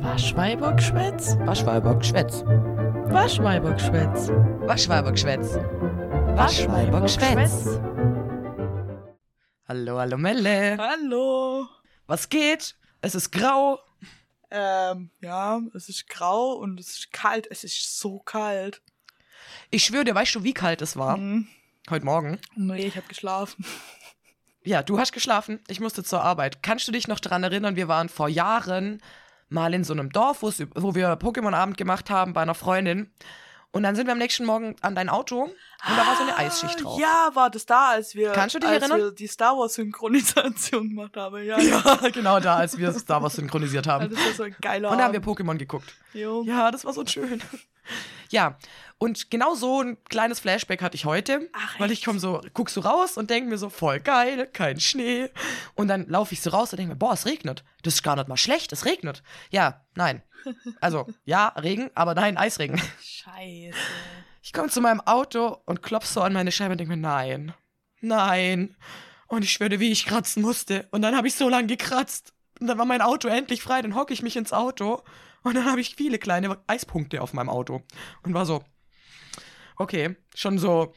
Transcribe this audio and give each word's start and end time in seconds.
Waschweibergschwätz? 0.00 1.36
Waschweibergschwätz. 1.40 2.44
Waschweibergschwätz. 2.44 4.28
Waschweibergschwätz. 4.28 5.56
Waschweibergschwätz. 6.36 7.80
Hallo, 9.66 9.98
hallo 9.98 10.16
Melle. 10.16 10.78
Hallo. 10.78 11.66
Was 12.06 12.28
geht? 12.28 12.76
Es 13.00 13.16
ist 13.16 13.32
grau. 13.32 13.80
Ähm, 14.52 15.10
ja, 15.20 15.60
es 15.74 15.88
ist 15.88 16.08
grau 16.08 16.52
und 16.52 16.78
es 16.78 16.90
ist 16.90 17.12
kalt. 17.12 17.48
Es 17.50 17.64
ist 17.64 17.98
so 17.98 18.20
kalt. 18.20 18.82
Ich 19.70 19.84
schwöre 19.84 20.04
dir, 20.04 20.14
weißt 20.14 20.36
du, 20.36 20.44
wie 20.44 20.54
kalt 20.54 20.80
es 20.80 20.96
war? 20.96 21.16
Mhm. 21.16 21.48
Heute 21.90 22.04
Morgen. 22.04 22.38
Nee, 22.54 22.86
ich 22.86 22.96
habe 22.96 23.08
geschlafen. 23.08 23.64
Ja, 24.62 24.82
du 24.82 24.98
hast 24.98 25.12
geschlafen. 25.12 25.58
Ich 25.66 25.80
musste 25.80 26.04
zur 26.04 26.22
Arbeit. 26.22 26.62
Kannst 26.62 26.86
du 26.86 26.92
dich 26.92 27.08
noch 27.08 27.18
daran 27.18 27.42
erinnern, 27.42 27.74
wir 27.74 27.88
waren 27.88 28.08
vor 28.08 28.28
Jahren 28.28 29.02
mal 29.48 29.72
in 29.74 29.84
so 29.84 29.92
einem 29.92 30.10
Dorf, 30.10 30.42
wo 30.42 30.94
wir 30.94 31.14
Pokémon-Abend 31.18 31.76
gemacht 31.76 32.10
haben 32.10 32.32
bei 32.32 32.42
einer 32.42 32.54
Freundin. 32.54 33.10
Und 33.70 33.82
dann 33.82 33.94
sind 33.94 34.06
wir 34.06 34.12
am 34.12 34.18
nächsten 34.18 34.46
Morgen 34.46 34.76
an 34.80 34.94
dein 34.94 35.10
Auto 35.10 35.42
und 35.42 35.52
da 35.84 36.06
war 36.06 36.16
so 36.16 36.22
eine 36.22 36.36
Eisschicht 36.38 36.82
drauf. 36.82 36.98
Ja, 36.98 37.30
war 37.34 37.50
das 37.50 37.66
da, 37.66 37.90
als 37.90 38.14
wir, 38.14 38.32
Kannst 38.32 38.54
du 38.54 38.60
dich 38.60 38.68
als 38.68 38.82
erinnern? 38.82 38.98
wir 39.08 39.10
die 39.12 39.26
Star 39.26 39.58
Wars 39.58 39.74
Synchronisation 39.74 40.88
gemacht 40.88 41.14
haben. 41.18 41.44
Ja, 41.44 41.58
Ja, 41.60 41.96
genau 42.12 42.40
da, 42.40 42.56
als 42.56 42.78
wir 42.78 42.90
Star 42.92 43.22
Wars 43.22 43.34
synchronisiert 43.34 43.84
Ja, 43.84 43.92
haben. 43.92 44.08
das 44.10 44.18
war 44.24 44.32
so 44.32 44.42
ein 44.44 44.56
geiler 44.62 44.90
Und 44.90 44.96
da 44.98 45.04
haben 45.04 45.12
wir. 45.12 45.20
Pokémon 45.22 45.58
geguckt. 45.58 45.92
Jo. 46.14 46.42
Ja, 46.44 46.70
das 46.70 46.86
war 46.86 46.94
so 46.94 47.04
schön. 47.06 47.42
Ja, 48.30 48.58
und 48.98 49.30
genau 49.30 49.54
so 49.54 49.80
ein 49.80 50.02
kleines 50.04 50.40
Flashback 50.40 50.82
hatte 50.82 50.96
ich 50.96 51.04
heute, 51.04 51.48
Ach, 51.52 51.78
weil 51.78 51.92
ich 51.92 52.04
komme 52.04 52.18
so, 52.18 52.40
guck 52.52 52.68
so 52.68 52.80
raus 52.80 53.16
und 53.16 53.30
denke 53.30 53.48
mir 53.48 53.56
so, 53.56 53.70
voll 53.70 54.00
geil, 54.00 54.48
kein 54.52 54.80
Schnee. 54.80 55.30
Und 55.76 55.88
dann 55.88 56.08
laufe 56.08 56.34
ich 56.34 56.40
so 56.40 56.50
raus 56.50 56.72
und 56.72 56.78
denke 56.78 56.94
mir, 56.94 56.98
boah, 56.98 57.12
es 57.12 57.24
regnet. 57.24 57.64
Das 57.82 57.94
ist 57.94 58.02
gar 58.02 58.16
nicht 58.16 58.28
mal 58.28 58.36
schlecht, 58.36 58.72
es 58.72 58.84
regnet. 58.84 59.22
Ja, 59.50 59.84
nein. 59.94 60.22
Also, 60.80 61.06
ja, 61.24 61.48
Regen, 61.48 61.90
aber 61.94 62.14
nein, 62.14 62.36
Eisregen. 62.36 62.80
Scheiße. 63.00 63.78
Ich 64.42 64.52
komme 64.52 64.68
zu 64.68 64.80
meinem 64.80 65.00
Auto 65.00 65.58
und 65.64 65.82
klopf 65.82 66.06
so 66.06 66.20
an 66.20 66.32
meine 66.32 66.50
Scheibe 66.50 66.72
und 66.72 66.78
denke 66.78 66.96
mir, 66.96 67.00
nein, 67.00 67.54
nein. 68.00 68.76
Und 69.28 69.44
ich 69.44 69.52
schwöre, 69.52 69.78
wie 69.78 69.92
ich 69.92 70.06
kratzen 70.06 70.42
musste. 70.42 70.88
Und 70.90 71.02
dann 71.02 71.16
habe 71.16 71.28
ich 71.28 71.34
so 71.34 71.48
lange 71.48 71.68
gekratzt. 71.68 72.32
Und 72.58 72.66
dann 72.66 72.78
war 72.78 72.86
mein 72.86 73.02
Auto 73.02 73.28
endlich 73.28 73.62
frei. 73.62 73.82
Dann 73.82 73.94
hocke 73.94 74.12
ich 74.12 74.22
mich 74.22 74.36
ins 74.36 74.52
Auto. 74.52 75.02
Und 75.42 75.54
dann 75.54 75.64
habe 75.66 75.80
ich 75.80 75.94
viele 75.94 76.18
kleine 76.18 76.58
Eispunkte 76.66 77.22
auf 77.22 77.32
meinem 77.32 77.48
Auto. 77.48 77.82
Und 78.22 78.34
war 78.34 78.46
so, 78.46 78.62
okay, 79.76 80.16
schon 80.34 80.58
so 80.58 80.92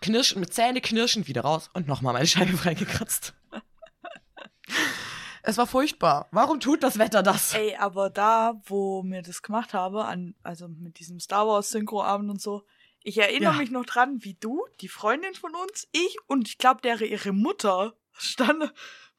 knirschen, 0.00 0.40
mit 0.40 0.52
Zähne 0.52 0.80
knirschend 0.80 1.28
wieder 1.28 1.42
raus. 1.42 1.70
Und 1.72 1.86
nochmal 1.88 2.12
meine 2.14 2.26
Scheibe 2.26 2.56
freigekratzt. 2.56 3.34
Es 5.42 5.58
war 5.58 5.66
furchtbar. 5.66 6.26
Warum 6.30 6.58
tut 6.58 6.82
das 6.82 6.98
Wetter 6.98 7.22
das? 7.22 7.54
Ey, 7.54 7.76
aber 7.76 8.08
da, 8.08 8.60
wo 8.64 9.02
mir 9.02 9.20
das 9.20 9.42
gemacht 9.42 9.74
habe, 9.74 10.04
an, 10.06 10.34
also 10.42 10.68
mit 10.68 10.98
diesem 10.98 11.20
Star 11.20 11.46
Wars 11.46 11.70
Synchroabend 11.70 12.30
und 12.30 12.40
so, 12.40 12.64
ich 13.02 13.18
erinnere 13.18 13.52
Ja. 13.52 13.58
mich 13.58 13.70
noch 13.70 13.84
dran, 13.84 14.24
wie 14.24 14.34
du, 14.34 14.64
die 14.80 14.88
Freundin 14.88 15.34
von 15.34 15.54
uns, 15.54 15.86
ich 15.92 16.16
und 16.26 16.48
ich 16.48 16.56
glaube, 16.56 16.80
deren 16.80 17.06
ihre 17.06 17.32
Mutter 17.32 17.94
stand, 18.14 18.72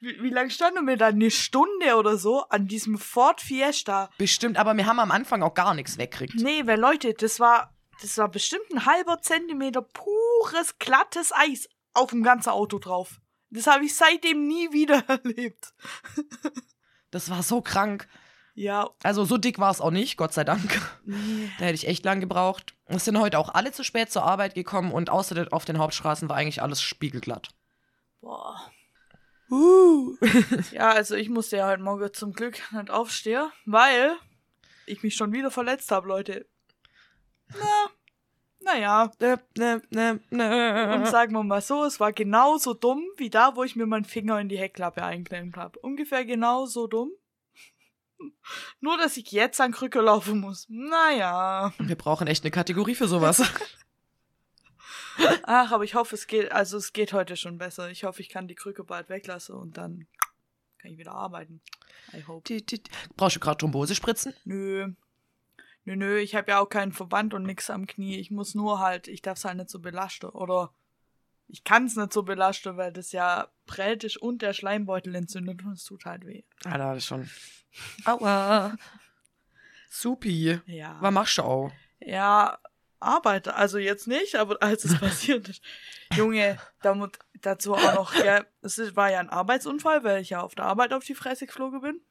wie, 0.05 0.23
wie 0.23 0.29
lange 0.29 0.49
standen 0.51 0.85
wir 0.87 0.97
da? 0.97 1.07
Eine 1.07 1.31
Stunde 1.31 1.95
oder 1.97 2.17
so 2.17 2.43
an 2.49 2.67
diesem 2.67 2.97
Ford 2.97 3.41
Fiesta. 3.41 4.09
Bestimmt, 4.17 4.57
aber 4.57 4.75
wir 4.77 4.85
haben 4.85 4.99
am 4.99 5.11
Anfang 5.11 5.43
auch 5.43 5.53
gar 5.53 5.73
nichts 5.73 5.97
wegkriegt. 5.97 6.35
Nee, 6.35 6.65
weil 6.67 6.79
Leute, 6.79 7.13
das 7.13 7.39
war, 7.39 7.73
das 8.01 8.17
war 8.17 8.29
bestimmt 8.29 8.69
ein 8.71 8.85
halber 8.85 9.21
Zentimeter 9.21 9.81
pures, 9.81 10.77
glattes 10.79 11.31
Eis 11.33 11.67
auf 11.93 12.11
dem 12.11 12.23
ganzen 12.23 12.49
Auto 12.49 12.79
drauf. 12.79 13.19
Das 13.49 13.67
habe 13.67 13.85
ich 13.85 13.95
seitdem 13.95 14.47
nie 14.47 14.71
wieder 14.73 15.03
erlebt. 15.07 15.73
Das 17.11 17.29
war 17.29 17.43
so 17.43 17.61
krank. 17.61 18.07
Ja, 18.57 18.89
Also 19.03 19.25
so 19.25 19.37
dick 19.37 19.59
war 19.59 19.69
es 19.69 19.81
auch 19.81 19.91
nicht, 19.91 20.15
Gott 20.15 20.33
sei 20.33 20.45
Dank. 20.45 20.79
nee. 21.03 21.49
Da 21.59 21.65
hätte 21.65 21.75
ich 21.75 21.87
echt 21.89 22.05
lang 22.05 22.21
gebraucht. 22.21 22.73
Es 22.85 23.03
sind 23.03 23.19
heute 23.19 23.37
auch 23.37 23.53
alle 23.53 23.73
zu 23.73 23.83
spät 23.83 24.11
zur 24.11 24.23
Arbeit 24.23 24.55
gekommen 24.55 24.93
und 24.93 25.09
außer 25.09 25.47
auf 25.51 25.65
den 25.65 25.77
Hauptstraßen 25.77 26.29
war 26.29 26.37
eigentlich 26.37 26.61
alles 26.61 26.81
spiegelglatt. 26.81 27.49
Boah. 28.21 28.71
Uh. 29.49 30.15
Ja, 30.71 30.89
also 30.89 31.15
ich 31.15 31.29
musste 31.29 31.57
ja 31.57 31.67
heute 31.67 31.83
Morgen 31.83 32.13
zum 32.13 32.33
Glück 32.33 32.61
nicht 32.71 32.89
aufstehen, 32.89 33.51
weil 33.65 34.15
ich 34.85 35.03
mich 35.03 35.15
schon 35.15 35.33
wieder 35.33 35.51
verletzt 35.51 35.91
habe, 35.91 36.07
Leute. 36.07 36.47
Na, 37.49 37.89
naja. 38.65 39.11
Ne, 39.19 39.39
ne, 39.57 39.81
ne, 39.91 40.19
ne. 40.29 40.95
Und 40.95 41.07
sagen 41.07 41.33
wir 41.33 41.43
mal 41.43 41.61
so, 41.61 41.85
es 41.85 41.99
war 41.99 42.11
genauso 42.11 42.73
dumm 42.73 43.03
wie 43.17 43.29
da, 43.29 43.55
wo 43.55 43.63
ich 43.63 43.75
mir 43.75 43.85
meinen 43.85 44.05
Finger 44.05 44.39
in 44.39 44.49
die 44.49 44.57
Heckklappe 44.57 45.03
eingeklemmt 45.03 45.55
habe. 45.57 45.79
Ungefähr 45.79 46.25
genauso 46.25 46.87
dumm. 46.87 47.11
Nur, 48.79 48.97
dass 48.97 49.17
ich 49.17 49.31
jetzt 49.31 49.61
an 49.61 49.71
Krücke 49.71 50.01
laufen 50.01 50.39
muss. 50.39 50.65
Naja. 50.69 51.73
Wir 51.77 51.95
brauchen 51.95 52.27
echt 52.27 52.43
eine 52.43 52.51
Kategorie 52.51 52.95
für 52.95 53.07
sowas. 53.07 53.43
Ach, 55.43 55.71
aber 55.71 55.83
ich 55.83 55.95
hoffe, 55.95 56.15
es 56.15 56.27
geht, 56.27 56.51
also 56.51 56.77
es 56.77 56.93
geht 56.93 57.13
heute 57.13 57.35
schon 57.37 57.57
besser. 57.57 57.89
Ich 57.89 58.03
hoffe, 58.03 58.21
ich 58.21 58.29
kann 58.29 58.47
die 58.47 58.55
Krücke 58.55 58.83
bald 58.83 59.09
weglassen 59.09 59.55
und 59.55 59.77
dann 59.77 60.07
kann 60.79 60.91
ich 60.91 60.97
wieder 60.97 61.13
arbeiten. 61.13 61.61
I 62.13 62.23
hope. 62.27 62.43
Die- 62.47 62.65
die- 62.65 62.81
Brauchst 63.15 63.35
du 63.35 63.39
gerade 63.39 63.57
Thrombose 63.57 63.95
spritzen? 63.95 64.33
Nö. 64.43 64.91
Nö, 65.85 65.95
nö, 65.95 66.17
ich 66.17 66.35
habe 66.35 66.51
ja 66.51 66.59
auch 66.59 66.69
keinen 66.69 66.91
Verband 66.93 67.33
und 67.33 67.43
nix 67.43 67.69
am 67.69 67.85
Knie. 67.85 68.17
Ich 68.19 68.31
muss 68.31 68.55
nur 68.55 68.79
halt, 68.79 69.07
ich 69.07 69.21
darf 69.21 69.37
es 69.37 69.45
halt 69.45 69.57
nicht 69.57 69.69
so 69.69 69.79
belasten. 69.79 70.27
Oder 70.29 70.73
ich 71.47 71.63
kann 71.63 71.85
es 71.85 71.95
nicht 71.95 72.11
so 72.11 72.23
belasten, 72.23 72.75
weil 72.77 72.91
das 72.91 73.11
ja 73.11 73.47
prellt 73.67 74.03
ist 74.03 74.17
und 74.17 74.41
der 74.41 74.53
Schleimbeutel 74.53 75.13
entzündet 75.13 75.63
und 75.63 75.73
es 75.73 75.83
tut 75.85 76.05
halt 76.05 76.25
weh. 76.25 76.43
Alter, 76.63 76.89
das 76.95 76.97
ist 76.97 77.05
schon. 77.05 77.29
Aua. 78.05 78.75
Supi. 79.89 80.59
Ja. 80.65 80.97
Was 81.01 81.13
machst 81.13 81.37
du 81.37 81.43
auch? 81.43 81.71
Ja, 81.99 82.57
arbeite. 82.99 83.55
Also 83.55 83.77
jetzt 83.77 84.07
nicht, 84.07 84.35
aber 84.35 84.61
als 84.61 84.85
es 84.85 84.99
passiert 84.99 85.49
ist. 85.49 85.63
Junge, 86.15 86.57
damit, 86.81 87.19
dazu 87.41 87.73
auch 87.73 87.95
noch, 87.95 88.15
ja, 88.15 88.45
es 88.61 88.95
war 88.95 89.11
ja 89.11 89.19
ein 89.19 89.29
Arbeitsunfall, 89.29 90.03
weil 90.03 90.21
ich 90.21 90.31
ja 90.31 90.41
auf 90.41 90.55
der 90.55 90.65
Arbeit 90.65 90.93
auf 90.93 91.03
die 91.03 91.15
Fresse 91.15 91.45
geflogen 91.45 91.81
bin. 91.81 92.01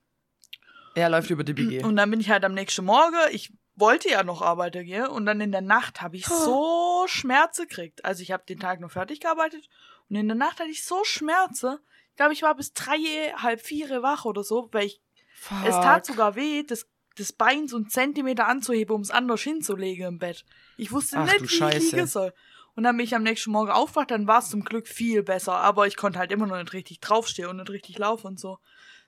Er 0.94 1.08
läuft 1.08 1.30
über 1.30 1.44
die 1.44 1.54
BG. 1.54 1.82
Und 1.82 1.96
dann 1.96 2.10
bin 2.10 2.20
ich 2.20 2.30
halt 2.30 2.44
am 2.44 2.54
nächsten 2.54 2.84
Morgen, 2.84 3.16
ich 3.32 3.52
wollte 3.76 4.08
ja 4.08 4.22
noch 4.22 4.42
arbeiten 4.42 4.84
gehen 4.84 5.06
und 5.06 5.26
dann 5.26 5.40
in 5.40 5.52
der 5.52 5.60
Nacht 5.60 6.00
habe 6.00 6.16
ich 6.16 6.26
so 6.26 7.04
Schmerzen 7.08 7.66
gekriegt. 7.66 8.04
Also 8.04 8.22
ich 8.22 8.30
habe 8.30 8.44
den 8.46 8.60
Tag 8.60 8.80
noch 8.80 8.92
fertig 8.92 9.20
gearbeitet 9.20 9.68
und 10.08 10.16
in 10.16 10.28
der 10.28 10.36
Nacht 10.36 10.60
hatte 10.60 10.70
ich 10.70 10.84
so 10.84 11.02
Schmerzen. 11.04 11.78
Ich 12.10 12.16
glaube, 12.16 12.32
ich 12.32 12.42
war 12.42 12.54
bis 12.54 12.72
drei, 12.72 13.32
halb 13.36 13.60
vier 13.60 14.02
wach 14.02 14.24
oder 14.24 14.44
so, 14.44 14.68
weil 14.70 14.86
ich, 14.86 15.02
Fuck. 15.34 15.66
es 15.66 15.74
tat 15.74 16.06
sogar 16.06 16.36
weh, 16.36 16.62
das, 16.62 16.86
das 17.16 17.32
Bein 17.32 17.66
so 17.66 17.76
einen 17.76 17.88
Zentimeter 17.88 18.46
anzuheben, 18.46 18.94
um 18.94 19.00
es 19.00 19.10
anders 19.10 19.42
hinzulegen 19.42 20.06
im 20.06 20.18
Bett. 20.18 20.44
Ich 20.76 20.92
wusste 20.92 21.18
Ach, 21.18 21.26
nicht, 21.26 21.40
wie 21.40 21.44
ich 21.76 21.92
liegen 21.92 22.06
soll. 22.06 22.32
Und 22.76 22.82
dann 22.82 22.96
bin 22.96 23.04
ich 23.04 23.14
am 23.14 23.22
nächsten 23.22 23.52
Morgen 23.52 23.70
aufgewacht, 23.70 24.10
dann 24.10 24.26
war 24.26 24.40
es 24.40 24.50
zum 24.50 24.64
Glück 24.64 24.88
viel 24.88 25.22
besser, 25.22 25.54
aber 25.54 25.86
ich 25.86 25.96
konnte 25.96 26.18
halt 26.18 26.32
immer 26.32 26.46
noch 26.46 26.56
nicht 26.58 26.72
richtig 26.72 27.00
draufstehen 27.00 27.48
und 27.48 27.58
nicht 27.58 27.70
richtig 27.70 27.98
laufen 27.98 28.26
und 28.28 28.40
so. 28.40 28.58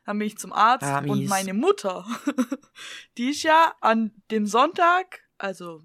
Dann 0.04 0.18
bin 0.18 0.28
ich 0.28 0.38
zum 0.38 0.52
Arzt 0.52 0.88
Ah, 0.88 0.98
und 1.00 1.26
meine 1.26 1.52
Mutter, 1.52 2.06
die 3.18 3.30
ist 3.30 3.42
ja 3.42 3.74
an 3.80 4.12
dem 4.30 4.46
Sonntag, 4.46 5.22
also 5.36 5.82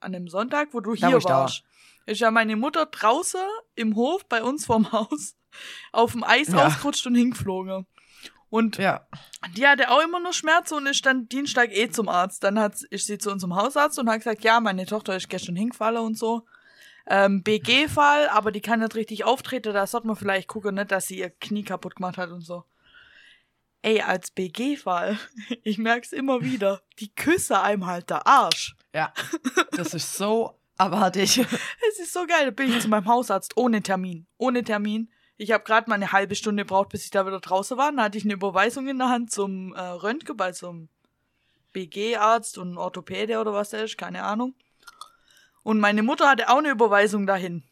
an 0.00 0.12
dem 0.12 0.28
Sonntag, 0.28 0.74
wo 0.74 0.80
du 0.80 0.94
Da, 0.94 1.08
hier 1.08 1.20
wo 1.20 1.24
war. 1.28 1.40
warst, 1.42 1.64
ist 2.04 2.20
ja 2.20 2.30
meine 2.30 2.56
Mutter 2.56 2.84
draußen 2.84 3.40
im 3.76 3.96
Hof 3.96 4.26
bei 4.26 4.42
uns 4.42 4.66
vorm 4.66 4.92
Haus 4.92 5.36
auf 5.92 6.12
dem 6.12 6.24
Eis 6.24 6.52
Ja. 6.52 6.66
ausgerutscht 6.66 7.06
und 7.06 7.14
hingeflogen. 7.14 7.86
Und 8.52 8.76
Ja. 8.76 9.06
die 9.56 9.66
hatte 9.66 9.90
auch 9.90 10.02
immer 10.02 10.20
nur 10.20 10.34
Schmerzen 10.34 10.74
und 10.74 10.86
ist 10.86 11.06
dann 11.06 11.26
Dienstag 11.26 11.70
eh 11.72 11.88
zum 11.88 12.08
Arzt. 12.10 12.44
Dann 12.44 12.58
hat, 12.58 12.82
ist 12.90 13.06
sie 13.06 13.16
zu 13.16 13.30
unserem 13.32 13.56
Hausarzt 13.56 13.98
und 13.98 14.10
hat 14.10 14.18
gesagt, 14.18 14.44
ja, 14.44 14.60
meine 14.60 14.84
Tochter 14.84 15.16
ist 15.16 15.30
gestern 15.30 15.56
hingefallen 15.56 16.02
und 16.02 16.18
so. 16.18 16.44
Ähm, 17.06 17.42
BG-Fall, 17.42 18.28
aber 18.28 18.52
die 18.52 18.60
kann 18.60 18.80
nicht 18.80 18.94
richtig 18.94 19.24
auftreten, 19.24 19.72
da 19.72 19.86
sollte 19.86 20.06
man 20.06 20.16
vielleicht 20.16 20.48
gucken, 20.48 20.74
nicht, 20.74 20.92
dass 20.92 21.08
sie 21.08 21.18
ihr 21.18 21.30
Knie 21.30 21.64
kaputt 21.64 21.96
gemacht 21.96 22.18
hat 22.18 22.30
und 22.30 22.42
so. 22.42 22.64
Ey, 23.80 24.02
als 24.02 24.30
BG-Fall, 24.30 25.18
ich 25.62 25.78
merk's 25.78 26.12
immer 26.12 26.42
wieder, 26.42 26.82
die 27.00 27.12
küsse 27.12 27.58
einem 27.60 27.86
halt 27.86 28.10
der 28.10 28.26
Arsch. 28.26 28.76
Ja. 28.94 29.14
Das 29.72 29.94
ist 29.94 30.14
so 30.14 30.58
abartig. 30.76 31.38
Es 31.38 31.98
ist 31.98 32.12
so 32.12 32.26
geil, 32.26 32.44
da 32.44 32.50
bin 32.50 32.70
ich 32.70 32.80
zu 32.82 32.88
meinem 32.88 33.06
Hausarzt 33.06 33.56
ohne 33.56 33.82
Termin. 33.82 34.26
Ohne 34.36 34.62
Termin. 34.62 35.10
Ich 35.36 35.50
habe 35.50 35.64
gerade 35.64 35.88
mal 35.88 35.96
eine 35.96 36.12
halbe 36.12 36.34
Stunde 36.34 36.62
gebraucht, 36.64 36.90
bis 36.90 37.04
ich 37.04 37.10
da 37.10 37.26
wieder 37.26 37.40
draußen 37.40 37.76
war. 37.76 37.90
Dann 37.90 38.02
hatte 38.02 38.18
ich 38.18 38.24
eine 38.24 38.34
Überweisung 38.34 38.86
in 38.88 38.98
der 38.98 39.08
Hand 39.08 39.32
zum 39.32 39.74
äh, 39.74 39.80
Röntgen 39.80 40.36
bei 40.36 40.52
so 40.52 40.68
einem 40.68 40.88
BG-Arzt 41.72 42.58
und 42.58 42.76
Orthopäde 42.76 43.40
oder 43.40 43.52
was 43.52 43.70
der 43.70 43.84
ist, 43.84 43.96
keine 43.98 44.22
Ahnung. 44.24 44.54
Und 45.62 45.80
meine 45.80 46.02
Mutter 46.02 46.28
hatte 46.28 46.48
auch 46.50 46.58
eine 46.58 46.70
Überweisung 46.70 47.26
dahin. 47.26 47.62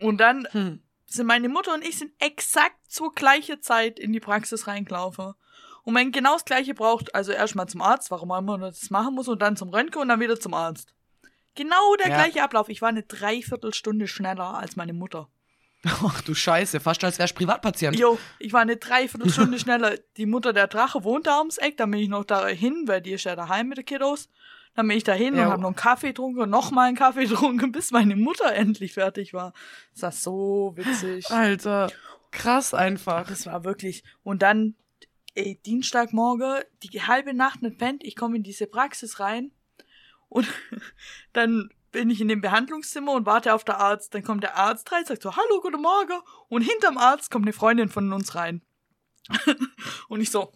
Und 0.00 0.18
dann 0.18 0.46
Hm. 0.52 0.82
sind 1.06 1.26
meine 1.26 1.48
Mutter 1.48 1.74
und 1.74 1.84
ich 1.86 1.98
sind 1.98 2.12
exakt 2.18 2.76
zur 2.88 3.14
gleichen 3.14 3.62
Zeit 3.62 3.98
in 3.98 4.12
die 4.12 4.20
Praxis 4.20 4.66
reingelaufen. 4.66 5.34
Und 5.84 5.94
wenn 5.94 6.12
genau 6.12 6.34
das 6.34 6.44
gleiche 6.44 6.74
braucht, 6.74 7.14
also 7.14 7.32
erstmal 7.32 7.68
zum 7.68 7.82
Arzt, 7.82 8.10
warum 8.10 8.30
auch 8.30 8.38
immer 8.38 8.56
man 8.58 8.60
das 8.62 8.90
machen 8.90 9.14
muss, 9.14 9.28
und 9.28 9.42
dann 9.42 9.56
zum 9.56 9.68
Röntgen 9.70 10.00
und 10.00 10.08
dann 10.08 10.20
wieder 10.20 10.38
zum 10.38 10.54
Arzt. 10.54 10.94
Genau 11.54 11.96
der 11.96 12.08
Ja. 12.08 12.14
gleiche 12.14 12.42
Ablauf. 12.42 12.68
Ich 12.68 12.80
war 12.82 12.88
eine 12.88 13.02
Dreiviertelstunde 13.02 14.06
schneller 14.08 14.54
als 14.54 14.76
meine 14.76 14.92
Mutter. 14.92 15.28
Ach 15.84 16.20
du 16.20 16.34
Scheiße, 16.34 16.78
fast 16.80 17.02
als 17.02 17.18
wärst 17.18 17.34
Privatpatient. 17.34 17.98
Jo, 17.98 18.18
ich 18.38 18.52
war 18.52 18.60
eine 18.60 18.76
Dreiviertelstunde 18.76 19.58
schneller. 19.58 19.96
Die 20.16 20.26
Mutter 20.26 20.52
der 20.52 20.68
Drache 20.68 21.02
wohnt 21.02 21.26
da 21.26 21.38
ums 21.38 21.58
Eck, 21.58 21.76
dann 21.76 21.90
bin 21.90 22.00
ich 22.00 22.08
noch 22.08 22.24
dahin, 22.24 22.84
weil 22.86 23.00
die 23.00 23.12
ist 23.12 23.24
ja 23.24 23.34
daheim 23.34 23.68
mit 23.68 23.78
den 23.78 23.84
Kiddos. 23.84 24.28
Dann 24.74 24.86
bin 24.88 24.96
ich 24.96 25.04
dahin 25.04 25.34
Ja. 25.36 25.46
und 25.46 25.50
habe 25.52 25.62
noch 25.62 25.68
einen 25.70 25.76
Kaffee 25.76 26.08
getrunken 26.08 26.40
und 26.40 26.50
noch 26.50 26.70
mal 26.70 26.86
einen 26.86 26.96
Kaffee 26.96 27.26
getrunken, 27.26 27.72
bis 27.72 27.90
meine 27.90 28.16
Mutter 28.16 28.52
endlich 28.54 28.94
fertig 28.94 29.34
war. 29.34 29.52
Das 29.94 30.02
war 30.02 30.12
so 30.12 30.72
witzig. 30.76 31.30
Alter, 31.30 31.90
krass 32.30 32.72
einfach. 32.74 33.26
Das 33.28 33.44
war 33.46 33.64
wirklich. 33.64 34.02
Und 34.22 34.40
dann, 34.42 34.74
ey, 35.34 35.58
Dienstagmorgen, 35.66 36.62
die 36.84 37.02
halbe 37.02 37.34
Nacht 37.34 37.60
nicht 37.60 37.76
pennt, 37.78 38.04
ich 38.04 38.14
komme 38.16 38.36
in 38.36 38.42
diese 38.44 38.66
Praxis 38.66 39.18
rein 39.20 39.50
und 40.28 40.46
dann 41.32 41.70
bin 41.92 42.10
ich 42.10 42.20
in 42.20 42.28
dem 42.28 42.40
Behandlungszimmer 42.40 43.12
und 43.12 43.26
warte 43.26 43.54
auf 43.54 43.64
der 43.64 43.78
Arzt. 43.78 44.14
Dann 44.14 44.24
kommt 44.24 44.42
der 44.42 44.56
Arzt 44.56 44.90
rein, 44.90 45.04
sagt 45.04 45.22
so, 45.22 45.36
hallo, 45.36 45.60
guten 45.60 45.80
Morgen. 45.80 46.18
Und 46.48 46.62
hinterm 46.62 46.98
Arzt 46.98 47.30
kommt 47.30 47.44
eine 47.44 47.52
Freundin 47.52 47.88
von 47.88 48.12
uns 48.12 48.34
rein. 48.34 48.62
und 50.08 50.20
ich 50.20 50.30
so, 50.30 50.52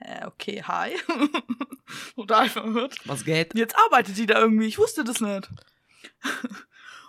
äh, 0.00 0.26
okay, 0.26 0.62
hi. 0.62 0.92
Total 2.16 2.48
verwirrt. 2.48 2.96
Was 3.04 3.24
geht? 3.24 3.54
Jetzt 3.54 3.76
arbeitet 3.76 4.16
sie 4.16 4.26
da 4.26 4.38
irgendwie, 4.40 4.66
ich 4.66 4.78
wusste 4.78 5.04
das 5.04 5.20
nicht. 5.20 5.48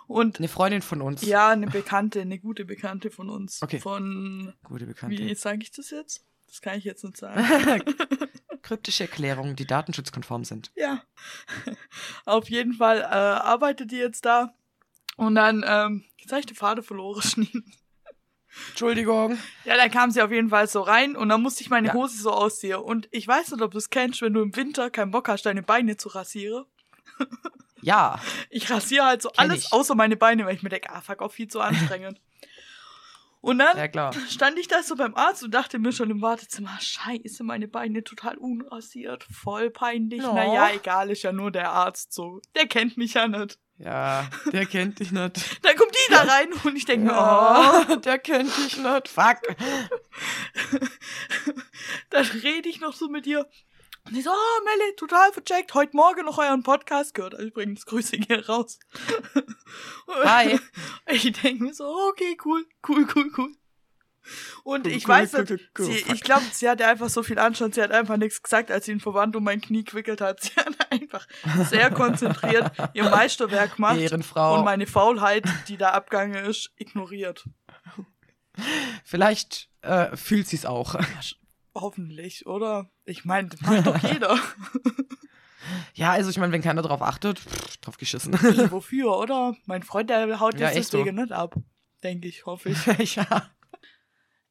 Und 0.06 0.38
Eine 0.38 0.48
Freundin 0.48 0.82
von 0.82 1.00
uns. 1.00 1.22
ja, 1.22 1.48
eine 1.48 1.66
Bekannte, 1.66 2.20
eine 2.20 2.38
gute 2.38 2.66
Bekannte 2.66 3.10
von 3.10 3.30
uns. 3.30 3.62
Okay. 3.62 3.80
Von 3.80 4.52
Gute 4.64 4.84
Bekannte. 4.84 5.16
wie 5.16 5.34
sage 5.34 5.60
ich 5.62 5.70
das 5.70 5.88
jetzt? 5.88 6.22
Das 6.46 6.60
kann 6.60 6.76
ich 6.76 6.84
jetzt 6.84 7.02
nicht 7.04 7.16
sagen. 7.16 7.42
Kryptische 8.64 9.04
Erklärungen, 9.04 9.56
die 9.56 9.66
datenschutzkonform 9.66 10.44
sind. 10.44 10.72
ja. 10.74 11.02
Auf 12.24 12.48
jeden 12.50 12.72
Fall 12.72 13.00
äh, 13.00 13.04
arbeitet 13.04 13.90
die 13.90 13.96
jetzt 13.98 14.24
da. 14.24 14.54
Und 15.16 15.34
dann, 15.36 15.64
ähm, 15.66 16.04
jetzt 16.16 16.32
habe 16.32 16.40
ich 16.40 16.46
den 16.46 16.56
Faden 16.56 16.82
verloren, 16.82 17.22
Schnien. 17.22 17.72
Entschuldigung. 18.70 19.38
Ja, 19.64 19.76
dann 19.76 19.90
kam 19.90 20.10
sie 20.10 20.22
auf 20.22 20.30
jeden 20.30 20.48
Fall 20.48 20.68
so 20.68 20.80
rein 20.80 21.16
und 21.16 21.28
dann 21.28 21.42
musste 21.42 21.62
ich 21.62 21.70
meine 21.70 21.88
Ja. 21.88 21.92
Hose 21.94 22.16
so 22.20 22.30
ausziehen. 22.32 22.78
Und 22.78 23.08
ich 23.10 23.26
weiß 23.26 23.50
nicht, 23.50 23.62
ob 23.62 23.72
du 23.72 23.78
es 23.78 23.90
kennst, 23.90 24.22
wenn 24.22 24.32
du 24.32 24.42
im 24.42 24.54
Winter 24.56 24.90
keinen 24.90 25.10
Bock 25.10 25.28
hast, 25.28 25.44
deine 25.44 25.62
Beine 25.62 25.96
zu 25.96 26.08
rasieren. 26.08 26.64
Ja. 27.82 28.20
Ich 28.50 28.70
rasiere 28.70 29.04
halt 29.04 29.22
so 29.22 29.28
Kenn 29.30 29.50
alles 29.50 29.66
ich. 29.66 29.72
außer 29.72 29.94
meine 29.94 30.16
Beine, 30.16 30.46
weil 30.46 30.54
ich 30.54 30.62
mir 30.62 30.68
denke, 30.70 30.90
ah, 30.90 31.00
fuck, 31.00 31.20
auch 31.20 31.32
viel 31.32 31.48
zu 31.48 31.60
anstrengend. 31.60 32.20
Und 33.44 33.58
dann 33.58 33.76
Ja, 33.76 34.10
stand 34.30 34.58
ich 34.58 34.68
da 34.68 34.82
so 34.82 34.96
beim 34.96 35.14
Arzt 35.14 35.42
und 35.42 35.52
dachte 35.52 35.78
mir 35.78 35.92
schon 35.92 36.10
im 36.10 36.22
Wartezimmer, 36.22 36.78
scheiße, 36.80 37.44
meine 37.44 37.68
Beine 37.68 38.02
total 38.02 38.38
unrasiert, 38.38 39.26
voll 39.30 39.70
peinlich. 39.70 40.22
Ja. 40.22 40.32
Naja, 40.32 40.70
egal, 40.74 41.10
ist 41.10 41.24
ja 41.24 41.32
nur 41.32 41.50
der 41.50 41.70
Arzt 41.70 42.14
so. 42.14 42.40
Der 42.56 42.66
kennt 42.66 42.96
mich 42.96 43.12
ja 43.14 43.28
nicht. 43.28 43.58
Ja, 43.76 44.26
der 44.50 44.64
kennt 44.64 44.98
dich 44.98 45.12
nicht. 45.12 45.62
Dann 45.62 45.76
kommt 45.76 45.94
die 45.94 46.10
da 46.10 46.22
rein 46.22 46.48
und 46.64 46.74
ich 46.74 46.86
denke 46.86 47.06
mir, 47.06 47.12
oh, 47.12 47.84
Oh, 47.92 47.96
der 47.96 48.18
kennt 48.18 48.56
dich 48.56 48.78
nicht. 48.78 49.08
Fuck. 49.08 49.40
dann 52.10 52.24
rede 52.24 52.68
ich 52.68 52.80
noch 52.80 52.94
so 52.94 53.08
mit 53.08 53.26
ihr. 53.26 53.46
Und 54.06 54.16
ich 54.16 54.24
so, 54.24 54.30
oh, 54.30 54.64
Melle, 54.64 54.96
total 54.96 55.32
vercheckt, 55.32 55.72
heute 55.72 55.96
Morgen 55.96 56.26
noch 56.26 56.36
euren 56.36 56.62
Podcast 56.62 57.14
gehört. 57.14 57.34
Übrigens, 57.34 57.86
Grüße 57.86 58.16
hier 58.16 58.46
raus. 58.46 58.78
Hi. 60.08 60.60
Ich 61.24 61.32
denke 61.32 61.64
mir 61.64 61.74
so, 61.74 61.84
okay, 62.10 62.36
cool, 62.44 62.64
cool, 62.88 63.06
cool, 63.14 63.30
cool. 63.36 63.52
Und 64.62 64.86
Cool, 64.86 64.92
ich 64.92 65.04
cool, 65.04 65.14
weiß 65.14 65.32
nicht, 65.34 65.50
cool, 65.78 65.84
sie, 65.84 66.04
ich 66.12 66.22
glaube, 66.22 66.44
sie 66.50 66.66
hatte 66.68 66.86
einfach 66.86 67.10
so 67.10 67.22
viel 67.22 67.38
Anstand, 67.38 67.74
sie 67.74 67.82
hat 67.82 67.92
einfach 67.92 68.16
nichts 68.16 68.42
gesagt, 68.42 68.70
als 68.70 68.86
sie 68.86 68.92
ihn 68.92 69.00
verwandt 69.00 69.36
um 69.36 69.44
mein 69.44 69.60
Knie 69.60 69.84
gewickelt 69.84 70.22
hat. 70.22 70.40
Sie 70.44 70.52
hat 70.56 70.74
einfach 70.90 71.26
sehr 71.68 71.90
konzentriert 71.90 72.72
ihr 72.94 73.04
Meisterwerk 73.04 73.76
gemacht 73.76 73.98
Ehrenfrau. 73.98 74.58
und 74.58 74.64
meine 74.64 74.86
Faulheit, 74.86 75.44
die 75.68 75.76
da 75.76 75.90
abgegangen 75.90 76.42
ist, 76.46 76.72
ignoriert. 76.76 77.44
Vielleicht 79.04 79.68
äh, 79.82 80.16
fühlt 80.16 80.48
sie's 80.48 80.64
auch. 80.64 80.94
Hoffentlich, 81.74 82.46
oder? 82.46 82.88
Ich 83.04 83.24
meine, 83.24 83.48
das 83.48 83.60
macht 83.60 83.86
doch 83.86 83.98
jeder. 84.10 84.38
Ja, 85.94 86.12
also 86.12 86.30
ich 86.30 86.38
meine, 86.38 86.52
wenn 86.52 86.62
keiner 86.62 86.82
drauf 86.82 87.02
achtet, 87.02 87.38
pff, 87.40 87.76
drauf 87.78 87.96
geschissen. 87.96 88.34
Ey, 88.34 88.70
Wofür, 88.70 89.16
oder? 89.16 89.56
Mein 89.66 89.82
Freund, 89.82 90.10
der 90.10 90.40
haut 90.40 90.58
Ja, 90.60 90.68
jetzt 90.68 90.76
echt 90.78 90.90
so. 90.90 90.98
deswegen 90.98 91.16
nicht 91.16 91.32
ab. 91.32 91.54
Denke 92.02 92.28
ich, 92.28 92.46
hoffe 92.46 92.70
ich. 92.70 93.16
ja. 93.16 93.26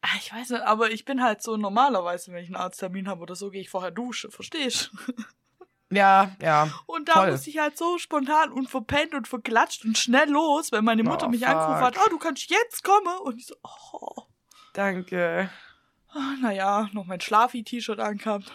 Ah, 0.01 0.07
Ich 0.17 0.33
weiß 0.33 0.49
nicht, 0.49 0.61
aber 0.63 0.91
ich 0.91 1.05
bin 1.05 1.21
halt 1.23 1.41
so 1.41 1.55
normalerweise, 1.57 2.31
wenn 2.33 2.43
ich 2.43 2.47
einen 2.49 2.55
Arzttermin 2.57 3.07
habe 3.07 3.21
oder 3.21 3.35
so, 3.35 3.49
gehe 3.51 3.61
ich 3.61 3.69
vorher 3.69 3.91
duschen, 3.91 4.31
verstehst? 4.31 4.91
Ja, 5.91 6.31
ja. 6.41 6.69
Und 6.87 7.07
da 7.07 7.13
Toll. 7.21 7.31
musste 7.31 7.51
ich 7.51 7.59
halt 7.59 7.77
so 7.77 7.99
spontan 7.99 8.51
und 8.51 8.67
verpennt 8.67 9.13
und 9.13 9.27
verklatscht 9.27 9.85
und 9.85 9.95
schnell 9.95 10.27
los, 10.27 10.71
weil 10.71 10.81
meine 10.81 11.03
Mutter 11.03 11.27
Oh, 11.27 11.29
mich 11.29 11.41
fuck. 11.41 11.49
angerufen 11.49 11.81
hat, 11.81 11.97
oh, 12.03 12.09
du 12.09 12.17
kannst 12.17 12.49
jetzt 12.49 12.83
kommen. 12.83 13.15
Und 13.23 13.37
ich 13.37 13.45
so, 13.45 13.53
oh, 13.61 14.23
Danke. 14.73 15.51
ah, 16.09 16.33
naja, 16.41 16.89
noch 16.93 17.05
mein 17.05 17.21
Schlafi-T-Shirt 17.21 17.99
angehabt. 17.99 18.51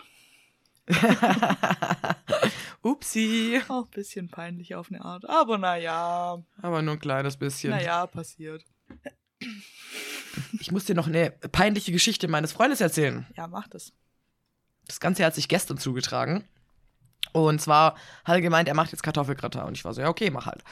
Upsi. 2.83 3.61
Auch 3.69 3.85
ein 3.85 3.91
bisschen 3.91 4.29
peinlich 4.29 4.75
auf 4.75 4.91
eine 4.91 5.05
Art. 5.05 5.29
Aber 5.29 5.59
naja, 5.59 6.43
Aber 6.63 6.83
nur 6.83 6.95
ein 6.95 7.01
kleines 7.01 7.37
bisschen. 7.37 7.71
naja, 7.71 8.07
passiert. 8.07 8.65
Ich 10.61 10.71
muss 10.71 10.85
dir 10.85 10.95
noch 10.95 11.07
eine 11.07 11.31
peinliche 11.31 11.93
Geschichte 11.93 12.29
meines 12.29 12.53
Freundes 12.53 12.81
erzählen. 12.81 13.27
Ja, 13.37 13.47
mach 13.47 13.69
das. 13.69 13.93
Das 14.87 15.01
Ganze 15.01 15.25
hat 15.25 15.35
sich 15.35 15.49
gestern 15.49 15.79
zugetragen. 15.79 16.45
Und 17.33 17.61
zwar 17.61 17.95
hat 18.25 18.37
er 18.37 18.41
gemeint, 18.41 18.69
er 18.69 18.75
macht 18.75 18.93
jetzt 18.93 19.03
Kartoffelgratin. 19.03 19.63
Und 19.63 19.77
ich 19.77 19.85
war 19.85 19.93
so, 19.93 20.01
ja, 20.01 20.09
okay, 20.09 20.31
mach 20.31 20.47
halt. 20.47 20.63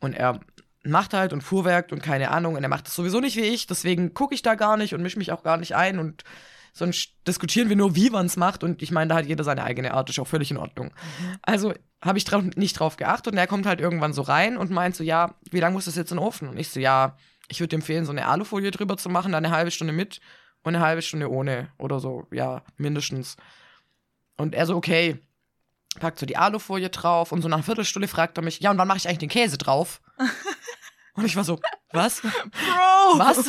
Und 0.00 0.14
er 0.14 0.40
macht 0.82 1.12
halt 1.14 1.32
und 1.32 1.42
fuhrwerkt 1.42 1.92
und 1.92 2.02
keine 2.02 2.30
Ahnung. 2.30 2.56
Und 2.56 2.62
er 2.62 2.68
macht 2.68 2.86
das 2.86 2.94
sowieso 2.94 3.20
nicht 3.20 3.36
wie 3.36 3.42
ich. 3.42 3.66
Deswegen 3.66 4.14
gucke 4.14 4.34
ich 4.34 4.42
da 4.42 4.54
gar 4.54 4.76
nicht 4.76 4.94
und 4.94 5.02
mische 5.02 5.18
mich 5.18 5.30
auch 5.30 5.42
gar 5.42 5.56
nicht 5.56 5.76
ein. 5.76 5.98
Und 5.98 6.24
sonst 6.72 7.14
diskutieren 7.26 7.68
wir 7.68 7.76
nur, 7.76 7.94
wie 7.94 8.10
man 8.10 8.26
es 8.26 8.36
macht. 8.36 8.64
Und 8.64 8.82
ich 8.82 8.90
meine, 8.90 9.08
da 9.08 9.14
hat 9.16 9.26
jeder 9.26 9.44
seine 9.44 9.64
eigene 9.64 9.94
Art. 9.94 10.10
Ist 10.10 10.18
auch 10.18 10.26
völlig 10.26 10.50
in 10.50 10.56
Ordnung. 10.56 10.92
Also 11.42 11.74
habe 12.02 12.18
ich 12.18 12.24
drauf, 12.24 12.42
nicht 12.56 12.78
drauf 12.78 12.96
geachtet. 12.96 13.32
Und 13.32 13.38
er 13.38 13.46
kommt 13.46 13.66
halt 13.66 13.80
irgendwann 13.80 14.12
so 14.12 14.22
rein 14.22 14.56
und 14.56 14.70
meint 14.70 14.96
so, 14.96 15.04
ja, 15.04 15.34
wie 15.50 15.60
lange 15.60 15.74
muss 15.74 15.84
das 15.84 15.96
jetzt 15.96 16.10
in 16.10 16.18
den 16.18 16.24
Ofen? 16.24 16.48
Und 16.48 16.58
ich 16.58 16.68
so, 16.68 16.80
ja, 16.80 17.16
ich 17.48 17.60
würde 17.60 17.76
empfehlen, 17.76 18.04
so 18.04 18.12
eine 18.12 18.26
Alufolie 18.26 18.70
drüber 18.70 18.96
zu 18.96 19.08
machen, 19.08 19.32
dann 19.32 19.44
eine 19.44 19.54
halbe 19.54 19.70
Stunde 19.70 19.92
mit 19.92 20.20
und 20.62 20.74
eine 20.74 20.84
halbe 20.84 21.02
Stunde 21.02 21.30
ohne. 21.30 21.68
Oder 21.78 22.00
so, 22.00 22.26
ja, 22.30 22.62
mindestens. 22.76 23.36
Und 24.36 24.54
er 24.54 24.66
so, 24.66 24.76
okay, 24.76 25.18
packt 25.98 26.18
so 26.18 26.26
die 26.26 26.36
Alufolie 26.36 26.90
drauf 26.90 27.32
und 27.32 27.42
so 27.42 27.48
nach 27.48 27.58
einer 27.58 27.64
Viertelstunde 27.64 28.08
fragt 28.08 28.38
er 28.38 28.44
mich, 28.44 28.60
ja, 28.60 28.70
und 28.70 28.78
wann 28.78 28.86
mache 28.86 28.98
ich 28.98 29.08
eigentlich 29.08 29.18
den 29.18 29.28
Käse 29.28 29.58
drauf? 29.58 30.00
und 31.20 31.26
ich 31.26 31.36
war 31.36 31.44
so, 31.44 31.60
was? 31.92 32.20
Bro! 32.20 33.18
Was? 33.18 33.48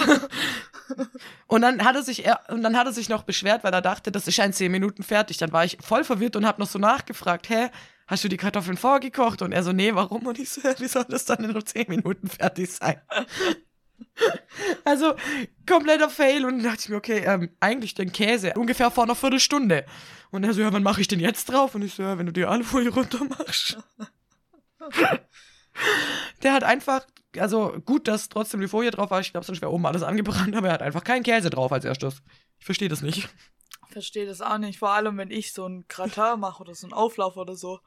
und 1.47 1.61
dann 1.61 1.83
hat 1.83 1.95
er 1.95 2.03
sich 2.03 2.25
er, 2.25 2.41
und 2.49 2.63
dann 2.63 2.77
hat 2.77 2.85
er 2.85 2.93
sich 2.93 3.09
noch 3.09 3.23
beschwert, 3.23 3.63
weil 3.63 3.73
er 3.73 3.81
dachte, 3.81 4.11
das 4.11 4.27
ist 4.27 4.37
ja 4.37 4.45
in 4.45 4.53
zehn 4.53 4.71
Minuten 4.71 5.03
fertig. 5.03 5.37
Dann 5.37 5.51
war 5.51 5.65
ich 5.65 5.77
voll 5.81 6.03
verwirrt 6.03 6.35
und 6.35 6.45
habe 6.45 6.61
noch 6.61 6.67
so 6.67 6.79
nachgefragt, 6.79 7.49
hä, 7.49 7.69
hast 8.07 8.23
du 8.23 8.27
die 8.27 8.37
Kartoffeln 8.37 8.77
vorgekocht? 8.77 9.41
Und 9.41 9.51
er 9.51 9.63
so, 9.63 9.71
nee, 9.71 9.95
warum? 9.95 10.27
Und 10.27 10.39
ich 10.39 10.49
so, 10.49 10.61
wie 10.63 10.87
soll 10.87 11.05
das 11.07 11.25
dann 11.25 11.43
in 11.43 11.51
nur 11.51 11.65
zehn 11.65 11.85
Minuten 11.87 12.27
fertig 12.27 12.71
sein? 12.71 13.01
also 14.83 15.15
kompletter 15.67 16.09
Fail 16.09 16.45
und 16.45 16.57
dann 16.57 16.63
dachte 16.63 16.79
ich 16.81 16.89
mir, 16.89 16.97
okay, 16.97 17.23
ähm, 17.25 17.49
eigentlich 17.59 17.93
den 17.95 18.11
Käse 18.11 18.53
ungefähr 18.55 18.91
vor 18.91 19.03
einer 19.05 19.15
Viertelstunde. 19.15 19.85
Und 20.31 20.43
er 20.43 20.53
so, 20.53 20.61
ja, 20.61 20.71
wann 20.71 20.83
mache 20.83 21.01
ich 21.01 21.07
den 21.07 21.19
jetzt 21.19 21.45
drauf? 21.45 21.75
Und 21.75 21.81
ich 21.83 21.93
so, 21.93 22.03
ja, 22.03 22.17
wenn 22.17 22.25
du 22.25 22.31
die 22.31 22.45
Alufolie 22.45 22.89
runter 22.89 23.23
machst. 23.25 23.77
Der 26.43 26.53
hat 26.53 26.63
einfach, 26.63 27.05
also 27.37 27.79
gut, 27.85 28.07
dass 28.07 28.29
trotzdem 28.29 28.61
die 28.61 28.67
Folie 28.67 28.91
drauf 28.91 29.09
war. 29.11 29.19
Ich 29.21 29.31
glaube, 29.31 29.45
sonst 29.45 29.61
wäre 29.61 29.71
oben 29.71 29.85
alles 29.85 30.03
angebrannt, 30.03 30.55
aber 30.55 30.67
er 30.67 30.73
hat 30.73 30.81
einfach 30.81 31.03
keinen 31.03 31.23
Käse 31.23 31.49
drauf 31.49 31.71
als 31.71 31.85
erstes. 31.85 32.21
Ich 32.59 32.65
verstehe 32.65 32.89
das 32.89 33.01
nicht. 33.01 33.29
Verstehe 33.89 34.25
das 34.25 34.41
auch 34.41 34.57
nicht. 34.57 34.79
Vor 34.79 34.91
allem, 34.91 35.17
wenn 35.17 35.31
ich 35.31 35.51
so 35.53 35.65
einen 35.65 35.85
Gratin 35.87 36.39
mache 36.39 36.61
oder 36.61 36.73
so 36.75 36.87
einen 36.87 36.93
Auflauf 36.93 37.37
oder 37.37 37.55
so. 37.55 37.79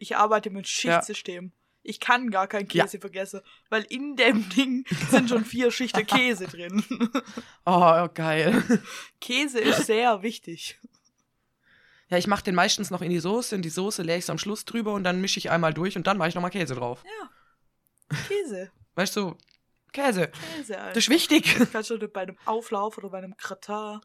Ich 0.00 0.16
arbeite 0.16 0.50
mit 0.50 0.66
Schichtsystem. 0.66 1.52
Ich 1.86 2.00
kann 2.00 2.30
gar 2.30 2.46
keinen 2.48 2.68
Ja. 2.70 2.84
Käse 2.84 2.98
vergessen, 2.98 3.40
weil 3.68 3.82
in 3.90 4.16
dem 4.16 4.48
Ding 4.56 4.86
sind 5.10 5.28
schon 5.28 5.44
vier 5.44 5.70
Schichten 5.70 6.06
Käse 6.06 6.46
drin. 6.46 6.82
Oh, 7.66 8.08
geil. 8.14 8.62
Käse 9.20 9.60
ist 9.60 9.86
sehr 9.86 10.22
wichtig. 10.22 10.78
Ja, 12.08 12.16
ich 12.16 12.26
mache 12.26 12.42
den 12.44 12.54
meistens 12.54 12.90
noch 12.90 13.02
in 13.02 13.10
die 13.10 13.18
Soße. 13.20 13.54
In 13.54 13.62
die 13.62 13.68
Soße 13.70 14.02
leere 14.02 14.18
ich 14.18 14.24
so 14.24 14.32
am 14.32 14.38
Schluss 14.38 14.64
drüber 14.64 14.94
und 14.94 15.04
dann 15.04 15.20
mische 15.20 15.38
ich 15.38 15.50
einmal 15.50 15.74
durch 15.74 15.96
und 15.96 16.06
dann 16.06 16.16
mache 16.16 16.30
ich 16.30 16.34
nochmal 16.34 16.50
Käse 16.50 16.74
drauf. 16.74 17.02
Käse. 18.28 18.70
Weißt 18.94 19.16
du, 19.16 19.36
Käse. 19.92 20.30
Käse, 20.56 20.78
Alter. 20.78 20.94
Das 20.94 21.04
ist 21.04 21.08
wichtig. 21.08 21.60
Ich 21.60 21.72
kann 21.72 21.84
schon 21.84 22.00
bei 22.12 22.22
einem 22.22 22.36
Auflauf 22.44 22.98
oder 22.98 23.10
bei 23.10 23.18
einem 23.18 23.34
Gratin 23.36 24.00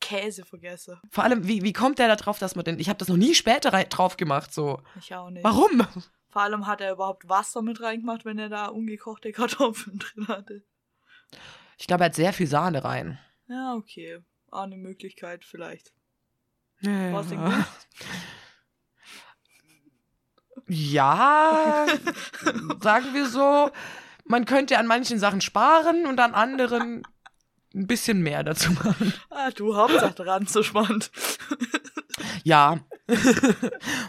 Käse 0.00 0.44
vergessen. 0.44 1.00
Vor 1.10 1.24
allem, 1.24 1.46
wie, 1.46 1.62
wie 1.62 1.72
kommt 1.72 1.98
der 1.98 2.08
da 2.08 2.16
drauf, 2.16 2.38
dass 2.38 2.54
man 2.54 2.64
denn. 2.64 2.78
Ich 2.78 2.88
habe 2.88 2.98
das 2.98 3.08
noch 3.08 3.16
nie 3.16 3.34
später 3.34 3.70
drauf 3.70 4.16
gemacht, 4.16 4.52
so. 4.52 4.80
Ich 4.98 5.14
auch 5.14 5.30
nicht. 5.30 5.44
Warum? 5.44 5.86
Vor 6.28 6.42
allem 6.42 6.66
hat 6.66 6.80
er 6.80 6.92
überhaupt 6.92 7.28
Wasser 7.28 7.62
mit 7.62 7.80
reingemacht, 7.80 8.24
wenn 8.24 8.38
er 8.38 8.48
da 8.48 8.66
ungekochte 8.66 9.32
Kartoffeln 9.32 9.98
drin 10.14 10.28
hatte. 10.28 10.62
Ich 11.78 11.86
glaube, 11.86 12.04
er 12.04 12.06
hat 12.06 12.14
sehr 12.14 12.32
viel 12.32 12.46
Sahne 12.46 12.84
rein. 12.84 13.18
Ja, 13.48 13.74
okay. 13.74 14.20
Auch 14.50 14.62
eine 14.62 14.76
Möglichkeit 14.76 15.44
vielleicht. 15.44 15.92
Ja. 16.80 17.66
Ja, 20.68 21.86
sagen 22.80 23.14
wir 23.14 23.26
so. 23.26 23.70
Man 24.28 24.44
könnte 24.44 24.78
an 24.78 24.86
manchen 24.86 25.18
Sachen 25.18 25.40
sparen 25.40 26.06
und 26.06 26.20
an 26.20 26.34
anderen 26.34 27.02
ein 27.74 27.86
bisschen 27.86 28.20
mehr 28.22 28.44
dazu 28.44 28.72
machen. 28.72 29.12
Ah, 29.30 29.50
du 29.50 29.76
Hauptsache 29.76 30.14
dran 30.14 30.46
zu 30.46 30.62
spannend. 30.62 31.10
Ja. 32.44 32.78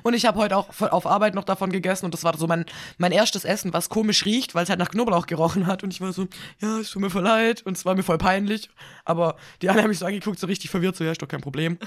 und 0.04 0.14
ich 0.14 0.26
habe 0.26 0.40
heute 0.40 0.58
auch 0.58 0.70
auf 0.80 1.06
Arbeit 1.06 1.36
noch 1.36 1.44
davon 1.44 1.72
gegessen 1.72 2.06
und 2.06 2.14
das 2.14 2.24
war 2.24 2.38
so 2.38 2.48
mein, 2.48 2.66
mein 2.98 3.12
erstes 3.12 3.46
Essen, 3.46 3.72
was 3.74 3.90
komisch 3.90 4.26
riecht, 4.26 4.56
weil 4.56 4.64
es 4.64 4.70
halt 4.70 4.80
nach 4.80 4.90
Knoblauch 4.90 5.26
gerochen 5.26 5.68
hat. 5.68 5.84
Und 5.84 5.94
ich 5.94 6.02
war 6.02 6.12
so, 6.12 6.28
ja, 6.60 6.80
es 6.80 6.90
tut 6.90 7.02
mir 7.02 7.10
voll 7.10 7.24
leid 7.24 7.62
und 7.66 7.78
es 7.78 7.86
war 7.86 7.96
mir 7.96 8.04
voll 8.04 8.18
peinlich. 8.18 8.70
Aber 9.06 9.36
die 9.62 9.70
anderen 9.70 9.84
haben 9.84 9.90
mich 9.90 10.00
so 10.00 10.06
angeguckt, 10.06 10.40
so 10.40 10.48
richtig 10.48 10.70
verwirrt, 10.70 10.96
so, 10.96 11.04
ja, 11.04 11.12
ist 11.12 11.22
doch 11.22 11.28
kein 11.28 11.42
Problem. 11.42 11.78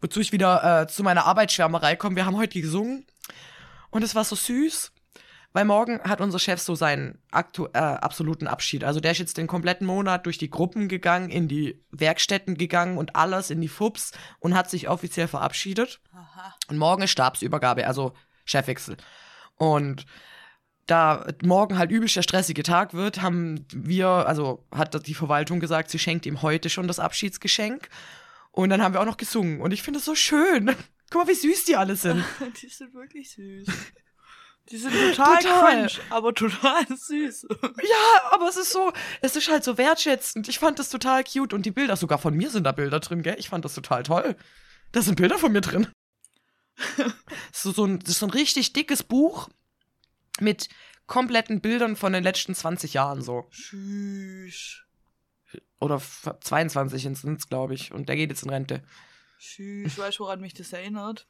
Wozu 0.00 0.20
ich 0.20 0.32
wieder 0.32 0.82
äh, 0.82 0.86
zu 0.88 1.02
meiner 1.02 1.24
Arbeitsschwärmerei 1.26 1.96
komme. 1.96 2.16
Wir 2.16 2.26
haben 2.26 2.36
heute 2.36 2.60
gesungen 2.60 3.06
und 3.90 4.02
es 4.02 4.14
war 4.14 4.24
so 4.24 4.36
süß. 4.36 4.92
Weil 5.56 5.64
morgen 5.64 6.02
hat 6.02 6.20
unser 6.20 6.38
Chef 6.38 6.60
so 6.60 6.74
seinen 6.74 7.18
äh, 7.32 7.78
absoluten 7.78 8.46
Abschied. 8.46 8.84
Also 8.84 9.00
der 9.00 9.12
ist 9.12 9.20
jetzt 9.20 9.38
den 9.38 9.46
kompletten 9.46 9.86
Monat 9.86 10.26
durch 10.26 10.36
die 10.36 10.50
Gruppen 10.50 10.86
gegangen, 10.86 11.30
in 11.30 11.48
die 11.48 11.82
Werkstätten 11.90 12.58
gegangen 12.58 12.98
und 12.98 13.16
alles 13.16 13.48
in 13.48 13.62
die 13.62 13.68
FUPs 13.68 14.12
und 14.38 14.54
hat 14.54 14.68
sich 14.68 14.90
offiziell 14.90 15.28
verabschiedet. 15.28 16.02
Aha. 16.12 16.54
Und 16.68 16.76
morgen 16.76 17.04
ist 17.04 17.12
Stabsübergabe, 17.12 17.86
also 17.86 18.12
Chefwechsel. 18.44 18.98
Und 19.54 20.04
da 20.84 21.26
morgen 21.42 21.78
halt 21.78 21.90
übelst 21.90 22.16
der 22.16 22.22
stressige 22.22 22.62
Tag 22.62 22.92
wird, 22.92 23.22
haben 23.22 23.64
wir, 23.72 24.08
also 24.08 24.66
hat 24.70 25.06
die 25.06 25.14
Verwaltung 25.14 25.58
gesagt, 25.58 25.90
sie 25.90 25.98
schenkt 25.98 26.26
ihm 26.26 26.42
heute 26.42 26.68
schon 26.68 26.86
das 26.86 26.98
Abschiedsgeschenk. 26.98 27.88
Und 28.50 28.68
dann 28.68 28.82
haben 28.82 28.92
wir 28.92 29.00
auch 29.00 29.06
noch 29.06 29.16
gesungen. 29.16 29.62
Und 29.62 29.72
ich 29.72 29.82
finde 29.82 30.00
es 30.00 30.04
so 30.04 30.14
schön. 30.14 30.76
Guck 31.10 31.22
mal, 31.22 31.28
wie 31.32 31.34
süß 31.34 31.64
die 31.64 31.76
alle 31.76 31.96
sind. 31.96 32.22
Die 32.60 32.68
sind 32.68 32.92
wirklich 32.92 33.30
süß. 33.30 33.68
Die 34.70 34.76
sind 34.78 34.92
total, 34.92 35.38
Total. 35.42 35.86
cringe, 35.86 36.04
aber 36.10 36.34
total 36.34 36.84
süß. 36.88 37.46
Ja, 37.62 38.30
aber 38.32 38.48
es 38.48 38.56
ist 38.56 38.72
so, 38.72 38.92
es 39.22 39.36
ist 39.36 39.48
halt 39.48 39.62
so 39.62 39.78
wertschätzend. 39.78 40.48
Ich 40.48 40.58
fand 40.58 40.78
das 40.78 40.88
total 40.90 41.22
cute. 41.24 41.52
Und 41.54 41.64
die 41.66 41.70
Bilder, 41.70 41.96
sogar 41.96 42.18
von 42.18 42.34
mir 42.34 42.50
sind 42.50 42.64
da 42.64 42.72
Bilder 42.72 42.98
drin, 43.00 43.22
gell? 43.22 43.36
Ich 43.38 43.48
fand 43.48 43.64
das 43.64 43.74
total 43.74 44.02
toll. 44.02 44.36
Da 44.92 45.02
sind 45.02 45.14
Bilder 45.16 45.38
von 45.38 45.52
mir 45.52 45.60
drin. 45.60 45.86
Das 47.52 47.64
ist 47.64 47.76
so 47.76 47.84
ein, 47.86 48.00
das 48.00 48.10
ist 48.10 48.18
so 48.18 48.26
ein 48.26 48.30
richtig 48.30 48.72
dickes 48.74 49.02
Buch 49.02 49.48
mit 50.40 50.68
kompletten 51.06 51.60
Bildern 51.62 51.96
von 51.96 52.12
den 52.12 52.22
letzten 52.22 52.54
20 52.54 52.92
Jahren 52.92 53.22
so. 53.22 53.46
Süß. 53.52 54.82
Oder 55.80 55.94
f- 55.96 56.34
22 56.40 57.02
sind 57.02 57.38
es, 57.38 57.48
glaube 57.48 57.72
ich. 57.74 57.92
Und 57.92 58.08
der 58.10 58.16
geht 58.16 58.28
jetzt 58.30 58.42
in 58.42 58.50
Rente. 58.50 58.82
Süß. 59.38 59.96
Weißt 59.96 60.18
du, 60.18 60.24
woran 60.24 60.40
mich 60.40 60.52
das 60.54 60.72
erinnert? 60.74 61.26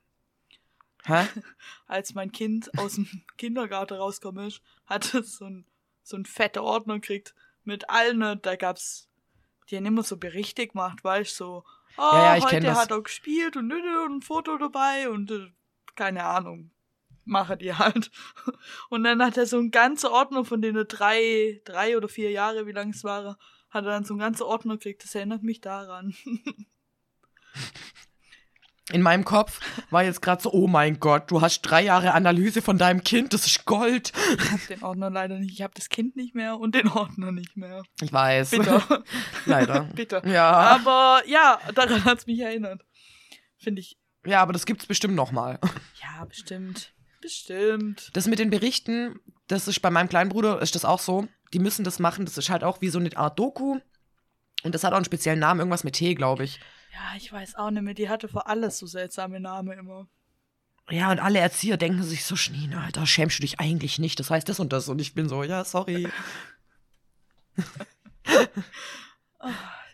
Hä? 1.07 1.27
Als 1.87 2.15
mein 2.15 2.33
Kind 2.33 2.77
aus 2.79 2.97
dem 2.97 3.07
Kindergarten 3.39 3.95
rausgekommen 3.95 4.49
ist, 4.49 4.61
hat 4.87 5.15
es 5.15 5.37
so 5.37 5.47
ein, 5.47 5.67
so 6.03 6.17
ein 6.17 6.27
fetter 6.27 6.63
Ordner 6.63 6.95
gekriegt 6.95 7.35
mit 7.65 7.91
allen, 7.91 8.41
da 8.43 8.57
gab's, 8.57 9.09
die 9.69 9.77
haben 9.77 9.87
immer 9.87 10.03
so 10.03 10.17
Berichte 10.17 10.67
gemacht, 10.67 11.03
weißt 11.03 11.41
du, 11.41 11.45
so, 11.45 11.65
oh, 11.99 12.03
Ja, 12.13 12.37
ja, 12.37 12.47
kenn 12.47 12.65
heute 12.65 12.77
hat 12.77 12.91
er 12.91 13.03
gespielt 13.03 13.57
und, 13.57 13.73
und 13.73 14.17
ein 14.17 14.23
Foto 14.23 14.57
dabei 14.57 15.11
und 15.11 15.31
äh, 15.31 15.51
keine 15.95 16.25
Ahnung. 16.25 16.71
Mache 17.25 17.57
die 17.57 17.75
halt. 17.75 18.13
Und 18.89 19.03
dann 19.03 19.21
hat 19.21 19.37
er 19.37 19.47
so 19.47 19.59
einen 19.59 19.73
ganzen 19.73 20.07
Ordner 20.07 20.45
von 20.45 20.63
denen 20.63 20.87
drei, 20.87 21.61
drei 21.65 21.97
oder 21.97 22.09
vier 22.09 22.31
Jahre, 22.31 22.69
wie 22.69 22.73
lang 22.73 22.91
es 22.91 23.03
war, 23.03 23.37
hat 23.69 23.85
er 23.85 23.91
dann 23.91 24.05
so 24.05 24.15
einen 24.15 24.21
ganzen 24.21 24.45
Ordner 24.45 24.75
gekriegt. 24.75 25.03
Das 25.03 25.13
erinnert 25.13 25.43
mich 25.43 25.61
daran. 25.61 26.15
In 28.93 29.03
meinem 29.03 29.25
Kopf 29.25 29.61
war 29.91 30.05
jetzt 30.05 30.23
gerade 30.23 30.41
so, 30.41 30.53
oh 30.53 30.69
mein 30.69 31.01
Gott, 31.01 31.29
du 31.31 31.41
hast 31.41 31.63
drei 31.63 31.83
Jahre 31.83 32.13
Analyse 32.13 32.63
von 32.63 32.79
deinem 32.79 33.03
Kind, 33.03 33.33
das 33.33 33.45
ist 33.45 33.65
Gold. 33.65 34.13
Ich 34.39 34.53
hab 34.53 34.67
den 34.69 34.83
Ordner 34.85 35.11
leider 35.11 35.39
nicht. 35.41 35.55
Ich 35.55 35.63
habe 35.63 35.75
das 35.75 35.89
Kind 35.89 36.15
nicht 36.15 36.37
mehr 36.37 36.57
und 36.59 36.77
den 36.77 36.89
Ordner 36.89 37.33
nicht 37.33 37.57
mehr. 37.57 37.83
Ich 38.01 38.13
weiß. 38.13 38.51
Bitter. 38.51 39.03
Leider. 39.47 39.81
Bitter. 39.95 40.25
Ja. 40.27 40.51
Aber 40.51 41.23
ja, 41.27 41.59
daran 41.75 42.05
hat's 42.05 42.27
mich 42.29 42.39
erinnert. 42.39 42.85
Finde 43.59 43.81
ich. 43.81 43.99
Ja, 44.25 44.41
aber 44.41 44.53
das 44.53 44.67
gibt's 44.67 44.87
bestimmt 44.87 45.15
noch 45.15 45.33
mal. 45.33 45.59
Ja, 46.01 46.25
bestimmt. 46.25 46.95
Bestimmt. 47.21 48.11
Das 48.15 48.27
mit 48.27 48.39
den 48.39 48.51
Berichten, 48.51 49.19
das 49.49 49.69
ist 49.69 49.81
bei 49.81 49.91
meinem 49.91 50.09
kleinen 50.09 50.31
Bruder 50.31 50.63
ist 50.63 50.75
das 50.75 50.85
auch 50.85 51.01
so. 51.01 51.27
Die 51.53 51.59
müssen 51.59 51.85
das 51.85 51.99
machen. 51.99 52.25
Das 52.25 52.39
ist 52.39 52.49
halt 52.49 52.65
auch 52.65 52.81
wie 52.81 52.89
so 52.89 52.99
eine 52.99 53.15
Art 53.17 53.39
Doku. 53.39 53.79
Und 54.63 54.75
das 54.75 54.85
hat 54.85 54.93
auch 54.93 54.97
einen 54.97 55.05
speziellen 55.05 55.41
Namen, 55.41 55.61
irgendwas 55.61 55.85
mit 55.85 55.95
T, 55.95 56.15
glaube 56.15 56.45
ich. 56.45 56.61
Ja, 56.97 57.17
ich 57.17 57.31
weiß 57.31 57.57
auch 57.57 57.71
nicht 57.71 57.83
mehr. 57.83 57.93
Die 57.93 58.09
hatte 58.09 58.27
für 58.27 58.47
alles 58.47 58.79
so 58.79 58.87
seltsame 58.87 59.39
Namen 59.39 59.79
immer. 59.79 60.09
Ja, 60.89 61.11
und 61.11 61.19
alle 61.19 61.41
Erzieher 61.41 61.77
denken 61.77 62.03
sich 62.03 62.25
so, 62.25 62.37
Schneen, 62.37 62.73
Alter, 62.73 63.07
schämst 63.07 63.39
du 63.39 63.43
dich 63.43 63.61
eigentlich 63.61 63.99
nicht? 63.99 64.19
Das 64.19 64.31
heißt 64.31 64.49
das 64.49 64.61
und 64.61 64.73
das. 64.73 64.89
Und 64.89 64.99
ich 65.01 65.15
bin 65.15 65.29
so, 65.29 65.43
ja, 65.43 65.63
sorry. 65.65 66.09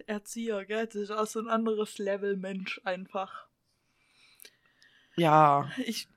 Erzieher, 0.07 0.65
gell? 0.65 0.87
Das 0.87 0.95
ist 0.95 1.11
auch 1.11 1.27
so 1.27 1.41
ein 1.41 1.49
anderes 1.49 1.99
Level 1.99 2.37
Mensch 2.37 2.81
einfach. 2.85 3.47
Ja, 5.17 5.71
Ich, 5.85 6.09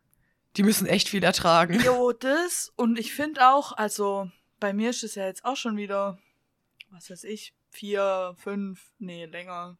die 0.55 0.63
müssen 0.63 0.85
echt 0.87 1.09
viel 1.09 1.23
ertragen. 1.23 1.79
jo, 1.81 2.11
das. 2.11 2.71
Und 2.75 2.99
ich 2.99 3.13
finde 3.13 3.49
auch, 3.49 3.71
also 3.73 4.29
bei 4.59 4.71
mir 4.73 4.91
ist 4.91 5.03
es 5.03 5.15
ja 5.15 5.25
jetzt 5.25 5.45
auch 5.45 5.57
schon 5.57 5.77
wieder, 5.77 6.19
was 6.91 7.09
weiß 7.09 7.23
ich, 7.23 7.53
vier, 7.71 8.35
fünf, 8.37 8.91
nee, 8.99 9.25
länger. 9.25 9.77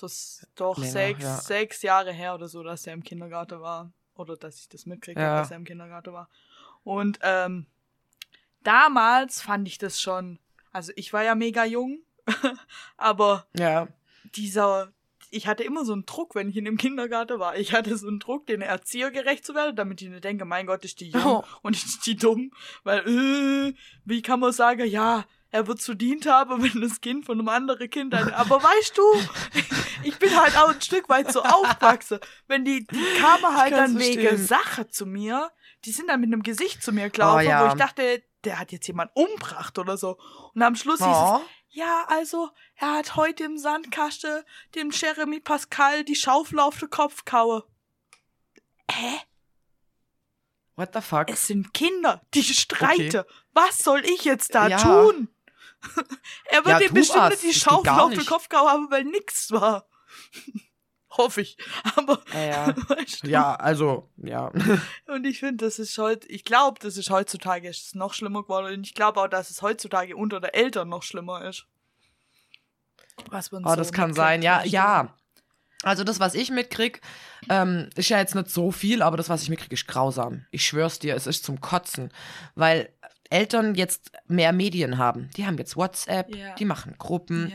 So, 0.00 0.06
s- 0.06 0.46
doch, 0.54 0.78
Länger, 0.78 0.90
sechs, 0.92 1.22
ja. 1.22 1.36
sechs 1.36 1.82
Jahre 1.82 2.10
her 2.12 2.34
oder 2.34 2.48
so, 2.48 2.62
dass 2.62 2.86
er 2.86 2.94
im 2.94 3.02
Kindergarten 3.04 3.60
war. 3.60 3.92
Oder 4.14 4.36
dass 4.36 4.58
ich 4.58 4.68
das 4.68 4.86
mitkriege, 4.86 5.20
Ja. 5.20 5.38
dass 5.40 5.50
er 5.50 5.58
im 5.58 5.64
Kindergarten 5.64 6.12
war. 6.14 6.28
Und 6.84 7.18
ähm, 7.22 7.66
damals 8.62 9.40
fand 9.42 9.68
ich 9.68 9.78
das 9.78 10.00
schon, 10.00 10.38
also 10.72 10.92
ich 10.96 11.12
war 11.12 11.22
ja 11.22 11.34
mega 11.34 11.64
jung, 11.64 11.98
aber 12.96 13.46
Ja, 13.56 13.88
dieser, 14.34 14.92
ich 15.30 15.46
hatte 15.46 15.64
immer 15.64 15.84
so 15.84 15.92
einen 15.92 16.06
Druck, 16.06 16.34
wenn 16.34 16.48
ich 16.48 16.56
in 16.56 16.64
dem 16.64 16.76
Kindergarten 16.76 17.38
war. 17.38 17.56
Ich 17.56 17.72
hatte 17.72 17.96
so 17.96 18.08
einen 18.08 18.20
Druck, 18.20 18.46
den 18.46 18.62
Erzieher 18.62 19.10
gerecht 19.10 19.44
zu 19.44 19.54
werden, 19.54 19.76
damit 19.76 20.02
ich 20.02 20.08
nicht 20.08 20.24
denke, 20.24 20.44
mein 20.44 20.66
Gott, 20.66 20.84
ist 20.84 21.00
die 21.00 21.10
jung 21.10 21.22
Oh. 21.24 21.44
und 21.62 21.76
ist 21.76 22.06
die 22.06 22.16
dumm. 22.16 22.52
Weil, 22.84 23.06
äh, 23.06 23.74
wie 24.04 24.22
kann 24.22 24.40
man 24.40 24.52
sagen, 24.52 24.86
ja, 24.86 25.24
er 25.50 25.66
wird 25.66 25.80
verdient 25.82 26.26
haben, 26.26 26.62
wenn 26.74 26.80
das 26.80 27.00
Kind 27.00 27.26
von 27.26 27.38
einem 27.38 27.48
anderen 27.48 27.90
Kind 27.90 28.14
eine. 28.14 28.34
Aber 28.36 28.62
weißt 28.62 28.96
du, 28.96 29.02
ich 30.04 30.18
bin 30.18 30.38
halt 30.40 30.56
auch 30.56 30.70
ein 30.70 30.80
Stück 30.80 31.08
weit 31.08 31.32
so 31.32 31.42
aufgewachsen. 31.42 32.18
Wenn 32.46 32.64
die, 32.64 32.86
die 32.86 33.04
kamen 33.20 33.56
halt 33.56 33.72
dann 33.72 33.98
wegen. 33.98 34.36
Sache 34.38 34.88
zu 34.88 35.06
mir, 35.06 35.50
die 35.84 35.92
sind 35.92 36.08
dann 36.08 36.20
mit 36.20 36.28
einem 36.32 36.42
Gesicht 36.42 36.82
zu 36.82 36.92
mir 36.92 37.10
gelaufen, 37.10 37.46
Oh, 37.46 37.48
ja. 37.48 37.64
wo 37.64 37.68
ich 37.72 37.78
dachte, 37.78 38.22
der 38.44 38.58
hat 38.58 38.72
jetzt 38.72 38.86
jemand 38.86 39.10
umgebracht 39.14 39.78
oder 39.78 39.96
so. 39.96 40.18
Und 40.54 40.62
am 40.62 40.74
Schluss 40.76 40.98
hieß 40.98 41.06
es, 41.08 41.14
oh. 41.16 41.40
ja, 41.70 42.04
also, 42.08 42.50
er 42.76 42.92
hat 42.92 43.16
heute 43.16 43.44
im 43.44 43.58
Sandkasten 43.58 44.42
dem 44.74 44.90
Jeremy 44.90 45.40
Pascal 45.40 46.04
die 46.04 46.16
Schaufel 46.16 46.60
auf 46.60 46.78
den 46.78 46.90
Kopf 46.90 47.24
kaue. 47.24 47.64
Hä? 48.90 49.20
what 50.76 50.94
the 50.94 51.00
fuck? 51.02 51.28
Es 51.30 51.46
sind 51.46 51.74
Kinder, 51.74 52.22
die 52.32 52.42
streiten. 52.42 53.24
Was 53.52 53.78
soll 53.78 54.02
ich 54.04 54.24
jetzt 54.24 54.54
da 54.54 54.66
Ja. 54.68 54.78
tun? 54.78 55.28
er 56.46 56.64
wird 56.64 56.80
Ja, 56.80 56.88
tu 56.88 56.94
bestimmt 56.94 57.30
was. 57.32 57.40
die 57.40 57.52
Schaufel 57.54 57.90
auf 57.90 58.12
den. 58.12 58.26
Kopf 58.26 58.48
kauen 58.48 58.68
haben, 58.68 58.90
weil 58.90 59.04
nix 59.04 59.50
war. 59.50 59.88
Hoffe 61.10 61.40
ich. 61.40 61.56
Aber, 61.96 62.20
Ja, 62.32 62.74
ja. 63.24 63.54
also, 63.56 64.08
ja. 64.16 64.52
Und 65.06 65.24
ich 65.26 65.40
finde, 65.40 65.64
das 65.64 65.80
ist 65.80 65.98
heute, 65.98 66.28
ich 66.28 66.44
glaube, 66.44 66.78
das 66.80 66.96
ist 66.96 67.10
heutzutage 67.10 67.68
ist 67.68 67.86
es 67.86 67.94
noch 67.94 68.14
schlimmer 68.14 68.42
geworden. 68.42 68.72
Und 68.72 68.86
ich 68.86 68.94
glaube 68.94 69.20
auch, 69.20 69.26
dass 69.26 69.50
es 69.50 69.60
heutzutage 69.60 70.16
unter 70.16 70.40
den 70.40 70.50
Eltern 70.54 70.88
noch 70.88 71.02
schlimmer 71.02 71.44
ist. 71.48 71.66
Was 73.28 73.50
man 73.50 73.64
Oh, 73.64 73.70
so 73.70 73.76
das 73.76 73.92
kann 73.92 74.14
sein. 74.14 74.40
Ja, 74.42 74.62
ja. 74.64 75.14
Also 75.82 76.04
das, 76.04 76.20
was 76.20 76.34
ich 76.34 76.50
mitkrieg, 76.50 77.00
ähm, 77.48 77.88
ist 77.96 78.08
ja 78.10 78.18
jetzt 78.18 78.34
nicht 78.34 78.50
so 78.50 78.70
viel, 78.70 79.02
aber 79.02 79.16
das, 79.16 79.28
was 79.28 79.42
ich 79.42 79.48
mitkrieg, 79.48 79.72
ist 79.72 79.88
grausam. 79.88 80.46
Ich 80.50 80.64
schwör's 80.64 80.98
dir, 80.98 81.14
es 81.16 81.26
ist 81.26 81.44
zum 81.44 81.60
Kotzen. 81.60 82.12
Weil 82.54 82.92
Eltern 83.30 83.74
jetzt 83.74 84.12
mehr 84.26 84.52
Medien 84.52 84.98
haben. 84.98 85.30
Die 85.36 85.46
haben 85.46 85.56
jetzt 85.58 85.76
WhatsApp, 85.76 86.34
Ja. 86.34 86.54
die 86.56 86.64
machen 86.64 86.94
Gruppen. 86.98 87.52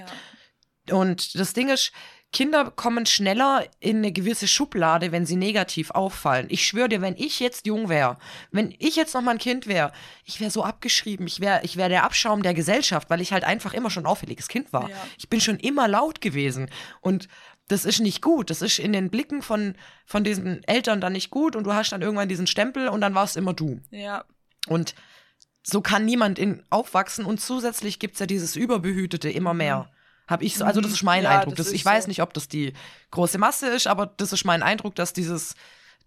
Ja. 0.87 0.95
Und 0.97 1.37
das 1.37 1.53
Ding 1.53 1.69
ist, 1.69 1.91
Kinder 2.31 2.69
kommen 2.69 3.05
schneller 3.05 3.65
in 3.79 3.97
eine 3.97 4.11
gewisse 4.11 4.47
Schublade, 4.47 5.11
wenn 5.13 5.25
sie 5.25 5.37
negativ 5.37 5.91
auffallen. 5.91 6.47
Ich 6.49 6.67
schwöre 6.67 6.89
dir, 6.89 7.01
wenn 7.01 7.15
ich 7.15 7.39
jetzt 7.39 7.65
jung 7.65 7.87
wäre, 7.87 8.17
wenn 8.51 8.75
ich 8.77 8.97
jetzt 8.97 9.13
noch 9.13 9.21
mal 9.21 9.31
ein 9.31 9.37
Kind 9.37 9.67
wäre, 9.67 9.93
ich 10.25 10.41
wäre 10.41 10.51
so 10.51 10.63
abgeschrieben. 10.63 11.27
Ich 11.27 11.39
wäre 11.39 11.61
ich 11.63 11.77
wär 11.77 11.87
der 11.87 12.03
Abschaum 12.03 12.43
der 12.43 12.53
Gesellschaft, 12.53 13.09
weil 13.09 13.21
ich 13.21 13.31
halt 13.31 13.45
einfach 13.45 13.73
immer 13.73 13.89
schon 13.89 14.03
ein 14.03 14.07
auffälliges 14.11 14.49
Kind 14.49 14.73
war. 14.73 14.89
Ja. 14.89 14.97
Ich 15.17 15.29
bin 15.29 15.39
schon 15.39 15.57
immer 15.59 15.87
laut 15.87 16.19
gewesen. 16.19 16.69
Und 16.99 17.29
das 17.69 17.85
ist 17.85 17.99
nicht 18.01 18.21
gut. 18.21 18.49
Das 18.49 18.61
ist 18.61 18.79
in 18.79 18.91
den 18.91 19.09
Blicken 19.09 19.41
von, 19.41 19.75
von 20.05 20.23
diesen 20.25 20.61
Eltern 20.65 20.99
dann 21.01 21.13
nicht 21.13 21.29
gut. 21.31 21.55
Und 21.55 21.63
du 21.63 21.73
hast 21.73 21.91
dann 21.93 22.01
irgendwann 22.01 22.27
diesen 22.29 22.47
Stempel 22.47 22.89
und 22.89 22.99
dann 23.01 23.15
warst 23.15 23.37
immer 23.37 23.53
du. 23.53 23.79
Ja. 23.91 24.25
Und 24.67 24.93
so 25.67 25.81
kann 25.81 26.05
niemand 26.05 26.37
in 26.37 26.63
aufwachsen 26.69 27.25
und 27.25 27.41
zusätzlich 27.41 27.97
gibt's 27.99 28.19
ja 28.19 28.25
dieses 28.27 28.55
Überbehütete 28.55 29.29
immer 29.29 29.53
mehr. 29.53 29.89
Hab 30.27 30.41
ich 30.41 30.57
so, 30.57 30.65
also 30.65 30.79
das 30.81 30.91
ist 30.91 31.03
mein 31.03 31.19
Mhm. 31.19 31.23
Ja, 31.25 31.39
Eindruck. 31.39 31.55
das 31.55 31.67
Das, 31.67 31.73
ich 31.73 31.83
weiß 31.85 32.03
so. 32.05 32.07
nicht, 32.09 32.21
ob 32.21 32.33
das 32.33 32.47
die 32.47 32.73
große 33.11 33.37
Masse 33.37 33.67
ist, 33.67 33.87
aber 33.87 34.05
das 34.07 34.31
ist 34.33 34.45
mein 34.45 34.63
Eindruck, 34.63 34.95
dass 34.95 35.13
dieses, 35.13 35.55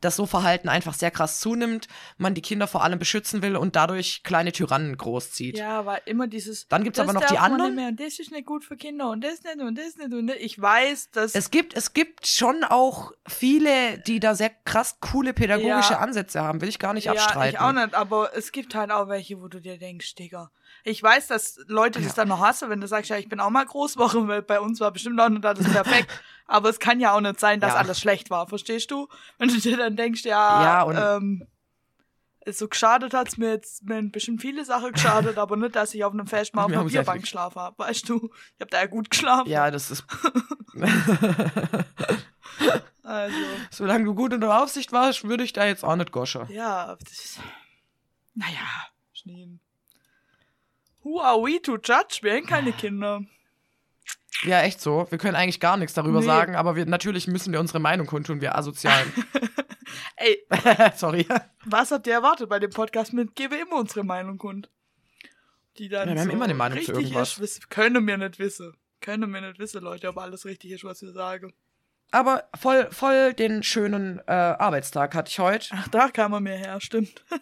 dass 0.00 0.16
so 0.16 0.26
Verhalten 0.26 0.68
einfach 0.68 0.94
sehr 0.94 1.10
krass 1.10 1.40
zunimmt, 1.40 1.88
man 2.16 2.34
die 2.34 2.42
Kinder 2.42 2.66
vor 2.66 2.84
allem 2.84 2.98
beschützen 2.98 3.42
will 3.42 3.56
und 3.56 3.76
dadurch 3.76 4.22
kleine 4.22 4.52
Tyrannen 4.52 4.96
großzieht. 4.96 5.58
Ja, 5.58 5.78
aber 5.78 6.06
immer 6.06 6.26
dieses. 6.26 6.68
Dann 6.68 6.84
gibt's 6.84 6.98
das 6.98 7.08
aber 7.08 7.18
noch 7.18 7.26
die 7.26 7.38
anderen. 7.38 7.74
Mehr 7.74 7.88
und 7.88 8.00
das 8.00 8.18
ist 8.18 8.30
nicht 8.30 8.46
gut 8.46 8.64
für 8.64 8.76
Kinder 8.76 9.10
und 9.10 9.22
das 9.22 9.42
nicht 9.42 9.60
und 9.60 9.76
das 9.76 9.96
nicht 9.96 10.12
und 10.12 10.26
das. 10.28 10.36
Ich 10.38 10.60
weiß, 10.60 11.10
dass. 11.10 11.34
Es 11.34 11.50
gibt, 11.50 11.76
es 11.76 11.92
gibt 11.92 12.26
schon 12.26 12.64
auch 12.64 13.12
viele, 13.26 13.98
die 13.98 14.20
da 14.20 14.34
sehr 14.34 14.50
krass 14.64 14.98
coole 15.00 15.32
pädagogische 15.32 15.94
Ja. 15.94 15.98
Ansätze 15.98 16.42
haben, 16.42 16.60
will 16.60 16.68
ich 16.68 16.78
gar 16.78 16.94
nicht 16.94 17.04
ja, 17.04 17.12
abstreiten. 17.12 17.54
ich 17.54 17.60
auch 17.60 17.72
nicht, 17.72 17.94
aber 17.94 18.36
es 18.36 18.52
gibt 18.52 18.74
halt 18.74 18.90
auch 18.90 19.08
welche, 19.08 19.40
wo 19.40 19.48
du 19.48 19.60
dir 19.60 19.78
denkst, 19.78 20.14
Digga. 20.14 20.50
Ich 20.84 21.02
weiß, 21.02 21.26
dass 21.26 21.58
Leute 21.66 21.98
das 22.00 22.08
Ja. 22.08 22.14
dann 22.22 22.28
noch 22.28 22.40
hassen, 22.40 22.70
wenn 22.70 22.80
du 22.80 22.86
sagst, 22.88 23.10
ja, 23.10 23.18
ich 23.18 23.28
bin 23.28 23.40
auch 23.40 23.50
mal 23.50 23.66
Großwoche, 23.66 24.26
weil 24.28 24.42
bei 24.42 24.60
uns 24.60 24.80
war 24.80 24.90
bestimmt 24.90 25.20
auch 25.20 25.28
nicht 25.28 25.44
alles 25.44 25.70
perfekt. 25.70 26.10
aber 26.46 26.68
es 26.70 26.78
kann 26.78 27.00
ja 27.00 27.12
auch 27.12 27.20
nicht 27.20 27.40
sein, 27.40 27.60
dass 27.60 27.74
Ja. 27.74 27.78
alles 27.80 28.00
schlecht 28.00 28.30
war, 28.30 28.46
verstehst 28.46 28.90
du? 28.90 29.08
Wenn 29.38 29.48
du 29.48 29.58
dir 29.60 29.76
dann 29.76 29.96
denkst, 29.96 30.24
ja, 30.24 30.62
Ja, 30.86 31.16
ähm, 31.16 31.46
so 32.50 32.66
geschadet 32.68 33.12
hat's 33.12 33.36
mir 33.36 33.50
jetzt, 33.50 33.82
mir 33.84 33.96
haben 33.96 34.10
bestimmt 34.10 34.40
viele 34.40 34.64
Sachen 34.64 34.92
geschadet, 34.92 35.36
aber 35.38 35.56
nicht, 35.56 35.76
dass 35.76 35.92
ich 35.92 36.02
auf 36.04 36.12
einem 36.14 36.26
Fest 36.26 36.54
mal 36.54 36.64
auf 36.64 36.72
einer 36.72 36.84
Bierbank 36.84 37.20
geschlafen 37.22 37.60
habe, 37.60 37.78
weißt 37.78 38.08
du? 38.08 38.30
Ich 38.56 38.60
hab 38.62 38.70
da 38.70 38.78
ja 38.80 38.86
gut 38.86 39.10
geschlafen. 39.10 39.50
Ja, 39.50 39.70
das 39.70 39.90
ist. 39.90 40.04
Also, 43.02 43.36
Solange 43.70 44.04
du 44.04 44.14
gut 44.14 44.34
unter 44.34 44.62
Aufsicht 44.62 44.92
warst, 44.92 45.24
würde 45.24 45.42
ich 45.42 45.54
da 45.54 45.64
jetzt 45.64 45.82
auch 45.82 45.96
nicht 45.96 46.12
goschen. 46.12 46.46
ja, 46.50 46.94
das 46.96 47.12
ist, 47.12 47.40
naja, 48.34 48.66
Schneen. 49.14 49.60
Who 51.08 51.20
are 51.22 51.38
we 51.42 51.60
to 51.62 51.76
judge? 51.76 52.18
Wir 52.20 52.34
haben 52.34 52.44
keine 52.46 52.72
Kinder. 52.72 53.22
Ja, 54.42 54.60
echt 54.62 54.80
so. 54.80 55.06
Wir 55.10 55.16
können 55.16 55.36
eigentlich 55.36 55.58
gar 55.58 55.78
nichts 55.78 55.94
darüber 55.94 56.20
Nee. 56.20 56.26
sagen, 56.26 56.54
aber 56.54 56.76
wir, 56.76 56.84
natürlich 56.84 57.26
müssen 57.26 57.50
wir 57.52 57.60
unsere 57.60 57.80
Meinung 57.80 58.06
kundtun, 58.06 58.42
wir 58.42 58.56
Asozialen. 58.56 59.10
Ey, 60.16 60.38
Sorry. 60.96 61.26
was 61.64 61.90
habt 61.92 62.06
ihr 62.06 62.12
erwartet 62.12 62.48
bei 62.50 62.58
dem 62.58 62.70
Podcast 62.70 63.14
mit? 63.14 63.34
Gebe 63.34 63.56
immer 63.56 63.76
unsere 63.76 64.04
Meinung 64.04 64.36
kund. 64.36 64.68
Die 65.78 65.88
dann 65.88 66.08
Ja, 66.08 66.14
wir 66.14 66.20
haben 66.20 66.28
so 66.28 66.34
immer 66.36 66.44
eine 66.44 66.54
Meinung 66.54 66.78
zu 66.82 66.92
richtig 66.92 67.04
irgendwas. 67.12 67.38
Ist, 67.38 67.70
können 67.70 68.06
wir 68.06 68.18
nicht 68.18 68.38
wissen. 68.38 68.74
Können 69.00 69.32
wir 69.32 69.40
nicht 69.40 69.58
wissen, 69.58 69.82
Leute, 69.82 70.08
ob 70.08 70.18
alles 70.18 70.44
richtig 70.44 70.72
ist, 70.72 70.84
was 70.84 71.00
wir 71.00 71.12
sagen. 71.12 71.54
Aber 72.10 72.44
voll, 72.60 72.88
voll 72.90 73.32
den 73.32 73.62
schönen 73.62 74.18
äh, 74.26 74.32
Arbeitstag 74.32 75.14
hatte 75.14 75.30
ich 75.30 75.38
heute. 75.38 75.68
Ach, 75.72 75.88
da 75.88 76.08
kam 76.10 76.32
er 76.34 76.40
mir 76.40 76.56
her, 76.56 76.80
stimmt. 76.80 77.24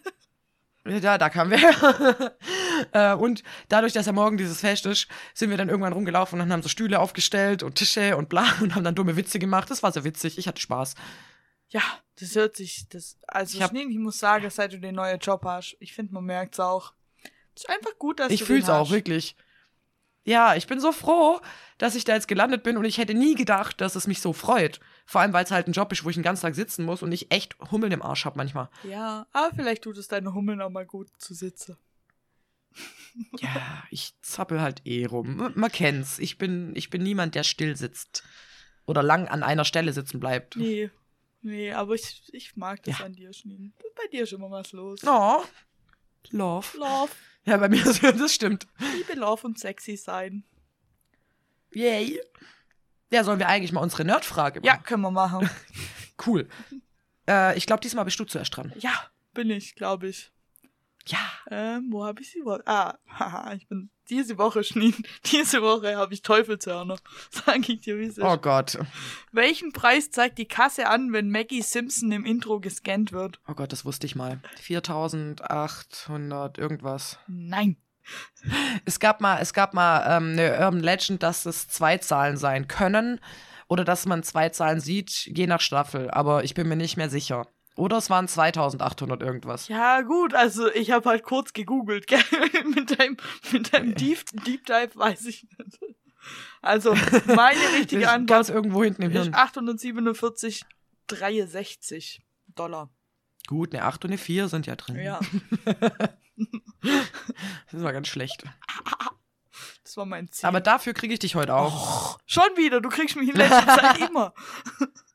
Ja, 0.88 1.18
da 1.18 1.28
kamen 1.28 1.50
wir. 1.52 2.32
äh, 2.92 3.14
und 3.14 3.42
dadurch, 3.68 3.92
dass 3.92 4.06
ja 4.06 4.12
morgen 4.12 4.36
dieses 4.36 4.60
Fest 4.60 4.86
ist, 4.86 5.08
sind 5.34 5.50
wir 5.50 5.56
dann 5.56 5.68
irgendwann 5.68 5.92
rumgelaufen 5.92 6.40
und 6.40 6.52
haben 6.52 6.62
so 6.62 6.68
Stühle 6.68 7.00
aufgestellt 7.00 7.62
und 7.62 7.74
Tische 7.76 8.16
und 8.16 8.28
bla 8.28 8.44
und 8.60 8.74
haben 8.74 8.84
dann 8.84 8.94
dumme 8.94 9.16
Witze 9.16 9.38
gemacht. 9.38 9.70
Das 9.70 9.82
war 9.82 9.92
sehr 9.92 10.04
witzig. 10.04 10.38
Ich 10.38 10.46
hatte 10.48 10.60
Spaß. 10.60 10.94
Ja, 11.68 11.82
das 12.20 12.34
hört 12.36 12.56
sich, 12.56 12.88
das, 12.88 13.18
also 13.26 13.56
Ich 13.56 13.62
hab- 13.62 13.70
Schneen, 13.70 13.90
ich 13.90 13.98
muss 13.98 14.18
sagen, 14.18 14.48
seit 14.50 14.72
du 14.72 14.78
den 14.78 14.94
neuen 14.94 15.18
Job 15.18 15.42
hast, 15.44 15.76
ich 15.80 15.92
finde, 15.92 16.14
man 16.14 16.24
merkt's 16.24 16.60
auch. 16.60 16.92
Es 17.54 17.64
ist 17.64 17.70
einfach 17.70 17.98
gut, 17.98 18.20
dass 18.20 18.30
Ich 18.30 18.40
du 18.40 18.46
fühl's 18.46 18.66
den 18.66 18.74
auch, 18.74 18.90
wirklich. 18.90 19.34
Ja, 20.26 20.54
ich 20.56 20.66
bin 20.66 20.80
so 20.80 20.92
froh, 20.92 21.40
dass 21.78 21.94
ich 21.94 22.04
da 22.04 22.14
jetzt 22.14 22.28
gelandet 22.28 22.62
bin 22.62 22.76
und 22.76 22.84
ich 22.84 22.98
hätte 22.98 23.14
nie 23.14 23.34
gedacht, 23.34 23.80
dass 23.80 23.94
es 23.96 24.06
mich 24.06 24.20
so 24.20 24.32
freut. 24.32 24.80
Vor 25.06 25.20
allem, 25.20 25.32
weil 25.32 25.44
es 25.44 25.50
halt 25.52 25.68
ein 25.68 25.72
Job 25.72 25.90
ist, 25.92 26.04
wo 26.04 26.10
ich 26.10 26.16
den 26.16 26.22
ganzen 26.24 26.42
Tag 26.42 26.54
sitzen 26.54 26.84
muss 26.84 27.02
und 27.02 27.12
ich 27.12 27.30
echt 27.30 27.56
Hummeln 27.70 27.92
im 27.92 28.02
Arsch 28.02 28.24
habe 28.24 28.36
manchmal. 28.36 28.68
Ja, 28.82 29.26
aber 29.32 29.54
vielleicht 29.54 29.82
tut 29.84 29.96
es 29.98 30.08
deine 30.08 30.34
Hummeln 30.34 30.60
auch 30.60 30.70
mal 30.70 30.84
gut 30.84 31.08
zu 31.18 31.32
sitzen. 31.32 31.76
Ja, 33.40 33.82
ich 33.90 34.12
zappel 34.20 34.60
halt 34.60 34.82
eh 34.84 35.06
rum. 35.06 35.50
Man 35.54 35.72
kennt's. 35.72 36.18
Ich 36.18 36.36
bin, 36.36 36.76
ich 36.76 36.90
bin 36.90 37.02
niemand, 37.02 37.34
der 37.34 37.44
still 37.44 37.74
sitzt. 37.74 38.22
Oder 38.84 39.02
lang 39.02 39.26
an 39.28 39.42
einer 39.42 39.64
Stelle 39.64 39.94
sitzen 39.94 40.20
bleibt. 40.20 40.54
Nee, 40.56 40.90
nee, 41.40 41.72
aber 41.72 41.94
ich, 41.94 42.28
ich 42.34 42.56
mag 42.56 42.82
das 42.82 42.98
Ja. 42.98 43.06
an 43.06 43.14
dir, 43.14 43.32
Schneen. 43.32 43.72
Bei 43.96 44.06
dir 44.12 44.24
ist 44.24 44.34
immer 44.34 44.50
was 44.50 44.72
los. 44.72 45.00
Oh. 45.06 45.42
Love. 46.30 46.66
Love, 46.76 47.12
Ja, 47.46 47.56
bei 47.56 47.68
mir 47.68 47.84
ist 47.86 48.02
das 48.20 48.34
stimmt. 48.34 48.66
Liebe, 48.96 49.14
Love 49.14 49.46
und 49.46 49.58
sexy 49.58 49.96
sein. 49.96 50.44
Yay. 51.72 52.20
Ja, 53.12 53.22
sollen 53.24 53.38
wir 53.38 53.48
eigentlich 53.48 53.72
mal 53.72 53.80
unsere 53.82 54.04
Nerdfrage 54.04 54.60
Ja, 54.64 54.74
machen? 54.74 54.84
können 54.84 55.02
wir 55.02 55.10
machen. 55.10 55.48
Cool. 56.26 56.48
Äh, 57.28 57.58
ich 57.58 57.66
glaube, 57.66 57.82
diesmal 57.82 58.06
bist 58.06 58.18
du 58.18 58.24
zuerst 58.24 58.56
dran. 58.56 58.72
ja, 58.78 59.10
bin 59.34 59.50
ich, 59.50 59.74
glaube 59.74 60.08
ich. 60.08 60.32
Ja. 61.06 61.18
Ähm, 61.50 61.88
wo 61.90 62.06
habe 62.06 62.22
ich 62.22 62.30
sie? 62.32 62.42
Ah, 62.64 62.96
haha, 63.06 63.52
ich 63.52 63.68
bin 63.68 63.90
diese 64.08 64.38
Woche 64.38 64.64
Schneen. 64.64 64.94
Diese 65.32 65.62
Woche 65.62 65.96
habe 65.96 66.14
ich 66.14 66.22
Teufelshörner. 66.22 66.96
Sag 67.30 67.68
ich 67.68 67.80
dir, 67.80 67.98
wie 67.98 68.04
es 68.04 68.18
ist. 68.18 68.24
Oh 68.24 68.36
Gott. 68.36 68.78
Welchen 69.32 69.72
Preis 69.72 70.10
zeigt 70.10 70.38
die 70.38 70.46
Kasse 70.46 70.88
an, 70.88 71.12
wenn 71.12 71.30
Maggie 71.30 71.62
Simpson 71.62 72.12
im 72.12 72.24
Intro 72.24 72.60
gescannt 72.60 73.12
wird? 73.12 73.40
Oh 73.48 73.54
Gott, 73.54 73.72
das 73.72 73.84
wusste 73.84 74.06
ich 74.06 74.14
mal. 74.14 74.40
4800 74.60 76.58
irgendwas. 76.58 77.18
Nein. 77.26 77.76
Es 78.84 79.00
gab 79.00 79.20
mal, 79.20 79.40
es 79.40 79.52
gab 79.52 79.74
mal 79.74 80.16
ähm, 80.16 80.32
eine 80.32 80.52
Urban 80.60 80.80
Legend, 80.80 81.22
dass 81.22 81.44
es 81.44 81.66
zwei 81.68 81.98
Zahlen 81.98 82.36
sein 82.36 82.68
können 82.68 83.20
oder 83.68 83.84
dass 83.84 84.06
man 84.06 84.22
zwei 84.22 84.48
Zahlen 84.50 84.80
sieht, 84.80 85.26
je 85.26 85.48
nach 85.48 85.60
Staffel. 85.60 86.10
Aber 86.10 86.44
ich 86.44 86.54
bin 86.54 86.68
mir 86.68 86.76
nicht 86.76 86.96
mehr 86.96 87.10
sicher. 87.10 87.46
Oder 87.76 87.98
es 87.98 88.10
waren 88.10 88.26
2800 88.26 89.22
irgendwas. 89.22 89.68
Ja, 89.68 90.00
gut, 90.00 90.34
also 90.34 90.68
ich 90.72 90.90
habe 90.90 91.10
halt 91.10 91.22
kurz 91.22 91.52
gegoogelt, 91.52 92.06
gell? 92.06 92.18
mit 92.74 92.98
deinem, 92.98 93.18
mit 93.52 93.72
deinem 93.72 93.94
Deep, 93.94 94.24
Deep 94.44 94.64
Dive 94.64 94.90
weiß 94.94 95.26
ich 95.26 95.46
nicht. 95.58 95.78
Also, 96.62 96.94
meine 97.26 97.60
richtige 97.78 98.02
Ich 98.02 98.08
Antwort 98.08 98.28
ganz 98.28 98.48
irgendwo 98.48 98.82
hinten 98.82 99.02
im 99.02 99.12
ist 99.12 99.24
Hirn. 99.24 99.34
847,63 99.34 102.20
Dollar. 102.54 102.90
Gut, 103.46 103.74
eine 103.74 103.84
8 103.84 104.06
und 104.06 104.10
eine 104.10 104.18
4 104.18 104.48
sind 104.48 104.66
ja 104.66 104.74
drin. 104.74 104.96
Ja, 104.96 105.20
Das 107.72 107.82
war 107.82 107.92
ganz 107.92 108.08
schlecht. 108.08 108.44
das 109.82 109.96
war 109.96 110.06
mein 110.06 110.30
Ziel. 110.30 110.46
Aber 110.48 110.60
dafür 110.60 110.92
kriege 110.94 111.14
ich 111.14 111.20
dich 111.20 111.34
heute 111.36 111.54
auch. 111.54 112.18
Schon 112.26 112.56
wieder, 112.56 112.80
du 112.80 112.88
kriegst 112.88 113.16
mich 113.16 113.28
in 113.28 113.36
letzter 113.36 113.66
Zeit 113.66 113.98
immer. 114.08 114.32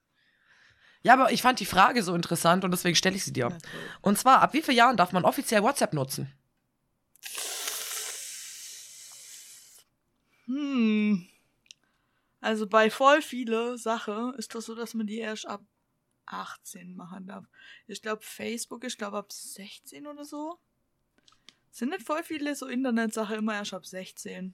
Ja, 1.04 1.14
aber 1.14 1.32
ich 1.32 1.42
fand 1.42 1.60
die 1.60 1.66
Frage 1.66 2.04
so 2.04 2.14
interessant 2.14 2.64
und 2.64 2.72
deswegen 2.72 2.96
stelle 2.96 3.16
ich 3.16 3.24
sie 3.24 3.34
dir. 3.34 3.58
Und 4.02 4.18
zwar, 4.18 4.42
ab 4.42 4.54
wie 4.54 4.62
vielen 4.62 4.78
Jahren 4.78 4.98
darf 4.98 5.12
man 5.12 5.26
offiziell 5.26 5.64
WhatsApp 5.64 5.94
nutzen? 5.94 6.32
Hm. 10.46 11.28
Also 12.40 12.68
bei 12.68 12.90
voll 12.90 13.22
viele 13.22 13.78
Sachen 13.78 14.34
ist 14.36 14.54
das 14.54 14.66
so, 14.66 14.76
dass 14.76 14.94
man 14.94 15.08
die 15.08 15.20
erst 15.20 15.48
ab 15.48 15.62
18 16.26 16.96
machen 16.96 17.28
darf. 17.28 17.46
Ich 17.88 18.02
glaube, 18.02 18.22
Facebook, 18.24 18.84
ich 18.84 18.98
glaube 18.98 19.18
ab 19.18 19.32
16 19.32 20.08
oder 20.08 20.26
so. 20.26 20.60
Sind 21.72 21.90
nicht 21.90 22.06
voll 22.06 22.24
viele 22.24 22.56
so 22.56 22.68
Internetsachen 22.68 23.38
immer 23.38 23.56
erst 23.56 23.74
ab 23.74 23.86
16 23.86 24.54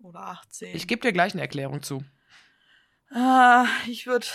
oder 0.00 0.20
18? 0.20 0.76
Ich 0.76 0.86
gebe 0.86 1.02
dir 1.02 1.12
gleich 1.12 1.32
eine 1.32 1.42
Erklärung 1.42 1.82
zu. 1.82 2.04
Ah, 3.10 3.66
ich 3.86 4.06
würde. 4.06 4.26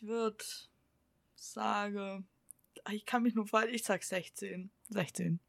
Ich 0.00 0.06
würde 0.06 0.42
sagen. 1.34 2.26
ah, 2.84 2.92
Ich 2.92 3.04
kann 3.04 3.22
mich 3.22 3.34
nur 3.34 3.46
falsch. 3.46 3.70
Ich 3.72 3.84
sag 3.84 4.02
16. 4.02 4.70
16. 4.88 5.40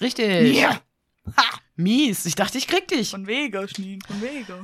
Richtig. 0.00 0.56
Ja. 0.56 0.80
Mies. 1.76 2.26
Ich 2.26 2.34
dachte, 2.34 2.58
ich 2.58 2.66
krieg 2.66 2.88
dich. 2.88 3.10
Von 3.10 3.28
Wege, 3.28 3.68
Schneen, 3.68 4.00
von 4.02 4.20
Wege. 4.20 4.62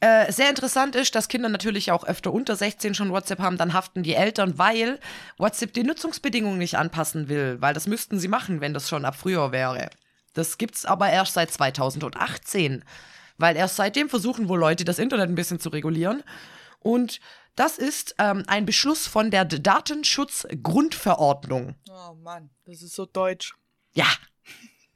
Äh, 0.00 0.32
sehr 0.32 0.48
interessant 0.50 0.96
ist, 0.96 1.14
dass 1.14 1.28
Kinder 1.28 1.48
natürlich 1.48 1.92
auch 1.92 2.04
öfter 2.04 2.32
unter 2.32 2.56
16 2.56 2.94
schon 2.94 3.10
WhatsApp 3.12 3.38
haben, 3.38 3.56
dann 3.56 3.72
haften 3.72 4.02
die 4.02 4.14
Eltern, 4.14 4.58
weil 4.58 4.98
WhatsApp 5.38 5.72
die 5.72 5.84
Nutzungsbedingungen 5.84 6.58
nicht 6.58 6.76
anpassen 6.76 7.28
will, 7.28 7.58
weil 7.60 7.72
das 7.72 7.86
müssten 7.86 8.18
sie 8.18 8.28
machen, 8.28 8.60
wenn 8.60 8.74
das 8.74 8.88
schon 8.88 9.04
ab 9.04 9.14
früher 9.14 9.52
wäre. 9.52 9.90
Das 10.34 10.58
gibt's 10.58 10.84
aber 10.84 11.08
erst 11.10 11.34
seit 11.34 11.52
2018, 11.52 12.84
weil 13.38 13.56
erst 13.56 13.76
seitdem 13.76 14.08
versuchen 14.10 14.48
wohl 14.48 14.58
Leute, 14.58 14.84
das 14.84 14.98
Internet 14.98 15.28
ein 15.28 15.34
bisschen 15.36 15.60
zu 15.60 15.68
regulieren. 15.68 16.24
Und 16.80 17.20
das 17.56 17.78
ist 17.78 18.14
ähm, 18.18 18.44
ein 18.46 18.66
Beschluss 18.66 19.06
von 19.06 19.30
der 19.30 19.44
Datenschutzgrundverordnung. 19.44 21.74
Oh 21.90 22.14
Mann, 22.14 22.50
das 22.64 22.82
ist 22.82 22.94
so 22.94 23.06
deutsch. 23.06 23.54
Ja, 23.94 24.06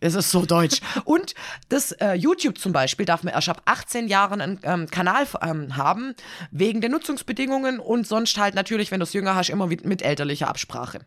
es 0.01 0.15
ist 0.15 0.31
so 0.31 0.47
deutsch. 0.47 0.81
Und 1.05 1.35
das 1.69 1.93
äh, 1.93 2.15
YouTube 2.15 2.59
zum 2.59 2.73
Beispiel 2.73 3.07
darf 3.07 3.23
man 3.23 3.35
erst 3.35 3.51
ab 3.51 3.63
18 3.67 4.09
Jahren 4.09 4.41
einen 4.41 4.61
ähm, 4.63 4.87
Kanal 4.89 5.27
ähm, 5.43 5.77
haben, 5.77 6.15
wegen 6.51 6.81
der 6.81 6.91
Nutzungsbedingungen 6.91 7.81
und 7.81 8.07
sonst 8.07 8.39
halt 8.39 8.55
natürlich, 8.55 8.91
wenn 8.91 9.01
du 9.01 9.05
es 9.05 9.13
jünger 9.13 9.35
hast, 9.35 9.51
immer 9.51 9.67
mit, 9.67 9.85
mit 9.85 10.03
elterlicher 10.03 10.49
Absprache. 10.49 11.07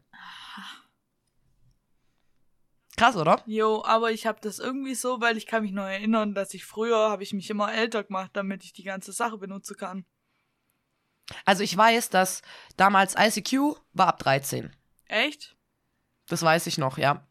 Krass, 2.95 3.15
oder? 3.15 3.41
Jo, 3.47 3.83
aber 3.83 4.11
ich 4.11 4.27
habe 4.27 4.39
das 4.41 4.59
irgendwie 4.59 4.93
so, 4.93 5.19
weil 5.19 5.37
ich 5.37 5.47
kann 5.47 5.63
mich 5.63 5.71
noch 5.71 5.85
erinnern, 5.85 6.35
dass 6.35 6.53
ich 6.53 6.63
früher 6.63 7.09
habe 7.09 7.23
ich 7.23 7.33
mich 7.33 7.49
immer 7.49 7.73
älter 7.73 8.03
gemacht, 8.03 8.29
damit 8.33 8.63
ich 8.63 8.73
die 8.73 8.83
ganze 8.83 9.11
Sache 9.11 9.39
benutzen 9.39 9.77
kann. 9.77 10.05
Also 11.45 11.63
ich 11.63 11.75
weiß, 11.75 12.09
dass 12.09 12.41
damals 12.77 13.15
ICQ 13.17 13.75
war 13.93 14.07
ab 14.07 14.19
13. 14.19 14.71
Echt? 15.07 15.55
Das 16.27 16.41
weiß 16.41 16.67
ich 16.67 16.77
noch, 16.77 16.97
ja. 16.97 17.25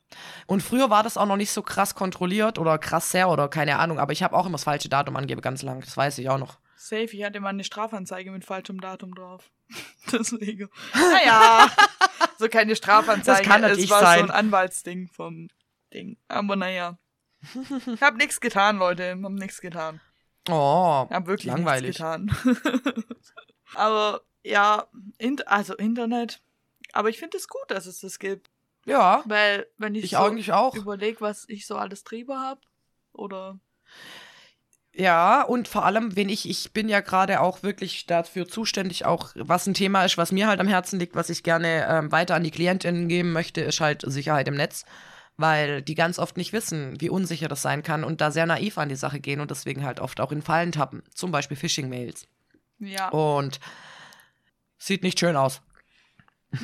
Und 0.47 0.63
früher 0.63 0.91
war 0.91 1.03
das 1.03 1.17
auch 1.17 1.27
noch 1.27 1.37
nicht 1.37 1.51
so 1.53 1.63
krass 1.63 1.95
kontrolliert 1.95 2.59
oder 2.59 2.79
krass 2.79 3.11
sehr 3.11 3.31
oder 3.31 3.49
keine 3.49 3.79
Ahnung, 3.79 3.99
aber 3.99 4.13
ich 4.13 4.23
habe 4.23 4.37
auch 4.37 4.45
immer 4.47 4.55
das 4.57 4.65
falsche 4.65 4.89
Datum 4.91 5.17
angebe 5.17 5.41
ganz 5.41 5.63
lang. 5.63 5.81
Das 5.81 5.97
weiß 5.97 6.19
ich 6.19 6.29
auch 6.29 6.39
noch. 6.39 6.59
Safe, 6.77 7.05
ich 7.05 7.25
hatte 7.25 7.41
mal 7.41 7.51
eine 7.51 7.65
Strafanzeige 7.65 8.31
mit 8.31 8.45
falschem 8.45 8.81
Datum 8.81 9.15
drauf. 9.15 9.51
Deswegen. 10.13 10.69
Naja, 10.95 11.69
so 12.39 12.49
keine 12.49 12.77
Strafanzeige. 12.77 13.39
Das 13.43 13.49
kann 13.49 13.63
es 13.65 13.71
natürlich 13.71 13.91
war 13.91 14.01
so 14.01 14.07
ein 14.25 14.31
Anwaltsding 14.31 15.09
vom 15.09 15.49
Ding. 15.95 16.19
Aber 16.29 16.57
naja. 16.57 16.99
Ich 17.95 18.03
hab 18.03 18.17
nichts 18.17 18.41
getan, 18.41 18.79
Leute. 18.79 19.19
Hab 19.23 19.33
nichts 19.33 19.61
getan. 19.61 20.01
Oh, 20.49 21.07
Ich 21.09 21.15
hab 21.15 21.27
wirklich 21.27 21.47
langweilig. 21.47 21.99
nichts 21.99 21.99
getan. 21.99 22.31
Aber 23.75 24.23
ja, 24.45 24.87
Int 25.19 25.49
also 25.49 25.75
Internet. 25.75 26.41
Aber 26.93 27.09
ich 27.09 27.19
finde 27.19 27.37
es 27.37 27.49
gut, 27.49 27.65
dass 27.69 27.87
es 27.87 28.01
das 28.01 28.19
gibt. 28.19 28.51
Ja, 28.85 29.23
Weil, 29.27 29.69
wenn 29.79 29.95
ich, 29.95 30.05
ich 30.05 30.11
so 30.13 30.19
eigentlich 30.19 30.53
auch. 30.53 30.75
überlege, 30.75 31.21
was 31.21 31.45
ich 31.49 31.67
so 31.67 31.77
alles 31.77 32.03
Triebe 32.03 32.35
habe, 32.35 32.61
oder 33.13 33.61
Ja, 34.95 35.43
und 35.43 35.69
vor 35.69 35.85
allem, 35.85 36.17
wenn 36.17 36.29
ich, 36.29 36.49
ich 36.49 36.73
bin 36.73 36.89
ja 36.89 37.01
gerade 37.01 37.41
auch 37.41 37.63
wirklich 37.63 38.07
dafür 38.07 38.49
zuständig, 38.49 39.05
auch 39.07 39.31
was 39.37 39.67
ein 39.67 39.75
Thema 39.75 40.05
ist, 40.05 40.19
was 40.19 40.33
mir 40.33 40.49
halt 40.49 40.61
am 40.61 40.69
Herzen 40.69 40.99
liegt, 40.99 41.15
was 41.15 41.31
ich 41.31 41.43
gerne 41.43 41.87
ähm, 41.89 42.13
weiter 42.13 42.35
an 42.35 42.45
die 42.45 42.51
KlientInnen 42.51 43.09
geben 43.09 43.33
möchte, 43.33 43.61
ist 43.63 43.81
halt 43.81 44.03
Sicherheit 44.07 44.49
im 44.49 44.55
Netz. 44.55 44.85
Weil 45.39 45.81
die 45.81 45.95
ganz 45.95 46.19
oft 46.19 46.37
nicht 46.37 46.53
wissen, 46.53 47.01
wie 47.01 47.09
unsicher 47.09 47.49
das 47.49 47.63
sein 47.63 47.83
kann 47.83 48.05
und 48.05 48.21
da 48.21 48.31
sehr 48.31 48.47
naiv 48.47 48.77
an 48.77 48.91
die 48.91 48.97
Sache 48.97 49.19
gehen 49.19 49.41
und 49.41 49.51
deswegen 49.51 49.85
halt 49.85 49.99
oft 49.99 50.21
auch 50.21 50.31
in 50.31 50.43
Fallen 50.43 50.73
tappen. 50.73 51.03
Zum 51.15 51.31
Beispiel 51.33 51.57
Phishing-Mails. 51.57 52.29
Ja. 52.87 53.09
Und 53.11 53.61
sieht 54.79 55.03
nicht 55.03 55.19
schön 55.19 55.37
aus. 55.37 55.63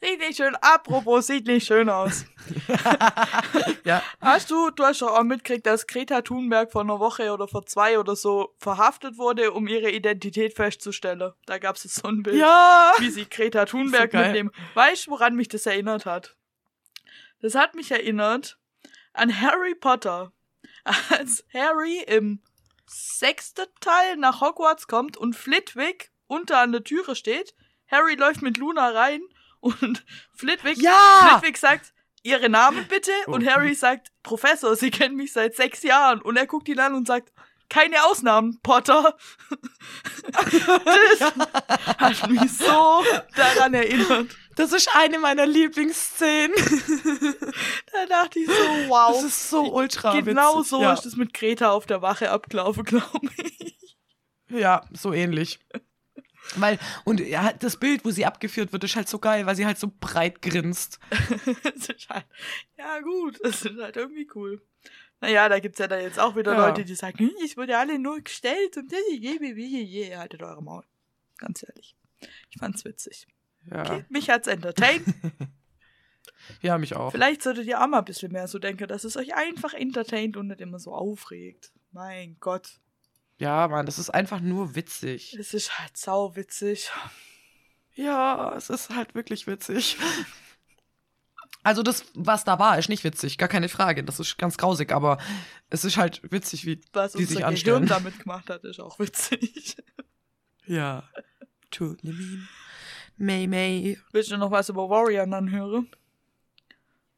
Sieht 0.00 0.20
nicht 0.20 0.36
schön, 0.36 0.54
apropos, 0.60 1.26
sieht 1.26 1.48
nicht 1.48 1.66
schön 1.66 1.88
aus. 1.88 2.24
Ja. 3.84 4.02
Hast 4.20 4.50
du, 4.50 4.70
du 4.70 4.84
hast 4.84 5.00
doch 5.00 5.16
auch 5.18 5.22
mitgekriegt, 5.22 5.66
dass 5.66 5.86
Greta 5.86 6.20
Thunberg 6.20 6.70
vor 6.70 6.82
einer 6.82 7.00
Woche 7.00 7.32
oder 7.32 7.48
vor 7.48 7.64
zwei 7.64 7.98
oder 7.98 8.14
so 8.16 8.54
verhaftet 8.58 9.16
wurde, 9.16 9.52
um 9.52 9.66
ihre 9.66 9.90
Identität 9.90 10.54
festzustellen. 10.54 11.32
Da 11.46 11.58
gab 11.58 11.76
es 11.76 11.82
so 11.82 12.06
ein 12.06 12.22
Bild, 12.22 12.36
Ja! 12.36 12.92
wie 12.98 13.10
sie 13.10 13.26
Greta 13.28 13.64
Thunberg 13.64 14.12
So 14.12 14.18
mitnehmen. 14.18 14.50
Weißt 14.74 15.06
du, 15.06 15.12
woran 15.12 15.36
mich 15.36 15.48
das 15.48 15.64
erinnert 15.64 16.04
hat? 16.04 16.36
Das 17.40 17.54
hat 17.54 17.74
mich 17.74 17.90
erinnert 17.90 18.58
an 19.14 19.40
Harry 19.40 19.74
Potter. 19.74 20.32
Als 21.10 21.44
Harry 21.54 22.02
im 22.06 22.42
sechsten 22.88 23.66
Teil 23.80 24.16
nach 24.16 24.40
Hogwarts 24.40 24.86
kommt 24.86 25.16
und 25.16 25.34
Flitwick 25.36 26.10
unter 26.26 26.58
an 26.58 26.72
der 26.72 26.84
Türe 26.84 27.14
steht. 27.16 27.54
Harry 27.90 28.14
läuft 28.16 28.42
mit 28.42 28.56
Luna 28.58 28.90
rein 28.90 29.20
und 29.60 30.04
Flitwick 30.34 30.78
Ja! 30.78 31.28
Flitwick 31.38 31.56
sagt, 31.58 31.92
Ihre 32.22 32.48
Namen 32.48 32.86
bitte? 32.88 33.12
Und 33.26 33.46
Oh. 33.46 33.50
Harry 33.50 33.74
sagt, 33.74 34.08
Professor, 34.22 34.74
Sie 34.76 34.90
kennen 34.90 35.14
mich 35.16 35.32
seit 35.32 35.54
sechs 35.54 35.82
Jahren. 35.82 36.20
Und 36.20 36.36
er 36.36 36.46
guckt 36.46 36.68
ihn 36.68 36.80
an 36.80 36.94
und 36.94 37.06
sagt, 37.06 37.32
keine 37.70 38.04
Ausnahmen, 38.04 38.58
Potter. 38.62 39.16
das 40.32 41.20
hat 41.98 42.30
mich 42.30 42.50
so 42.52 43.04
daran 43.36 43.74
erinnert. 43.74 44.36
Das 44.58 44.72
ist 44.72 44.90
eine 44.92 45.20
meiner 45.20 45.46
Lieblingsszenen. 45.46 46.56
Da 47.92 48.06
dachte 48.06 48.40
ich 48.40 48.46
so, 48.46 48.88
wow. 48.88 49.12
Das 49.12 49.24
ist 49.24 49.50
so 49.50 49.72
ultra 49.72 50.20
genau 50.20 50.58
witzig. 50.58 50.70
so 50.70 50.82
ja. 50.82 50.92
ist 50.92 51.06
es 51.06 51.16
mit 51.16 51.32
Greta 51.32 51.70
auf 51.70 51.86
der 51.86 52.02
Wache 52.02 52.30
abgelaufen, 52.30 52.84
glaube 52.84 53.28
ich. 53.36 53.96
Ja, 54.50 54.84
so 54.92 55.12
ähnlich. 55.12 55.60
Weil, 56.56 56.78
und 57.04 57.20
ja, 57.20 57.52
das 57.52 57.76
Bild, 57.76 58.04
wo 58.04 58.10
sie 58.10 58.26
abgeführt 58.26 58.72
wird, 58.72 58.82
ist 58.84 58.96
halt 58.96 59.08
so 59.08 59.18
geil, 59.18 59.46
weil 59.46 59.54
sie 59.54 59.66
halt 59.66 59.78
so 59.78 59.90
breit 60.00 60.42
grinst. 60.42 60.98
Das 61.62 61.88
ist 61.88 62.08
halt, 62.08 62.26
ja 62.76 63.00
gut, 63.00 63.38
das 63.42 63.62
ist 63.64 63.78
halt 63.78 63.96
irgendwie 63.96 64.28
cool. 64.34 64.60
Naja, 65.20 65.48
da 65.48 65.60
gibt's 65.60 65.78
ja 65.78 65.86
da 65.86 65.98
jetzt 65.98 66.18
auch 66.18 66.34
wieder 66.36 66.52
Ja. 66.54 66.66
Leute, 66.66 66.84
die 66.84 66.94
sagen, 66.94 67.18
hm, 67.18 67.32
ich 67.44 67.56
wurde 67.56 67.78
alle 67.78 67.98
nur 67.98 68.20
gestellt 68.20 68.76
und 68.76 68.90
je, 68.90 68.98
je, 69.16 69.38
je, 69.40 69.54
je, 69.54 69.82
je. 69.82 70.16
haltet 70.16 70.42
eure 70.42 70.62
Maul. 70.62 70.84
Ganz 71.38 71.62
ehrlich. 71.62 71.96
Ich 72.50 72.58
fand's 72.58 72.84
witzig. 72.84 73.26
Ja, 73.70 73.82
Okay, 73.82 74.04
mich 74.08 74.30
hat's 74.30 74.46
entertained. 74.46 75.04
ja 76.62 76.78
mich 76.78 76.94
auch. 76.94 77.10
Vielleicht 77.10 77.42
solltet 77.42 77.66
ihr 77.66 77.80
auch 77.82 77.86
mal 77.86 77.98
ein 77.98 78.04
bisschen 78.04 78.32
mehr 78.32 78.48
so 78.48 78.58
denken, 78.58 78.86
dass 78.88 79.04
es 79.04 79.16
euch 79.16 79.34
einfach 79.34 79.74
entertaint 79.74 80.36
und 80.36 80.48
nicht 80.48 80.60
immer 80.60 80.78
so 80.78 80.94
aufregt. 80.94 81.72
Mein 81.92 82.36
Gott. 82.40 82.80
Ja, 83.38 83.68
Mann, 83.68 83.86
das 83.86 83.98
ist 83.98 84.10
einfach 84.10 84.40
nur 84.40 84.74
witzig. 84.74 85.34
Es 85.38 85.54
ist 85.54 85.78
halt 85.78 85.96
sauwitzig. 85.96 86.90
Ja, 87.94 88.54
es 88.56 88.68
ist 88.70 88.90
halt 88.90 89.14
wirklich 89.14 89.46
witzig. 89.46 89.96
Also 91.62 91.82
das, 91.82 92.04
was 92.14 92.44
da 92.44 92.58
war, 92.58 92.78
ist 92.78 92.88
nicht 92.88 93.04
witzig, 93.04 93.36
gar 93.36 93.48
keine 93.48 93.68
Frage. 93.68 94.02
Das 94.04 94.20
ist 94.20 94.38
ganz 94.38 94.56
grausig, 94.56 94.92
aber 94.92 95.18
es 95.70 95.84
ist 95.84 95.96
halt 95.96 96.22
witzig, 96.32 96.64
wie 96.64 96.80
Was 96.92 97.12
die 97.12 97.18
unser 97.18 97.28
sich 97.28 97.36
Gehirn 97.38 97.82
anstellen. 97.82 97.86
damit 97.86 98.18
gemacht 98.20 98.48
hat, 98.48 98.64
ist 98.64 98.80
auch 98.80 98.98
witzig. 98.98 99.76
Ja. 100.66 101.08
Tunemin. 101.70 102.46
May 103.18 103.46
May. 103.46 103.98
Willst 104.12 104.30
du 104.30 104.36
noch 104.36 104.50
was 104.50 104.68
über 104.68 104.88
Warrior 104.88 105.26
Nun 105.26 105.50
hören? 105.50 105.90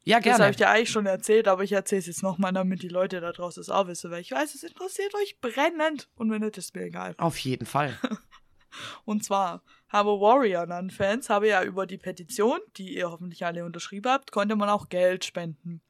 Ja, 0.02 0.18
Das 0.18 0.26
habe 0.32 0.38
gerne. 0.38 0.50
ich 0.50 0.56
dir 0.56 0.68
eigentlich 0.70 0.90
schon 0.90 1.06
erzählt, 1.06 1.46
aber 1.46 1.62
ich 1.62 1.72
erzähle 1.72 2.00
es 2.00 2.06
jetzt 2.06 2.22
nochmal, 2.22 2.52
damit 2.52 2.82
die 2.82 2.88
Leute 2.88 3.20
da 3.20 3.32
draußen 3.32 3.60
es 3.60 3.68
auch 3.68 3.86
wissen, 3.86 4.10
weil 4.10 4.22
ich 4.22 4.30
weiß, 4.32 4.54
es 4.54 4.62
interessiert 4.62 5.14
euch 5.14 5.38
brennend 5.40 6.08
und 6.16 6.30
wenn 6.30 6.40
nicht, 6.40 6.56
ist 6.56 6.74
mir 6.74 6.84
egal. 6.84 7.14
Auf 7.18 7.38
jeden 7.38 7.66
Fall. 7.66 7.98
Und 9.04 9.24
zwar 9.24 9.62
habe 9.88 10.20
Warrior 10.20 10.64
Nun 10.64 10.90
Fans 10.90 11.28
habe 11.28 11.48
ja 11.48 11.64
über 11.64 11.86
die 11.86 11.98
Petition, 11.98 12.60
die 12.76 12.94
ihr 12.96 13.10
hoffentlich 13.10 13.44
alle 13.44 13.64
unterschrieben 13.64 14.08
habt, 14.10 14.30
konnte 14.30 14.54
man 14.54 14.68
auch 14.68 14.88
Geld 14.88 15.24
spenden. 15.24 15.80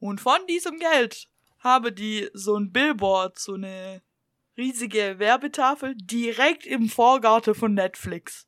Und 0.00 0.20
von 0.20 0.38
diesem 0.48 0.78
Geld 0.80 1.28
habe 1.60 1.92
die 1.92 2.28
so 2.34 2.56
ein 2.56 2.72
Billboard, 2.72 3.38
so 3.38 3.54
eine 3.54 4.02
riesige 4.56 5.20
Werbetafel 5.20 5.94
direkt 5.96 6.66
im 6.66 6.88
Vorgarten 6.88 7.54
von 7.54 7.74
Netflix. 7.74 8.45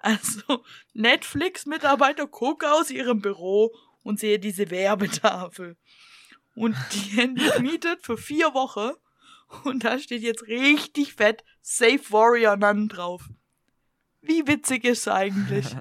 Also 0.00 0.64
Netflix-Mitarbeiter 0.94 2.26
gucken 2.26 2.68
aus 2.68 2.90
ihrem 2.90 3.20
Büro 3.20 3.74
und 4.02 4.18
sehe 4.18 4.38
diese 4.38 4.70
Werbetafel. 4.70 5.76
Und 6.54 6.74
die 6.92 7.16
gemietet 7.54 8.00
für 8.02 8.16
vier 8.16 8.54
Wochen. 8.54 8.92
Und 9.64 9.84
da 9.84 9.98
steht 9.98 10.22
jetzt 10.22 10.46
richtig 10.46 11.14
fett 11.14 11.44
Safe 11.60 12.00
Warrior 12.10 12.56
Nun 12.56 12.88
drauf. 12.88 13.28
Wie 14.22 14.46
witzig 14.46 14.84
ist 14.84 15.08
eigentlich? 15.08 15.66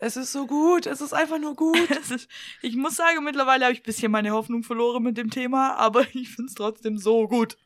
Es 0.00 0.16
ist 0.16 0.32
so 0.32 0.46
gut, 0.46 0.86
es 0.86 1.00
ist 1.00 1.12
einfach 1.12 1.38
nur 1.38 1.56
gut. 1.56 1.90
Ist, 2.10 2.28
ich 2.62 2.76
muss 2.76 2.96
sagen, 2.96 3.24
mittlerweile 3.24 3.64
habe 3.64 3.72
ich 3.72 3.80
ein 3.80 3.84
bisschen 3.84 4.12
meine 4.12 4.30
Hoffnung 4.30 4.62
verloren 4.62 5.02
mit 5.02 5.16
dem 5.16 5.30
Thema, 5.30 5.74
aber 5.74 6.02
ich 6.12 6.28
finde 6.30 6.46
es 6.46 6.54
trotzdem 6.54 6.98
so 6.98 7.26
gut. 7.26 7.56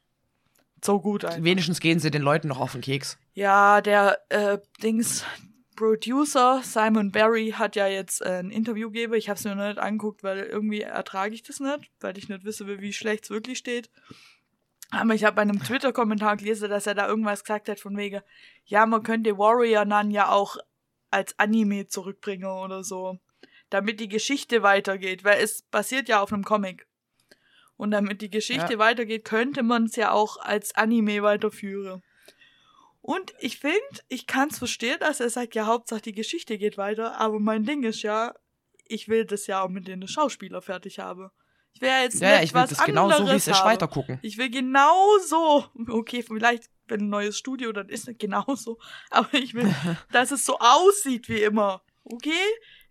So 0.82 1.00
gut 1.00 1.24
einfach. 1.24 1.42
Wenigstens 1.42 1.80
gehen 1.80 1.98
sie 1.98 2.10
den 2.10 2.22
Leuten 2.22 2.48
noch 2.48 2.60
auf 2.60 2.72
den 2.72 2.80
Keks. 2.80 3.18
Ja, 3.34 3.80
der 3.80 4.18
äh, 4.28 4.58
Dings 4.82 5.24
Producer 5.76 6.60
Simon 6.62 7.10
Barry 7.10 7.54
hat 7.56 7.76
ja 7.76 7.86
jetzt 7.86 8.20
äh, 8.22 8.40
ein 8.40 8.50
Interview 8.50 8.90
gegeben. 8.90 9.14
Ich 9.14 9.28
habe 9.28 9.38
es 9.38 9.44
mir 9.44 9.54
noch 9.54 9.66
nicht 9.66 9.78
angeguckt, 9.78 10.22
weil 10.22 10.38
irgendwie 10.40 10.82
ertrage 10.82 11.34
ich 11.34 11.42
das 11.42 11.60
nicht, 11.60 11.90
weil 12.00 12.16
ich 12.18 12.28
nicht 12.28 12.44
wisse, 12.44 12.66
wie 12.66 12.92
schlecht 12.92 13.24
es 13.24 13.30
wirklich 13.30 13.58
steht. 13.58 13.90
Aber 14.90 15.14
ich 15.14 15.24
habe 15.24 15.36
bei 15.36 15.42
einem 15.42 15.62
Twitter-Kommentar 15.62 16.36
gelesen, 16.36 16.68
dass 16.68 16.86
er 16.86 16.94
da 16.94 17.08
irgendwas 17.08 17.42
gesagt 17.44 17.70
hat 17.70 17.80
von 17.80 17.96
wegen, 17.96 18.20
ja, 18.66 18.84
man 18.84 19.02
könnte 19.02 19.38
Warrior 19.38 19.86
Nun 19.86 20.10
ja 20.10 20.28
auch 20.28 20.58
als 21.10 21.38
Anime 21.38 21.88
zurückbringen 21.88 22.44
oder 22.44 22.84
so, 22.84 23.18
damit 23.70 24.00
die 24.00 24.08
Geschichte 24.08 24.62
weitergeht, 24.62 25.24
weil 25.24 25.42
es 25.42 25.62
basiert 25.62 26.10
ja 26.10 26.20
auf 26.20 26.32
einem 26.32 26.44
Comic. 26.44 26.86
Und 27.78 27.90
damit 27.90 28.20
die 28.20 28.30
Geschichte 28.30 28.74
Ja. 28.74 28.78
weitergeht, 28.78 29.24
könnte 29.24 29.62
man 29.62 29.86
es 29.86 29.96
ja 29.96 30.12
auch 30.12 30.36
als 30.36 30.74
Anime 30.76 31.22
weiterführen. 31.22 32.02
Und 33.02 33.34
ich 33.40 33.58
finde, 33.58 33.76
ich 34.08 34.26
kann 34.28 34.48
es 34.48 34.58
verstehen, 34.58 34.96
dass 35.00 35.18
er 35.18 35.28
sagt, 35.28 35.56
ja, 35.56 35.66
Hauptsache 35.66 36.00
die 36.02 36.12
Geschichte 36.12 36.56
geht 36.56 36.78
weiter, 36.78 37.20
aber 37.20 37.40
mein 37.40 37.64
Ding 37.64 37.82
ist 37.82 38.02
ja, 38.02 38.32
ich 38.86 39.08
will 39.08 39.24
das 39.24 39.48
ja 39.48 39.62
auch 39.62 39.68
mit 39.68 39.88
den 39.88 40.06
Schauspieler 40.06 40.62
fertig 40.62 41.00
haben. 41.00 41.30
Ich 41.74 41.80
will 41.80 41.88
ja 41.88 42.02
jetzt 42.02 42.20
Ja, 42.20 42.34
nicht 42.36 42.44
ich 42.44 42.54
will 42.54 42.60
was 42.62 42.70
das 42.70 42.84
genau 42.84 43.10
so, 43.10 43.26
wie 43.26 43.30
es 43.30 43.48
ist, 43.48 43.64
weitergucken. 43.64 44.20
Ich 44.22 44.38
will 44.38 44.50
genau 44.50 45.18
so. 45.26 45.64
Okay, 45.88 46.22
vielleicht, 46.22 46.70
wenn 46.86 47.00
ein 47.00 47.08
neues 47.08 47.36
Studio, 47.36 47.72
dann 47.72 47.88
ist 47.88 48.08
es 48.08 48.16
genauso. 48.18 48.78
Aber 49.10 49.34
ich 49.34 49.54
will, 49.54 49.74
dass 50.12 50.30
es 50.30 50.44
so 50.44 50.58
aussieht 50.60 51.28
wie 51.28 51.42
immer. 51.42 51.82
Okay? 52.04 52.30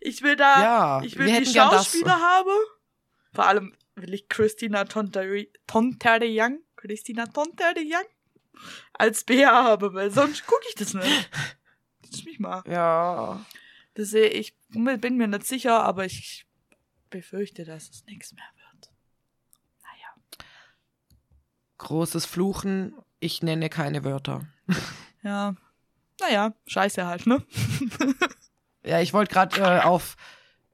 Ich 0.00 0.22
will 0.22 0.36
da, 0.36 0.62
Ja, 0.62 1.02
ich 1.02 1.16
will 1.16 1.26
die. 1.26 1.46
Schauspieler 1.46 2.20
haben. 2.20 2.50
Vor 3.32 3.46
allem 3.46 3.74
will 3.94 4.12
ich 4.12 4.28
Christina 4.28 4.84
Tonterde-Young, 4.84 6.58
Christina 6.76 7.26
Tonterde-Young 7.26 8.04
als 8.94 9.24
Bea 9.24 9.50
habe, 9.64 9.92
weil 9.94 10.10
sonst 10.10 10.46
gucke 10.46 10.64
ich 10.68 10.74
das 10.74 10.94
nicht. 10.94 11.30
Lass 12.10 12.24
mich 12.24 12.38
mal. 12.38 12.62
Ja. 12.66 13.44
Das 13.94 14.10
sehe 14.10 14.28
ich, 14.28 14.54
bin 14.68 15.16
mir 15.16 15.26
nicht 15.28 15.46
sicher, 15.46 15.82
aber 15.84 16.04
ich 16.04 16.46
befürchte, 17.10 17.64
dass 17.64 17.90
es 17.90 18.04
nichts 18.06 18.32
mehr 18.32 18.44
wird. 18.56 18.90
Naja. 19.82 20.46
Großes 21.78 22.24
Fluchen, 22.26 22.94
ich 23.20 23.42
nenne 23.42 23.68
keine 23.68 24.04
Wörter. 24.04 24.46
Ja. 25.24 25.54
Naja, 26.20 26.52
scheiße 26.66 27.06
halt, 27.06 27.26
ne? 27.28 27.46
Ja, 28.84 29.00
ich 29.00 29.12
wollte 29.12 29.32
gerade 29.32 29.60
äh, 29.60 29.80
auf 29.82 30.16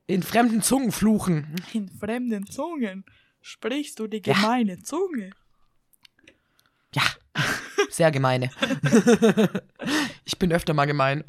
in 0.06 0.22
fremden 0.22 0.62
Zungen 0.62 0.90
fluchen. 0.90 1.54
In 1.74 1.90
fremden 1.90 2.46
Zungen 2.46 3.04
sprichst 3.42 3.98
du 3.98 4.06
die 4.06 4.22
Ja. 4.24 4.32
gemeine 4.32 4.78
Zunge. 4.82 5.30
Ja, 7.88 7.92
sehr 7.92 8.10
gemeine. 8.10 8.50
ich 10.24 10.38
bin 10.38 10.52
öfter 10.52 10.74
mal 10.74 10.86
gemein. 10.86 11.24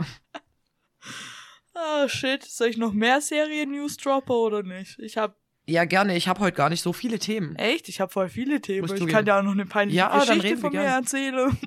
Ah, 1.73 2.07
shit. 2.07 2.43
Soll 2.43 2.67
ich 2.67 2.77
noch 2.77 2.93
mehr 2.93 3.21
Serien-News 3.21 3.97
droppen 3.97 4.35
oder 4.35 4.63
nicht? 4.63 4.99
Ich 4.99 5.17
hab 5.17 5.37
Ja, 5.65 5.85
gerne. 5.85 6.15
Ich 6.17 6.27
habe 6.27 6.41
heute 6.41 6.57
gar 6.57 6.69
nicht 6.69 6.81
so 6.81 6.93
viele 6.93 7.19
Themen. 7.19 7.55
echt, 7.55 7.89
ich 7.89 8.01
hab 8.01 8.11
voll 8.11 8.29
viele 8.29 8.61
Themen. 8.61 8.87
Musst 8.87 9.01
Ich 9.01 9.07
kann 9.07 9.25
ja 9.25 9.39
auch 9.39 9.43
noch 9.43 9.51
eine 9.51 9.65
peinliche 9.65 9.97
Ja, 9.97 10.19
Geschichte 10.19 10.57
von 10.57 10.73
mir 10.73 10.81
erzählen. 10.81 11.57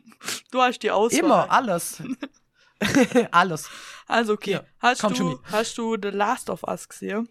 Du 0.51 0.61
hast 0.61 0.81
die 0.81 0.91
Auswahl. 0.91 1.19
Immer, 1.19 1.51
alles. 1.51 2.03
alles. 3.31 3.71
Also 4.07 4.35
okay. 4.35 4.51
Hier, 4.51 4.67
hast, 4.81 5.01
komm, 5.01 5.15
du, 5.15 5.41
hast 5.45 5.79
du 5.79 5.97
The 6.01 6.09
Last 6.09 6.51
of 6.51 6.63
Us 6.65 6.89
gesehen? 6.89 7.29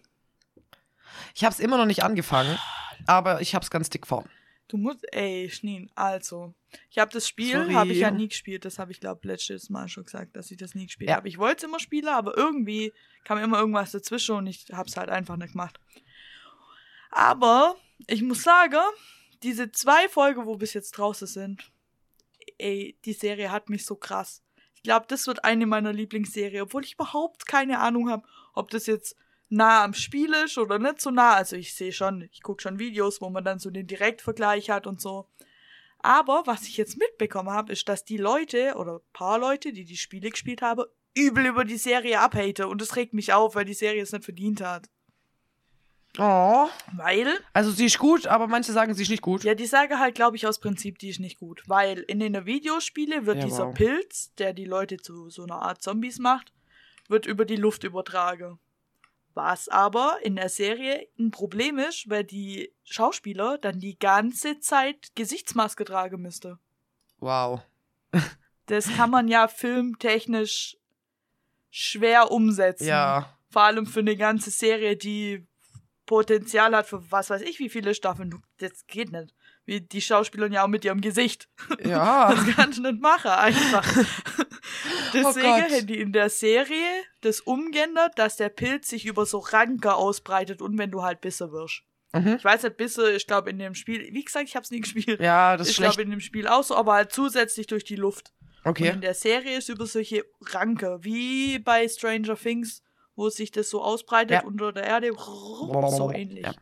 Ich 1.34 1.44
habe 1.44 1.52
es 1.52 1.60
immer 1.60 1.76
noch 1.76 1.86
nicht 1.86 2.02
angefangen, 2.02 2.58
aber 3.06 3.40
ich 3.40 3.54
habe 3.54 3.62
es 3.62 3.70
ganz 3.70 3.90
dick 3.90 4.06
vor. 4.06 4.24
Du 4.72 4.78
musst, 4.78 5.04
ey, 5.12 5.50
Schneen, 5.50 5.90
also. 5.94 6.54
Ich 6.88 6.96
habe 6.98 7.12
das 7.12 7.28
Spiel, 7.28 7.74
habe 7.74 7.92
ich 7.92 7.98
ja 7.98 8.10
nie 8.10 8.28
gespielt. 8.28 8.64
Das 8.64 8.78
habe 8.78 8.90
ich, 8.90 9.00
glaube 9.00 9.28
letztes 9.28 9.68
Mal 9.68 9.86
schon 9.88 10.06
gesagt, 10.06 10.34
dass 10.34 10.50
ich 10.50 10.56
das 10.56 10.74
nie 10.74 10.86
gespielt 10.86 11.10
Ja. 11.10 11.16
habe. 11.16 11.28
Ich 11.28 11.36
wollte 11.36 11.58
es 11.58 11.62
immer 11.64 11.78
spielen, 11.78 12.08
aber 12.08 12.34
irgendwie 12.38 12.94
kam 13.24 13.36
immer 13.36 13.58
irgendwas 13.58 13.90
dazwischen 13.92 14.34
und 14.34 14.46
ich 14.46 14.64
habe 14.72 14.88
es 14.88 14.96
halt 14.96 15.10
einfach 15.10 15.36
nicht 15.36 15.52
gemacht. 15.52 15.78
Aber 17.10 17.76
ich 18.06 18.22
muss 18.22 18.42
sagen, 18.42 18.80
diese 19.42 19.70
zwei 19.72 20.08
Folgen, 20.08 20.46
wo 20.46 20.56
bis 20.56 20.72
jetzt 20.72 20.92
draußen 20.92 21.26
sind, 21.26 21.70
ey, 22.56 22.96
die 23.04 23.12
Serie 23.12 23.50
hat 23.50 23.68
mich 23.68 23.84
so 23.84 23.94
krass. 23.94 24.42
Ich 24.74 24.82
glaube, 24.82 25.04
das 25.06 25.26
wird 25.26 25.44
eine 25.44 25.66
meiner 25.66 25.92
Lieblingsserien, 25.92 26.62
obwohl 26.62 26.84
ich 26.84 26.94
überhaupt 26.94 27.46
keine 27.46 27.80
Ahnung 27.80 28.08
habe, 28.08 28.26
ob 28.54 28.70
das 28.70 28.86
jetzt 28.86 29.16
nah 29.52 29.84
am 29.84 29.94
Spiel 29.94 30.32
ist 30.44 30.58
oder 30.58 30.78
nicht 30.78 31.00
so 31.00 31.10
nah. 31.10 31.34
Also 31.34 31.56
ich 31.56 31.74
sehe 31.74 31.92
schon, 31.92 32.22
ich 32.32 32.42
gucke 32.42 32.62
schon 32.62 32.78
Videos, 32.78 33.20
wo 33.20 33.30
man 33.30 33.44
dann 33.44 33.58
so 33.58 33.70
den 33.70 33.86
Direktvergleich 33.86 34.70
hat 34.70 34.86
und 34.86 35.00
so. 35.00 35.28
Aber 35.98 36.42
was 36.46 36.62
ich 36.66 36.76
jetzt 36.76 36.98
mitbekommen 36.98 37.50
habe, 37.50 37.72
ist, 37.72 37.88
dass 37.88 38.04
die 38.04 38.16
Leute 38.16 38.74
oder 38.76 39.00
paar 39.12 39.38
Leute, 39.38 39.72
die 39.72 39.84
die 39.84 39.96
Spiele 39.96 40.30
gespielt 40.30 40.62
haben, 40.62 40.84
übel 41.14 41.46
über 41.46 41.64
die 41.64 41.76
Serie 41.76 42.18
abhaten. 42.20 42.64
Und 42.66 42.80
das 42.80 42.96
regt 42.96 43.14
mich 43.14 43.32
auf, 43.32 43.54
weil 43.54 43.64
die 43.64 43.74
Serie 43.74 44.02
es 44.02 44.12
nicht 44.12 44.24
verdient 44.24 44.60
hat. 44.62 44.88
Oh. 46.18 46.68
Weil, 46.94 47.26
Also 47.54 47.70
sie 47.70 47.86
ist 47.86 47.98
gut, 47.98 48.26
aber 48.26 48.46
manche 48.46 48.72
sagen, 48.72 48.94
sie 48.94 49.02
ist 49.02 49.08
nicht 49.08 49.22
gut. 49.22 49.44
ja, 49.44 49.54
die 49.54 49.66
sage 49.66 49.98
halt, 49.98 50.14
glaube 50.14 50.36
ich, 50.36 50.46
aus 50.46 50.58
Prinzip, 50.60 50.98
die 50.98 51.08
ist 51.08 51.20
nicht 51.20 51.38
gut. 51.38 51.62
Weil 51.66 52.00
in 52.00 52.20
den 52.20 52.44
Videospielen 52.44 53.24
wird 53.24 53.38
Ja, 53.38 53.44
dieser 53.44 53.66
wow. 53.68 53.74
Pilz, 53.74 54.34
der 54.34 54.52
die 54.52 54.66
Leute 54.66 54.98
zu 54.98 55.30
so 55.30 55.44
einer 55.44 55.62
Art 55.62 55.82
Zombies 55.82 56.18
macht, 56.18 56.52
wird 57.08 57.26
über 57.26 57.44
die 57.44 57.56
Luft 57.56 57.84
übertragen. 57.84 58.58
Was 59.34 59.68
aber 59.68 60.18
in 60.22 60.36
der 60.36 60.48
Serie 60.48 61.08
ein 61.18 61.30
Problem 61.30 61.78
ist, 61.78 62.10
weil 62.10 62.24
die 62.24 62.72
Schauspieler 62.84 63.58
dann 63.58 63.78
die 63.78 63.98
ganze 63.98 64.60
Zeit 64.60 65.12
Gesichtsmaske 65.14 65.84
tragen 65.84 66.20
müsste. 66.20 66.58
Wow. 67.18 67.62
Das 68.66 68.94
kann 68.94 69.10
man 69.10 69.28
ja 69.28 69.48
filmtechnisch 69.48 70.76
schwer 71.70 72.30
umsetzen. 72.30 72.86
Ja. 72.86 73.36
Vor 73.50 73.62
allem 73.62 73.86
für 73.86 74.00
eine 74.00 74.16
ganze 74.16 74.50
Serie, 74.50 74.96
die 74.96 75.46
Potenzial 76.06 76.76
hat 76.76 76.86
für 76.86 77.10
was 77.10 77.30
weiß 77.30 77.42
ich 77.42 77.58
wie 77.58 77.68
viele 77.68 77.94
Staffeln. 77.94 78.42
Das 78.58 78.86
geht 78.86 79.12
nicht. 79.12 79.34
Wie 79.64 79.80
die 79.80 80.02
Schauspieler 80.02 80.48
ja 80.48 80.64
auch 80.64 80.68
mit 80.68 80.84
ihrem 80.84 81.00
Gesicht. 81.00 81.48
Ja. 81.84 82.32
Das 82.34 82.46
kannst 82.54 82.78
du 82.78 82.82
nicht 82.82 83.00
machen, 83.00 83.30
einfach. 83.30 83.86
Deswegen 85.12 85.46
Oh 85.46 85.50
Gott. 85.60 85.70
hätten 85.70 85.86
die 85.86 86.00
in 86.00 86.12
der 86.12 86.30
Serie 86.30 86.86
das 87.20 87.40
umgeändert, 87.40 88.18
dass 88.18 88.36
der 88.36 88.48
Pilz 88.48 88.88
sich 88.88 89.06
über 89.06 89.26
so 89.26 89.38
Ranker 89.38 89.96
ausbreitet 89.96 90.62
und 90.62 90.78
wenn 90.78 90.90
du 90.90 91.02
halt 91.02 91.20
Bisse 91.20 91.52
wirst. 91.52 91.82
Mhm. 92.12 92.36
Ich 92.38 92.44
weiß 92.44 92.62
nicht, 92.64 92.76
Bisse, 92.76 93.12
ich 93.12 93.26
glaube 93.26 93.50
in 93.50 93.58
dem 93.58 93.74
Spiel, 93.74 94.08
wie 94.12 94.24
gesagt, 94.24 94.46
ich 94.48 94.54
habe 94.56 94.64
es 94.64 94.70
nie 94.70 94.80
gespielt. 94.80 95.20
Ja, 95.20 95.56
das 95.56 95.68
ist 95.68 95.78
ich 95.78 95.82
glaube 95.84 96.02
in 96.02 96.10
dem 96.10 96.20
Spiel 96.20 96.46
auch 96.46 96.62
so, 96.62 96.74
aber 96.76 96.94
halt 96.94 97.12
zusätzlich 97.12 97.66
durch 97.66 97.84
die 97.84 97.96
Luft. 97.96 98.32
Und 98.64 98.70
Okay. 98.72 98.90
in 98.90 99.00
der 99.00 99.14
Serie 99.14 99.58
ist 99.58 99.68
über 99.68 99.86
solche 99.86 100.24
Ranke, 100.40 100.98
wie 101.02 101.58
bei 101.58 101.88
Stranger 101.88 102.36
Things, 102.36 102.82
wo 103.16 103.28
sich 103.28 103.50
das 103.50 103.68
so 103.70 103.82
ausbreitet 103.82 104.30
Ja. 104.30 104.44
unter 104.44 104.72
der 104.72 104.84
Erde. 104.84 105.10
So 105.16 106.10
ähnlich. 106.14 106.44
Ja. 106.44 106.54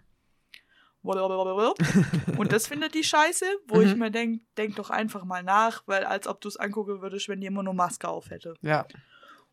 Und 1.02 2.52
das 2.52 2.66
findet 2.66 2.94
die 2.94 3.04
scheiße, 3.04 3.46
wo 3.66 3.80
ich 3.80 3.92
Mhm. 3.94 3.98
mir 3.98 4.10
denke, 4.10 4.44
denk 4.58 4.76
doch 4.76 4.90
einfach 4.90 5.24
mal 5.24 5.42
nach, 5.42 5.82
weil 5.86 6.04
als 6.04 6.26
ob 6.26 6.40
du 6.40 6.48
es 6.48 6.56
angucken 6.56 7.00
würdest, 7.00 7.28
wenn 7.28 7.40
die 7.40 7.46
immer 7.46 7.62
nur 7.62 7.74
Maske 7.74 8.08
auf 8.08 8.30
hätte. 8.30 8.54
Ja. 8.60 8.86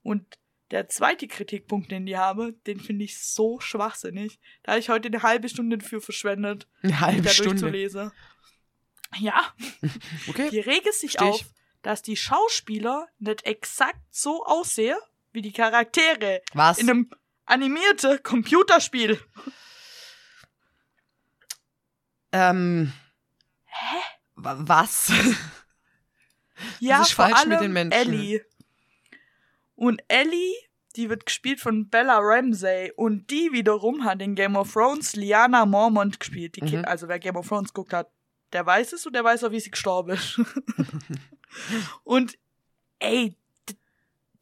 Und 0.03 0.25
der 0.71 0.89
zweite 0.89 1.27
Kritikpunkt, 1.27 1.89
den 1.91 2.05
die 2.05 2.17
habe, 2.17 2.51
den 2.67 2.79
finde 2.81 3.05
ich 3.05 3.21
so 3.23 3.59
schwachsinnig. 3.61 4.39
Da 4.63 4.73
habe 4.73 4.79
ich 4.79 4.89
heute 4.89 5.07
eine 5.07 5.23
halbe 5.23 5.47
Stunde 5.47 5.77
dafür 5.77 6.01
verschwendet, 6.01 6.67
Eine 6.83 6.99
halbe 6.99 7.21
da 7.21 7.29
Stunde. 7.29 7.51
durchzulesen. 7.51 8.11
Ja, 9.19 9.53
Okay. 10.27 10.49
die 10.49 10.59
regt 10.59 10.93
sich 10.93 11.11
Versteh 11.13 11.29
ich. 11.37 11.45
auf, 11.45 11.53
dass 11.81 12.01
die 12.01 12.17
Schauspieler 12.17 13.07
nicht 13.19 13.45
exakt 13.45 14.01
so 14.09 14.43
aussehen 14.45 14.97
wie 15.31 15.41
die 15.41 15.53
Charaktere 15.53 16.41
Was? 16.53 16.77
in 16.79 16.89
einem 16.89 17.09
animierten 17.45 18.21
Computerspiel. 18.23 19.17
Ähm. 22.37 22.93
Hä? 23.65 23.97
Was? 24.35 25.11
Ja, 26.79 27.01
ist 27.01 27.11
vor 27.11 27.25
falsch 27.25 27.37
allem 27.37 27.49
mit 27.49 27.61
den 27.61 27.73
Menschen? 27.73 27.99
Ellie. 27.99 28.45
Und 29.75 30.01
Ellie, 30.07 30.55
die 30.95 31.07
wird 31.07 31.27
gespielt 31.27 31.59
von 31.59 31.87
Bella 31.89 32.17
Ramsey 32.19 32.91
und 32.95 33.29
die 33.29 33.51
wiederum 33.51 34.03
hat 34.03 34.21
in 34.21 34.33
Game 34.33 34.55
of 34.55 34.73
Thrones 34.73 35.15
Liana 35.15 35.67
Mormont 35.67 36.19
gespielt. 36.19 36.55
Die 36.55 36.63
Mhm. 36.63 36.85
Also 36.85 37.07
wer 37.07 37.19
Game 37.19 37.35
of 37.35 37.47
Thrones 37.47 37.73
guckt 37.73 37.93
hat, 37.93 38.09
der 38.53 38.65
weiß 38.65 38.93
es 38.93 39.05
und 39.05 39.13
der 39.13 39.23
weiß 39.23 39.43
auch, 39.43 39.51
wie 39.51 39.59
sie 39.59 39.69
gestorben 39.69 40.11
ist. 40.11 40.41
und 42.03 42.39
ey, 42.99 43.35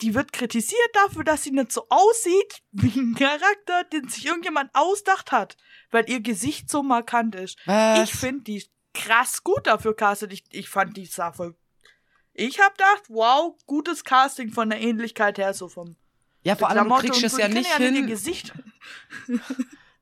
die 0.02 0.14
wird 0.14 0.34
kritisiert 0.34 0.90
dafür, 0.94 1.24
dass 1.24 1.44
sie 1.44 1.52
nicht 1.52 1.72
so 1.72 1.86
aussieht 1.90 2.62
wie 2.72 3.00
ein 3.00 3.16
Charakter, 3.16 3.84
den 3.92 4.10
sich 4.10 4.26
irgendjemand 4.26 4.70
ausdacht 4.74 5.32
hat, 5.32 5.58
weil 5.92 6.10
ihr 6.10 6.22
Gesicht 6.22 6.70
so 6.70 6.84
markant 6.84 7.36
ist. 7.36 7.58
Was? 7.66 8.10
Ich 8.10 8.16
finde 8.16 8.44
die 8.44 8.64
krass 8.94 9.44
gut 9.44 9.68
dafür 9.68 9.96
castet. 9.96 10.34
Ich, 10.34 10.44
ich 10.52 10.70
fand 10.70 10.98
die 10.98 11.06
sah 11.06 11.32
voll. 11.32 11.56
Ich 12.34 12.60
hab 12.60 12.78
gedacht, 12.78 13.04
wow, 13.08 13.56
gutes 13.66 14.04
Casting 14.04 14.52
von 14.52 14.70
der 14.70 14.82
Ähnlichkeit 14.82 15.38
her, 15.38 15.54
so 15.54 15.70
vom 15.70 15.96
ja, 16.44 16.56
vor 16.56 16.70
allem, 16.70 16.78
du 16.78 16.84
Klamotte 16.86 17.08
kriegst 17.08 17.20
und 17.20 17.26
es 17.26 17.32
so. 17.34 17.40
ja 17.40 17.48
nicht 17.48 17.80
ihr 17.80 17.92
hin. 17.92 18.08
Gesicht. 18.08 18.54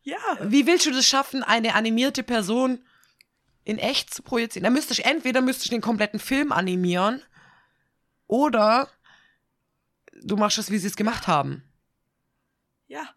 ja. 0.03 0.17
Wie 0.41 0.67
willst 0.67 0.86
du 0.86 0.91
das 0.91 1.06
schaffen, 1.06 1.41
eine 1.41 1.73
animierte 1.75 2.21
Person 2.21 2.84
in 3.63 3.77
echt 3.77 4.13
zu 4.13 4.23
projizieren? 4.23 4.65
Da 4.65 4.69
müsstest 4.69 4.99
du 4.99 5.06
entweder 5.06 5.41
müsstest 5.41 5.67
du 5.67 5.75
den 5.75 5.82
kompletten 5.82 6.19
Film 6.19 6.51
animieren 6.51 7.21
oder 8.27 8.89
du 10.21 10.36
machst 10.36 10.58
es, 10.58 10.71
wie 10.71 10.78
sie 10.78 10.88
es 10.88 10.95
gemacht 10.95 11.28
haben. 11.28 11.63
Ja. 12.88 13.10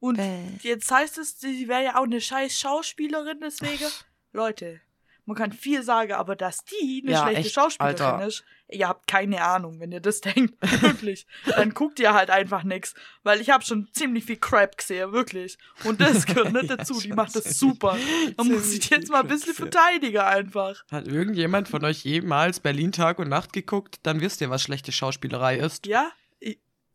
Und 0.00 0.18
jetzt 0.62 0.90
heißt 0.90 1.18
es, 1.18 1.40
sie 1.40 1.68
wäre 1.68 1.84
ja 1.84 1.96
auch 1.98 2.04
eine 2.04 2.20
scheiß 2.20 2.58
Schauspielerin, 2.58 3.40
deswegen. 3.40 3.86
Leute, 4.32 4.80
man 5.24 5.36
kann 5.36 5.52
viel 5.52 5.82
sagen, 5.82 6.12
aber 6.12 6.36
dass 6.36 6.64
die 6.64 7.02
eine 7.02 7.12
Ja, 7.12 7.22
schlechte 7.22 7.40
echt, 7.40 7.54
Schauspielerin 7.54 8.02
Alter. 8.02 8.26
ist, 8.26 8.44
ihr 8.68 8.86
habt 8.86 9.06
keine 9.06 9.42
Ahnung, 9.42 9.80
wenn 9.80 9.90
ihr 9.92 10.00
das 10.00 10.20
denkt. 10.20 10.54
Wirklich. 10.82 11.26
Dann 11.46 11.72
guckt 11.72 11.98
ihr 12.00 12.12
halt 12.12 12.28
einfach 12.28 12.64
nix. 12.64 12.94
Weil 13.22 13.40
ich 13.40 13.48
habe 13.48 13.64
schon 13.64 13.88
ziemlich 13.92 14.24
viel 14.26 14.36
Crap 14.36 14.76
gesehen, 14.76 15.12
wirklich. 15.12 15.56
Und 15.84 16.02
das 16.02 16.26
gehört 16.26 16.52
nicht 16.52 16.64
Ja, 16.68 16.76
dazu. 16.76 17.00
Die 17.00 17.12
macht 17.12 17.34
das 17.34 17.58
super. 17.58 17.96
Man 18.36 18.48
muss 18.48 18.70
sich 18.72 18.90
jetzt 18.90 19.10
mal 19.10 19.20
ein 19.22 19.28
bisschen 19.28 19.54
verteidigen 19.54 20.18
einfach. 20.18 20.84
Hat 20.90 21.08
irgendjemand 21.08 21.68
von 21.68 21.82
euch 21.86 22.04
jemals 22.04 22.60
Berlin 22.60 22.92
Tag 22.92 23.18
und 23.18 23.28
Nacht 23.30 23.54
geguckt? 23.54 24.00
Dann 24.02 24.20
wisst 24.20 24.42
ihr, 24.42 24.50
was 24.50 24.62
schlechte 24.62 24.92
Schauspielerei 24.92 25.56
ist. 25.56 25.86
Ja? 25.86 26.12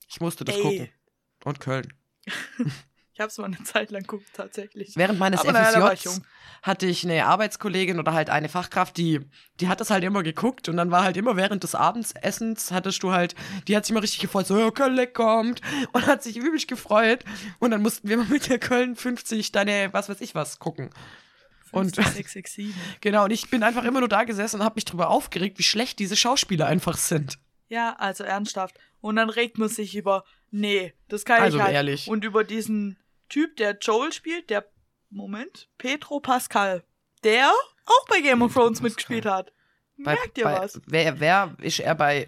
Ich, 0.09 0.19
musste 0.19 0.43
das 0.43 0.55
Ey. 0.55 0.61
gucken. 0.61 0.89
Und 1.45 1.59
Köln. 1.59 1.93
ich 3.13 3.19
hab's 3.19 3.37
mal 3.37 3.45
eine 3.45 3.63
Zeit 3.63 3.91
lang 3.91 4.01
geguckt, 4.01 4.25
tatsächlich. 4.33 4.95
Während 4.95 5.19
meines 5.19 5.41
Aber 5.41 5.51
naja, 5.51 5.91
FSJs 5.91 6.03
jung. 6.05 6.25
hatte 6.63 6.85
ich 6.87 7.03
eine 7.03 7.25
Arbeitskollegin 7.25 7.99
oder 7.99 8.13
halt 8.13 8.29
eine 8.29 8.49
Fachkraft, 8.49 8.97
die, 8.97 9.21
die 9.59 9.67
hat 9.67 9.79
das 9.79 9.89
halt 9.89 10.03
immer 10.03 10.23
geguckt 10.23 10.67
und 10.67 10.77
dann 10.77 10.91
war 10.91 11.03
halt 11.03 11.15
immer 11.17 11.35
während 11.35 11.63
des 11.63 11.75
Abendsessens 11.75 12.71
hattest 12.71 13.03
du 13.03 13.11
halt, 13.11 13.35
die 13.67 13.75
hat 13.75 13.85
sich 13.85 13.91
immer 13.91 14.03
richtig 14.03 14.19
gefreut, 14.19 14.47
so, 14.47 14.59
ja, 14.59 14.71
Köln 14.71 15.13
kommt 15.13 15.61
und 15.93 16.07
hat 16.07 16.23
sich 16.23 16.37
übelst 16.37 16.67
gefreut 16.67 17.23
und 17.59 17.71
dann 17.71 17.81
mussten 17.81 18.09
wir 18.09 18.17
mal 18.17 18.27
mit 18.27 18.49
der 18.49 18.59
Köln 18.59 18.95
50 18.95 19.51
deine, 19.51 19.93
was 19.93 20.09
weiß 20.09 20.21
ich 20.21 20.35
was, 20.35 20.59
gucken. 20.59 20.89
Und 21.71 21.95
667. 21.95 22.73
genau, 23.01 23.25
und 23.25 23.31
ich 23.31 23.49
bin 23.49 23.63
einfach 23.63 23.83
immer 23.83 23.99
nur 23.99 24.09
da 24.09 24.23
gesessen 24.23 24.57
und 24.57 24.65
habe 24.65 24.75
mich 24.75 24.85
drüber 24.85 25.09
aufgeregt, 25.09 25.59
wie 25.59 25.63
schlecht 25.63 25.99
diese 25.99 26.15
Schauspieler 26.15 26.65
einfach 26.65 26.97
sind. 26.97 27.37
Ja, 27.67 27.95
also 27.99 28.23
ernsthaft. 28.23 28.79
Und 29.01 29.15
dann 29.15 29.29
regt 29.29 29.57
man 29.57 29.69
sich 29.69 29.95
über, 29.95 30.23
nee, 30.51 30.93
das 31.07 31.25
kann 31.25 31.41
Also 31.41 31.57
ich 31.57 31.63
halt. 31.63 31.73
ehrlich. 31.73 32.07
Und 32.07 32.23
über 32.25 32.43
diesen 32.43 32.97
Typ, 33.29 33.55
der 33.57 33.77
Joel 33.79 34.11
spielt, 34.11 34.49
der, 34.49 34.65
Moment, 35.09 35.69
Petro 35.77 36.19
Pascal, 36.19 36.83
der 37.23 37.51
auch 37.85 38.05
bei 38.07 38.21
Game 38.21 38.41
of 38.41 38.53
Thrones 38.53 38.81
mitgespielt 38.81 39.25
hat. 39.25 39.51
Bei, 39.97 40.13
Merkt 40.13 40.37
ihr 40.37 40.43
bei, 40.45 40.59
was? 40.59 40.79
Wer, 40.85 41.19
wer 41.19 41.55
ist 41.61 41.79
er 41.79 41.95
bei 41.95 42.27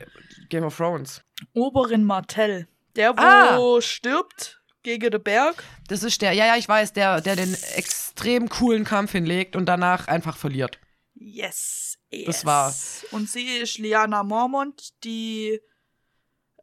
Game 0.49 0.63
of 0.63 0.75
Thrones? 0.77 1.23
Oberin 1.53 2.03
Martell, 2.03 2.67
der 2.95 3.15
wo 3.15 3.77
Ah. 3.77 3.81
stirbt 3.81 4.61
gegen 4.83 5.11
den 5.11 5.21
Berg. 5.23 5.63
Das 5.87 6.03
ist 6.03 6.21
der, 6.21 6.33
ja, 6.33 6.45
ja, 6.47 6.55
ich 6.57 6.67
weiß, 6.67 6.93
der, 6.93 7.21
der 7.21 7.35
den 7.35 7.53
extrem 7.75 8.49
coolen 8.49 8.83
Kampf 8.83 9.11
hinlegt 9.11 9.55
und 9.55 9.67
danach 9.67 10.07
einfach 10.07 10.35
verliert. 10.37 10.79
Yes, 11.13 11.97
yes. 12.09 12.25
Das 12.25 12.45
war- 12.45 12.73
Und 13.11 13.29
sie 13.29 13.57
ist 13.57 13.77
Liana 13.77 14.23
Mormont, 14.23 15.03
die 15.03 15.59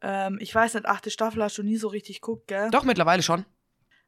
Ähm, 0.01 0.37
ich 0.39 0.53
weiß 0.53 0.75
nicht, 0.75 0.85
achte 0.85 1.11
Staffel 1.11 1.43
hast 1.43 1.57
du 1.57 1.63
nie 1.63 1.77
so 1.77 1.87
richtig 1.87 2.21
geguckt, 2.21 2.47
gell? 2.47 2.69
Doch, 2.71 2.83
mittlerweile 2.83 3.23
schon. 3.23 3.45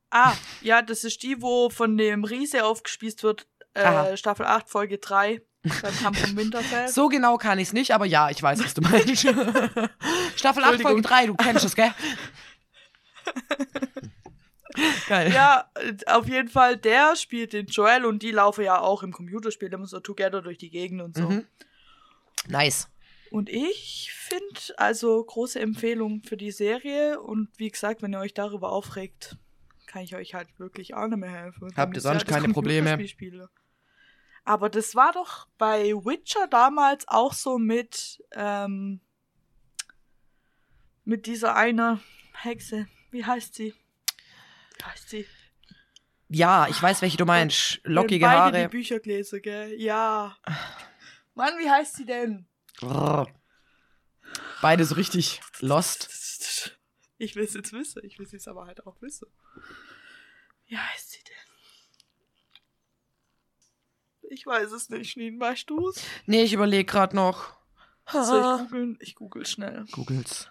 Ah, 0.10 0.34
ja, 0.62 0.82
das 0.82 1.04
ist 1.04 1.24
die, 1.24 1.42
wo 1.42 1.70
von 1.70 1.98
dem 1.98 2.24
Riese 2.24 2.66
aufgespießt 2.66 3.24
wird. 3.24 3.48
Äh, 3.74 4.18
Staffel 4.18 4.46
8, 4.46 4.70
Folge 4.70 4.98
3. 4.98 5.42
Beim 5.64 5.96
Kampf 6.02 6.20
vom 6.20 6.36
Winterfell. 6.36 6.88
So 6.90 7.08
genau 7.08 7.38
kann 7.38 7.60
ich 7.60 7.70
es 7.70 7.74
nicht, 7.74 7.92
aber 7.92 8.06
ja, 8.06 8.30
ich 8.30 8.42
weiß, 8.42 8.64
was 8.64 8.74
du 8.74 8.82
meinst. 8.82 9.22
Staffel 10.36 10.64
8, 10.64 10.82
Folge 10.82 10.98
Entschuldigung. 10.98 11.02
3, 11.04 11.28
du 11.28 11.36
kennst 11.36 11.66
es, 11.66 11.76
gell? 11.76 11.94
Geil. 15.08 15.32
Ja, 15.34 15.70
auf 16.08 16.28
jeden 16.28 16.50
Fall, 16.50 16.78
der 16.78 17.16
spielt 17.16 17.54
den 17.54 17.68
Joel 17.68 18.06
und 18.06 18.24
die 18.24 18.32
laufen 18.32 18.64
ja 18.64 18.80
auch 18.80 19.04
im 19.04 19.12
Computerspiel 19.12 19.72
immer 19.72 19.86
so 19.86 20.00
together 20.00 20.42
durch 20.42 20.58
die 20.58 20.70
Gegend 20.70 21.02
und 21.02 21.16
so. 21.16 21.30
Mhm. 21.30 21.46
Nice. 22.48 22.90
Und 23.32 23.48
ich 23.50 24.12
finde, 24.14 24.60
also 24.76 25.24
große 25.24 25.58
Empfehlung 25.58 26.22
für 26.22 26.36
die 26.36 26.52
Serie 26.52 27.22
und 27.22 27.48
wie 27.58 27.72
gesagt, 27.72 28.02
wenn 28.02 28.14
ihr 28.14 28.20
euch 28.20 28.34
darüber 28.34 28.74
aufregt, 28.74 29.38
kann 29.88 30.02
ich 30.02 30.16
euch 30.16 30.34
halt 30.34 30.50
wirklich 30.60 30.96
auch 30.96 31.08
nicht 31.08 31.18
mehr 31.18 31.32
helfen. 31.32 31.74
Habt 31.78 31.96
ihr 31.96 32.02
sonst 32.02 32.24
das 32.24 32.30
keine 32.30 32.52
Probleme? 32.52 33.02
Aber 34.44 34.68
das 34.68 34.96
war 34.96 35.14
doch 35.14 35.48
bei 35.58 35.94
Witcher 35.94 36.48
damals 36.48 37.08
auch 37.08 37.32
so 37.32 37.58
mit, 37.58 38.22
ähm, 38.34 39.00
mit 41.06 41.26
dieser 41.26 41.56
einer 41.56 42.02
Hexe. 42.34 42.90
Wie 43.12 43.24
heißt 43.24 43.56
sie? 43.56 43.74
Wie 44.78 44.84
heißt 44.84 45.10
sie? 45.10 45.26
Ja, 46.28 46.68
ich 46.68 46.82
weiß, 46.82 47.02
welche 47.02 47.16
du 47.16 47.26
meinst. 47.26 47.80
Lockige 47.86 48.26
beide 48.26 48.40
Haare. 48.40 48.62
die 48.64 48.68
Bücher 48.68 49.00
gelesen, 49.00 49.42
gell? 49.42 49.74
Ja. 49.80 50.38
Mann, 51.34 51.54
wie 51.60 51.70
heißt 51.70 51.96
sie 51.96 52.06
denn? 52.06 52.46
Beide 54.62 54.86
so 54.86 54.96
richtig 54.96 55.42
lost. 55.60 56.10
Ich 57.18 57.36
will 57.36 57.44
es 57.44 57.54
jetzt 57.54 57.74
wissen. 57.74 58.04
Ich 58.04 58.18
will 58.18 58.26
es 58.26 58.32
jetzt 58.32 58.48
aber 58.48 58.66
halt 58.66 58.86
auch 58.88 59.02
wissen. 59.02 59.28
Wie 60.66 60.78
heißt 60.78 61.12
sie 61.12 61.24
denn? 61.24 61.36
Ich 64.32 64.46
weiß 64.46 64.72
es 64.72 64.90
nicht, 64.90 65.12
Schneen. 65.12 65.40
Weißt 65.40 65.70
du 65.70 65.90
es? 65.90 66.04
Nee, 66.26 66.44
ich 66.44 66.54
überlege 66.54 66.86
gerade 66.86 67.16
noch. 67.16 67.56
Soll 68.10 68.40
ich 68.40 68.62
googeln? 68.64 68.98
Ich 69.02 69.16
google 69.16 69.46
schnell. 69.46 69.86
Googles. 69.92 70.50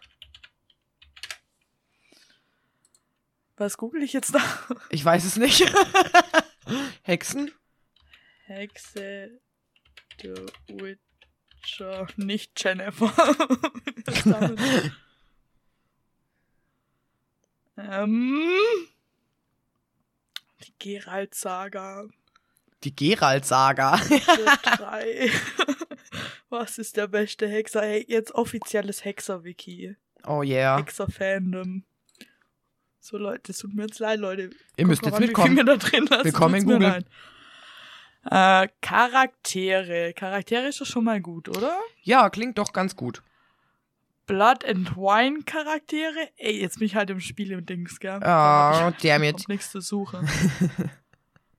Was 3.56 3.76
google 3.76 4.02
ich 4.02 4.12
jetzt 4.12 4.34
da? 4.34 4.40
Ich 4.90 5.04
weiß 5.04 5.24
es 5.24 5.36
nicht. 5.36 5.70
Hexen? 7.02 7.50
Hexe 8.46 9.40
The 10.22 10.34
Witcher. 11.60 12.06
Nicht 12.16 12.52
Jennifer. 12.62 13.12
Ähm. 17.76 18.50
Die 20.62 20.74
Geralt-Saga. 20.78 22.04
Die 22.84 22.94
Geralt-Saga. 22.94 23.98
Was 26.50 26.76
ist 26.76 26.98
der 26.98 27.06
beste 27.06 27.48
Hexer? 27.48 27.80
Hey, 27.80 28.04
jetzt 28.06 28.34
offizielles 28.34 29.04
Hexer-Wiki. 29.04 29.96
Oh 30.26 30.42
yeah. 30.42 30.76
Hexer-Fandom. 30.78 31.84
So, 32.98 33.16
Leute, 33.16 33.52
es 33.52 33.58
tut 33.58 33.72
mir 33.72 33.84
jetzt 33.84 33.98
leid, 33.98 34.20
Leute. 34.20 34.50
Ihr 34.76 34.86
müsst 34.86 35.04
jetzt 35.06 35.18
mitkommen. 35.18 35.56
wir 35.56 35.64
da 35.64 35.78
drin 35.78 36.04
lassen. 36.04 36.24
Willkommen 36.24 36.56
in 36.56 36.64
Google. 36.66 37.04
Äh, 38.24 38.68
Charaktere. 38.82 40.12
Charaktere 40.14 40.66
ist 40.68 40.80
doch 40.80 40.86
schon 40.86 41.04
mal 41.04 41.20
gut, 41.20 41.48
oder? 41.48 41.76
Ja, 42.02 42.28
klingt 42.30 42.58
doch 42.58 42.72
ganz 42.72 42.94
gut. 42.96 43.22
Blood 44.26 44.64
and 44.64 44.96
Wine 44.96 45.42
Charaktere. 45.44 46.28
Ey, 46.36 46.60
jetzt 46.60 46.78
bin 46.78 46.86
ich 46.86 46.94
halt 46.94 47.10
im 47.10 47.20
Spiel 47.20 47.50
im 47.52 47.64
Dings, 47.66 47.98
gell? 47.98 48.16
Oh, 48.16 48.20
Da 48.20 48.80
hab 48.84 48.94
ich 48.96 49.02
damn 49.02 49.22
it. 49.22 49.30
überhaupt 49.30 49.48
nichts 49.48 49.70
zu 49.72 49.80
suchen. 49.80 50.28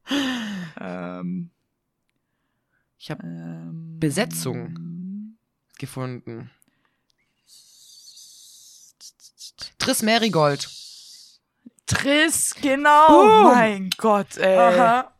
ähm, 0.79 1.49
Ich 2.97 3.11
habe 3.11 3.23
ähm, 3.25 3.97
Besetzung. 3.99 5.35
gefunden. 5.79 6.51
Triss 9.79 10.01
Merigold. 10.03 10.69
Triss, 11.87 12.55
genau. 12.61 13.07
Boom. 13.07 13.43
Mein 13.53 13.89
Gott, 13.97 14.37
ey. 14.37 14.57
Aha. 14.57 15.11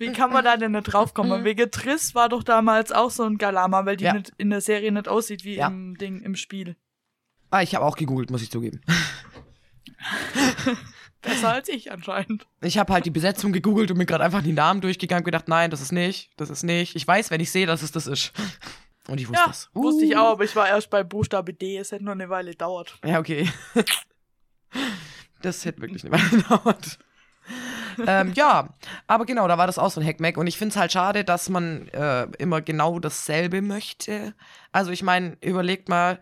Wie 0.00 0.12
kann 0.12 0.32
man 0.32 0.44
da 0.44 0.56
denn 0.56 0.72
nicht 0.72 0.84
draufkommen? 0.84 1.44
Wegen 1.44 1.70
Triss 1.70 2.14
war 2.14 2.28
doch 2.28 2.42
damals 2.42 2.90
auch 2.90 3.10
so 3.10 3.22
ein 3.24 3.36
Galama, 3.38 3.84
weil 3.86 3.96
die 3.96 4.04
Ja. 4.04 4.14
nicht 4.14 4.32
in 4.38 4.50
der 4.50 4.60
Serie 4.62 4.90
nicht 4.92 5.08
aussieht 5.08 5.44
wie 5.44 5.56
Ja. 5.56 5.66
im 5.68 5.96
Ding 5.98 6.20
im 6.22 6.34
Spiel. 6.36 6.74
Ah, 7.50 7.62
ich 7.62 7.74
habe 7.74 7.84
auch 7.84 7.96
gegoogelt, 7.96 8.30
muss 8.30 8.42
ich 8.42 8.50
zugeben. 8.50 8.80
Besser 11.22 11.50
als 11.52 11.68
ich 11.68 11.92
anscheinend. 11.92 12.46
Ich 12.62 12.78
habe 12.78 12.92
halt 12.94 13.04
die 13.04 13.10
Besetzung 13.10 13.52
gegoogelt 13.52 13.90
und 13.90 13.98
mir 13.98 14.06
gerade 14.06 14.24
einfach 14.24 14.42
die 14.42 14.54
Namen 14.54 14.80
durchgegangen 14.80 15.20
und 15.20 15.26
gedacht, 15.26 15.48
nein, 15.48 15.70
das 15.70 15.82
ist 15.82 15.92
nicht, 15.92 16.30
das 16.38 16.48
ist 16.48 16.62
nicht. 16.62 16.96
Ich 16.96 17.06
weiß, 17.06 17.30
wenn 17.30 17.40
ich 17.40 17.50
sehe, 17.50 17.66
dass 17.66 17.82
es 17.82 17.92
das 17.92 18.06
ist. 18.06 18.32
Und 19.06 19.20
ich 19.20 19.28
wusste 19.28 19.42
Ja, 19.44 19.50
es. 19.50 19.68
wusste 19.74 20.04
ich 20.06 20.16
Uh. 20.16 20.18
auch, 20.20 20.30
aber 20.32 20.44
ich 20.44 20.56
war 20.56 20.66
erst 20.68 20.88
bei 20.88 21.02
Buchstabe 21.04 21.52
D. 21.52 21.76
Es 21.76 21.92
hätte 21.92 22.04
nur 22.04 22.14
eine 22.14 22.30
Weile 22.30 22.52
gedauert. 22.52 22.98
Ja, 23.04 23.18
okay. 23.18 23.48
Das 25.42 25.64
hätte 25.64 25.80
wirklich 25.80 26.04
eine 26.04 26.12
Weile 26.12 26.28
gedauert. 26.42 26.98
ähm, 28.06 28.32
ja, 28.34 28.68
aber 29.06 29.24
genau, 29.26 29.46
da 29.48 29.58
war 29.58 29.66
das 29.66 29.78
auch 29.78 29.90
so 29.90 30.00
ein 30.00 30.06
Hackmack. 30.06 30.36
Und 30.36 30.46
ich 30.46 30.56
finde 30.58 30.72
es 30.72 30.76
halt 30.76 30.92
schade, 30.92 31.24
dass 31.24 31.48
man 31.48 31.88
äh, 31.88 32.24
immer 32.38 32.60
genau 32.62 32.98
dasselbe 32.98 33.62
möchte. 33.62 34.34
Also 34.72 34.90
ich 34.90 35.02
meine, 35.02 35.36
überlegt 35.40 35.88
mal, 35.88 36.20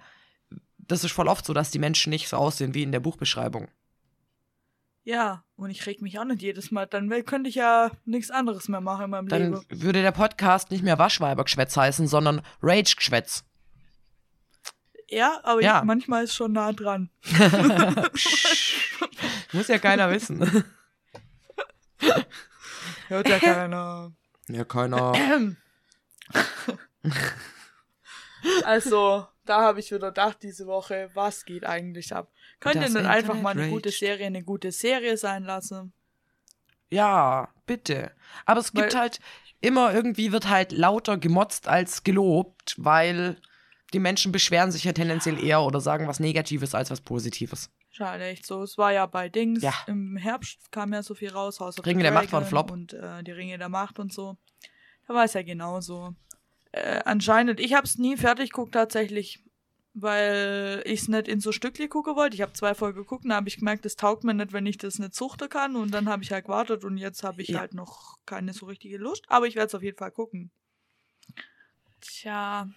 das 0.79 1.05
ist 1.05 1.13
voll 1.13 1.29
oft 1.29 1.45
so, 1.45 1.53
dass 1.53 1.71
die 1.71 1.79
Menschen 1.79 2.11
nicht 2.11 2.29
so 2.29 2.37
aussehen 2.37 2.75
wie 2.75 2.83
in 2.83 2.93
der 2.93 3.01
Buchbeschreibung. 3.01 3.69
Ja, 5.05 5.43
und 5.57 5.71
ich 5.71 5.87
reg 5.87 6.03
mich 6.03 6.19
auch 6.19 6.25
nicht 6.25 6.43
jedes 6.43 6.71
Mal. 6.71 6.87
Dann 6.87 7.09
will- 7.09 7.23
könnte 7.23 7.49
ich 7.49 7.55
ja 7.55 7.91
nichts 8.05 8.31
anderes 8.31 8.69
mehr 8.69 8.81
machen 8.83 9.05
in 9.07 9.11
meinem 9.11 9.29
Dann 9.29 9.43
Leben. 9.55 9.65
würde 9.71 10.03
der 10.03 10.13
Podcast 10.13 10.71
nicht 10.71 10.83
mehr 10.85 10.99
Waschweibergeschwätz 10.99 11.77
heißen, 11.77 12.07
sondern 12.09 12.43
Rage-Geschwätz. 12.63 13.45
Ja, 15.09 15.41
aber 15.45 15.63
Ja. 15.63 15.79
Ich, 15.79 15.85
manchmal 15.85 16.25
ist 16.25 16.35
schon 16.35 16.53
nah 16.53 16.73
dran. 16.73 17.09
Muss 19.53 19.69
ja 19.69 19.79
keiner 19.79 20.11
wissen. 20.11 20.65
Hört 23.09 23.29
ja 23.29 23.39
keiner. 23.39 24.13
Ja, 24.49 24.65
keiner. 24.65 25.13
Also, 28.65 29.27
da 29.45 29.63
habe 29.63 29.81
ich 29.81 29.91
wieder 29.91 30.09
gedacht 30.09 30.39
diese 30.43 30.67
Woche, 30.67 31.11
was 31.15 31.45
geht 31.45 31.65
eigentlich 31.67 32.15
ab? 32.15 32.31
Könnt 32.61 32.77
ihr 32.77 32.89
nicht 32.89 32.97
einfach 33.07 33.35
mal 33.35 33.51
eine 33.51 33.69
gute 33.69 33.89
raged. 33.89 33.99
Serie 33.99 34.27
eine 34.27 34.43
gute 34.43 34.73
Serie 34.73 35.17
sein 35.17 35.45
lassen? 35.45 35.93
Ja, 36.91 37.49
bitte. 37.67 38.13
Aber 38.47 38.61
es 38.61 38.73
gibt 38.73 38.95
Weil- 38.95 39.01
halt 39.01 39.21
immer 39.61 39.93
irgendwie 39.93 40.31
wird 40.33 40.49
halt 40.49 40.73
lauter 40.73 41.19
gemotzt 41.19 41.67
als 41.67 42.05
gelobt, 42.05 42.77
weil 42.79 43.41
die 43.93 43.99
Menschen 43.99 44.31
beschweren 44.33 44.71
sich 44.71 44.85
ja 44.85 44.93
tendenziell 44.93 45.43
eher 45.43 45.63
oder 45.63 45.81
sagen 45.81 46.07
was 46.07 46.21
Negatives 46.21 46.75
als 46.75 46.91
was 46.91 47.01
Positives. 47.01 47.71
Schade, 47.99 48.27
echt 48.27 48.47
so. 48.47 48.63
Es 48.63 48.79
war 48.79 48.93
ja 48.93 49.07
bei 49.07 49.29
Dings. 49.29 49.61
Ja. 49.61 49.75
Im 49.89 50.17
Herbst 50.17 50.71
kam 50.71 50.93
ja 50.93 51.03
so 51.03 51.17
viel 51.17 51.31
raus. 51.31 51.59
House 51.59 51.81
of 51.81 51.85
Ringe 51.85 52.05
der 52.05 52.13
Macht 52.13 52.31
war 52.33 52.41
ein 52.43 52.47
Flop. 52.47 52.71
Und 52.71 52.93
äh, 52.93 53.25
die 53.25 53.33
Ringe 53.33 53.59
der 53.59 53.69
Macht 53.69 53.99
und 53.99 54.13
so. 54.13 54.37
Da 55.09 55.15
war 55.15 55.25
es 55.25 55.33
ja 55.35 55.43
genauso. 55.43 56.15
Äh, 56.71 57.01
anscheinend, 57.05 57.59
ich 57.59 57.75
habe 57.75 57.87
es 57.89 57.99
nie 57.99 58.17
fertig 58.17 58.51
geguckt 58.51 58.75
tatsächlich, 58.75 59.43
weil 59.95 60.81
ich 60.85 61.01
es 61.01 61.09
nicht 61.09 61.27
in 61.27 61.41
so 61.41 61.51
Stückli 61.51 61.89
gucken 61.89 62.15
wollte. 62.15 62.37
Ich 62.37 62.43
habe 62.43 62.53
zwei 62.53 62.73
Folgen 62.77 62.99
geguckt, 62.99 63.25
da 63.27 63.35
habe 63.35 63.49
ich 63.49 63.57
gemerkt, 63.57 63.85
das 63.85 63.97
taugt 63.97 64.23
mir 64.23 64.33
nicht, 64.33 64.53
wenn 64.53 64.67
ich 64.67 64.79
das 64.79 65.01
nicht 65.01 65.17
suchten 65.17 65.49
kann. 65.49 65.75
Und 65.75 65.93
dann 65.93 66.09
habe 66.09 66.23
ich 66.23 66.31
halt 66.31 66.45
gewartet 66.45 66.85
und 66.85 66.99
jetzt 66.99 67.25
habe 67.25 67.43
ich 67.43 67.49
Ja. 67.49 67.59
halt 67.59 67.75
noch 67.75 68.17
keine 68.27 68.53
so 68.53 68.67
richtige 68.67 68.99
Lust. 68.99 69.25
Aber 69.27 69.49
ich 69.49 69.57
werde 69.57 69.67
es 69.67 69.75
auf 69.75 69.83
jeden 69.83 69.99
Fall 69.99 70.13
gucken. 70.13 70.53
Tja. 72.01 72.69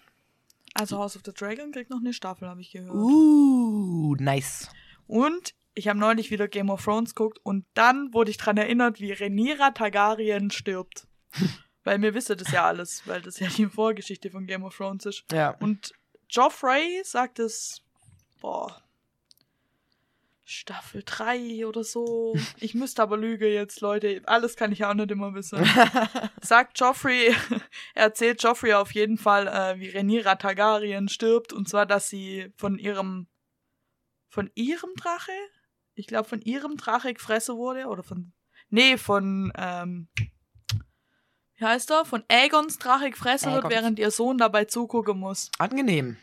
Also 0.74 0.98
House 0.98 1.14
of 1.16 1.22
the 1.24 1.32
Dragon 1.32 1.70
kriegt 1.70 1.90
noch 1.90 2.00
eine 2.00 2.12
Staffel, 2.12 2.48
habe 2.48 2.60
ich 2.60 2.72
gehört. 2.72 2.92
Uh, 2.92 4.16
nice. 4.18 4.68
Und 5.06 5.54
ich 5.74 5.88
habe 5.88 5.98
neulich 5.98 6.30
wieder 6.30 6.48
Game 6.48 6.70
of 6.70 6.84
Thrones 6.84 7.14
geguckt 7.14 7.38
und 7.42 7.64
dann 7.74 8.12
wurde 8.12 8.30
ich 8.30 8.36
dran 8.36 8.56
erinnert, 8.56 9.00
wie 9.00 9.12
Rhaenyra 9.12 9.70
Targaryen 9.70 10.50
stirbt. 10.50 11.06
weil 11.84 11.98
mir 11.98 12.14
wisst 12.14 12.30
das 12.30 12.50
ja 12.52 12.64
alles, 12.64 13.02
weil 13.06 13.22
das 13.22 13.38
ja 13.40 13.48
die 13.48 13.66
Vorgeschichte 13.66 14.30
von 14.30 14.46
Game 14.46 14.64
of 14.64 14.76
Thrones 14.76 15.06
ist. 15.06 15.24
Ja. 15.32 15.56
Und 15.60 15.92
Joffrey 16.28 17.02
sagt 17.04 17.38
es, 17.38 17.82
boah, 18.40 18.82
Staffel 20.44 21.02
3 21.04 21.66
oder 21.66 21.82
so. 21.82 22.34
Ich 22.60 22.74
müsste 22.74 23.02
aber 23.02 23.16
lügen 23.16 23.50
jetzt, 23.52 23.80
Leute. 23.80 24.22
Alles 24.26 24.56
kann 24.56 24.72
ich 24.72 24.80
ja 24.80 24.90
auch 24.90 24.94
nicht 24.94 25.10
immer 25.10 25.34
wissen. 25.34 25.64
Sagt 26.40 26.78
Joffrey, 26.78 27.34
er 27.94 28.04
erzählt 28.04 28.42
Joffrey 28.42 28.74
auf 28.74 28.92
jeden 28.92 29.18
Fall, 29.18 29.48
äh, 29.48 29.80
wie 29.80 29.90
Rhaenyra 29.90 30.36
Targaryen 30.36 31.08
stirbt. 31.08 31.52
Und 31.52 31.68
zwar, 31.68 31.86
dass 31.86 32.08
sie 32.08 32.52
von 32.56 32.78
ihrem, 32.78 33.26
von 34.32 34.50
ihrem 34.54 34.90
Drache? 34.96 35.32
Ich 35.94 36.06
glaube, 36.06 36.26
von 36.26 36.40
ihrem 36.40 36.78
Drache 36.78 37.12
gefressen 37.12 37.56
wurde. 37.56 37.86
Oder 37.86 38.02
von, 38.02 38.32
nee, 38.70 38.96
von, 38.96 39.52
ähm, 39.56 40.08
wie 41.56 41.64
heißt 41.64 41.90
er? 41.90 42.06
Von 42.06 42.24
Aegons 42.28 42.78
Drache 42.78 43.10
gefressen 43.10 43.52
wird, 43.52 43.66
Aegons. 43.66 43.74
während 43.74 43.98
ihr 43.98 44.10
Sohn 44.10 44.38
dabei 44.38 44.64
zugucken 44.64 45.20
muss. 45.20 45.50
Angenehm. 45.58 46.16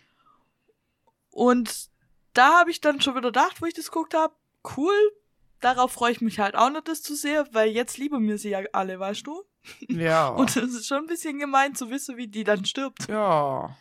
Und 1.29 1.89
da 2.33 2.59
habe 2.59 2.71
ich 2.71 2.81
dann 2.81 2.99
schon 2.99 3.13
wieder 3.13 3.29
gedacht, 3.29 3.61
wo 3.61 3.67
ich 3.67 3.75
das 3.75 3.91
geguckt 3.91 4.15
habe, 4.15 4.33
cool, 4.75 4.95
darauf 5.59 5.91
freue 5.91 6.11
ich 6.11 6.21
mich 6.21 6.39
halt 6.39 6.55
auch 6.55 6.71
nicht, 6.71 6.87
das 6.87 7.03
zu 7.03 7.15
sehr, 7.15 7.47
weil 7.53 7.69
jetzt 7.69 7.99
lieben 7.99 8.25
mir 8.25 8.39
sie 8.39 8.49
ja 8.49 8.61
alle, 8.73 8.99
weißt 8.99 9.27
du? 9.27 9.43
Ja. 9.87 10.29
Und 10.35 10.49
es 10.57 10.73
ist 10.73 10.87
schon 10.87 11.03
ein 11.03 11.07
bisschen 11.07 11.37
gemein 11.37 11.75
zu 11.75 11.91
wissen, 11.91 12.17
wie 12.17 12.27
die 12.27 12.43
dann 12.43 12.65
stirbt. 12.65 13.07
ja. 13.07 13.77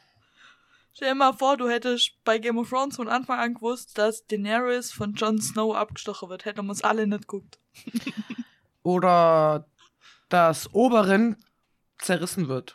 Stell 0.98 1.10
dir 1.10 1.14
mal 1.14 1.32
vor, 1.32 1.56
du 1.56 1.68
hättest 1.68 2.14
bei 2.24 2.38
Game 2.38 2.58
of 2.58 2.70
Thrones 2.70 2.96
von 2.96 3.06
Anfang 3.06 3.38
an 3.38 3.54
gewusst, 3.54 3.96
dass 3.98 4.26
Daenerys 4.26 4.90
von 4.90 5.14
Jon 5.14 5.40
Snow 5.40 5.76
abgestochen 5.76 6.28
wird. 6.28 6.44
Hätten 6.44 6.66
wir 6.66 6.70
uns 6.70 6.82
alle 6.82 7.06
nicht 7.06 7.28
geguckt. 7.28 7.60
Oder 8.82 9.68
dass 10.28 10.74
Oberin 10.74 11.36
zerrissen 11.98 12.48
wird. 12.48 12.74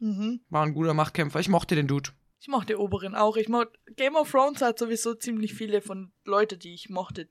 Mhm. 0.00 0.40
War 0.50 0.66
ein 0.66 0.74
guter 0.74 0.92
Machtkämpfer. 0.92 1.38
Ich 1.38 1.48
mochte 1.48 1.76
den 1.76 1.86
Dude. 1.86 2.10
Ich 2.40 2.48
mochte 2.48 2.80
Oberin 2.80 3.14
auch. 3.14 3.36
Ich 3.36 3.48
mo 3.48 3.62
Game 3.94 4.16
of 4.16 4.32
Thrones 4.32 4.60
hat 4.60 4.80
sowieso 4.80 5.14
ziemlich 5.14 5.54
viele 5.54 5.82
von 5.82 6.10
Leute, 6.24 6.58
die 6.58 6.74
ich 6.74 6.90
mochte, 6.90 7.28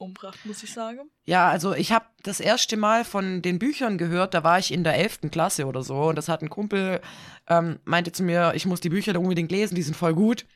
umbracht, 0.00 0.44
muss 0.46 0.62
ich 0.62 0.72
sagen. 0.72 1.10
Ja, 1.24 1.48
also 1.48 1.74
ich 1.74 1.92
habe 1.92 2.06
das 2.22 2.40
erste 2.40 2.76
Mal 2.76 3.04
von 3.04 3.42
den 3.42 3.58
Büchern 3.58 3.98
gehört, 3.98 4.34
da 4.34 4.42
war 4.42 4.58
ich 4.58 4.72
in 4.72 4.82
der 4.82 4.96
11. 4.96 5.30
Klasse 5.30 5.66
oder 5.66 5.82
so 5.82 6.08
und 6.08 6.16
das 6.16 6.28
hat 6.28 6.42
ein 6.42 6.50
Kumpel, 6.50 7.00
ähm, 7.48 7.78
meinte 7.84 8.12
zu 8.12 8.22
mir, 8.22 8.52
ich 8.54 8.66
muss 8.66 8.80
die 8.80 8.88
Bücher 8.88 9.12
da 9.12 9.18
unbedingt 9.18 9.52
lesen, 9.52 9.74
die 9.74 9.82
sind 9.82 9.96
voll 9.96 10.14
gut, 10.14 10.46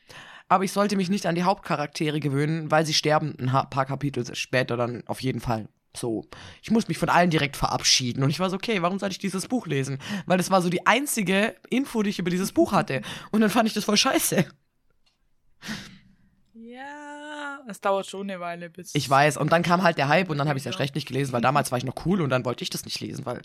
aber 0.47 0.63
ich 0.63 0.71
sollte 0.71 0.95
mich 0.95 1.09
nicht 1.09 1.25
an 1.25 1.35
die 1.35 1.43
Hauptcharaktere 1.43 2.19
gewöhnen, 2.19 2.71
weil 2.71 2.85
sie 2.85 2.93
sterben 2.93 3.35
ein 3.39 3.69
paar 3.69 3.85
Kapitel 3.85 4.35
später 4.35 4.77
dann 4.77 5.03
auf 5.07 5.21
jeden 5.21 5.39
Fall. 5.39 5.67
So, 5.95 6.25
ich 6.61 6.71
muss 6.71 6.87
mich 6.89 6.97
von 6.97 7.09
allen 7.09 7.29
direkt 7.29 7.55
verabschieden 7.55 8.23
und 8.23 8.29
ich 8.29 8.39
war 8.39 8.49
so, 8.49 8.57
okay, 8.57 8.81
warum 8.81 8.99
soll 8.99 9.11
ich 9.11 9.19
dieses 9.19 9.47
Buch 9.47 9.65
lesen? 9.65 9.99
Weil 10.25 10.37
das 10.37 10.51
war 10.51 10.61
so 10.61 10.69
die 10.69 10.85
einzige 10.85 11.55
Info, 11.69 12.03
die 12.03 12.09
ich 12.09 12.19
über 12.19 12.31
dieses 12.31 12.51
Buch 12.51 12.73
hatte 12.73 13.01
und 13.31 13.41
dann 13.41 13.49
fand 13.49 13.67
ich 13.67 13.73
das 13.73 13.85
voll 13.85 13.97
scheiße. 13.97 14.45
Es 17.67 17.81
dauert 17.81 18.05
schon 18.05 18.29
eine 18.29 18.39
Weile, 18.39 18.69
bis. 18.69 18.93
Ich 18.95 19.09
weiß, 19.09 19.37
und 19.37 19.51
dann 19.51 19.63
kam 19.63 19.81
halt 19.83 19.97
der 19.97 20.07
Hype 20.07 20.29
und 20.29 20.37
dann 20.37 20.47
habe 20.47 20.57
ich 20.57 20.61
es 20.63 20.65
erst 20.67 20.79
Ja. 20.79 20.83
recht 20.83 20.95
nicht 20.95 21.07
gelesen, 21.07 21.33
weil 21.33 21.41
damals 21.41 21.71
war 21.71 21.77
ich 21.77 21.83
noch 21.83 22.05
cool 22.05 22.21
und 22.21 22.29
dann 22.29 22.45
wollte 22.45 22.63
ich 22.63 22.69
das 22.69 22.85
nicht 22.85 22.99
lesen, 22.99 23.25
weil 23.25 23.41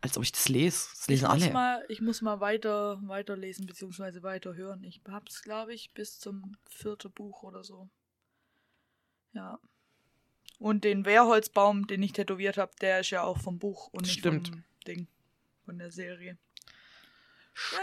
als 0.00 0.16
ob 0.16 0.22
ich 0.22 0.32
das 0.32 0.48
lese. 0.48 0.88
Das 0.92 1.00
Ich 1.02 1.08
lesen 1.08 1.28
muss 1.28 1.42
alle. 1.42 1.52
mal, 1.52 1.84
ich 1.88 2.00
muss 2.00 2.22
mal 2.22 2.40
weiter, 2.40 2.98
weiterlesen, 3.02 3.66
beziehungsweise 3.66 4.22
weiterhören. 4.22 4.84
Ich 4.84 5.00
hab's, 5.08 5.42
glaube 5.42 5.74
ich, 5.74 5.90
bis 5.92 6.18
zum 6.18 6.56
vierten 6.68 7.10
Buch 7.12 7.42
oder 7.42 7.64
so. 7.64 7.88
Ja. 9.32 9.58
Und 10.58 10.84
den 10.84 11.04
Wehrholzbaum, 11.04 11.86
den 11.86 12.02
ich 12.02 12.12
tätowiert 12.12 12.56
habe, 12.56 12.72
der 12.80 13.00
ist 13.00 13.10
ja 13.10 13.22
auch 13.22 13.38
vom 13.38 13.58
Buch 13.58 13.88
und 13.88 14.02
nicht 14.02 14.20
Stimmt. 14.20 14.48
vom 14.48 14.64
Ding. 14.86 15.06
Von 15.64 15.78
der 15.78 15.90
Serie. 15.90 16.38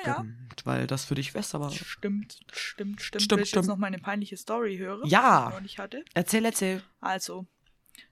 Ja, 0.04 0.08
ja. 0.08 0.14
Stimmt, 0.16 0.66
weil 0.66 0.88
das 0.88 1.06
für 1.06 1.16
dich 1.16 1.34
besser 1.34 1.60
war. 1.60 1.72
Stimmt, 1.72 2.40
stimmt, 2.52 3.02
stimmt. 3.02 3.02
Stimmt, 3.02 3.32
Will 3.32 3.40
ich 3.44 3.50
stimmt. 3.50 3.64
jetzt 3.66 3.68
noch 3.70 3.78
meine 3.78 3.98
peinliche 4.00 4.38
Story 4.38 4.78
hören? 4.78 5.02
Ja. 5.06 5.42
Die 5.44 5.48
ich 5.50 5.54
noch 5.56 5.62
nicht 5.62 5.80
hatte. 5.80 6.04
Erzähl, 6.14 6.46
erzähl. 6.46 6.84
Also, 7.00 7.46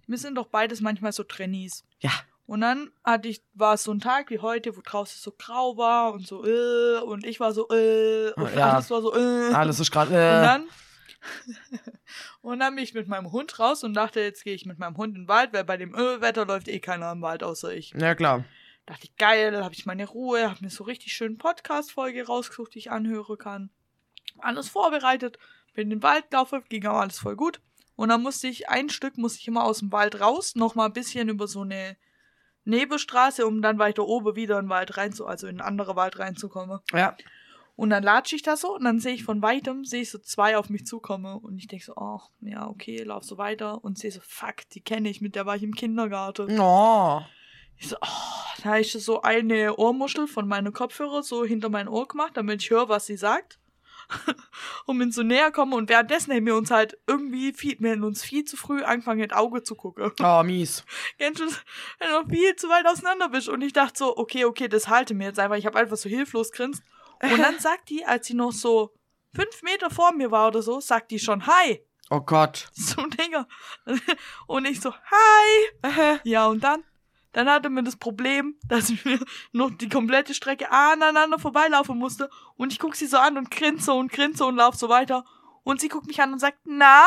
wir 0.08 0.18
sind 0.18 0.36
doch 0.36 0.48
beides 0.48 0.82
manchmal 0.82 1.12
so 1.12 1.24
Trainees. 1.24 1.84
Ja. 2.00 2.12
Und 2.48 2.62
dann 2.62 2.90
hatte 3.04 3.28
ich, 3.30 3.44
war 3.54 3.76
es 3.76 3.84
so 3.84 3.92
ein 3.94 4.00
Tag 4.00 4.30
wie 4.30 4.40
heute, 4.40 4.76
wo 4.76 4.82
draußen 4.84 5.20
so 5.22 5.32
grau 5.32 5.78
war 5.78 6.12
und 6.14 6.28
so, 6.28 6.44
äh, 6.46 7.00
und 7.02 7.26
ich 7.26 7.40
war 7.40 7.54
so, 7.54 7.70
äh, 7.70 8.32
und 8.34 8.54
Ja. 8.56 8.72
alles 8.74 8.90
war 8.90 9.02
so, 9.02 9.16
äh. 9.16 9.54
Alles 9.54 9.80
ist 9.80 9.92
gerade. 9.92 10.10
Und 10.10 10.16
Äh, 10.18 10.42
dann, 10.42 10.66
und 12.42 12.60
dann 12.60 12.76
bin 12.76 12.84
ich 12.84 12.94
mit 12.94 13.08
meinem 13.08 13.32
Hund 13.32 13.58
raus 13.60 13.84
und 13.84 13.94
dachte, 13.94 14.20
jetzt 14.20 14.44
gehe 14.44 14.54
ich 14.56 14.66
mit 14.66 14.80
meinem 14.80 14.98
Hund 14.98 15.16
in 15.16 15.24
den 15.24 15.28
Wald, 15.28 15.54
weil 15.54 15.64
bei 15.64 15.78
dem 15.78 15.94
Ölwetter 15.96 16.46
läuft 16.46 16.68
eh 16.68 16.80
keiner 16.80 17.12
im 17.12 17.22
Wald 17.22 17.44
außer 17.44 17.74
ich. 17.74 17.92
ja, 17.98 18.16
klar. 18.16 18.44
Dachte 18.86 19.06
ich, 19.06 19.16
geil, 19.16 19.52
da 19.52 19.64
habe 19.64 19.74
ich 19.74 19.86
meine 19.86 20.08
Ruhe, 20.08 20.50
habe 20.50 20.64
mir 20.64 20.70
so 20.70 20.84
richtig 20.84 21.14
schön 21.14 21.38
Podcast-Folge 21.38 22.26
rausgesucht, 22.26 22.74
die 22.74 22.80
ich 22.80 22.92
anhören 22.92 23.38
kann. 23.38 23.70
Alles 24.40 24.70
vorbereitet, 24.70 25.38
bin 25.74 25.84
in 25.84 25.90
den 25.92 26.04
Wald 26.04 26.30
gelaufen, 26.30 26.64
ging 26.68 26.86
auch 26.86 27.00
alles 27.00 27.20
voll 27.20 27.36
gut. 27.36 27.62
Und 27.96 28.10
dann 28.10 28.24
musste 28.24 28.48
ich, 28.48 28.70
ein 28.70 28.90
Stück 28.90 29.18
musste 29.18 29.40
ich 29.40 29.48
immer 29.48 29.64
aus 29.64 29.80
dem 29.80 29.92
Wald 29.92 30.20
raus, 30.20 30.56
nochmal 30.56 30.88
ein 30.88 30.94
bisschen 30.94 31.30
über 31.30 31.48
so 31.48 31.62
eine 31.62 31.96
Nebelstraße, 32.66 33.46
um 33.46 33.62
dann 33.62 33.80
weiter 33.80 34.08
oben 34.08 34.36
wieder 34.36 34.58
in 34.60 34.66
den 34.66 34.70
Wald 34.70 34.98
rein 34.98 35.14
zu, 35.14 35.26
also 35.26 35.48
in 35.48 35.60
einen 35.60 35.68
anderen 35.68 35.96
Wald 35.96 36.18
reinzukommen. 36.20 36.80
Ja. 36.94 37.16
Und 37.76 37.90
dann 37.90 38.04
latsche 38.04 38.36
ich 38.36 38.44
da 38.44 38.58
so 38.58 38.76
und 38.76 38.84
dann 38.84 39.00
sehe 39.00 39.14
ich 39.14 39.24
von 39.24 39.42
weitem, 39.42 39.86
sehe 39.86 40.02
ich 40.02 40.12
so 40.12 40.20
zwei 40.20 40.58
auf 40.58 40.70
mich 40.70 40.86
zukommen 40.86 41.38
und 41.38 41.58
ich 41.58 41.68
denke 41.68 41.86
so, 41.86 41.94
oh, 41.96 42.20
ja, 42.42 42.68
okay, 42.68 43.02
lauf 43.04 43.24
so 43.24 43.38
weiter 43.38 43.84
und 43.84 43.98
sehe 43.98 44.12
so, 44.12 44.20
fuck, 44.22 44.70
die 44.74 44.82
kenne 44.82 45.10
ich, 45.10 45.22
mit 45.22 45.36
der 45.36 45.46
war 45.46 45.56
ich 45.56 45.64
im 45.64 45.74
Kindergarten. 45.74 46.60
Oh. 46.60 47.22
Ich 47.82 47.90
so, 47.90 47.96
oh, 48.00 48.62
da 48.62 48.70
habe 48.70 48.82
ich 48.82 48.92
so 48.92 49.24
eine 49.24 49.76
Ohrmuschel 49.76 50.28
von 50.28 50.48
meinem 50.48 50.72
Kopfhörer 50.72 51.24
so 51.24 51.44
hinter 51.44 51.70
mein 51.70 51.88
Ohr 51.88 52.08
gemacht, 52.08 52.34
damit 52.36 52.62
ich 52.62 52.70
höre, 52.70 52.90
was 52.90 53.08
sie 53.08 53.18
sagt. 53.18 53.60
und 54.86 55.00
bin 55.00 55.12
so 55.12 55.24
näher 55.24 55.52
kommen 55.52 55.74
und 55.74 55.90
währenddessen 55.90 56.34
haben 56.34 56.46
wir 56.46 56.56
uns 56.56 56.70
halt 56.70 56.98
irgendwie 57.08 57.54
viel, 57.54 57.78
wir 57.80 57.92
haben 57.92 58.04
uns 58.04 58.24
viel 58.24 58.46
zu 58.46 58.56
früh 58.56 58.84
angefangen, 58.84 59.22
in 59.22 59.30
das 59.30 59.38
Auge 59.38 59.64
zu 59.64 59.74
gucken. 59.74 60.12
Oh, 60.22 60.44
mies. 60.46 60.86
Kennst 61.18 61.42
du, 61.42 61.46
wenn 61.98 62.10
du 62.10 62.22
noch 62.22 62.30
viel 62.30 62.56
zu 62.56 62.70
weit 62.70 62.86
auseinander 62.86 63.30
bist. 63.30 63.50
Und 63.50 63.62
ich 63.62 63.74
dachte 63.74 63.98
so, 63.98 64.16
okay, 64.16 64.46
okay, 64.46 64.68
das 64.68 64.88
halte 64.88 65.16
mir 65.16 65.26
jetzt 65.26 65.40
einfach. 65.40 65.56
Ich 65.56 65.66
habe 65.66 65.80
einfach 65.80 65.98
so 65.98 66.08
hilflos 66.08 66.52
grinst. 66.52 66.84
Und 67.24 67.40
dann 67.40 67.60
sagt 67.60 67.90
die, 67.90 68.06
als 68.06 68.28
sie 68.28 68.36
noch 68.36 68.52
so 68.52 68.94
fünf 69.34 69.64
Meter 69.64 69.90
vor 69.90 70.14
mir 70.14 70.30
war 70.30 70.50
oder 70.50 70.62
so, 70.62 70.80
sagt 70.82 71.10
die 71.10 71.20
schon 71.20 71.48
Hi. 71.48 71.84
Oh 72.12 72.22
Gott. 72.22 72.70
So, 72.74 73.02
Digga. 73.08 73.48
Und 74.46 74.66
ich 74.66 74.82
so, 74.82 74.94
Hi. 74.94 76.20
Ja, 76.26 76.46
und 76.46 76.64
dann? 76.64 76.84
Dann 77.34 77.50
hatte 77.50 77.70
mir 77.70 77.84
das 77.84 77.96
Problem, 77.96 78.56
dass 78.68 78.90
ich 78.90 79.06
mir 79.06 79.20
noch 79.52 79.72
die 79.72 79.90
komplette 79.90 80.34
Strecke 80.34 80.72
aneinander 80.72 81.40
vorbeilaufen 81.40 81.98
musste. 81.98 82.30
Und 82.58 82.72
ich 82.74 82.80
guck 82.80 82.96
sie 82.96 83.08
so 83.08 83.18
an 83.18 83.38
und 83.38 83.52
grinse 83.52 83.94
und 83.94 84.12
grinse 84.12 84.46
und 84.46 84.56
lauf 84.56 84.76
so 84.76 84.90
weiter. 84.90 85.26
Und 85.64 85.80
sie 85.82 85.90
guckt 85.90 86.08
mich 86.08 86.22
an 86.22 86.34
und 86.34 86.40
sagt, 86.40 86.58
na? 86.66 87.06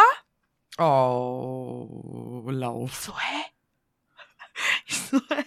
Oh, 0.78 2.42
Ich 2.48 2.54
lauf. 2.54 2.94
so, 2.96 3.12
hä? 3.18 3.44
Ich 4.86 4.96
so, 4.96 5.18
hä? 5.18 5.44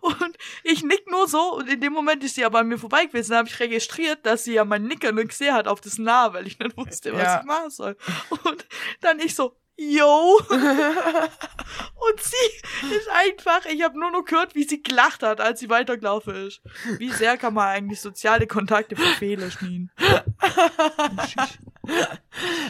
Und 0.00 0.38
ich 0.64 0.82
nick 0.82 1.10
nur 1.10 1.28
so 1.28 1.56
und 1.56 1.68
in 1.68 1.80
dem 1.82 1.92
Moment 1.92 2.24
ist 2.24 2.34
sie 2.34 2.44
aber 2.46 2.60
an 2.60 2.68
mir 2.68 2.78
vorbei 2.78 3.04
gewesen. 3.04 3.32
Da 3.32 3.38
habe 3.38 3.48
ich 3.48 3.60
registriert, 3.60 4.24
dass 4.24 4.44
sie 4.44 4.54
ja 4.54 4.64
mein 4.64 4.84
Nicker 4.84 5.12
nicht 5.12 5.28
gesehen 5.28 5.52
hat 5.54 5.68
auf 5.68 5.80
das 5.82 5.98
Nah, 5.98 6.32
weil 6.32 6.46
ich 6.46 6.58
nicht 6.58 6.74
wusste, 6.76 7.12
was 7.12 7.22
Ja. 7.22 7.40
ich 7.40 7.44
machen 7.46 7.70
soll. 7.70 7.96
Und 8.44 8.66
dann 9.02 9.18
ich 9.20 9.34
so, 9.34 9.54
yo. 9.78 10.40
Und 10.50 12.20
sie 12.20 12.94
ist 12.96 13.08
einfach, 13.08 13.64
ich 13.66 13.82
habe 13.82 13.98
nur 13.98 14.10
noch 14.10 14.24
gehört, 14.24 14.54
wie 14.54 14.64
sie 14.64 14.82
gelacht 14.82 15.22
hat, 15.22 15.40
als 15.40 15.60
sie 15.60 15.70
weitergelaufen 15.70 16.48
ist. 16.48 16.60
Wie 16.98 17.10
sehr 17.10 17.36
kann 17.38 17.54
man 17.54 17.68
eigentlich 17.68 18.00
soziale 18.00 18.46
Kontakte 18.46 18.96
verfehlen, 18.96 19.50
Schnien? 19.50 19.90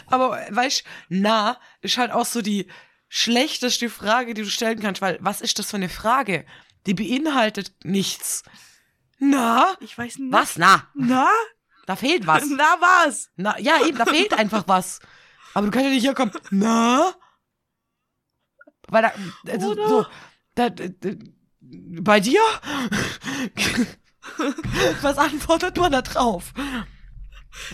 Aber 0.07 0.39
weißt 0.49 0.83
na, 1.09 1.59
ist 1.81 1.97
halt 1.97 2.11
auch 2.11 2.25
so 2.25 2.41
die 2.41 2.67
schlechteste 3.09 3.89
Frage, 3.89 4.33
die 4.33 4.43
du 4.43 4.49
stellen 4.49 4.79
kannst, 4.79 5.01
weil 5.01 5.17
was 5.21 5.41
ist 5.41 5.59
das 5.59 5.71
für 5.71 5.77
eine 5.77 5.89
Frage? 5.89 6.45
Die 6.85 6.93
beinhaltet 6.93 7.73
nichts. 7.83 8.43
Na? 9.17 9.75
Ich 9.81 9.97
weiß 9.97 10.19
nicht. 10.19 10.31
Was? 10.31 10.57
Na? 10.57 10.87
Na? 10.93 11.29
Da 11.85 11.95
fehlt 11.95 12.27
was. 12.27 12.45
Na 12.49 12.77
was? 12.79 13.29
Na, 13.35 13.59
ja, 13.59 13.85
eben, 13.85 13.97
da 13.97 14.05
fehlt 14.05 14.33
einfach 14.33 14.63
was. 14.67 14.99
Aber 15.59 15.65
du 15.67 15.71
kannst 15.73 15.87
ja 15.87 15.91
nicht 15.93 16.03
hier 16.03 16.13
kommen. 16.13 16.31
Na? 16.51 17.11
Weil 18.87 19.01
da, 19.01 19.11
also, 19.51 19.71
Oder? 19.71 19.89
so, 19.89 20.05
da, 20.55 20.69
da, 20.69 20.87
da, 20.87 21.09
bei 22.01 22.21
dir? 22.21 22.39
was 25.01 25.17
antwortet 25.17 25.75
man 25.75 25.91
da 25.91 26.01
drauf? 26.01 26.53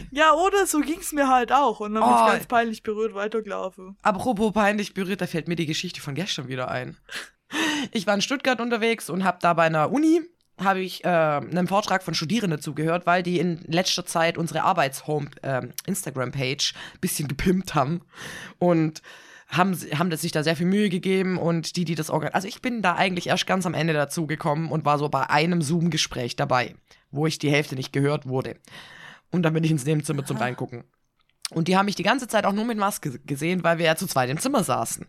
Ja, 0.10 0.34
oder 0.34 0.66
so 0.66 0.80
ging's 0.80 1.12
mir 1.14 1.28
halt 1.28 1.52
auch. 1.52 1.80
Und 1.80 1.94
dann 1.94 2.02
bin 2.04 2.12
Oh. 2.12 2.26
ich 2.26 2.32
ganz 2.34 2.48
peinlich 2.48 2.82
berührt 2.82 3.14
weitergelaufen. 3.14 3.98
Apropos 4.02 4.52
peinlich 4.52 4.96
berührt, 4.96 5.22
da 5.22 5.28
fällt 5.28 5.48
mir 5.48 5.56
die 5.56 5.68
Geschichte 5.68 6.02
von 6.02 6.16
gestern 6.16 6.48
wieder 6.48 6.72
ein. 6.72 6.98
Ich 7.92 8.08
war 8.08 8.16
in 8.16 8.22
Stuttgart 8.24 8.60
unterwegs 8.62 9.12
und 9.12 9.24
habe 9.24 9.38
da 9.42 9.54
bei 9.54 9.66
einer 9.66 9.92
Uni 9.92 10.22
habe 10.58 10.80
ich 10.82 11.04
äh, 11.04 11.08
einem 11.08 11.68
Vortrag 11.68 12.04
von 12.04 12.14
Studierenden 12.14 12.62
zugehört, 12.62 13.06
weil 13.06 13.24
die 13.24 13.40
in 13.40 13.60
letzter 13.68 14.06
Zeit 14.06 14.38
unsere 14.38 14.64
Arbeitshome 14.64 15.30
ähm, 15.44 15.74
Instagram-Page 15.86 16.74
bisschen 17.02 17.28
gepimpt 17.28 17.76
haben 17.76 18.02
und 18.58 19.02
haben, 19.50 19.76
haben 19.98 20.10
das 20.10 20.22
sich 20.22 20.32
da 20.32 20.44
sehr 20.44 20.56
viel 20.56 20.66
Mühe 20.66 20.90
gegeben 20.90 21.38
und 21.38 21.76
die, 21.76 21.86
die 21.86 21.96
das 21.96 22.10
organisieren. 22.10 22.36
Also 22.36 22.48
ich 22.48 22.62
bin 22.62 22.82
da 22.82 22.96
eigentlich 22.96 23.28
erst 23.28 23.48
ganz 23.48 23.66
am 23.66 23.74
Ende 23.74 23.94
dazu 23.94 24.28
gekommen 24.28 24.72
und 24.72 24.86
war 24.86 24.98
so 24.98 25.10
bei 25.10 25.30
einem 25.30 25.62
Zoom-Gespräch 25.62 26.36
dabei, 26.36 26.76
wo 27.12 27.28
ich 27.28 27.38
die 27.38 27.52
Hälfte 27.52 27.76
nicht 27.76 27.94
gehört 27.94 28.28
wurde. 28.28 28.56
Und 29.32 29.44
dann 29.44 29.54
bin 29.54 29.64
ich 29.64 29.72
ins 29.72 29.86
Nebenzimmer 29.86 30.26
zum 30.26 30.38
Reingucken. 30.38 30.86
Und 31.52 31.68
die 31.68 31.78
haben 31.78 31.86
mich 31.86 31.96
die 31.96 32.04
ganze 32.04 32.28
Zeit 32.28 32.44
auch 32.46 32.54
nur 32.54 32.66
mit 32.66 32.80
Maske 32.80 33.20
gesehen, 33.20 33.64
weil 33.64 33.78
wir 33.78 33.86
ja 33.86 33.96
zu 33.96 34.08
zweit 34.08 34.32
im 34.32 34.40
Zimmer 34.40 34.64
saßen. 34.64 35.06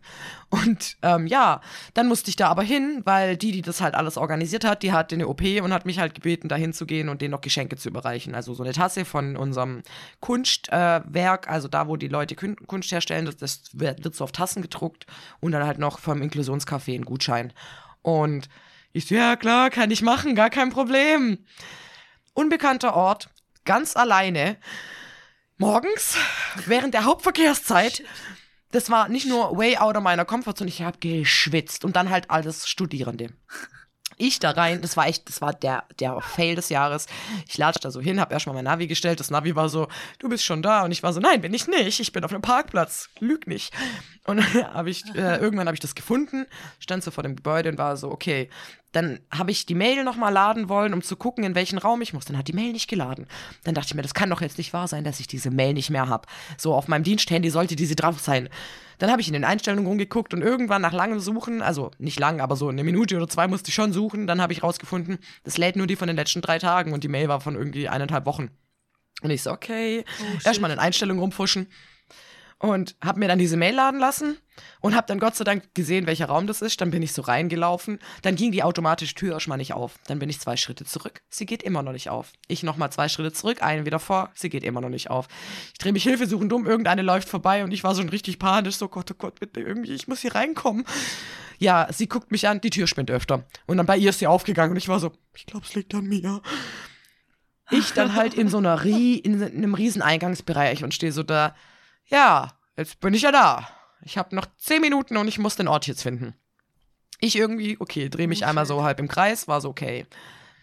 Und 0.51 0.97
ähm, 1.01 1.25
ja, 1.25 1.61
dann 1.95 2.07
musste 2.07 2.29
ich 2.29 2.35
da 2.35 2.49
aber 2.49 2.61
hin, 2.61 3.01
weil 3.05 3.37
die, 3.37 3.51
die 3.51 3.63
das 3.63 3.81
halt 3.81 3.95
alles 3.95 4.17
organisiert 4.17 4.63
hat, 4.63 4.83
die 4.83 4.91
hatte 4.91 5.15
eine 5.15 5.27
OP 5.29 5.41
und 5.63 5.73
hat 5.73 5.87
mich 5.87 5.97
halt 5.97 6.13
gebeten, 6.13 6.47
da 6.47 6.55
hinzugehen 6.55 7.09
und 7.09 7.23
denen 7.23 7.31
noch 7.31 7.41
Geschenke 7.41 7.75
zu 7.75 7.89
überreichen. 7.89 8.35
Also 8.35 8.53
so 8.53 8.61
eine 8.61 8.73
Tasse 8.73 9.03
von 9.03 9.35
unserem 9.35 9.81
Kunstwerk, 10.19 11.47
äh, 11.47 11.49
also 11.49 11.67
da, 11.67 11.87
wo 11.87 11.95
die 11.95 12.07
Leute 12.07 12.35
Kun 12.35 12.55
Kunst 12.67 12.91
herstellen, 12.91 13.25
das, 13.25 13.37
das 13.37 13.61
wird, 13.73 14.03
wird 14.03 14.13
so 14.13 14.23
auf 14.23 14.31
Tassen 14.31 14.61
gedruckt 14.61 15.07
und 15.39 15.53
dann 15.53 15.65
halt 15.65 15.79
noch 15.79 15.97
vom 15.97 16.21
Inklusionscafé 16.21 16.93
ein 16.93 17.05
Gutschein. 17.05 17.51
Und 18.03 18.47
ich 18.93 19.07
so, 19.07 19.15
ja 19.15 19.37
klar, 19.37 19.71
kann 19.71 19.89
ich 19.89 20.03
machen, 20.03 20.35
gar 20.35 20.51
kein 20.51 20.69
Problem. 20.69 21.39
Unbekannter 22.35 22.93
Ort, 22.93 23.29
ganz 23.65 23.95
alleine 23.95 24.57
morgens, 25.57 26.17
während 26.65 26.93
der 26.93 27.05
Hauptverkehrszeit, 27.05 28.03
das 28.71 28.89
war 28.89 29.09
nicht 29.09 29.27
nur 29.27 29.57
way 29.57 29.77
out 29.77 29.95
of 29.95 30.03
meiner 30.03 30.25
Comfortzone, 30.25 30.69
ich 30.69 30.81
habe 30.81 30.97
geschwitzt 30.99 31.85
und 31.85 31.95
dann 31.95 32.09
halt 32.09 32.29
alles 32.29 32.67
Studierende. 32.67 33.29
Ich 34.19 34.39
da 34.39 34.51
rein, 34.51 34.81
das 34.81 34.97
war 34.97 35.07
echt, 35.07 35.29
das 35.29 35.41
war 35.41 35.53
der, 35.53 35.83
der 35.99 36.19
Fail 36.21 36.55
des 36.55 36.69
Jahres. 36.69 37.05
Ich 37.47 37.57
latsche 37.57 37.79
da 37.79 37.91
so 37.91 38.01
hin, 38.01 38.19
hab 38.19 38.31
erstmal 38.31 38.55
mein 38.55 38.65
Navi 38.65 38.87
gestellt. 38.87 39.19
Das 39.19 39.29
Navi 39.29 39.55
war 39.55 39.69
so, 39.69 39.87
du 40.17 40.27
bist 40.27 40.43
schon 40.43 40.63
da. 40.63 40.83
Und 40.83 40.91
ich 40.91 41.03
war 41.03 41.13
so, 41.13 41.19
nein, 41.19 41.41
bin 41.41 41.53
ich 41.53 41.67
nicht. 41.67 41.99
Ich 41.99 42.11
bin 42.11 42.23
auf 42.23 42.31
einem 42.31 42.41
Parkplatz. 42.41 43.09
Lüg 43.19 43.45
nicht. 43.45 43.73
Und 44.25 44.41
habe 44.73 44.89
ich, 44.89 45.03
äh, 45.15 45.37
irgendwann 45.39 45.67
habe 45.67 45.75
ich 45.75 45.79
das 45.79 45.93
gefunden, 45.93 46.47
stand 46.79 47.03
so 47.03 47.11
vor 47.11 47.23
dem 47.23 47.35
Gebäude 47.35 47.69
und 47.69 47.77
war 47.77 47.95
so, 47.95 48.11
okay. 48.11 48.49
Dann 48.91 49.19
habe 49.29 49.51
ich 49.51 49.65
die 49.67 49.75
Mail 49.75 50.03
nochmal 50.03 50.33
laden 50.33 50.69
wollen, 50.69 50.93
um 50.93 51.03
zu 51.03 51.17
gucken, 51.17 51.43
in 51.43 51.53
welchen 51.53 51.77
Raum 51.77 52.01
ich 52.01 52.13
muss. 52.13 52.25
Dann 52.25 52.37
hat 52.37 52.47
die 52.47 52.53
Mail 52.53 52.71
nicht 52.71 52.89
geladen. 52.89 53.27
Dann 53.65 53.75
dachte 53.75 53.89
ich 53.89 53.93
mir, 53.93 54.01
das 54.01 54.15
kann 54.15 54.29
doch 54.29 54.41
jetzt 54.41 54.57
nicht 54.57 54.73
wahr 54.73 54.87
sein, 54.87 55.03
dass 55.03 55.19
ich 55.19 55.27
diese 55.27 55.51
Mail 55.51 55.73
nicht 55.73 55.89
mehr 55.89 56.07
habe. 56.07 56.27
So, 56.57 56.73
auf 56.73 56.87
meinem 56.87 57.03
Diensthandy 57.03 57.49
sollte 57.49 57.75
diese 57.75 57.95
drauf 57.95 58.19
sein. 58.19 58.49
Dann 58.97 59.11
habe 59.11 59.21
ich 59.21 59.27
in 59.27 59.33
den 59.33 59.43
Einstellungen 59.43 59.85
rumgeguckt 59.87 60.33
und 60.33 60.41
irgendwann 60.41 60.81
nach 60.81 60.93
langem 60.93 61.19
Suchen, 61.19 61.61
also 61.61 61.91
nicht 61.99 62.19
lang, 62.19 62.41
aber 62.41 62.55
so 62.55 62.69
eine 62.69 62.83
Minute 62.83 63.15
oder 63.15 63.27
zwei 63.27 63.47
musste 63.47 63.69
ich 63.69 63.75
schon 63.75 63.93
suchen, 63.93 64.27
dann 64.27 64.41
habe 64.41 64.53
ich 64.53 64.63
rausgefunden, 64.63 65.19
das 65.43 65.57
lädt 65.57 65.75
nur 65.75 65.87
die 65.87 65.95
von 65.95 66.07
den 66.07 66.15
letzten 66.15 66.41
drei 66.41 66.59
Tagen 66.59 66.93
und 66.93 67.03
die 67.03 67.07
Mail 67.07 67.27
war 67.27 67.41
von 67.41 67.55
irgendwie 67.55 67.89
eineinhalb 67.89 68.25
Wochen. 68.25 68.49
Und 69.21 69.31
ich 69.31 69.43
so, 69.43 69.51
okay, 69.51 70.03
Oh, 70.19 70.39
erstmal 70.45 70.71
in 70.71 70.79
Einstellungen 70.79 71.21
rumfuschen 71.21 71.67
und 72.59 72.95
habe 73.03 73.19
mir 73.19 73.27
dann 73.27 73.37
diese 73.37 73.57
Mail 73.57 73.75
laden 73.75 73.99
lassen 73.99 74.37
und 74.81 74.95
habe 74.95 75.05
dann 75.07 75.19
Gott 75.19 75.35
sei 75.35 75.43
Dank 75.43 75.75
gesehen, 75.75 76.07
welcher 76.07 76.25
Raum 76.25 76.47
das 76.47 76.63
ist. 76.63 76.81
Dann 76.81 76.89
bin 76.89 77.03
ich 77.03 77.13
so 77.13 77.21
reingelaufen. 77.21 77.99
Dann 78.23 78.35
ging 78.35 78.51
die 78.51 78.63
automatische 78.63 79.13
Tür 79.13 79.33
erstmal 79.33 79.59
nicht 79.59 79.73
auf. 79.73 79.99
Dann 80.07 80.17
bin 80.17 80.29
ich 80.29 80.39
zwei 80.39 80.57
Schritte 80.57 80.83
zurück. 80.83 81.21
Sie 81.29 81.45
geht 81.45 81.61
immer 81.61 81.83
noch 81.83 81.91
nicht 81.91 82.09
auf. 82.09 82.31
Ich 82.47 82.63
nochmal 82.63 82.91
zwei 82.91 83.09
Schritte 83.09 83.31
zurück, 83.31 83.61
einen 83.61 83.85
wieder 83.85 83.99
vor. 83.99 84.31
Sie 84.33 84.49
geht 84.49 84.63
immer 84.63 84.81
noch 84.81 84.89
nicht 84.89 85.11
auf. 85.11 85.27
Ich 85.73 85.77
drehe 85.77 85.93
mich 85.93 86.03
hilfesuchend 86.03 86.51
um. 86.51 86.65
Irgendeine 86.65 87.03
läuft 87.03 87.29
vorbei 87.29 87.63
und 87.63 87.71
ich 87.71 87.83
war 87.83 87.93
schon 87.95 88.09
richtig 88.09 88.39
panisch. 88.39 88.77
So, 88.77 88.87
Gott, 88.87 89.11
oh 89.11 89.15
Gott, 89.17 89.39
bitte 89.39 89.59
irgendwie, 89.59 89.93
ich 89.93 90.07
muss 90.07 90.21
hier 90.21 90.33
reinkommen. 90.33 90.83
Ja, 91.59 91.87
sie 91.91 92.07
guckt 92.07 92.31
mich 92.31 92.47
an, 92.47 92.61
die 92.61 92.69
Tür 92.71 92.87
spinnt 92.87 93.11
öfter. 93.11 93.43
Und 93.67 93.77
dann 93.77 93.85
bei 93.85 93.97
ihr 93.97 94.09
ist 94.09 94.19
sie 94.19 94.27
aufgegangen 94.27 94.71
und 94.71 94.77
ich 94.77 94.87
war 94.87 94.99
so, 94.99 95.11
ich 95.35 95.45
glaube, 95.45 95.65
es 95.65 95.75
liegt 95.75 95.93
an 95.93 96.05
mir. 96.05 96.41
Ich 97.69 97.93
dann 97.93 98.15
halt 98.15 98.33
in 98.33 98.47
so 98.47 98.57
einer 98.57 98.83
Rie 98.83 99.15
in 99.15 99.43
einem 99.43 99.73
riesen 99.73 100.01
Eingangsbereich 100.01 100.83
und 100.83 100.93
stehe 100.93 101.11
so 101.11 101.23
da, 101.23 101.55
ja, 102.07 102.51
jetzt 102.75 102.99
bin 102.99 103.13
ich 103.13 103.23
ja 103.23 103.31
da. 103.31 103.67
Ich 104.01 104.17
habe 104.17 104.35
noch 104.35 104.45
zehn 104.57 104.81
Minuten 104.81 105.17
und 105.17 105.27
ich 105.27 105.39
muss 105.39 105.55
den 105.55 105.67
Ort 105.67 105.87
jetzt 105.87 106.03
finden. 106.03 106.35
Ich 107.19 107.35
irgendwie, 107.35 107.77
okay, 107.79 108.09
drehe 108.09 108.27
mich 108.27 108.43
Oh, 108.43 108.47
einmal 108.47 108.65
so 108.65 108.83
halb 108.83 108.99
im 108.99 109.07
Kreis, 109.07 109.47
war 109.47 109.59
so 109.61 109.69
okay. 109.69 110.05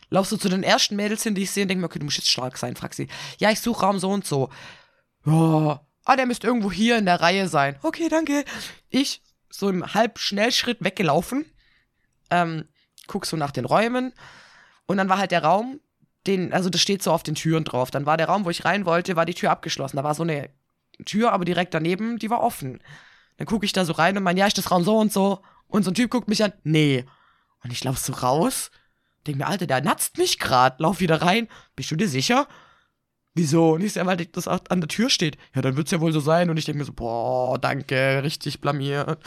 Laufst 0.09 0.33
du 0.33 0.37
zu 0.37 0.49
den 0.49 0.63
ersten 0.63 0.97
Mädels 0.97 1.23
hin, 1.23 1.35
die 1.35 1.43
ich 1.43 1.51
sehe 1.51 1.65
und 1.65 1.69
denke 1.69 1.81
mir, 1.81 1.87
okay, 1.87 1.99
du 1.99 2.05
musst 2.05 2.19
jetzt 2.19 2.31
stark 2.31 2.57
sein, 2.57 2.77
frag 2.77 2.95
sie. 2.95 3.09
Ja, 3.39 3.51
ich 3.51 3.61
suche 3.61 3.85
Raum 3.85 3.99
so 3.99 4.11
und 4.11 4.27
so. 4.27 4.51
Ja, 5.27 5.81
ah, 6.05 6.17
der 6.17 6.27
müsste 6.27 6.47
irgendwo 6.47 6.71
hier 6.71 6.99
in 6.99 7.07
der 7.07 7.21
Reihe 7.21 7.49
sein. 7.49 7.77
Okay, 7.83 8.09
danke. 8.09 8.45
Ich 8.91 9.23
so 9.51 9.69
im 9.69 9.95
Halbschnellschritt 9.95 10.85
weggelaufen, 10.85 11.47
ähm, 12.31 12.69
guck 13.07 13.27
so 13.27 13.37
nach 13.37 13.51
den 13.51 13.65
Räumen 13.65 14.13
und 14.87 14.97
dann 14.97 15.09
war 15.09 15.19
halt 15.19 15.31
der 15.31 15.45
Raum, 15.45 15.81
den, 16.27 16.53
also 16.53 16.71
das 16.71 16.81
steht 16.81 17.03
so 17.03 17.13
auf 17.13 17.23
den 17.23 17.35
Türen 17.35 17.65
drauf. 17.65 17.91
Dann 17.91 18.07
war 18.07 18.17
der 18.17 18.29
Raum, 18.29 18.45
wo 18.45 18.51
ich 18.51 18.65
rein 18.65 18.87
wollte, 18.87 19.17
war 19.17 19.27
die 19.27 19.35
Tür 19.35 19.51
abgeschlossen. 19.51 19.97
Da 19.97 20.05
war 20.05 20.15
so 20.15 20.23
eine 20.23 20.51
Tür, 21.05 21.33
aber 21.33 21.45
direkt 21.45 21.75
daneben, 21.75 22.19
die 22.19 22.31
war 22.31 22.43
offen. 22.43 22.81
Dann 23.37 23.47
gucke 23.47 23.67
ich 23.67 23.73
da 23.73 23.85
so 23.85 23.93
rein 23.95 24.17
und 24.17 24.23
mein, 24.23 24.37
ja, 24.37 24.47
ist 24.47 24.59
das 24.59 24.71
Raum 24.71 24.85
so 24.85 24.99
und 24.99 25.13
so. 25.13 25.41
Und 25.67 25.83
so 25.83 25.91
ein 25.91 25.95
Typ 25.95 26.11
guckt 26.11 26.29
mich 26.29 26.45
an, 26.45 26.53
nee. 26.63 27.05
Und 27.63 27.73
ich 27.73 27.83
lauf 27.83 27.99
so 27.99 28.13
raus, 28.13 28.71
denk 29.27 29.39
mir, 29.39 29.47
Alter, 29.47 29.67
der 29.67 29.81
natzt 29.83 30.19
mich 30.19 30.39
grad. 30.39 30.81
Lauf 30.81 31.01
wieder 31.01 31.23
rein. 31.23 31.49
Bist 31.77 31.91
du 31.91 31.97
dir 31.97 32.09
sicher? 32.09 32.47
Wieso? 33.35 33.73
Und 33.73 33.83
ich 33.83 33.95
sehe, 33.95 34.07
weil 34.07 34.17
das 34.17 34.47
an 34.47 34.81
der 34.81 34.89
Tür 34.89 35.11
steht. 35.11 35.37
Ja, 35.55 35.63
dann 35.63 35.77
wird's 35.77 35.91
ja 35.91 36.01
wohl 36.01 36.13
so 36.13 36.21
sein. 36.21 36.51
Und 36.51 36.57
ich 36.57 36.67
denke 36.67 36.79
mir 36.79 36.85
so, 36.85 36.93
boah, 36.93 37.59
danke, 37.59 38.23
richtig 38.23 38.61
blamiert. 38.61 39.19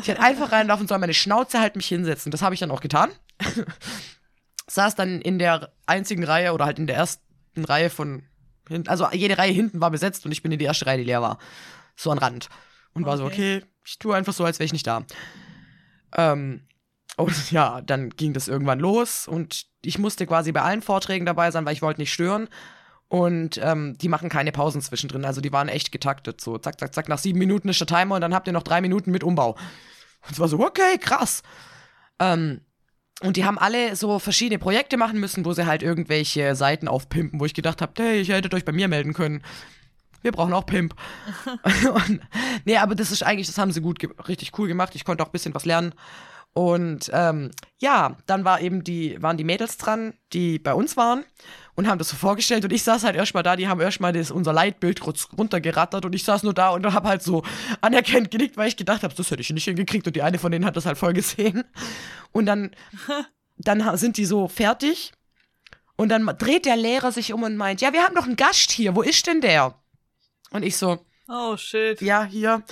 ich 0.00 0.08
hätte 0.08 0.20
einfach 0.20 0.50
reinlaufen 0.50 0.88
sollen, 0.88 1.00
meine 1.00 1.14
Schnauze 1.14 1.60
halt 1.60 1.76
mich 1.76 1.86
hinsetzen. 1.86 2.32
Das 2.32 2.42
habe 2.42 2.54
ich 2.54 2.60
dann 2.60 2.72
auch 2.72 2.80
getan. 2.80 3.10
Saß 4.66 4.96
dann 4.96 5.20
in 5.20 5.38
der 5.38 5.72
einzigen 5.86 6.24
Reihe 6.24 6.52
oder 6.52 6.64
halt 6.64 6.78
in 6.78 6.88
der 6.88 6.96
ersten 6.96 7.64
Reihe 7.64 7.90
von. 7.90 8.24
Also 8.86 9.08
jede 9.12 9.38
Reihe 9.38 9.52
hinten 9.52 9.80
war 9.80 9.90
besetzt 9.90 10.24
und 10.26 10.32
ich 10.32 10.42
bin 10.42 10.52
in 10.52 10.58
die 10.58 10.64
erste 10.64 10.86
Reihe, 10.86 10.98
die 10.98 11.04
leer 11.04 11.22
war. 11.22 11.38
So 11.96 12.10
an 12.10 12.18
Rand. 12.18 12.48
Und 12.92 13.06
war 13.06 13.16
so, 13.16 13.24
Okay. 13.24 13.58
okay, 13.58 13.66
ich 13.84 13.98
tue 13.98 14.14
einfach 14.14 14.32
so, 14.32 14.44
als 14.44 14.58
wäre 14.58 14.66
ich 14.66 14.72
nicht 14.72 14.86
da. 14.86 15.04
Ähm, 16.16 16.66
und 17.16 17.50
ja, 17.50 17.80
dann 17.82 18.10
ging 18.10 18.32
das 18.32 18.48
irgendwann 18.48 18.80
los 18.80 19.28
und 19.28 19.66
ich 19.82 19.98
musste 19.98 20.26
quasi 20.26 20.52
bei 20.52 20.62
allen 20.62 20.82
Vorträgen 20.82 21.26
dabei 21.26 21.50
sein, 21.50 21.64
weil 21.64 21.72
ich 21.72 21.82
wollte 21.82 22.00
nicht 22.00 22.12
stören. 22.12 22.48
Und 23.08 23.58
ähm, 23.60 23.98
die 23.98 24.08
machen 24.08 24.28
keine 24.28 24.52
Pausen 24.52 24.80
zwischendrin. 24.80 25.24
Also 25.24 25.40
die 25.40 25.52
waren 25.52 25.68
echt 25.68 25.90
getaktet. 25.90 26.40
So, 26.40 26.58
zack, 26.58 26.78
zack, 26.78 26.94
zack. 26.94 27.08
Nach 27.08 27.18
sieben 27.18 27.40
Minuten 27.40 27.68
ist 27.68 27.80
der 27.80 27.88
Timer 27.88 28.14
und 28.14 28.20
dann 28.20 28.32
habt 28.34 28.46
ihr 28.46 28.52
noch 28.52 28.62
drei 28.62 28.80
Minuten 28.80 29.10
mit 29.10 29.24
Umbau. 29.24 29.56
Und 30.22 30.30
es 30.30 30.38
war 30.38 30.46
so, 30.46 30.60
okay, 30.60 30.96
krass. 31.00 31.42
Ähm, 32.20 32.60
und 33.20 33.36
die 33.36 33.44
haben 33.44 33.58
alle 33.58 33.96
so 33.96 34.18
verschiedene 34.18 34.58
Projekte 34.58 34.96
machen 34.96 35.20
müssen, 35.20 35.44
wo 35.44 35.52
sie 35.52 35.66
halt 35.66 35.82
irgendwelche 35.82 36.54
Seiten 36.54 36.88
aufpimpen, 36.88 37.38
wo 37.38 37.44
ich 37.44 37.54
gedacht 37.54 37.82
habe, 37.82 37.92
hey, 37.96 38.22
ihr 38.22 38.34
hättet 38.34 38.54
euch 38.54 38.64
bei 38.64 38.72
mir 38.72 38.88
melden 38.88 39.12
können. 39.12 39.42
Wir 40.22 40.32
brauchen 40.32 40.52
auch 40.52 40.66
Pimp. 40.66 40.94
und, 42.08 42.20
nee, 42.64 42.76
aber 42.76 42.94
das 42.94 43.10
ist 43.10 43.22
eigentlich, 43.22 43.46
das 43.46 43.58
haben 43.58 43.72
sie 43.72 43.80
gut, 43.80 43.98
richtig 44.28 44.58
cool 44.58 44.68
gemacht. 44.68 44.94
Ich 44.94 45.04
konnte 45.04 45.22
auch 45.22 45.28
ein 45.28 45.32
bisschen 45.32 45.54
was 45.54 45.64
lernen. 45.64 45.94
Und 46.52 47.10
ähm, 47.12 47.50
ja, 47.78 48.16
dann 48.26 48.44
war 48.44 48.60
eben 48.60 48.82
die, 48.82 49.22
waren 49.22 49.36
die 49.36 49.44
Mädels 49.44 49.76
dran, 49.76 50.14
die 50.32 50.58
bei 50.58 50.74
uns 50.74 50.96
waren 50.96 51.24
und 51.76 51.88
haben 51.88 51.98
das 51.98 52.08
so 52.08 52.16
vorgestellt. 52.16 52.64
Und 52.64 52.72
ich 52.72 52.82
saß 52.82 53.04
halt 53.04 53.14
erstmal 53.16 53.42
da, 53.42 53.54
die 53.56 53.68
haben 53.68 53.80
erstmal 53.80 54.12
das, 54.12 54.30
unser 54.30 54.52
Leitbild 54.52 55.00
kurz 55.00 55.28
runtergerattert 55.36 56.04
und 56.04 56.12
ich 56.12 56.24
saß 56.24 56.42
nur 56.42 56.52
da 56.52 56.70
und 56.70 56.84
habe 56.92 57.08
halt 57.08 57.22
so 57.22 57.44
anerkennend 57.80 58.30
genickt, 58.30 58.56
weil 58.56 58.68
ich 58.68 58.76
gedacht 58.76 59.02
habe, 59.04 59.14
das 59.14 59.30
hätte 59.30 59.40
ich 59.40 59.50
nicht 59.50 59.64
hingekriegt. 59.64 60.06
Und 60.06 60.16
die 60.16 60.22
eine 60.22 60.38
von 60.38 60.50
denen 60.50 60.64
hat 60.64 60.76
das 60.76 60.86
halt 60.86 60.98
voll 60.98 61.12
gesehen. 61.12 61.64
Und 62.32 62.46
dann, 62.46 62.72
dann 63.56 63.96
sind 63.96 64.16
die 64.16 64.26
so 64.26 64.48
fertig. 64.48 65.12
Und 65.96 66.08
dann 66.08 66.26
dreht 66.38 66.64
der 66.66 66.76
Lehrer 66.76 67.12
sich 67.12 67.32
um 67.32 67.42
und 67.42 67.56
meint, 67.56 67.80
ja, 67.80 67.92
wir 67.92 68.02
haben 68.02 68.14
noch 68.14 68.24
einen 68.24 68.36
Gast 68.36 68.72
hier, 68.72 68.96
wo 68.96 69.02
ist 69.02 69.26
denn 69.26 69.40
der? 69.40 69.74
Und 70.50 70.64
ich 70.64 70.76
so, 70.76 71.04
Oh 71.28 71.56
shit. 71.56 72.00
ja, 72.00 72.24
hier, 72.24 72.62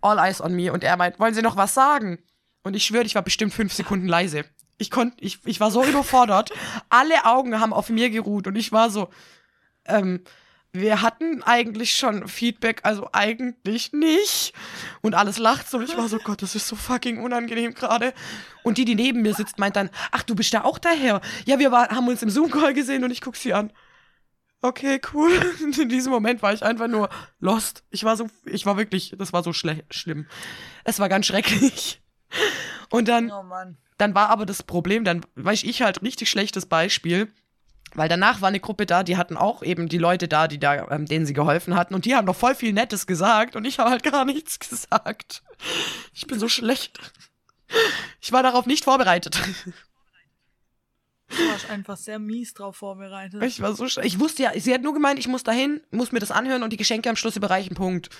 all 0.00 0.18
eyes 0.18 0.40
on 0.40 0.54
me. 0.54 0.72
Und 0.72 0.82
er 0.82 0.96
meint, 0.96 1.20
wollen 1.20 1.34
Sie 1.34 1.42
noch 1.42 1.56
was 1.56 1.74
sagen? 1.74 2.18
Und 2.62 2.74
ich 2.74 2.84
schwöre, 2.84 3.04
ich 3.04 3.14
war 3.14 3.22
bestimmt 3.22 3.54
fünf 3.54 3.72
Sekunden 3.72 4.06
leise. 4.06 4.44
Ich 4.78 4.90
konnte, 4.90 5.16
ich, 5.20 5.38
ich 5.44 5.60
war 5.60 5.70
so 5.70 5.84
überfordert. 5.84 6.50
Alle 6.88 7.24
Augen 7.24 7.60
haben 7.60 7.72
auf 7.72 7.90
mir 7.90 8.10
geruht 8.10 8.46
und 8.46 8.56
ich 8.56 8.72
war 8.72 8.90
so, 8.90 9.08
ähm, 9.86 10.22
wir 10.72 11.02
hatten 11.02 11.42
eigentlich 11.42 11.94
schon 11.94 12.28
Feedback, 12.28 12.80
also 12.84 13.08
eigentlich 13.12 13.92
nicht. 13.92 14.52
Und 15.00 15.14
alles 15.14 15.38
lacht 15.38 15.68
so 15.68 15.78
und 15.78 15.84
ich 15.84 15.96
war 15.96 16.08
so, 16.08 16.18
Gott, 16.18 16.42
das 16.42 16.54
ist 16.54 16.68
so 16.68 16.76
fucking 16.76 17.22
unangenehm 17.22 17.74
gerade. 17.74 18.14
Und 18.62 18.78
die, 18.78 18.84
die 18.84 18.94
neben 18.94 19.22
mir 19.22 19.34
sitzt, 19.34 19.58
meint 19.58 19.76
dann, 19.76 19.90
ach, 20.12 20.22
du 20.22 20.34
bist 20.34 20.54
da 20.54 20.62
auch 20.62 20.78
daher. 20.78 21.20
Ja, 21.44 21.58
wir 21.58 21.72
war, 21.72 21.88
haben 21.88 22.06
uns 22.08 22.22
im 22.22 22.30
Zoom-Call 22.30 22.72
gesehen 22.74 23.02
und 23.02 23.10
ich 23.10 23.20
guck 23.20 23.36
sie 23.36 23.52
an. 23.52 23.72
Okay, 24.62 25.00
cool. 25.12 25.32
Und 25.64 25.76
in 25.78 25.88
diesem 25.88 26.12
Moment 26.12 26.42
war 26.42 26.52
ich 26.52 26.62
einfach 26.62 26.88
nur 26.88 27.08
lost. 27.40 27.82
Ich 27.90 28.04
war 28.04 28.16
so, 28.16 28.28
ich 28.44 28.64
war 28.66 28.76
wirklich, 28.76 29.14
das 29.18 29.32
war 29.32 29.42
so 29.42 29.52
schlimm. 29.52 30.26
Es 30.84 30.98
war 31.00 31.08
ganz 31.08 31.26
schrecklich. 31.26 31.99
Und 32.90 33.08
dann, 33.08 33.30
Oh 33.30 33.44
dann 33.98 34.14
war 34.14 34.30
aber 34.30 34.46
das 34.46 34.62
Problem, 34.62 35.04
dann 35.04 35.24
war 35.34 35.52
ich, 35.52 35.66
ich 35.66 35.82
halt 35.82 36.02
richtig 36.02 36.30
schlechtes 36.30 36.66
Beispiel, 36.66 37.28
weil 37.94 38.08
danach 38.08 38.40
war 38.40 38.48
eine 38.48 38.60
Gruppe 38.60 38.86
da, 38.86 39.02
die 39.02 39.16
hatten 39.16 39.36
auch 39.36 39.62
eben 39.62 39.88
die 39.88 39.98
Leute 39.98 40.28
da, 40.28 40.48
die 40.48 40.58
da, 40.58 40.88
ähm, 40.90 41.06
denen 41.06 41.26
sie 41.26 41.32
geholfen 41.32 41.74
hatten 41.74 41.94
und 41.94 42.04
die 42.04 42.14
haben 42.14 42.26
doch 42.26 42.36
voll 42.36 42.54
viel 42.54 42.72
Nettes 42.72 43.06
gesagt 43.06 43.56
und 43.56 43.64
ich 43.64 43.78
habe 43.78 43.90
halt 43.90 44.02
gar 44.10 44.24
nichts 44.24 44.58
gesagt. 44.58 45.42
Ich 46.14 46.26
bin 46.26 46.38
so 46.38 46.48
schlecht. 46.48 46.98
Ich 48.20 48.32
war 48.32 48.42
darauf 48.42 48.66
nicht 48.66 48.84
vorbereitet. 48.84 49.40
Du 51.28 51.48
warst 51.48 51.70
einfach 51.70 51.96
sehr 51.96 52.18
mies 52.18 52.54
drauf 52.54 52.76
vorbereitet. 52.76 53.42
Ich 53.44 53.60
war 53.60 53.74
so 53.74 53.88
schlecht. 53.88 54.06
Ich 54.06 54.18
wusste 54.18 54.42
ja, 54.42 54.52
sie 54.58 54.74
hat 54.74 54.82
nur 54.82 54.94
gemeint, 54.94 55.18
ich 55.18 55.28
muss 55.28 55.44
dahin, 55.44 55.80
muss 55.92 56.10
mir 56.10 56.18
das 56.18 56.32
anhören 56.32 56.64
und 56.64 56.72
die 56.72 56.76
Geschenke 56.76 57.08
am 57.08 57.16
Schluss 57.16 57.36
überreichen, 57.36 57.76
Punkt. 57.76 58.10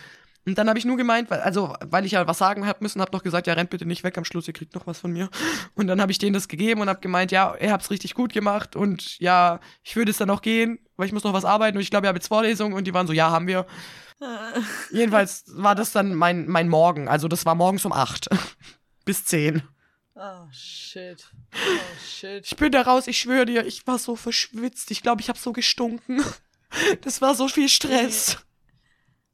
Und 0.46 0.56
dann 0.56 0.68
habe 0.68 0.78
ich 0.78 0.86
nur 0.86 0.96
gemeint, 0.96 1.30
weil, 1.30 1.40
also, 1.40 1.74
weil 1.84 2.06
ich 2.06 2.12
ja 2.12 2.26
was 2.26 2.38
sagen 2.38 2.66
hab 2.66 2.80
müssen, 2.80 3.00
hab 3.02 3.12
noch 3.12 3.22
gesagt, 3.22 3.46
ja, 3.46 3.52
rennt 3.52 3.70
bitte 3.70 3.84
nicht 3.84 4.04
weg 4.04 4.16
am 4.16 4.24
Schluss, 4.24 4.48
ihr 4.48 4.54
kriegt 4.54 4.74
noch 4.74 4.86
was 4.86 4.98
von 4.98 5.12
mir. 5.12 5.28
Und 5.74 5.86
dann 5.86 6.00
habe 6.00 6.12
ich 6.12 6.18
denen 6.18 6.32
das 6.32 6.48
gegeben 6.48 6.80
und 6.80 6.88
hab 6.88 7.02
gemeint, 7.02 7.30
ja, 7.30 7.54
ihr 7.60 7.70
habt's 7.72 7.90
richtig 7.90 8.14
gut 8.14 8.32
gemacht 8.32 8.74
und 8.74 9.18
ja, 9.18 9.60
ich 9.82 9.96
würde 9.96 10.10
es 10.10 10.16
dann 10.16 10.30
auch 10.30 10.40
gehen, 10.40 10.78
weil 10.96 11.06
ich 11.06 11.12
muss 11.12 11.24
noch 11.24 11.34
was 11.34 11.44
arbeiten 11.44 11.76
und 11.76 11.82
ich 11.82 11.90
glaube, 11.90 12.06
ihr 12.06 12.08
habt 12.08 12.18
jetzt 12.18 12.28
Vorlesung 12.28 12.72
und 12.72 12.84
die 12.86 12.94
waren 12.94 13.06
so, 13.06 13.12
ja, 13.12 13.30
haben 13.30 13.46
wir. 13.46 13.66
Äh, 14.20 14.60
Jedenfalls 14.96 15.44
war 15.48 15.74
das 15.74 15.92
dann 15.92 16.14
mein, 16.14 16.46
mein 16.48 16.68
Morgen, 16.68 17.06
also 17.08 17.28
das 17.28 17.44
war 17.44 17.54
morgens 17.54 17.84
um 17.84 17.92
acht 17.92 18.28
bis 19.04 19.24
zehn. 19.26 19.62
oh 20.14 20.46
shit. 20.50 21.30
Oh 21.54 21.98
shit. 22.02 22.46
Ich 22.46 22.56
bin 22.56 22.72
da 22.72 22.82
raus, 22.82 23.06
ich 23.06 23.18
schwöre 23.18 23.44
dir, 23.44 23.66
ich 23.66 23.86
war 23.86 23.98
so 23.98 24.16
verschwitzt. 24.16 24.90
Ich 24.90 25.02
glaube, 25.02 25.20
ich 25.20 25.28
habe 25.28 25.38
so 25.38 25.52
gestunken. 25.52 26.24
Das 27.00 27.20
war 27.20 27.34
so 27.34 27.48
viel 27.48 27.68
Stress. 27.68 28.38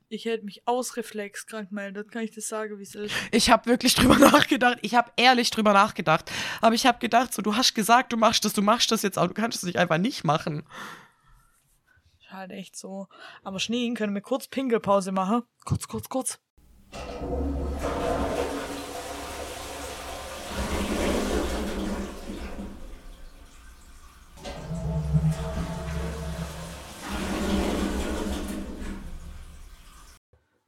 Ich 0.08 0.24
hätte 0.24 0.44
mich 0.44 0.66
ausreflex 0.68 1.46
krank 1.46 1.72
meldet, 1.72 2.12
kann 2.12 2.22
ich 2.22 2.30
das 2.30 2.46
sagen, 2.46 2.78
wie 2.78 2.84
es 2.84 2.94
ist. 2.94 3.12
Ich 3.32 3.50
habe 3.50 3.66
wirklich 3.66 3.94
drüber 3.94 4.16
nachgedacht. 4.18 4.78
Ich 4.82 4.94
habe 4.94 5.10
ehrlich 5.16 5.50
drüber 5.50 5.72
nachgedacht. 5.72 6.30
Aber 6.60 6.74
ich 6.76 6.86
habe 6.86 6.98
gedacht, 6.98 7.34
so, 7.34 7.42
du 7.42 7.56
hast 7.56 7.74
gesagt, 7.74 8.12
du 8.12 8.16
machst 8.16 8.44
das, 8.44 8.52
du 8.52 8.62
machst 8.62 8.92
das 8.92 9.02
jetzt, 9.02 9.18
aber 9.18 9.28
du 9.28 9.34
kannst 9.34 9.58
es 9.58 9.64
nicht 9.64 9.78
einfach 9.78 9.98
nicht 9.98 10.22
machen. 10.22 10.64
halt 12.30 12.52
echt 12.52 12.76
so. 12.76 13.08
Aber 13.42 13.58
Schnee, 13.58 13.92
können 13.94 14.14
wir 14.14 14.20
kurz 14.22 14.46
Pinkelpause 14.46 15.10
machen? 15.10 15.42
Kurz, 15.64 15.88
kurz, 15.88 16.08
kurz. 16.08 16.38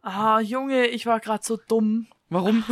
Ah, 0.09 0.40
Junge, 0.40 0.86
ich 0.86 1.04
war 1.06 1.20
grad 1.20 1.44
so 1.44 1.59
dumm, 1.68 2.06
Warum? 2.30 2.64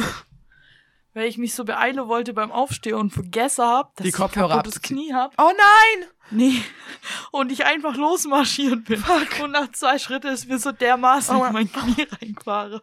weil 1.14 1.26
ich 1.28 1.38
mich 1.38 1.54
so 1.54 1.64
beeilen 1.64 2.06
wollte 2.08 2.32
beim 2.32 2.50
Aufstehen 2.52 2.94
und 2.94 3.10
vergessen 3.10 3.64
hab, 3.64 3.94
dass 3.96 4.04
Die 4.04 4.08
ich 4.10 4.14
Kopfhörer 4.14 4.54
abz- 4.62 4.80
Knie 4.82 5.12
hab. 5.12 5.34
Oh 5.40 5.50
nein! 5.56 6.08
Nee. 6.30 6.60
Und 7.30 7.52
ich 7.52 7.64
einfach 7.66 7.94
losmarschiert 7.96 8.84
bin. 8.86 9.02
Und 9.42 9.52
nach 9.52 9.70
zwei 9.72 9.96
Schritten 9.98 10.26
ist 10.28 10.48
mir 10.48 10.58
so 10.58 10.72
dermaßen 10.72 11.36
Oh. 11.36 11.44
in 11.44 11.52
mein 11.52 11.70
Knie 11.72 12.06
reingefahren. 12.20 12.80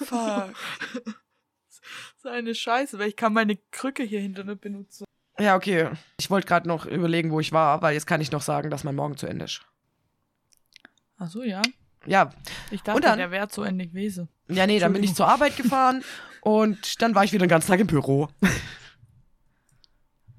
Fuck. 0.00 0.54
So 2.22 2.28
eine 2.28 2.54
Scheiße, 2.54 2.98
weil 2.98 3.08
ich 3.08 3.16
kann 3.16 3.32
meine 3.32 3.56
Krücke 3.70 4.02
hier 4.02 4.20
hinter 4.20 4.44
nicht 4.44 4.60
benutzen. 4.60 5.04
Ja, 5.38 5.56
okay. 5.56 5.88
Ich 6.18 6.28
wollte 6.28 6.46
gerade 6.46 6.68
noch 6.68 6.84
überlegen, 6.84 7.30
wo 7.30 7.40
ich 7.40 7.50
war, 7.52 7.80
weil 7.80 7.94
jetzt 7.94 8.06
kann 8.06 8.20
ich 8.20 8.30
noch 8.30 8.42
sagen, 8.42 8.68
dass 8.70 8.84
mein 8.84 8.94
Morgen 8.94 9.16
zu 9.16 9.26
Ende 9.26 9.46
ist. 9.46 9.62
Ach 11.16 11.30
so, 11.30 11.42
ja. 11.42 11.62
Ja, 12.06 12.30
Ich 12.70 12.80
Und 12.80 12.88
dachte, 12.88 13.00
dann? 13.02 13.18
der 13.18 13.30
wäre 13.30 13.48
zu 13.48 13.62
Ende 13.62 13.86
gewesen. 13.86 14.28
ja, 14.48 14.66
nee, 14.66 14.78
dann 14.78 14.92
bin 14.92 15.02
ich 15.04 15.14
zur 15.14 15.28
Arbeit 15.28 15.56
gefahren 15.56 16.02
und 16.40 17.00
dann 17.02 17.14
war 17.14 17.24
ich 17.24 17.32
wieder 17.32 17.44
den 17.46 17.50
ganzen 17.50 17.68
Tag 17.68 17.80
im 17.80 17.86
Büro. 17.86 18.28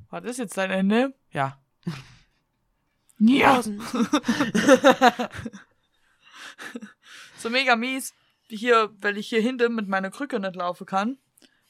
War 0.10 0.22
das 0.22 0.38
jetzt 0.38 0.58
dein 0.58 0.72
Ende? 0.72 1.14
Ja. 1.32 1.58
Ja. 3.20 3.62
So 7.38 7.50
mega 7.50 7.76
mies. 7.76 8.14
Hier, 8.50 8.92
weil 9.02 9.18
ich 9.18 9.28
hier 9.30 9.42
hinten 9.42 9.74
mit 9.76 9.88
meiner 9.88 10.12
Krücke 10.12 10.40
nicht 10.40 10.56
laufen 10.56 10.86
kann. 10.86 11.18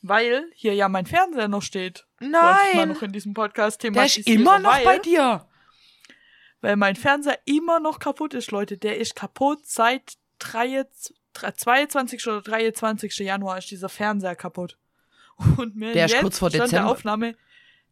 Weil 0.01 0.45
hier 0.55 0.73
ja 0.73 0.89
mein 0.89 1.05
Fernseher 1.05 1.47
noch 1.47 1.61
steht. 1.61 2.05
Wollte 2.19 2.25
ich 2.25 2.31
mal 2.31 2.57
Nein! 2.75 2.89
noch 2.89 3.01
in 3.03 3.11
diesem 3.11 3.33
Podcast 3.33 3.81
Der 3.83 3.89
ist 3.91 3.95
thematisieren. 4.15 4.41
immer 4.41 4.59
noch 4.59 4.73
weil, 4.73 4.83
bei 4.83 4.97
dir. 4.99 5.47
Weil 6.61 6.75
mein 6.75 6.95
Fernseher 6.95 7.39
immer 7.45 7.79
noch 7.79 7.99
kaputt 7.99 8.33
ist, 8.33 8.51
Leute. 8.51 8.77
Der 8.77 8.97
ist 8.97 9.15
kaputt 9.15 9.65
seit 9.65 10.13
23, 10.39 11.15
22. 11.33 12.27
oder 12.27 12.41
23. 12.41 13.17
Januar 13.19 13.57
ist 13.57 13.71
dieser 13.71 13.89
Fernseher 13.89 14.35
kaputt. 14.35 14.77
Und 15.57 15.75
mir 15.75 15.93
Der 15.93 16.05
ist 16.05 16.11
jetzt 16.13 16.21
kurz 16.21 16.39
vor 16.39 16.49
Dezember. 16.49 16.69
der 16.69 16.87
Aufnahme, 16.87 17.35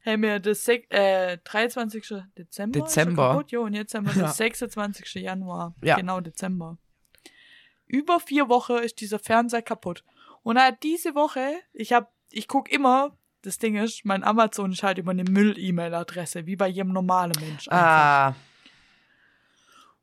haben 0.05 0.21
wir 0.21 0.39
das 0.39 0.67
äh, 0.67 1.37
23. 1.43 2.13
Dezember. 2.37 2.79
er 2.79 2.83
Dezember. 2.85 3.29
Kaputt? 3.31 3.51
Jo, 3.51 3.63
und 3.63 3.73
jetzt 3.73 3.93
haben 3.95 4.05
wir 4.05 4.13
Ja. 4.15 4.21
das 4.27 4.37
26. 4.37 5.15
Januar. 5.15 5.75
Ja. 5.83 5.95
Genau, 5.97 6.21
Dezember. 6.21 6.77
Über 7.87 8.19
vier 8.19 8.47
Wochen 8.49 8.73
ist 8.77 9.01
dieser 9.01 9.19
Fernseher 9.19 9.61
kaputt. 9.63 10.03
Und 10.43 10.57
er 10.57 10.67
hat 10.67 10.83
diese 10.83 11.15
Woche, 11.15 11.53
ich 11.73 11.91
hab, 11.91 12.13
ich 12.31 12.47
guck 12.47 12.71
immer, 12.71 13.17
das 13.41 13.57
Ding 13.57 13.75
ist, 13.75 14.05
mein 14.05 14.23
Amazon 14.23 14.71
ist 14.71 14.83
halt 14.83 14.99
über 14.99 15.11
eine 15.11 15.23
Müll-E-Mail-Adresse, 15.23 16.45
wie 16.45 16.55
bei 16.55 16.67
jedem 16.67 16.93
normalen 16.93 17.33
Mensch. 17.39 17.67
einfach. 17.67 17.85
Ah, 17.87 18.35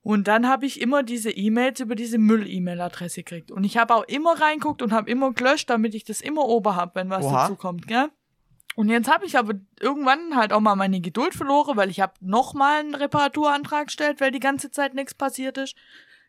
Und 0.06 0.28
dann 0.28 0.46
habe 0.46 0.66
ich 0.66 0.80
immer 0.80 1.02
diese 1.02 1.32
E-Mails 1.32 1.80
über 1.80 1.96
diese 1.96 2.18
Müll-E-Mail-Adresse 2.18 3.24
gekriegt. 3.24 3.50
Und 3.50 3.64
ich 3.64 3.76
habe 3.76 3.92
auch 3.92 4.04
immer 4.04 4.40
reinguckt 4.40 4.80
und 4.80 4.92
habe 4.92 5.10
immer 5.10 5.32
gelöscht, 5.32 5.68
damit 5.68 5.96
ich 5.96 6.04
das 6.04 6.20
immer 6.20 6.44
ober 6.44 6.76
habe, 6.76 6.94
wenn 6.94 7.10
was 7.10 7.24
Oha. 7.24 7.42
dazu 7.42 7.56
kommt, 7.56 7.88
gell? 7.88 8.08
Und 8.76 8.88
jetzt 8.88 9.12
habe 9.12 9.26
ich 9.26 9.36
aber 9.36 9.54
irgendwann 9.80 10.36
halt 10.36 10.52
auch 10.52 10.60
mal 10.60 10.76
meine 10.76 11.00
Geduld 11.00 11.34
verloren, 11.34 11.76
weil 11.76 11.90
ich 11.90 11.98
habe 11.98 12.12
nochmal 12.20 12.78
einen 12.78 12.94
Reparaturantrag 12.94 13.86
gestellt, 13.86 14.20
weil 14.20 14.30
die 14.30 14.38
ganze 14.38 14.70
Zeit 14.70 14.94
nichts 14.94 15.12
passiert 15.12 15.58
ist. 15.58 15.74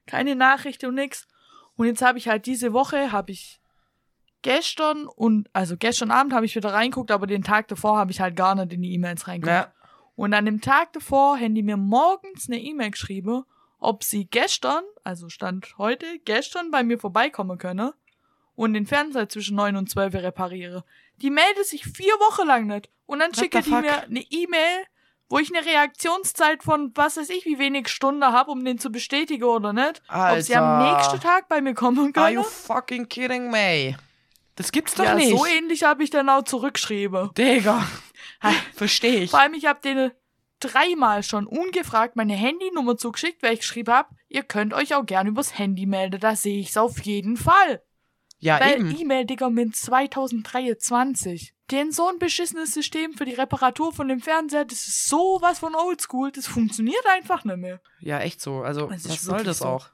Keine 0.08 0.36
Nachricht 0.36 0.84
und 0.84 0.96
nix. 0.96 1.28
Und 1.76 1.86
jetzt 1.86 2.02
habe 2.02 2.18
ich 2.18 2.28
halt 2.28 2.48
diese 2.48 2.74
Woche, 2.74 3.12
habe 3.12 3.32
ich 3.32 3.62
gestern 4.42 5.06
und, 5.06 5.52
also 5.54 5.78
gestern 5.78 6.10
Abend 6.10 6.34
habe 6.34 6.48
ich 6.48 6.56
wieder 6.56 6.74
reinguckt, 6.74 7.12
aber 7.12 7.28
den 7.28 7.44
Tag 7.44 7.68
davor 7.68 8.00
habe 8.00 8.10
ich 8.10 8.22
halt 8.22 8.36
gar 8.36 8.56
nicht 8.56 8.74
in 8.74 8.82
die 8.82 8.96
E-Mails 8.96 9.28
reingeguckt. 9.28 9.68
ja. 9.68 9.72
Und 10.16 10.34
an 10.34 10.46
dem 10.46 10.62
Tag 10.62 10.94
davor 10.94 11.38
haben 11.38 11.54
die 11.54 11.62
mir 11.62 11.78
morgens 11.78 12.50
eine 12.50 12.60
E-Mail 12.60 12.90
geschrieben, 12.90 13.44
ob 13.80 14.04
sie 14.04 14.26
gestern, 14.26 14.84
also 15.04 15.30
Stand 15.30 15.78
heute, 15.78 16.20
gestern 16.26 16.72
bei 16.72 16.84
mir 16.84 16.98
vorbeikommen 17.00 17.58
können 17.58 17.92
und 18.56 18.74
den 18.74 18.86
Fernseher 18.86 19.30
zwischen 19.30 19.56
9 19.56 19.76
und 19.76 19.90
12 19.90 20.16
repariere. 20.16 20.84
Die 21.18 21.30
meldet 21.30 21.66
sich 21.66 21.84
vier 21.86 22.14
Wochen 22.14 22.48
lang 22.48 22.68
nicht. 22.68 22.90
Und 23.06 23.20
dann 23.20 23.30
What 23.30 23.38
schicke 23.40 23.62
die 23.62 23.70
fuck? 23.70 23.82
mir 23.82 24.04
eine 24.04 24.20
E-Mail, 24.20 24.86
wo 25.30 25.40
ich 25.40 25.56
eine 25.56 25.66
Reaktionszeit 25.66 26.64
von 26.64 26.92
was 26.96 27.18
weiß 27.18 27.30
ich 27.30 27.46
wie 27.46 27.60
wenig 27.60 27.90
Stunden 27.90 28.24
habe, 28.24 28.52
um 28.52 28.64
den 28.64 28.80
zu 28.80 28.92
bestätigen 28.92 29.44
oder 29.44 29.74
nicht. 29.74 30.02
Ob 30.10 30.42
sie 30.42 30.56
am 30.56 30.64
Alter. 30.64 30.98
nächsten 30.98 31.20
Tag 31.20 31.48
bei 31.48 31.62
mir 31.62 31.74
kommen 31.74 32.00
Are 32.00 32.12
können. 32.12 32.36
you 32.36 32.44
fucking 32.44 33.08
kidding 33.08 33.52
me? 33.52 33.98
Das 34.56 34.72
gibt's 34.72 34.96
doch 34.96 35.04
ja, 35.06 35.14
nicht. 35.16 35.30
so 35.30 35.46
ähnlich 35.46 35.84
habe 35.84 36.04
ich 36.04 36.10
dann 36.10 36.30
auch 36.30 36.44
zurückgeschrieben. 36.44 37.32
Digga. 37.36 37.86
Verstehe 38.74 39.22
ich. 39.24 39.32
Vor 39.32 39.40
allem, 39.40 39.54
ich 39.54 39.66
habe 39.66 39.80
denen 39.82 40.12
dreimal 40.60 41.24
schon 41.24 41.48
ungefragt 41.48 42.16
meine 42.16 42.34
Handynummer 42.36 42.98
zugeschickt, 42.98 43.44
weil 43.44 43.54
ich 43.54 43.60
geschrieben 43.60 43.94
habe, 43.94 44.16
ihr 44.28 44.44
könnt 44.44 44.74
euch 44.74 44.96
auch 44.96 45.06
gern 45.06 45.28
übers 45.28 45.58
Handy 45.58 45.86
melden, 45.86 46.20
da 46.20 46.36
sehe 46.36 46.60
ich's 46.60 46.78
auf 46.78 47.00
jeden 47.04 47.38
Fall. 47.38 47.82
Ja, 48.40 48.60
weil 48.60 48.80
eben. 48.80 48.96
E-Mail, 48.96 49.26
Digga, 49.26 49.50
mit 49.50 49.76
2023. 49.76 51.54
Denn 51.72 51.92
so 51.92 52.08
ein 52.08 52.20
beschissenes 52.20 52.74
System 52.74 53.14
für 53.14 53.26
die 53.26 53.34
Reparatur 53.34 53.92
von 53.94 54.08
dem 54.08 54.22
Fernseher, 54.22 54.64
das 54.64 54.88
ist 54.88 55.10
sowas 55.10 55.60
von 55.60 55.76
oldschool, 55.76 56.32
das 56.32 56.48
funktioniert 56.48 57.04
einfach 57.10 57.44
nicht 57.44 57.58
mehr. 57.58 57.82
Ja, 58.00 58.20
echt 58.20 58.40
so. 58.40 58.62
Also, 58.62 58.90
Es 58.90 59.06
ist 59.06 59.10
was 59.10 59.22
soll 59.24 59.44
das 59.44 59.58
so. 59.60 59.66
auch? 59.66 59.88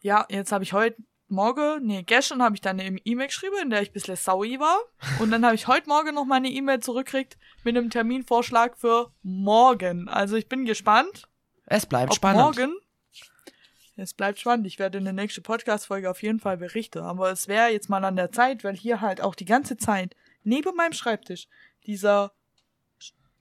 Ja, 0.00 0.26
jetzt 0.30 0.52
habe 0.52 0.64
ich 0.64 0.72
heute 0.72 0.96
Morgen, 1.30 1.84
nee, 1.86 2.02
gestern 2.02 2.42
habe 2.42 2.54
ich 2.54 2.60
dann 2.62 2.80
eine 2.80 2.98
E-Mail 3.04 3.26
geschrieben, 3.26 3.56
in 3.62 3.70
der 3.70 3.82
ich 3.82 3.90
ein 3.90 3.92
bisschen 3.92 4.16
saui 4.16 4.58
war. 4.58 4.78
Und 5.20 5.30
dann 5.30 5.44
habe 5.44 5.54
ich 5.54 5.66
heute 5.66 5.88
Morgen 5.88 6.14
noch 6.14 6.24
meine 6.24 6.48
E-Mail 6.48 6.80
zurückgekriegt 6.80 7.36
mit 7.64 7.76
einem 7.76 7.90
Terminvorschlag 7.90 8.76
für 8.78 9.12
morgen. 9.22 10.08
Also 10.08 10.36
ich 10.36 10.48
bin 10.48 10.64
gespannt, 10.64 11.28
Es 11.66 11.84
bleibt 11.84 12.14
spannend. 12.14 12.40
morgen. 12.42 12.74
Es 13.96 14.14
bleibt 14.14 14.38
spannend. 14.38 14.66
Ich 14.66 14.78
werde 14.78 14.98
in 14.98 15.04
der 15.04 15.12
nächsten 15.12 15.42
Podcast-Folge 15.42 16.08
auf 16.10 16.22
jeden 16.22 16.40
Fall 16.40 16.56
berichten. 16.56 17.00
Aber 17.00 17.30
es 17.30 17.46
wäre 17.48 17.68
jetzt 17.68 17.90
mal 17.90 18.04
an 18.04 18.16
der 18.16 18.32
Zeit, 18.32 18.64
weil 18.64 18.76
hier 18.76 19.00
halt 19.00 19.20
auch 19.20 19.34
die 19.34 19.44
ganze 19.44 19.76
Zeit 19.76 20.14
neben 20.44 20.74
meinem 20.76 20.92
Schreibtisch 20.92 21.46
dieser, 21.84 22.32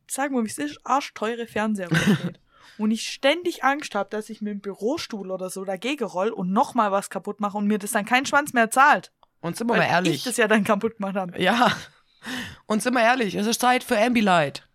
sagen 0.09 0.35
wir 0.35 0.43
wie 0.43 0.47
es 0.47 0.57
ist, 0.57 0.79
arschteure 0.83 1.47
Fernseher 1.47 1.89
rumsteht. 1.89 2.39
Und 2.78 2.91
ich 2.91 3.07
ständig 3.07 3.63
Angst 3.63 3.95
habe, 3.95 4.09
dass 4.09 4.30
ich 4.30 4.41
mit 4.41 4.53
dem 4.53 4.61
Bürostuhl 4.61 5.32
oder 5.32 5.49
so 5.49 5.63
dagegen 5.65 6.03
roll 6.05 6.30
und 6.30 6.51
nochmal 6.51 6.91
was 6.91 7.09
kaputt 7.09 7.39
mache 7.39 7.57
und 7.57 7.68
mir 7.68 7.80
das 7.80 7.91
dann 7.91 8.05
kein 8.05 8.26
Schwanz 8.26 8.53
mehr 8.53 8.72
zahlt. 8.72 9.11
Und 9.39 9.55
sind 9.55 9.68
wir 9.68 9.78
mal 9.78 9.84
ich 9.84 9.89
ehrlich. 9.89 10.24
das 10.24 10.38
ja 10.38 10.47
dann 10.47 10.63
kaputt 10.63 10.97
gemacht 10.97 11.15
habe. 11.15 11.41
Ja. 11.41 11.76
Und 12.65 12.82
sind 12.82 12.93
wir 12.93 13.01
ehrlich, 13.01 13.36
es 13.36 13.47
ist 13.47 13.61
Zeit 13.61 13.84
für 13.84 13.97
Ambilight. 13.97 14.68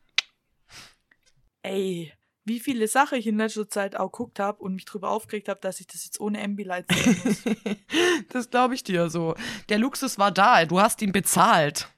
Ey, 1.63 2.13
wie 2.45 2.61
viele 2.61 2.89
Sachen 2.89 3.19
ich 3.19 3.27
in 3.27 3.37
letzter 3.37 3.69
Zeit 3.69 3.97
auch 3.97 4.11
geguckt 4.11 4.41
habe 4.41 4.63
und 4.63 4.75
mich 4.75 4.85
drüber 4.85 5.11
aufgeregt 5.11 5.49
habe, 5.49 5.61
dass 5.61 5.81
ich 5.81 5.87
das 5.87 6.05
jetzt 6.05 6.21
ohne 6.21 6.43
Ambilight 6.43 6.87
sehen 6.91 7.21
muss. 7.25 7.43
das 8.31 8.51
glaube 8.51 8.75
ich 8.75 8.83
dir 8.83 9.11
so. 9.11 9.35
Der 9.69 9.79
Luxus 9.79 10.19
war 10.19 10.33
da, 10.33 10.65
du 10.65 10.81
hast 10.81 11.03
ihn 11.03 11.13
bezahlt. 11.13 11.89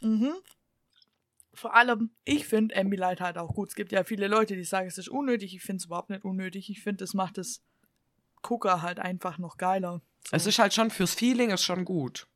Mhm. 0.00 0.32
Vor 1.62 1.76
allem, 1.76 2.10
ich 2.24 2.44
finde 2.48 2.76
Ambilight 2.76 3.20
halt 3.20 3.38
auch 3.38 3.54
gut. 3.54 3.68
Es 3.68 3.76
gibt 3.76 3.92
ja 3.92 4.02
viele 4.02 4.26
Leute, 4.26 4.56
die 4.56 4.64
sagen, 4.64 4.88
es 4.88 4.98
ist 4.98 5.08
unnötig. 5.08 5.54
Ich 5.54 5.62
finde 5.62 5.76
es 5.76 5.84
überhaupt 5.86 6.10
nicht 6.10 6.24
unnötig. 6.24 6.68
Ich 6.70 6.82
finde, 6.82 7.04
es 7.04 7.14
macht 7.14 7.38
das 7.38 7.62
Gucker 8.42 8.82
halt 8.82 8.98
einfach 8.98 9.38
noch 9.38 9.58
geiler. 9.58 10.00
So. 10.28 10.36
Es 10.36 10.46
ist 10.48 10.58
halt 10.58 10.74
schon 10.74 10.90
fürs 10.90 11.14
Feeling 11.14 11.50
ist 11.50 11.62
schon 11.62 11.84
gut. 11.84 12.26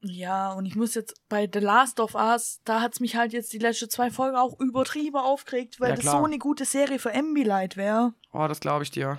ja, 0.00 0.52
und 0.52 0.64
ich 0.64 0.76
muss 0.76 0.94
jetzt 0.94 1.20
bei 1.28 1.50
The 1.52 1.58
Last 1.58 1.98
of 1.98 2.14
Us, 2.14 2.60
da 2.64 2.80
hat's 2.82 3.00
mich 3.00 3.16
halt 3.16 3.32
jetzt 3.32 3.52
die 3.52 3.58
letzten 3.58 3.90
zwei 3.90 4.12
Folgen 4.12 4.36
auch 4.36 4.60
übertrieben 4.60 5.16
aufgeregt, 5.16 5.80
weil 5.80 5.90
Ja, 5.90 5.96
das 5.96 6.04
so 6.04 6.24
eine 6.24 6.38
gute 6.38 6.64
Serie 6.64 7.00
für 7.00 7.12
Ambilight 7.12 7.76
wäre. 7.76 8.14
Oh, 8.32 8.46
das 8.46 8.60
glaube 8.60 8.84
ich 8.84 8.92
dir. 8.92 9.18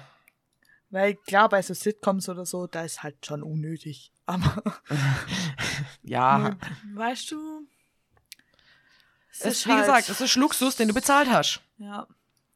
Weil 0.89 1.15
klar, 1.15 1.49
bei 1.49 1.61
so 1.61 1.73
Sitcoms 1.73 2.29
oder 2.29 2.45
so, 2.45 2.65
da 2.65 2.83
ist 2.83 3.03
halt 3.03 3.25
schon 3.25 3.43
unnötig. 3.43 4.13
Aber, 4.25 4.63
Ja. 6.03 6.55
weißt 6.93 7.31
du, 7.31 7.56
es 9.41 9.59
Es, 9.59 9.67
wie 9.67 9.75
gesagt, 9.75 10.09
es 10.09 10.21
ist 10.21 10.35
Luxus, 10.35 10.75
den 10.75 10.87
du 10.87 10.93
bezahlt 10.93 11.29
hast. 11.29 11.61
Ja, 11.77 12.07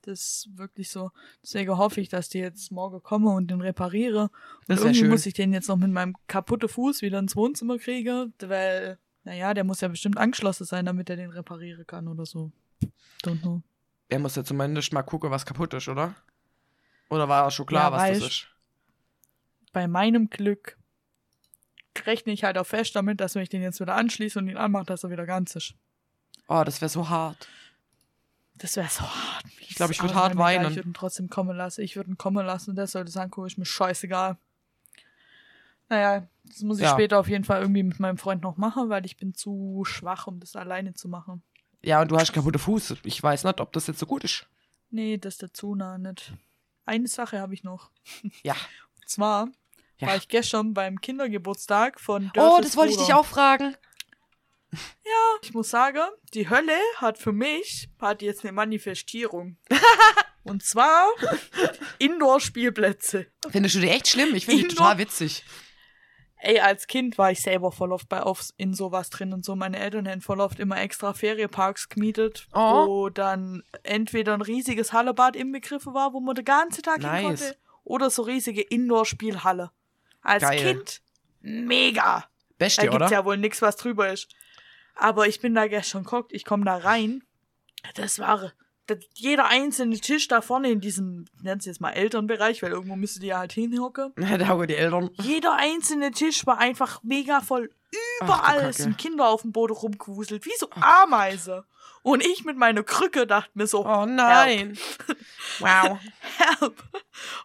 das 0.04 0.20
ist 0.20 0.58
wirklich 0.58 0.90
so. 0.90 1.12
Deswegen 1.44 1.78
hoffe 1.78 2.02
ich, 2.02 2.10
dass 2.10 2.30
die 2.30 2.40
jetzt 2.40 2.72
morgen 2.72 3.02
komme 3.04 3.30
und 3.32 3.50
den 3.50 3.62
repariere. 3.62 4.24
Und 4.24 4.32
Das 4.68 4.80
wär 4.80 4.86
irgendwie 4.88 5.00
schön. 5.02 5.10
muss 5.10 5.26
ich 5.26 5.34
den 5.34 5.54
jetzt 5.54 5.68
noch 5.68 5.78
mit 5.78 5.92
meinem 5.92 6.16
kaputten 6.28 6.70
Fuß 6.70 7.02
wieder 7.02 7.20
ins 7.20 7.36
Wohnzimmer 7.36 7.78
kriegen, 7.78 8.34
weil, 8.40 8.98
naja, 9.24 9.54
der 9.54 9.64
muss 9.64 9.82
ja 9.82 9.88
bestimmt 9.88 10.18
angeschlossen 10.18 10.66
sein, 10.66 10.86
damit 10.86 11.10
er 11.10 11.18
den 11.18 11.30
reparieren 11.30 11.86
kann 11.86 12.08
oder 12.08 12.26
so. 12.26 12.52
Don't 13.24 13.42
know. 13.42 13.62
Er 14.10 14.20
muss 14.20 14.36
ja 14.36 14.44
zumindest 14.44 14.92
mal 14.92 15.04
gucken, 15.04 15.30
was 15.32 15.46
kaputt 15.46 15.74
ist, 15.74 15.88
oder? 15.88 16.16
Oder 17.10 17.30
war 17.30 17.46
auch 17.46 17.52
schon 17.52 17.66
klar, 17.66 17.92
Ja, 17.92 17.98
was 17.98 18.20
das 18.20 18.28
ist? 18.30 18.48
Bei 19.74 19.88
meinem 19.88 20.30
Glück 20.30 20.78
rechne 22.06 22.34
ich 22.34 22.44
halt 22.44 22.58
auch 22.58 22.66
fest 22.66 22.96
damit, 22.96 23.22
dass 23.22 23.36
wenn 23.36 23.44
ich 23.44 23.50
den 23.50 23.62
jetzt 23.62 23.80
wieder 23.80 23.96
anschließe 23.96 24.40
und 24.40 24.48
ihn 24.48 24.58
anmache, 24.58 24.86
dass 24.86 25.04
er 25.04 25.12
wieder 25.12 25.26
ganz 25.26 25.56
ist. 25.56 25.76
Oh, 26.52 26.64
das 26.64 26.82
wäre 26.82 26.90
so 26.90 27.08
hart. 27.10 27.48
Das 28.56 28.76
wäre 28.76 28.90
so 28.90 29.02
hart. 29.02 29.46
Ich 29.70 29.76
glaube, 29.76 29.94
ich 29.94 30.02
würd 30.02 30.12
Aber 30.12 30.20
hart 30.22 30.34
egal, 30.34 30.44
weinen. 30.46 30.70
Ich 30.72 30.76
würde 30.76 30.90
ihn 30.90 30.94
trotzdem 30.94 31.30
kommen 31.30 31.56
lassen. 31.56 31.82
Ich 31.82 31.96
würde 31.96 32.10
ihn 32.12 32.18
kommen 32.18 32.46
lassen. 32.46 32.76
Der 32.76 32.88
sollte 32.88 33.12
sagen, 33.12 33.32
guck, 33.32 33.48
ist 33.48 33.58
mir 33.58 33.66
scheißegal. 33.66 34.38
Naja, 35.90 36.28
das 36.44 36.62
muss 36.62 36.78
ich 36.78 36.84
Ja. 36.84 36.92
später 36.94 37.20
auf 37.20 37.28
jeden 37.28 37.44
Fall 37.44 37.62
irgendwie 37.62 37.84
mit 37.84 38.00
meinem 38.00 38.18
Freund 38.18 38.42
noch 38.44 38.58
machen, 38.58 38.90
weil 38.90 39.06
ich 39.06 39.18
bin 39.18 39.34
zu 39.34 39.84
schwach, 39.86 40.28
um 40.28 40.40
das 40.40 40.56
alleine 40.56 40.94
zu 40.94 41.10
machen. 41.10 41.42
Ja, 41.84 42.02
und 42.02 42.12
du 42.12 42.18
hast 42.18 42.34
kaputte 42.34 42.60
Fuß. 42.60 42.96
Ich 43.04 43.22
weiß 43.22 43.44
nicht, 43.44 43.60
ob 43.60 43.72
das 43.74 43.88
jetzt 43.88 44.00
so 44.00 44.06
gut 44.06 44.24
ist. 44.24 44.46
Nee, 44.90 45.18
das 45.18 45.38
dazu 45.38 45.76
nah 45.76 45.98
nicht. 45.98 46.34
Eine 46.86 47.08
Sache 47.08 47.40
habe 47.40 47.54
ich 47.54 47.64
noch. 47.64 47.90
Ja. 48.44 48.56
Und 49.00 49.10
zwar 49.10 49.48
Ja. 49.98 50.08
war 50.10 50.16
ich 50.16 50.28
gestern 50.28 50.74
beim 50.74 51.02
Kindergeburtstag 51.02 52.00
von 52.00 52.28
Oh, 52.28 52.32
Dörtes 52.34 52.68
das 52.68 52.78
wollte 52.78 52.94
ich 52.94 53.00
dich 53.00 53.14
auch 53.14 53.26
fragen. 53.26 53.76
Ich 55.44 55.54
muss 55.54 55.70
sagen, 55.70 56.02
die 56.34 56.50
Hölle 56.50 56.78
hat 56.98 57.18
für 57.18 57.32
mich 57.32 57.90
hat 58.00 58.22
jetzt 58.22 58.44
eine 58.44 58.52
Manifestierung. 58.54 59.58
Und 60.44 60.64
zwar 60.64 61.08
Indoor-Spielplätze. 62.00 63.28
Findest 63.50 63.76
du 63.76 63.80
die 63.80 63.90
echt 63.90 64.08
schlimm? 64.08 64.36
Ich 64.36 64.46
finde 64.46 64.64
die 64.64 64.68
total 64.76 64.98
witzig. 64.98 65.44
Ey, 66.38 66.60
als 66.60 66.88
Kind 66.88 67.18
war 67.20 67.32
ich 67.32 67.42
selber 67.42 67.72
voll 67.72 67.92
oft 67.92 68.10
bei 68.10 68.22
auf, 68.24 68.50
in 68.58 68.74
sowas 68.74 69.12
drin 69.12 69.32
und 69.34 69.46
so. 69.46 69.56
Meine 69.56 69.78
Eltern 69.78 70.08
hätten 70.08 70.22
voll 70.22 70.40
oft 70.42 70.60
immer 70.60 70.82
extra 70.82 71.14
Ferienparks 71.14 71.90
gemietet, 71.90 72.48
Oh. 72.54 72.88
wo 72.88 73.10
dann 73.10 73.64
entweder 73.84 74.34
ein 74.34 74.42
riesiges 74.42 74.92
Hallebad 74.92 75.36
inbegriffen 75.36 75.94
war, 75.94 76.14
wo 76.14 76.20
man 76.20 76.34
den 76.34 76.46
ganzen 76.46 76.82
Tag 76.82 77.02
hin 77.02 77.04
Nice. 77.12 77.24
konnte, 77.24 77.58
oder 77.84 78.10
so 78.10 78.24
riesige 78.24 78.62
Indoor-Spielhalle. 78.62 79.70
Als 80.24 80.42
Geil. 80.42 80.60
Kind 80.76 81.02
mega. 81.42 82.22
Da 82.22 82.26
Beste, 82.58 82.82
gibt's 82.84 82.96
oder? 82.96 83.10
ja 83.12 83.26
wohl 83.26 83.38
nix, 83.38 83.62
was 83.62 83.76
drüber 83.76 84.12
ist. 84.12 84.28
Aber 84.96 85.28
ich 85.28 85.40
bin 85.40 85.56
da 85.56 85.68
gestern 85.68 86.04
geguckt, 86.04 86.34
ich 86.34 86.46
komme 86.46 86.66
da 86.66 86.78
rein. 86.78 87.24
Das 87.96 88.20
war 88.20 88.52
das, 88.88 89.00
jeder 89.14 89.48
einzelne 89.48 90.00
Tisch 90.00 90.28
da 90.28 90.42
vorne 90.42 90.70
in 90.70 90.82
diesem, 90.82 91.26
nennt 91.42 91.66
jetzt 91.66 91.82
mal 91.82 91.92
Elternbereich, 91.92 92.62
weil 92.62 92.72
irgendwo 92.72 92.96
müsste 92.96 93.20
die 93.20 93.28
ja 93.28 93.40
halt 93.40 93.54
hinhocken. 93.54 94.14
da 94.16 94.48
haben 94.48 94.68
die 94.68 94.76
Eltern. 94.76 95.10
Jeder 95.22 95.56
einzelne 95.56 96.12
Tisch 96.12 96.46
war 96.46 96.58
einfach 96.58 97.02
mega 97.04 97.42
voll. 97.42 97.72
Überall 98.22 98.72
sind 98.74 98.98
Kinder 98.98 99.28
auf 99.28 99.42
dem 99.42 99.52
Boden 99.52 99.74
rumgewuselt, 99.74 100.46
wie 100.46 100.56
so 100.58 100.70
Ameise. 100.72 101.66
Und 102.04 102.26
ich 102.26 102.46
mit 102.46 102.58
meiner 102.58 102.84
Krücke 102.84 103.28
dachte 103.28 103.52
mir 103.54 103.68
so, 103.68 103.86
Oh 103.86 104.06
nein. 104.06 104.78
wow. 105.60 106.00
help. 106.38 106.84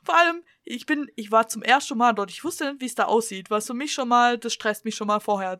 Vor 0.02 0.16
allem, 0.16 0.42
ich 0.64 0.86
bin, 0.86 1.10
ich 1.16 1.30
war 1.30 1.48
zum 1.48 1.62
ersten 1.62 1.98
Mal 1.98 2.12
dort. 2.12 2.30
Ich 2.30 2.44
wusste 2.44 2.70
nicht, 2.70 2.80
wie 2.80 2.86
es 2.86 2.94
da 2.94 3.04
aussieht. 3.04 3.50
Was 3.50 3.66
für 3.66 3.74
mich 3.74 3.92
schon 3.92 4.08
mal, 4.08 4.38
das 4.38 4.54
stresst 4.54 4.84
mich 4.84 4.94
schon 4.94 5.08
mal 5.08 5.20
vorher 5.20 5.58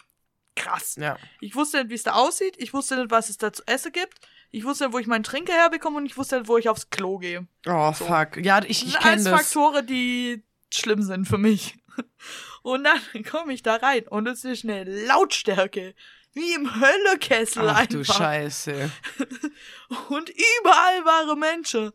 krass. 0.57 0.97
Ja. 0.99 1.17
Ich 1.41 1.55
wusste 1.55 1.79
nicht, 1.79 1.91
wie 1.91 1.95
es 1.95 2.03
da 2.03 2.15
aussieht. 2.15 2.55
Ich 2.59 2.75
wusste 2.75 2.97
nicht, 2.97 3.11
was 3.11 3.29
es 3.31 3.39
da 3.39 3.53
zu 3.53 3.63
essen 3.67 3.93
gibt. 3.93 4.19
Ich 4.51 4.65
wusste 4.65 4.85
nicht, 4.85 4.95
wo 4.95 4.99
ich 4.99 5.07
meinen 5.07 5.23
Trinker 5.25 5.53
herbekomme 5.53 5.99
und 5.99 6.07
ich 6.07 6.17
wusste 6.17 6.39
nicht, 6.39 6.49
wo 6.49 6.57
ich 6.59 6.69
aufs 6.69 6.91
Klo 6.91 7.19
gehe. 7.19 7.47
Oh, 7.67 7.93
So. 7.93 8.07
fuck. 8.07 8.37
Ja, 8.39 8.59
ich, 8.65 8.81
Das 8.81 8.89
ich 8.89 8.93
sind 8.93 8.99
kenne 9.01 9.13
alles 9.13 9.25
das. 9.25 9.33
Faktoren, 9.41 9.87
die 9.87 10.43
schlimm 10.73 11.03
sind 11.03 11.27
für 11.27 11.39
mich. 11.39 11.77
Und 12.63 12.83
dann 12.85 13.01
komme 13.31 13.53
ich 13.53 13.63
da 13.63 13.77
rein 13.77 14.09
und 14.09 14.27
es 14.27 14.45
ist 14.45 14.65
eine 14.65 14.83
Lautstärke. 15.07 15.95
Wie 16.35 16.53
im 16.53 16.69
Höllekessel 16.81 17.69
Ach 17.69 17.87
du 17.87 17.99
einfach. 18.01 18.17
Scheiße. 18.17 18.91
Und 20.09 20.29
überall 20.31 21.05
waren 21.05 21.39
Menschen. 21.39 21.93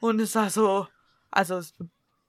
Und 0.00 0.20
es 0.20 0.34
war 0.34 0.50
so, 0.50 0.86
also 1.30 1.56
es 1.56 1.74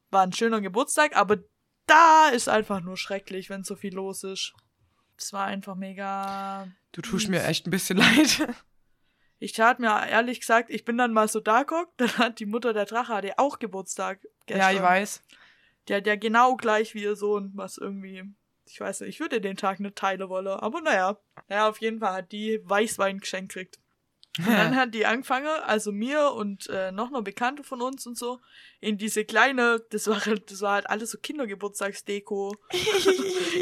war 0.10 0.24
ein 0.24 0.34
schöner 0.34 0.62
Geburtstag, 0.62 1.16
aber 1.16 1.38
da 1.86 2.30
ist 2.30 2.48
einfach 2.50 2.80
nur 2.82 2.98
schrecklich, 2.98 3.50
wenn 3.50 3.64
so 3.64 3.76
viel 3.76 3.94
los 3.94 4.24
ist. 4.24 4.54
Es 5.22 5.34
war 5.34 5.46
einfach 5.46 5.76
mega. 5.76 6.68
Du 6.94 7.02
tust 7.02 7.30
mir 7.30 7.44
echt 7.44 7.68
ein 7.68 7.72
bisschen 7.72 7.98
leid. 8.00 8.48
Ich 9.38 9.54
tat 9.54 9.80
mir 9.80 10.08
ehrlich 10.08 10.40
gesagt, 10.40 10.70
ich 10.70 10.84
bin 10.86 10.98
dann 10.98 11.14
mal 11.14 11.28
so 11.28 11.40
da 11.40 11.64
geguckt, 11.64 11.94
dann 11.98 12.18
hat 12.18 12.40
die 12.40 12.46
Mutter 12.46 12.74
der 12.74 12.86
Drache 12.86 13.14
hatte 13.14 13.38
auch 13.38 13.60
Geburtstag. 13.60 14.20
Ja, 14.24 14.30
Gestern. 14.58 14.76
ich 14.76 14.82
weiß. 14.82 15.24
Der 15.88 15.98
hat 15.98 16.08
ja 16.08 16.16
genau 16.16 16.56
gleich 16.56 16.94
wie 16.94 17.04
ihr 17.04 17.16
Sohn, 17.16 17.52
was 17.56 17.78
irgendwie. 17.78 18.24
Ich 18.66 18.80
weiß 18.80 19.02
nicht, 19.02 19.10
ich 19.10 19.20
würde 19.20 19.42
den 19.42 19.58
Tag 19.58 19.80
nicht 19.80 19.96
teilen 19.96 20.30
wollen, 20.30 20.48
aber 20.48 20.82
naja. 20.82 21.18
Naja, 21.50 21.70
auf 21.70 21.82
jeden 21.82 22.00
Fall 22.00 22.14
hat 22.14 22.32
die 22.32 22.62
Weißwein 22.64 23.20
geschenkt 23.20 23.54
gekriegt. 23.54 23.80
Und 24.38 24.48
dann 24.48 24.76
hat 24.78 24.94
die 24.94 25.06
angefangen, 25.06 25.48
also 25.66 25.92
mir 25.92 26.32
und 26.32 26.68
äh, 26.70 26.92
noch 26.94 27.10
eine 27.12 27.22
Bekannte 27.22 27.64
von 27.66 27.82
uns 27.82 28.08
und 28.08 28.18
so, 28.18 28.40
in 28.80 28.98
diese 28.98 29.26
kleine, 29.26 29.82
das 29.90 30.08
war, 30.08 30.26
halt- 30.26 30.50
das 30.50 30.62
war 30.62 30.74
halt 30.76 30.90
alles 30.90 31.12
so 31.12 31.18
Kindergeburtstagsdeko, 31.18 32.56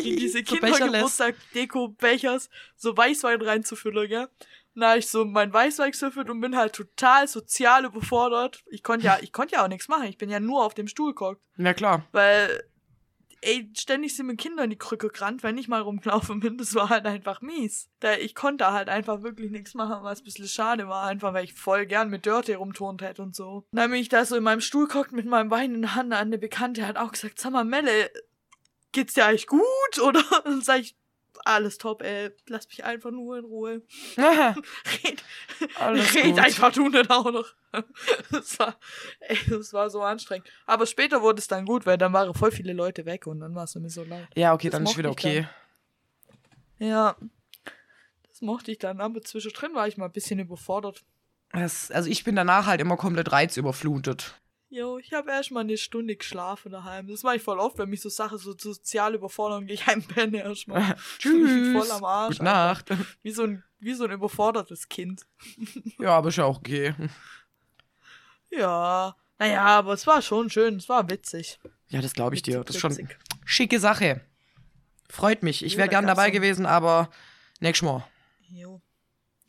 in 0.03 0.15
diese 0.17 0.39
So. 0.45 0.55
Kindergeburtstagsdeko-Bechers 0.55 2.49
so 2.75 2.95
Weißwein 2.95 3.41
reinzufüllen, 3.41 4.07
gell? 4.07 4.27
Na, 4.75 4.95
ich 4.95 5.07
so 5.07 5.25
mein 5.25 5.51
Weißwein 5.51 5.91
gefüllt 5.91 6.29
und 6.29 6.39
bin 6.41 6.55
halt 6.55 6.73
total 6.73 7.27
sozial 7.27 7.85
überfordert. 7.85 8.63
Ich 8.69 8.83
konnte 8.83 9.05
ja, 9.07 9.17
ich 9.21 9.33
konnte 9.33 9.55
ja 9.55 9.63
auch 9.63 9.67
nichts 9.67 9.87
machen. 9.87 10.03
Ich 10.05 10.17
bin 10.17 10.29
ja 10.29 10.39
nur 10.39 10.63
auf 10.63 10.73
dem 10.75 10.87
Stuhl 10.87 11.13
geguckt. 11.13 11.41
Ja, 11.57 11.73
klar. 11.73 12.05
Weil, 12.11 12.63
ey, 13.41 13.69
ständig 13.75 14.15
sind 14.15 14.27
mir 14.27 14.35
Kinder 14.35 14.63
in 14.63 14.69
die 14.69 14.77
Krücke 14.77 15.09
gerannt, 15.09 15.43
wenn 15.43 15.57
ich 15.57 15.67
mal 15.67 15.81
rumgelaufen 15.81 16.39
bin. 16.39 16.57
Das 16.57 16.75
war 16.75 16.89
halt 16.89 17.05
einfach 17.05 17.41
mies. 17.41 17.89
Da, 17.99 18.15
ich 18.15 18.35
konnte 18.35 18.71
halt 18.71 18.89
einfach 18.89 19.21
wirklich 19.21 19.51
nichts 19.51 19.73
machen, 19.73 20.03
was 20.03 20.21
ein 20.21 20.23
bisschen 20.25 20.47
schade 20.47 20.87
war. 20.87 21.07
Einfach, 21.07 21.33
weil 21.33 21.45
ich 21.45 21.53
voll 21.53 21.85
gern 21.85 22.09
mit 22.09 22.25
Dirty 22.25 22.53
rumturnt 22.53 23.01
hätte 23.01 23.21
und 23.21 23.35
so. 23.35 23.65
Dann 23.71 23.91
bin 23.91 23.99
ich 23.99 24.09
da 24.09 24.25
so 24.25 24.35
in 24.35 24.43
meinem 24.43 24.61
Stuhl 24.61 24.87
gehockt 24.87 25.11
mit 25.11 25.25
meinem 25.25 25.51
Wein 25.51 25.73
in 25.73 25.81
der 25.81 25.95
Hand. 25.95 26.13
Eine 26.13 26.37
Bekannte 26.37 26.85
hat 26.85 26.97
auch 26.97 27.11
gesagt, 27.11 27.39
sag 27.39 27.51
mal, 27.51 27.65
Melle, 27.65 28.11
geht's 28.91 29.13
dir 29.13 29.25
eigentlich 29.25 29.47
gut? 29.47 29.99
Oder? 30.01 30.23
Und 30.45 30.63
sag 30.63 30.79
ich, 30.81 30.95
alles 31.45 31.77
top, 31.77 32.01
ey. 32.01 32.31
Lass 32.47 32.67
mich 32.67 32.83
einfach 32.83 33.11
nur 33.11 33.37
in 33.37 33.45
Ruhe. 33.45 33.81
Red, 34.17 35.23
Alles 35.77 36.13
red 36.15 36.25
gut. 36.25 36.39
einfach 36.39 36.71
du 36.71 36.89
nicht 36.89 37.09
auch 37.09 37.31
noch. 37.31 37.47
Das 38.31 38.57
war, 38.57 38.75
ey, 39.19 39.37
das 39.47 39.73
war 39.73 39.89
so 39.89 40.01
anstrengend. 40.01 40.47
Aber 40.65 40.85
später 40.85 41.21
wurde 41.21 41.39
es 41.39 41.47
dann 41.47 41.65
gut, 41.65 41.85
weil 41.85 41.97
dann 41.97 42.13
waren 42.13 42.33
voll 42.33 42.51
viele 42.51 42.73
Leute 42.73 43.05
weg 43.05 43.27
und 43.27 43.39
dann 43.39 43.53
war 43.53 43.65
es 43.65 43.75
mir 43.75 43.89
so 43.89 44.03
leid. 44.03 44.27
Ja, 44.35 44.53
okay, 44.53 44.69
Das 44.69 44.79
dann 44.79 44.87
ist 44.87 44.97
wieder 44.97 45.11
okay. 45.11 45.47
Ja. 46.79 47.15
Das 48.27 48.41
mochte 48.41 48.71
ich 48.71 48.79
dann, 48.79 49.01
aber 49.01 49.21
zwischendrin 49.21 49.75
war 49.75 49.87
ich 49.87 49.97
mal 49.97 50.05
ein 50.05 50.11
bisschen 50.11 50.39
überfordert. 50.39 51.03
Das, 51.51 51.91
also 51.91 52.09
ich 52.09 52.23
bin 52.23 52.35
danach 52.35 52.65
halt 52.65 52.81
immer 52.81 52.97
komplett 52.97 53.31
reizüberflutet. 53.31 54.39
Jo, 54.71 54.99
ich 54.99 55.13
habe 55.13 55.31
erst 55.31 55.49
mal 55.49 55.61
eine 55.61 55.77
Stunde 55.77 56.15
geschlafen 56.15 56.71
daheim. 56.71 57.07
Das 57.07 57.23
mache 57.23 57.37
ich 57.37 57.41
voll 57.41 57.57
oft, 57.59 57.79
wenn 57.79 57.89
mich 57.89 58.01
so 58.01 58.09
Sachen 58.09 58.37
so 58.37 58.55
sozial 58.55 59.15
überfordern, 59.15 59.65
gehe 59.65 59.73
ich 59.73 59.87
heimpennen 59.87 60.35
erstmal. 60.35 60.95
Tschüss. 61.17 61.75
Voll 61.75 61.91
am 61.91 62.03
Arsch. 62.03 62.33
Gute 62.37 62.43
Nacht. 62.43 62.89
Wie 63.23 63.31
so 63.31 63.43
ein, 63.43 63.63
wie 63.79 63.93
so 63.95 64.03
ein 64.05 64.11
überfordertes 64.11 64.87
Kind. 64.89 65.25
Ja, 65.99 66.11
aber 66.17 66.29
ist 66.29 66.35
ja 66.37 66.45
auch 66.45 66.57
okay. 66.59 66.93
Ja. 68.51 69.15
Naja, 69.37 69.63
aber 69.65 69.93
es 69.93 70.05
war 70.05 70.21
schon 70.21 70.49
schön, 70.49 70.75
es 70.77 70.89
war 70.89 71.09
witzig. 71.09 71.59
Ja, 71.87 72.01
das 72.01 72.13
glaube 72.13 72.35
ich 72.35 72.41
dir. 72.41 72.63
Das 72.63 72.75
ist 72.75 72.81
schon 72.81 72.91
Witzig. 72.91 73.17
schicke 73.45 73.79
Sache. 73.79 74.21
Freut 75.09 75.43
mich. 75.43 75.63
Ich 75.65 75.77
wäre 75.77 75.87
gern 75.89 76.05
dabei 76.05 76.27
so- 76.27 76.33
gewesen, 76.33 76.65
aber 76.65 77.09
nächstes 77.59 77.87
Mal. 77.87 78.05
Jo. 78.49 78.81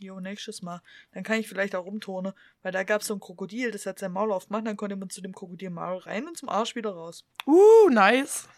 Jo, 0.01 0.21
nächstes 0.21 0.63
Mal. 0.63 0.83
Dann 1.13 1.23
kann 1.23 1.39
ich 1.39 1.49
vielleicht 1.49 1.75
auch 1.75 1.85
rumturnen, 1.85 2.33
weil 2.63 2.73
da 2.73 2.83
gab's 2.83 3.07
so 3.07 3.15
ein 3.15 3.21
Krokodil, 3.21 3.71
das 3.71 3.87
hat 3.87 3.99
sein 3.99 4.13
Maul 4.13 4.33
aufgemacht, 4.33 4.67
dann 4.67 4.77
konnte 4.77 4.97
man 4.97 5.11
zu 5.11 5.21
dem 5.21 5.35
Krokodil 5.35 5.71
Maul 5.71 5.99
rein 5.99 6.27
und 6.27 6.37
zum 6.37 6.49
Arsch 6.49 6.75
wieder 6.75 6.91
raus. 6.91 7.25
Uh, 7.47 7.89
nice. 7.91 8.49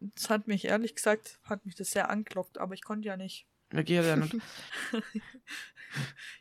Das 0.00 0.28
hat 0.28 0.46
mich, 0.46 0.66
ehrlich 0.66 0.94
gesagt, 0.94 1.38
hat 1.44 1.64
mich 1.64 1.74
das 1.74 1.90
sehr 1.90 2.10
angelockt, 2.10 2.58
aber 2.58 2.74
ich 2.74 2.84
konnte 2.84 3.08
ja 3.08 3.16
nicht. 3.16 3.46
Wer 3.70 3.84
geht 3.84 4.04
ja 4.04 4.16
nicht? 4.16 4.36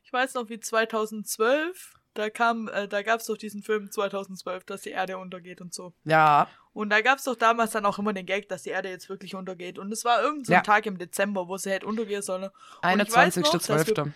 Ich 0.03 0.11
weiß 0.11 0.33
noch, 0.33 0.49
wie 0.49 0.59
2012, 0.59 1.93
da 2.13 2.29
kam, 2.29 2.67
äh, 2.69 2.87
da 2.87 3.03
gab's 3.03 3.25
doch 3.25 3.37
diesen 3.37 3.63
Film 3.63 3.91
2012, 3.91 4.65
dass 4.65 4.81
die 4.81 4.89
Erde 4.89 5.17
untergeht 5.17 5.61
und 5.61 5.73
so. 5.73 5.93
Ja, 6.03 6.49
Und 6.75 6.89
da 6.91 6.99
gab's 7.01 7.23
doch 7.23 7.35
damals 7.35 7.71
dann 7.71 7.85
auch 7.85 7.97
immer 7.99 8.13
den 8.13 8.25
Gag, 8.25 8.49
dass 8.49 8.63
die 8.63 8.69
Erde 8.69 8.89
jetzt 8.89 9.07
wirklich 9.09 9.33
untergeht. 9.33 9.79
Und 9.79 9.91
es 9.91 10.03
war 10.05 10.21
irgend 10.21 10.45
so 10.45 10.51
ein 10.53 10.57
Ja. 10.57 10.61
Tag 10.61 10.85
im 10.85 10.97
Dezember, 10.97 11.47
wo 11.47 11.55
sie 11.57 11.71
hätte 11.71 11.85
untergehen 11.87 12.21
sollen. 12.21 12.43
Und 12.83 13.01
ich 13.01 13.15
weiß 13.15 13.37
noch, 13.37 13.51
dass 13.51 13.69
wir- 13.69 13.75
21.12. 13.77 14.11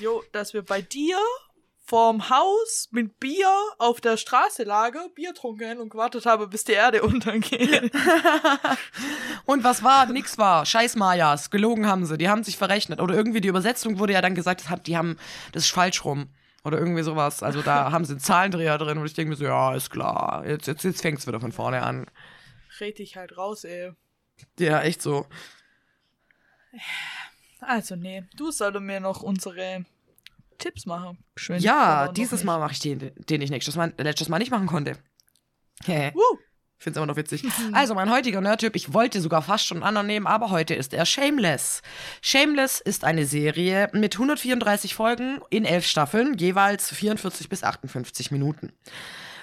Jo, 0.00 0.22
dass 0.32 0.52
wir 0.52 0.62
bei 0.62 0.82
dir 0.82 1.16
vorm 1.88 2.28
Haus 2.30 2.88
mit 2.90 3.20
Bier 3.20 3.48
auf 3.78 4.00
der 4.00 4.16
Straße 4.16 4.64
lagen, 4.64 4.98
Bier 5.14 5.32
trunken 5.34 5.78
und 5.78 5.88
gewartet 5.90 6.26
haben, 6.26 6.50
bis 6.50 6.64
die 6.64 6.72
Erde 6.72 7.02
untergeht. 7.04 7.92
Und 9.44 9.62
was 9.62 9.84
war? 9.84 10.06
Nix 10.06 10.38
war. 10.38 10.66
Scheiß 10.66 10.96
Mayas. 10.96 11.50
Gelogen 11.50 11.86
haben 11.86 12.04
sie. 12.04 12.18
Die 12.18 12.28
haben 12.28 12.42
sich 12.42 12.56
verrechnet. 12.56 13.00
Oder 13.00 13.14
irgendwie 13.14 13.40
die 13.40 13.46
Übersetzung 13.48 14.00
wurde 14.00 14.14
ja 14.14 14.20
dann 14.20 14.34
gesagt, 14.34 14.62
das 14.62 14.68
hat, 14.68 14.88
die 14.88 14.96
haben, 14.96 15.16
das 15.52 15.64
ist 15.66 15.70
falsch 15.70 16.04
rum. 16.04 16.28
Oder 16.66 16.78
irgendwie 16.78 17.04
sowas. 17.04 17.44
Also 17.44 17.62
da 17.62 17.92
haben 17.92 18.04
sie 18.04 18.14
einen 18.14 18.20
Zahlendreher 18.20 18.76
drin 18.76 18.98
und 18.98 19.06
ich 19.06 19.14
denke 19.14 19.30
mir 19.30 19.36
so, 19.36 19.44
ja, 19.44 19.72
ist 19.76 19.88
klar. 19.88 20.44
Jetzt, 20.44 20.66
jetzt, 20.66 20.82
jetzt 20.82 21.00
fängt's 21.00 21.24
wieder 21.24 21.38
von 21.38 21.52
vorne 21.52 21.80
an. 21.80 22.06
Red 22.80 22.98
dich 22.98 23.16
halt 23.16 23.38
raus, 23.38 23.62
ey. 23.62 23.92
Ja, 24.58 24.82
echt 24.82 25.00
so. 25.00 25.26
Also, 27.60 27.94
nee, 27.94 28.24
du 28.36 28.50
solltest 28.50 28.82
mir 28.82 28.98
noch 28.98 29.22
unsere 29.22 29.84
Tipps 30.58 30.86
machen. 30.86 31.18
Schön. 31.36 31.60
Ja, 31.60 32.08
dieses. 32.08 32.42
Mal 32.42 32.58
mache 32.58 32.72
ich 32.72 32.80
den, 32.80 33.12
den 33.14 33.42
ich 33.42 33.50
nächstes 33.50 33.76
Mal, 33.76 33.94
letztes 33.96 34.28
Mal 34.28 34.38
nicht 34.40 34.50
machen 34.50 34.66
konnte. 34.66 34.98
Hä? 35.84 36.12
Woo. 36.78 36.82
Finde 36.86 36.98
es 36.98 37.02
immer 37.02 37.06
noch 37.06 37.16
witzig. 37.16 37.44
Also, 37.72 37.94
mein 37.94 38.10
heutiger 38.10 38.40
Nerdtyp, 38.40 38.76
ich 38.76 38.92
wollte 38.92 39.20
sogar 39.20 39.42
fast 39.42 39.66
schon 39.66 39.78
einen 39.78 39.84
anderen 39.86 40.06
nehmen, 40.06 40.26
aber 40.26 40.50
heute 40.50 40.74
ist 40.74 40.92
er 40.92 41.06
Shameless. 41.06 41.82
Shameless 42.20 42.80
ist 42.80 43.04
eine 43.04 43.24
Serie 43.26 43.88
mit 43.92 44.14
134 44.14 44.94
Folgen 44.94 45.40
in 45.50 45.64
elf 45.64 45.86
Staffeln, 45.86 46.36
jeweils 46.36 46.90
44 46.92 47.48
bis 47.48 47.62
58 47.62 48.30
Minuten. 48.30 48.72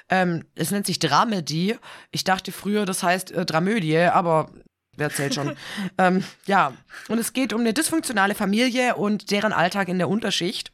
Ähm, 0.10 0.46
es 0.56 0.72
nennt 0.72 0.86
sich 0.86 1.00
Dramedy. 1.00 1.78
Ich 2.12 2.24
dachte 2.24 2.52
früher, 2.52 2.86
das 2.86 3.02
heißt 3.02 3.32
äh, 3.32 3.46
Dramödie, 3.46 3.98
aber 3.98 4.52
wer 4.96 5.08
erzählt 5.08 5.34
schon? 5.34 5.56
ähm, 5.98 6.24
ja, 6.46 6.74
und 7.08 7.18
es 7.18 7.34
geht 7.34 7.52
um 7.52 7.62
eine 7.62 7.74
dysfunktionale 7.74 8.36
Familie 8.36 8.96
und 8.96 9.32
deren 9.32 9.54
Alltag 9.54 9.88
in 9.88 9.98
der 9.98 10.10
Unterschicht. 10.10 10.72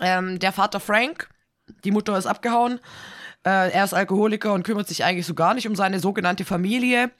Ähm, 0.00 0.38
der 0.40 0.52
Vater 0.52 0.80
Frank, 0.80 1.28
die 1.84 1.92
Mutter 1.92 2.18
ist 2.18 2.26
abgehauen. 2.26 2.80
Äh, 3.48 3.70
er 3.70 3.84
ist 3.84 3.94
Alkoholiker 3.94 4.52
und 4.52 4.62
kümmert 4.62 4.88
sich 4.88 5.04
eigentlich 5.04 5.24
so 5.24 5.32
gar 5.32 5.54
nicht 5.54 5.66
um 5.66 5.74
seine 5.74 6.00
sogenannte 6.00 6.44
Familie. 6.44 7.10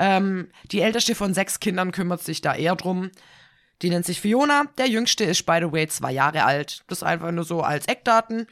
Ähm, 0.00 0.48
die 0.72 0.80
älteste 0.80 1.14
von 1.14 1.34
sechs 1.34 1.60
Kindern 1.60 1.92
kümmert 1.92 2.20
sich 2.20 2.40
da 2.40 2.54
eher 2.54 2.74
drum. 2.74 3.10
Die 3.82 3.90
nennt 3.90 4.04
sich 4.04 4.20
Fiona. 4.20 4.64
Der 4.76 4.88
jüngste 4.88 5.22
ist, 5.22 5.46
by 5.46 5.58
the 5.60 5.70
way, 5.70 5.86
zwei 5.86 6.10
Jahre 6.10 6.44
alt. 6.44 6.82
Das 6.88 7.04
einfach 7.04 7.30
nur 7.30 7.44
so 7.44 7.60
als 7.62 7.86
Eckdaten. 7.86 8.48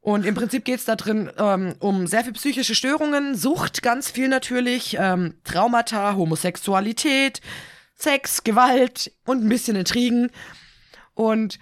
Und 0.00 0.24
im 0.24 0.34
Prinzip 0.34 0.64
geht 0.64 0.78
es 0.78 0.86
da 0.86 0.96
drin 0.96 1.30
ähm, 1.36 1.74
um 1.80 2.06
sehr 2.06 2.24
viel 2.24 2.32
psychische 2.32 2.74
Störungen, 2.74 3.36
Sucht 3.36 3.82
ganz 3.82 4.10
viel 4.10 4.28
natürlich, 4.28 4.96
ähm, 4.98 5.34
Traumata, 5.44 6.16
Homosexualität, 6.16 7.42
Sex, 7.94 8.42
Gewalt 8.42 9.12
und 9.26 9.44
ein 9.44 9.48
bisschen 9.50 9.76
Intrigen. 9.76 10.30
Und 11.14 11.58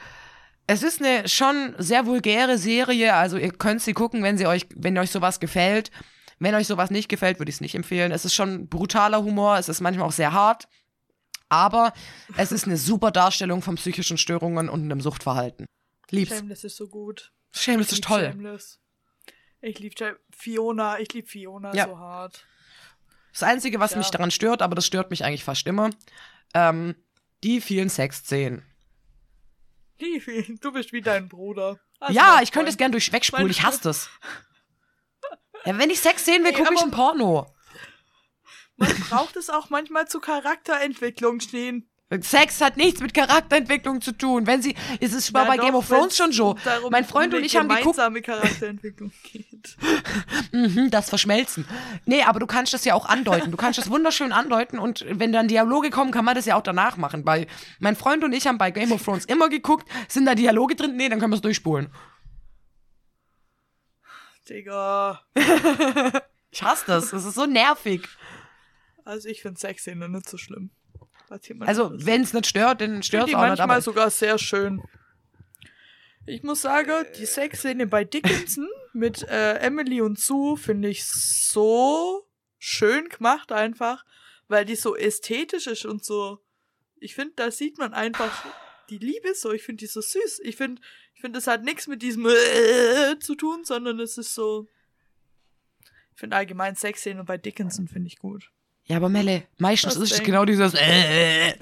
es 0.73 0.83
ist 0.85 1.01
eine 1.03 1.29
schon 1.29 1.75
sehr 1.79 2.07
vulgäre 2.07 2.57
Serie, 2.59 3.15
also 3.15 3.37
ihr 3.37 3.51
könnt 3.53 3.83
sie 3.83 3.93
gucken, 3.93 4.23
wenn 4.23 4.39
sie 4.39 4.47
euch, 4.47 4.67
wenn 4.77 4.97
euch 4.99 5.11
sowas 5.11 5.41
gefällt. 5.41 5.91
Wenn 6.43 6.55
euch 6.55 6.69
sowas 6.69 6.91
nicht 6.91 7.09
gefällt, 7.11 7.39
würde 7.39 7.51
ich 7.51 7.57
es 7.57 7.61
nicht 7.61 7.75
empfehlen. 7.75 8.13
Es 8.13 8.25
ist 8.25 8.35
schon 8.35 8.67
brutaler 8.69 9.23
Humor, 9.23 9.59
es 9.59 9.69
ist 9.69 9.81
manchmal 9.83 10.07
auch 10.09 10.13
sehr 10.13 10.33
hart, 10.33 10.69
aber 11.51 11.93
es 12.37 12.51
ist 12.51 12.65
eine 12.65 12.79
super 12.79 13.11
Darstellung 13.11 13.61
von 13.61 13.75
psychischen 13.75 14.17
Störungen 14.17 14.71
und 14.71 14.85
einem 14.85 15.01
Suchtverhalten. 15.03 15.67
Lieb's. 16.09 16.31
Shameless 16.35 16.65
ist 16.65 16.77
so 16.77 16.89
gut. 16.89 17.33
Shameless 17.53 17.89
Ich 17.89 17.99
ist 17.99 18.05
toll. 18.05 18.31
Shameless. 18.33 18.81
Ich 19.61 19.79
liebe 19.81 20.19
Fiona, 20.35 20.99
ich 20.99 21.13
liebe 21.13 21.29
Fiona 21.29 21.75
Ja. 21.75 21.87
so 21.89 21.99
hart. 21.99 22.47
Das 23.33 23.43
Einzige, 23.43 23.79
was 23.79 23.91
Ja. 23.93 23.99
mich 23.99 24.11
daran 24.11 24.31
stört, 24.31 24.63
aber 24.63 24.75
das 24.75 24.87
stört 24.87 25.11
mich 25.11 25.25
eigentlich 25.25 25.45
fast 25.45 25.67
immer, 25.67 25.91
ähm, 26.55 26.95
die 27.45 27.61
vielen 27.61 27.91
Sexszenen. 27.91 28.63
Livi, 30.01 30.59
du 30.61 30.73
bist 30.73 30.93
wie 30.93 31.01
dein 31.01 31.29
Bruder. 31.29 31.79
Also 31.99 32.15
ja, 32.15 32.41
ich 32.43 32.53
könnte 32.53 32.69
es 32.69 32.75
Freund. 32.75 32.79
gern 32.79 32.93
durch 32.93 33.13
wegspulen, 33.13 33.51
ich 33.51 33.63
hasse 33.63 33.83
das. 33.83 34.11
Ja, 35.65 35.79
wenn 35.79 35.91
ich 35.91 36.01
Sex 36.01 36.25
sehen 36.25 36.43
will, 36.45 36.53
gucke 36.53 36.73
ich 36.73 36.83
ein 36.83 36.91
Porno. 36.91 37.55
Man 38.77 38.99
braucht 39.11 39.37
es 39.37 39.51
auch 39.51 39.69
manchmal 39.69 40.09
zur 40.09 40.23
Charakterentwicklung 40.23 41.41
stehen. 41.41 41.90
Sex 42.21 42.61
hat 42.61 42.77
nichts 42.77 43.01
mit 43.01 43.15
Charakterentwicklung 43.15 44.01
zu 44.01 44.11
tun. 44.13 44.47
Wenn 44.47 44.63
sie, 44.63 44.75
es 45.01 45.13
ist 45.13 45.31
Ja, 45.33 45.45
bei 45.45 45.57
doch, 45.57 45.65
Game 45.65 45.75
of 45.77 45.89
Thrones 45.89 46.17
schon 46.17 46.33
so. 46.33 46.57
darum 46.65 46.91
Mein 46.91 47.05
Freund 47.05 47.33
und 47.35 47.45
ich 47.45 47.57
haben 47.57 47.69
geguckt, 47.69 47.97
Charakterentwicklung 47.97 49.13
geht. 49.23 49.77
mhm, 50.53 50.91
das 50.91 51.09
Verschmelzen. 51.09 51.65
Nee, 52.07 52.23
aber 52.23 52.41
du 52.41 52.47
kannst 52.47 52.75
das 52.75 52.85
ja 52.85 52.95
auch 52.95 53.07
andeuten. 53.07 53.53
Du 53.53 53.57
kannst 53.57 53.79
das 53.79 53.91
wunderschön 53.91 54.33
andeuten 54.33 54.81
und 54.81 55.07
wenn 55.09 55.33
dann 55.33 55.47
Dialoge 55.47 55.91
kommen, 55.91 56.11
kann 56.11 56.25
man 56.25 56.35
das 56.35 56.47
ja 56.47 56.57
auch 56.57 56.63
danach 56.63 56.97
machen. 56.97 57.25
Bei, 57.25 57.47
mein 57.79 57.95
Freund 57.95 58.25
und 58.25 58.33
ich 58.33 58.49
haben 58.49 58.59
bei 58.59 58.73
Game 58.73 58.91
of 58.91 59.05
Thrones 59.05 59.25
immer 59.27 59.49
geguckt, 59.49 59.89
sind 60.09 60.27
da 60.27 60.35
Dialoge 60.35 60.75
drin? 60.75 60.97
Nee, 60.97 61.09
dann 61.09 61.21
können 61.21 61.33
wir 61.33 61.37
es 61.37 61.43
durchspulen. 61.43 61.93
Digga. 64.49 65.21
Ich 66.53 66.63
hasse 66.65 66.85
das. 66.87 67.11
Das 67.11 67.25
ist 67.25 67.35
so 67.35 67.47
nervig. 67.47 68.09
Also 69.05 69.29
ich 69.29 69.43
finde 69.43 69.61
Sexszene 69.61 70.09
nicht 70.09 70.29
so 70.29 70.37
schlimm. 70.37 70.71
Was 71.31 71.47
jemand 71.47 71.69
Also, 71.69 71.93
wenn 71.95 72.23
es 72.23 72.33
nicht 72.33 72.47
stört, 72.47 72.81
dann 72.81 73.05
stört 73.05 73.29
es 73.29 73.35
auch 73.35 73.41
nicht. 73.43 73.59
manchmal 73.59 73.81
sogar 73.81 74.11
sehr 74.11 74.37
schön. 74.37 74.83
Ich 76.27 76.43
muss 76.43 76.61
sagen, 76.61 77.07
die 77.17 77.25
Sexszene 77.25 77.87
bei 77.87 78.05
Dickinson 78.05 78.69
mit 78.93 79.23
äh, 79.29 79.55
Emily 79.59 80.01
und 80.01 80.19
Sue 80.19 80.57
finde 80.57 80.89
ich 80.89 81.05
so 81.05 82.29
schön 82.59 83.09
gemacht 83.09 83.53
einfach, 83.53 84.05
weil 84.49 84.65
die 84.65 84.75
so 84.75 84.97
ästhetisch 84.97 85.69
ist 85.69 85.87
und 85.87 86.05
so. 86.05 86.41
Ich 86.97 87.15
finde, 87.15 87.35
da 87.37 87.51
sieht 87.53 87.79
man 87.79 87.95
einfach 87.95 88.45
die 88.91 88.99
Liebe 88.99 89.35
so. 89.35 89.53
Ich 89.53 89.63
finde 89.63 89.81
die 89.81 89.87
so 89.87 90.01
süß. 90.01 90.41
Ich 90.43 90.57
finde, 90.57 90.83
ich 91.15 91.21
finde, 91.21 91.37
das 91.39 91.47
hat 91.47 91.63
nichts 91.63 91.87
mit 91.87 92.03
diesem 92.03 92.27
äh, 92.27 93.19
zu 93.21 93.37
tun, 93.37 93.65
sondern 93.65 94.01
es 94.01 94.19
ist 94.19 94.35
so. 94.35 94.67
Ich 96.13 96.21
finde 96.21 96.37
allgemein 96.37 96.75
Sexszenen 96.75 97.25
bei 97.25 97.39
Dickinson 97.39 97.87
finde 97.87 98.09
ich 98.09 98.19
gut. 98.19 98.51
Ja, 98.87 98.97
aber 98.97 99.09
Melle, 99.09 99.45
meistens 99.59 99.97
Was 99.97 100.03
ist 100.03 100.13
es 100.13 100.23
genau 100.23 100.45
dieses 100.45 100.75
äh, 100.79 101.55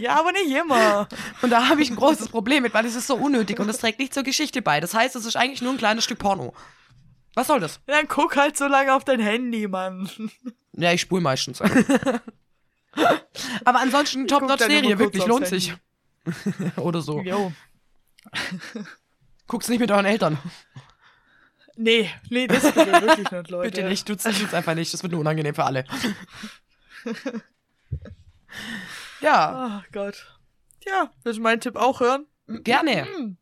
ja, 0.00 0.18
aber 0.18 0.32
nicht 0.32 0.50
immer. 0.50 1.08
Und 1.42 1.50
da 1.50 1.68
habe 1.68 1.82
ich 1.82 1.90
ein 1.90 1.96
großes 1.96 2.28
Problem 2.28 2.62
mit, 2.62 2.74
weil 2.74 2.84
es 2.84 2.94
ist 2.94 3.06
so 3.06 3.16
unnötig 3.16 3.58
und 3.58 3.68
es 3.68 3.78
trägt 3.78 3.98
nicht 3.98 4.14
zur 4.14 4.22
Geschichte 4.22 4.62
bei. 4.62 4.80
Das 4.80 4.94
heißt, 4.94 5.16
es 5.16 5.24
ist 5.24 5.36
eigentlich 5.36 5.62
nur 5.62 5.72
ein 5.72 5.78
kleines 5.78 6.04
Stück 6.04 6.18
Porno. 6.18 6.54
Was 7.34 7.48
soll 7.48 7.60
das? 7.60 7.80
Dann 7.86 8.06
guck 8.06 8.36
halt 8.36 8.56
so 8.56 8.66
lange 8.66 8.94
auf 8.94 9.04
dein 9.04 9.20
Handy, 9.20 9.66
Mann. 9.66 10.08
Ja, 10.72 10.92
ich 10.92 11.00
spule 11.00 11.22
meistens. 11.22 11.60
Aber 13.64 13.80
ansonsten 13.80 14.28
Top-Notch-Serie, 14.28 14.98
wirklich, 14.98 15.26
lohnt 15.26 15.46
Handy. 15.46 15.60
sich. 15.60 15.74
Oder 16.76 17.00
so. 17.00 17.20
Jo. 17.20 17.52
Guck's 19.46 19.68
nicht 19.68 19.80
mit 19.80 19.90
euren 19.90 20.06
Eltern. 20.06 20.38
Nee, 21.76 22.10
nee, 22.30 22.46
das 22.46 22.62
bitte 22.62 22.92
wirklich 22.92 23.30
nicht, 23.30 23.50
Leute. 23.50 23.70
Bitte 23.70 23.88
nicht, 23.88 24.06
tut's, 24.06 24.22
tut's 24.24 24.54
einfach 24.54 24.74
nicht. 24.74 24.92
Das 24.94 25.02
wird 25.02 25.12
nur 25.12 25.20
unangenehm 25.20 25.54
für 25.54 25.64
alle. 25.64 25.84
Ja, 29.20 29.82
Ach 29.82 29.92
Gott. 29.92 30.38
Ja, 30.86 31.10
willst 31.22 31.38
du 31.38 31.42
meinen 31.42 31.60
Tipp 31.60 31.76
auch 31.76 32.00
hören? 32.00 32.26
gerne. 32.46 33.36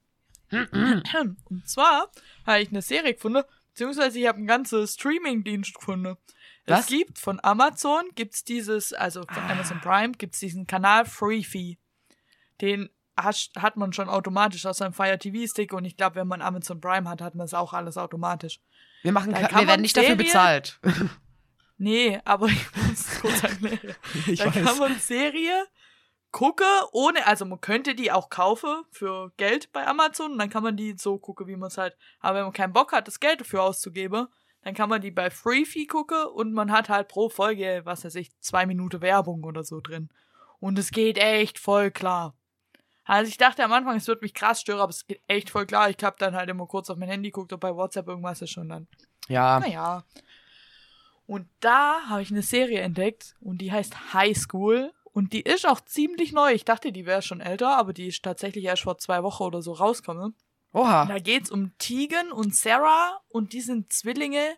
Und 0.52 1.68
zwar 1.68 2.10
habe 2.46 2.60
ich 2.62 2.68
eine 2.68 2.82
Serie 2.82 3.14
gefunden, 3.14 3.42
beziehungsweise 3.70 4.18
ich 4.18 4.26
habe 4.26 4.38
einen 4.38 4.46
ganzen 4.46 4.86
Streaming-Dienst 4.86 5.74
gefunden. 5.74 6.16
Was? 6.66 6.80
Es 6.80 6.86
gibt 6.86 7.18
von 7.18 7.40
Amazon, 7.42 8.04
gibt's 8.14 8.44
dieses, 8.44 8.92
also 8.92 9.22
von 9.22 9.42
Amazon 9.50 9.80
Prime, 9.80 10.12
gibt's 10.12 10.38
diesen 10.38 10.66
Kanal 10.66 11.04
Freefee. 11.04 11.78
Den 12.60 12.90
hat 13.16 13.76
man 13.76 13.92
schon 13.92 14.08
automatisch 14.08 14.64
aus 14.66 14.78
seinem 14.78 14.92
Fire 14.92 15.18
TV-Stick 15.18 15.72
und 15.72 15.84
ich 15.84 15.96
glaube, 15.96 16.16
wenn 16.16 16.28
man 16.28 16.42
Amazon 16.42 16.80
Prime 16.80 17.08
hat, 17.08 17.20
hat 17.20 17.34
man 17.34 17.44
es 17.44 17.54
auch 17.54 17.72
alles 17.72 17.96
automatisch. 17.96 18.60
Wir, 19.02 19.12
machen, 19.12 19.32
Da 19.32 19.40
ka- 19.42 19.48
kann 19.48 19.60
wir 19.62 19.68
werden 19.68 19.82
nicht 19.82 19.96
dafür 19.96 20.10
Serie- 20.16 20.24
bezahlt. 20.24 20.80
Nee, 21.78 22.20
aber 22.24 22.46
ich 22.46 22.76
muss 22.76 22.92
es 23.00 23.20
kurz 23.20 23.42
erklären. 23.42 23.78
Ich 24.28 24.38
da 24.38 24.50
kann 24.50 24.78
man 24.78 24.94
Serie 25.00 25.66
gucken, 26.30 26.66
ohne, 26.92 27.26
also 27.26 27.44
man 27.44 27.60
könnte 27.60 27.94
die 27.94 28.12
auch 28.12 28.30
kaufen 28.30 28.84
für 28.92 29.32
Geld 29.36 29.72
bei 29.72 29.86
Amazon 29.86 30.32
und 30.32 30.38
dann 30.38 30.48
kann 30.48 30.62
man 30.62 30.76
die 30.76 30.94
so 30.96 31.18
gucken, 31.18 31.46
wie 31.48 31.56
man 31.56 31.68
es 31.68 31.78
halt, 31.78 31.96
aber 32.20 32.36
wenn 32.38 32.44
man 32.44 32.52
keinen 32.52 32.72
Bock 32.72 32.92
hat, 32.92 33.08
das 33.08 33.20
Geld 33.20 33.40
dafür 33.40 33.62
auszugeben, 33.64 34.28
dann 34.62 34.74
kann 34.74 34.88
man 34.88 35.00
die 35.02 35.10
bei 35.10 35.28
Freefee 35.28 35.86
gucken 35.86 36.24
und 36.34 36.52
man 36.52 36.70
hat 36.70 36.88
halt 36.88 37.08
pro 37.08 37.28
Folge, 37.28 37.80
was 37.84 38.04
weiß 38.04 38.14
ich, 38.14 38.30
zwei 38.38 38.64
Minuten 38.64 39.00
Werbung 39.02 39.42
oder 39.42 39.64
so 39.64 39.80
drin. 39.80 40.08
Und 40.60 40.78
es 40.78 40.90
geht 40.92 41.18
echt 41.18 41.58
voll 41.58 41.90
klar. 41.90 42.36
Also 43.04 43.28
ich 43.28 43.36
dachte 43.36 43.64
am 43.64 43.72
Anfang, 43.72 43.96
es 43.96 44.06
wird 44.06 44.22
mich 44.22 44.34
krass 44.34 44.60
stören, 44.60 44.80
aber 44.80 44.90
es 44.90 45.06
geht 45.06 45.22
echt 45.26 45.50
voll 45.50 45.66
klar. 45.66 45.90
Ich 45.90 45.96
hab 46.02 46.18
dann 46.18 46.34
halt 46.34 46.48
immer 46.48 46.66
kurz 46.66 46.88
auf 46.88 46.96
mein 46.98 47.08
Handy 47.08 47.30
geguckt, 47.30 47.52
ob 47.52 47.60
bei 47.60 47.74
WhatsApp 47.74 48.06
irgendwas 48.06 48.42
ist 48.42 48.50
schon 48.50 48.68
dann. 48.68 48.86
Ja, 49.28 49.60
Naja. 49.60 50.04
Und 51.26 51.48
da 51.60 52.02
habe 52.08 52.22
ich 52.22 52.30
eine 52.30 52.42
Serie 52.42 52.80
entdeckt 52.80 53.36
und 53.40 53.58
die 53.58 53.72
heißt 53.72 54.12
High 54.12 54.36
School 54.36 54.92
und 55.12 55.32
die 55.32 55.40
ist 55.40 55.66
auch 55.66 55.80
ziemlich 55.80 56.32
neu. 56.32 56.52
Ich 56.52 56.64
dachte, 56.64 56.92
die 56.92 57.06
wäre 57.06 57.22
schon 57.22 57.40
älter, 57.40 57.76
aber 57.76 57.92
die 57.92 58.08
ist 58.08 58.22
tatsächlich 58.22 58.64
erst 58.64 58.82
vor 58.82 58.98
zwei 58.98 59.22
Wochen 59.22 59.44
oder 59.44 59.62
so 59.62 59.72
rausgekommen. 59.72 60.34
oha. 60.72 61.06
Da 61.06 61.18
geht's 61.18 61.50
um 61.50 61.72
Tegan 61.78 62.32
und 62.32 62.54
Sarah 62.54 63.20
und 63.28 63.52
die 63.52 63.60
sind 63.60 63.92
Zwillinge. 63.92 64.56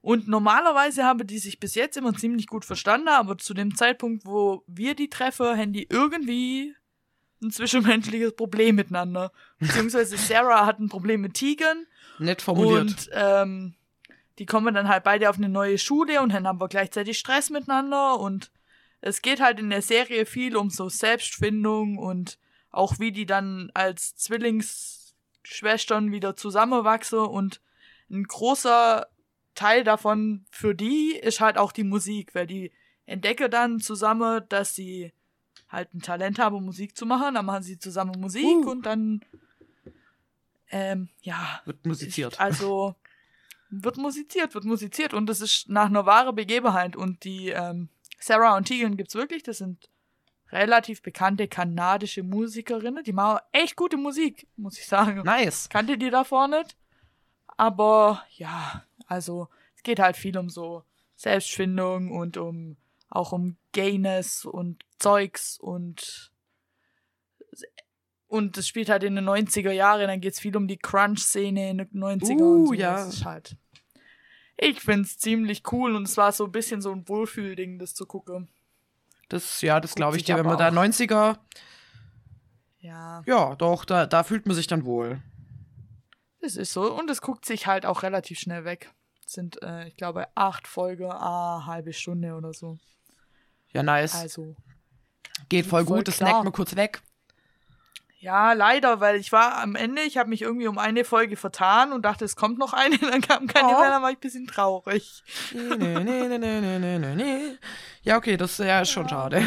Und 0.00 0.28
normalerweise 0.28 1.04
haben 1.04 1.26
die 1.26 1.38
sich 1.38 1.60
bis 1.60 1.74
jetzt 1.74 1.96
immer 1.96 2.12
ziemlich 2.14 2.46
gut 2.46 2.64
verstanden, 2.64 3.08
aber 3.08 3.38
zu 3.38 3.54
dem 3.54 3.74
Zeitpunkt, 3.74 4.26
wo 4.26 4.62
wir 4.66 4.94
die 4.94 5.08
treffen, 5.08 5.56
haben 5.56 5.72
die 5.72 5.86
irgendwie 5.88 6.74
ein 7.44 7.50
zwischenmenschliches 7.50 8.34
Problem 8.34 8.76
miteinander. 8.76 9.32
Beziehungsweise 9.58 10.16
Sarah 10.16 10.66
hat 10.66 10.80
ein 10.80 10.88
Problem 10.88 11.20
mit 11.20 11.34
Tegan 11.34 11.86
Nett 12.18 12.42
formuliert. 12.42 12.80
und 12.80 13.10
ähm, 13.12 13.74
die 14.38 14.46
kommen 14.46 14.74
dann 14.74 14.88
halt 14.88 15.04
beide 15.04 15.30
auf 15.30 15.36
eine 15.36 15.48
neue 15.48 15.78
Schule 15.78 16.20
und 16.20 16.32
dann 16.32 16.46
haben 16.46 16.60
wir 16.60 16.68
gleichzeitig 16.68 17.18
Stress 17.18 17.50
miteinander 17.50 18.18
und 18.18 18.50
es 19.00 19.22
geht 19.22 19.40
halt 19.40 19.60
in 19.60 19.70
der 19.70 19.82
Serie 19.82 20.26
viel 20.26 20.56
um 20.56 20.70
so 20.70 20.88
Selbstfindung 20.88 21.98
und 21.98 22.38
auch 22.70 22.98
wie 22.98 23.12
die 23.12 23.26
dann 23.26 23.70
als 23.74 24.16
Zwillingsschwestern 24.16 26.10
wieder 26.10 26.36
zusammenwachsen 26.36 27.20
und 27.20 27.60
ein 28.10 28.24
großer 28.24 29.06
Teil 29.54 29.84
davon 29.84 30.44
für 30.50 30.74
die 30.74 31.12
ist 31.12 31.40
halt 31.40 31.58
auch 31.58 31.70
die 31.70 31.84
Musik, 31.84 32.34
weil 32.34 32.46
die 32.46 32.72
entdecken 33.06 33.50
dann 33.50 33.78
zusammen, 33.80 34.42
dass 34.48 34.74
sie 34.74 35.12
halt 35.74 35.92
ein 35.94 36.00
Talent 36.00 36.38
haben, 36.38 36.64
Musik 36.64 36.96
zu 36.96 37.06
machen, 37.06 37.34
dann 37.34 37.46
machen 37.46 37.62
sie 37.62 37.78
zusammen 37.78 38.20
Musik 38.20 38.44
Uh. 38.44 38.70
und 38.70 38.86
dann 38.86 39.20
ähm, 40.70 41.08
ja, 41.22 41.60
Wird 41.64 41.84
musiziert. 41.86 42.32
ist 42.34 42.40
also 42.40 42.94
wird 43.70 43.96
musiziert, 43.96 44.54
wird 44.54 44.64
musiziert 44.64 45.14
und 45.14 45.26
das 45.26 45.40
ist 45.40 45.68
nach 45.68 45.86
einer 45.86 46.06
wahren 46.06 46.34
Begebenheit 46.34 46.96
und 46.96 47.24
die 47.24 47.48
ähm, 47.50 47.88
Sarah 48.18 48.56
und 48.56 48.64
Tegan 48.66 48.96
gibt's 48.96 49.14
wirklich, 49.14 49.42
das 49.42 49.58
sind 49.58 49.90
relativ 50.52 51.02
bekannte 51.02 51.48
kanadische 51.48 52.22
Musikerinnen, 52.22 53.02
die 53.04 53.12
machen 53.12 53.40
echt 53.52 53.76
gute 53.76 53.96
Musik, 53.96 54.46
muss 54.56 54.78
ich 54.78 54.86
sagen. 54.86 55.22
Nice. 55.24 55.68
Kannte 55.68 55.98
die 55.98 56.10
davor 56.10 56.48
nicht, 56.48 56.76
aber 57.56 58.24
ja, 58.36 58.84
also 59.06 59.48
es 59.76 59.82
geht 59.82 59.98
halt 59.98 60.16
viel 60.16 60.38
um 60.38 60.48
so 60.48 60.84
Selbstfindung 61.16 62.10
und 62.12 62.36
um 62.36 62.76
auch 63.14 63.32
um 63.32 63.56
Gayness 63.72 64.44
und 64.44 64.84
Zeugs 64.98 65.58
und 65.58 66.30
und 68.26 68.58
es 68.58 68.66
spielt 68.66 68.88
halt 68.88 69.04
in 69.04 69.14
den 69.14 69.28
90er 69.28 69.70
Jahren, 69.70 70.08
dann 70.08 70.20
geht's 70.20 70.40
viel 70.40 70.56
um 70.56 70.66
die 70.66 70.76
Crunch-Szene 70.76 71.70
in 71.70 71.78
den 71.78 71.88
90er 71.92 72.40
Uh, 72.40 72.54
und 72.62 72.66
so. 72.66 72.72
ja. 72.74 72.94
Das 72.94 73.14
ist 73.14 73.24
halt. 73.24 73.56
Ich 74.56 74.80
find's 74.80 75.18
ziemlich 75.18 75.62
cool 75.72 75.94
und 75.94 76.02
es 76.08 76.16
war 76.16 76.32
so 76.32 76.44
ein 76.46 76.52
bisschen 76.52 76.80
so 76.80 76.90
ein 76.90 77.08
Wohlfühlding, 77.08 77.78
das 77.78 77.94
zu 77.94 78.06
gucken. 78.06 78.48
Das, 79.28 79.60
ja, 79.62 79.78
das 79.80 79.94
glaube 79.94 80.16
ich 80.16 80.24
dir, 80.24 80.36
wenn 80.36 80.46
man 80.46 80.58
da 80.58 80.68
auch. 80.68 80.72
90er, 80.72 81.38
Ja, 82.80 83.22
ja, 83.26 83.54
doch, 83.56 83.84
da, 83.84 84.06
da 84.06 84.22
fühlt 84.24 84.46
man 84.46 84.54
sich 84.56 84.66
dann 84.66 84.84
wohl. 84.84 85.22
das 86.40 86.56
ist 86.56 86.72
so. 86.72 86.92
Und 86.92 87.10
es 87.10 87.20
guckt 87.20 87.44
sich 87.44 87.66
halt 87.66 87.86
auch 87.86 88.02
relativ 88.02 88.38
schnell 88.38 88.64
weg. 88.64 88.92
Es 89.26 89.32
sind, 89.32 89.62
äh, 89.62 89.86
ich 89.88 89.96
glaube, 89.96 90.26
acht 90.34 90.66
Folgen, 90.68 91.10
ah, 91.10 91.64
halbe 91.66 91.92
Stunde 91.92 92.34
oder 92.34 92.52
so. 92.52 92.78
Ja, 93.74 93.82
nice. 93.82 94.14
Also, 94.14 94.56
Geht 95.48 95.66
voll 95.66 95.84
voll 95.84 95.96
gut, 95.98 96.08
das 96.08 96.16
snackt 96.16 96.44
man 96.44 96.52
kurz 96.52 96.74
weg. 96.76 97.02
Ja, 98.20 98.54
leider, 98.54 99.00
weil 99.00 99.16
ich 99.16 99.32
war 99.32 99.58
am 99.58 99.74
Ende, 99.74 100.00
ich 100.00 100.16
habe 100.16 100.30
mich 100.30 100.40
irgendwie 100.40 100.66
um 100.66 100.78
eine 100.78 101.04
Folge 101.04 101.36
vertan 101.36 101.92
und 101.92 102.02
dachte, 102.06 102.24
es 102.24 102.36
kommt 102.36 102.58
noch 102.58 102.72
eine, 102.72 102.96
dann 102.98 103.20
kam 103.20 103.46
keine 103.46 103.68
Oh. 103.76 103.80
mehr, 103.80 103.90
dann 103.90 104.02
war 104.02 104.10
ich 104.10 104.16
ein 104.16 104.20
bisschen 104.20 104.46
traurig. 104.46 105.22
Nee, 105.52 105.76
nee, 105.76 106.04
nee, 106.04 106.38
nee, 106.38 106.60
nee, 106.60 106.78
nee, 106.78 106.98
nee, 106.98 107.14
nee. 107.14 107.58
Ja, 108.02 108.16
okay, 108.16 108.38
das 108.38 108.56
ja, 108.56 108.80
ist 108.80 108.90
schon 108.90 109.06
schade. 109.10 109.42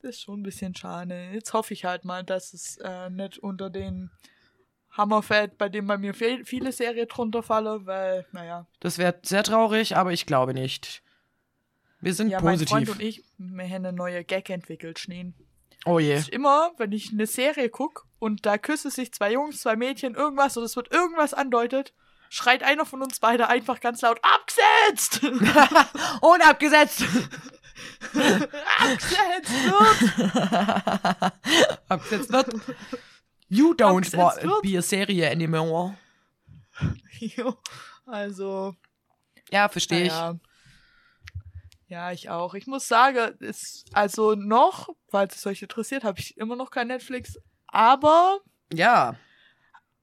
Das 0.00 0.16
ist 0.16 0.22
schon 0.22 0.40
ein 0.40 0.42
bisschen 0.42 0.74
schade. 0.74 1.30
Jetzt 1.32 1.52
hoffe 1.52 1.74
ich 1.74 1.84
halt 1.84 2.04
mal, 2.04 2.24
dass 2.24 2.52
es 2.54 2.76
äh, 2.78 3.08
nicht 3.08 3.38
unter 3.38 3.70
den 3.70 4.10
Hammer 4.90 5.22
fällt, 5.22 5.58
bei 5.58 5.68
dem 5.68 5.86
bei 5.86 5.98
mir 5.98 6.14
viel, 6.14 6.44
viele 6.44 6.72
Serien 6.72 7.06
drunter 7.06 7.44
fallen, 7.44 7.86
weil, 7.86 8.26
naja, 8.32 8.66
Das 8.80 8.98
wäre 8.98 9.14
sehr 9.22 9.44
traurig, 9.44 9.96
aber 9.96 10.12
ich 10.12 10.26
glaube 10.26 10.54
nicht. 10.54 11.04
Wir 12.02 12.12
sind 12.14 12.28
ja, 12.28 12.40
mein 12.42 12.58
Freund 12.58 12.86
positiv. 12.86 12.90
und 12.94 13.00
ich, 13.02 13.24
wir 13.38 13.64
haben 13.64 13.74
eine 13.86 13.92
neue 13.92 14.24
Gag 14.24 14.50
entwickelt, 14.50 14.98
Schneen. 14.98 15.34
Oh 15.86 15.98
je. 15.98 16.14
ist 16.14 16.28
immer, 16.28 16.72
wenn 16.78 16.92
ich 16.92 17.10
eine 17.12 17.26
Serie 17.26 17.68
gucke 17.70 18.02
und 18.18 18.44
da 18.46 18.58
küssen 18.58 18.90
sich 18.90 19.12
zwei 19.12 19.32
Jungs, 19.32 19.60
zwei 19.62 19.74
Mädchen, 19.76 20.14
irgendwas 20.14 20.56
und 20.56 20.64
es 20.64 20.76
wird 20.76 20.92
irgendwas 20.92 21.32
andeutet, 21.34 21.92
schreit 22.28 22.62
einer 22.62 22.84
von 22.86 23.02
uns 23.02 23.18
beide 23.20 23.48
einfach 23.48 23.80
ganz 23.80 24.00
laut 24.02 24.20
abgesetzt! 24.22 25.22
Und 26.22 26.46
abgesetzt. 26.46 27.04
abgesetzt 28.78 29.52
wird! 29.66 31.32
abgesetzt 31.88 32.32
wird. 32.32 32.48
You 33.48 33.74
don't 33.74 33.96
Abgesetzt 33.98 34.16
wa- 34.16 34.36
wird. 34.42 34.62
be 34.62 34.78
a 34.78 34.82
Serie 34.82 35.30
anymore. 35.30 35.96
Jo, 37.18 37.56
also, 38.06 38.74
Ja, 39.50 39.68
verstehe 39.68 40.04
ich. 40.04 40.08
naja. 40.12 40.38
Ja, 41.92 42.10
ich 42.10 42.30
auch. 42.30 42.54
Ich 42.54 42.66
muss 42.66 42.88
sagen, 42.88 43.36
ist 43.40 43.84
also 43.92 44.34
noch, 44.34 44.88
falls 45.10 45.36
es 45.36 45.46
euch 45.46 45.60
interessiert, 45.60 46.04
habe 46.04 46.18
ich 46.20 46.38
immer 46.38 46.56
noch 46.56 46.70
kein 46.70 46.86
Netflix. 46.88 47.38
Aber, 47.66 48.40
Ja. 48.72 49.16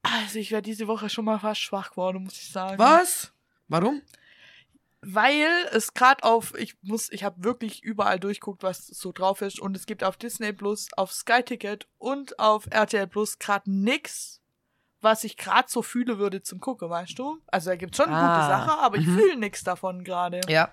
also 0.02 0.38
ich 0.38 0.52
wäre 0.52 0.62
diese 0.62 0.86
Woche 0.86 1.10
schon 1.10 1.24
mal 1.24 1.40
fast 1.40 1.60
schwach 1.60 1.90
geworden, 1.90 2.22
muss 2.22 2.34
ich 2.34 2.52
sagen. 2.52 2.78
Was? 2.78 3.32
Warum? 3.66 4.02
weil 5.02 5.48
es 5.72 5.94
gerade 5.94 6.22
auf 6.24 6.54
ich 6.58 6.76
muss 6.82 7.10
ich 7.10 7.24
habe 7.24 7.42
wirklich 7.42 7.82
überall 7.82 8.20
durchguckt 8.20 8.62
was 8.62 8.86
so 8.86 9.12
drauf 9.12 9.40
ist 9.40 9.58
und 9.58 9.74
es 9.74 9.86
gibt 9.86 10.04
auf 10.04 10.18
Disney 10.18 10.52
Plus 10.52 10.88
auf 10.94 11.10
Sky 11.10 11.42
Ticket 11.42 11.88
und 11.96 12.38
auf 12.38 12.66
RTL 12.70 13.06
Plus 13.06 13.38
gerade 13.38 13.70
nix 13.70 14.42
was 15.00 15.24
ich 15.24 15.38
gerade 15.38 15.70
so 15.70 15.80
fühle 15.80 16.18
würde 16.18 16.42
zum 16.42 16.60
gucken 16.60 16.90
weißt 16.90 17.18
du 17.18 17.38
also 17.46 17.70
da 17.70 17.76
gibt's 17.76 17.96
schon 17.96 18.10
Ah, 18.10 18.34
gute 18.36 18.46
Sachen 18.46 18.78
aber 18.78 18.98
ich 18.98 19.06
mhm. 19.06 19.16
fühle 19.18 19.36
nix 19.38 19.64
davon 19.64 20.04
gerade 20.04 20.42
Ja. 20.48 20.70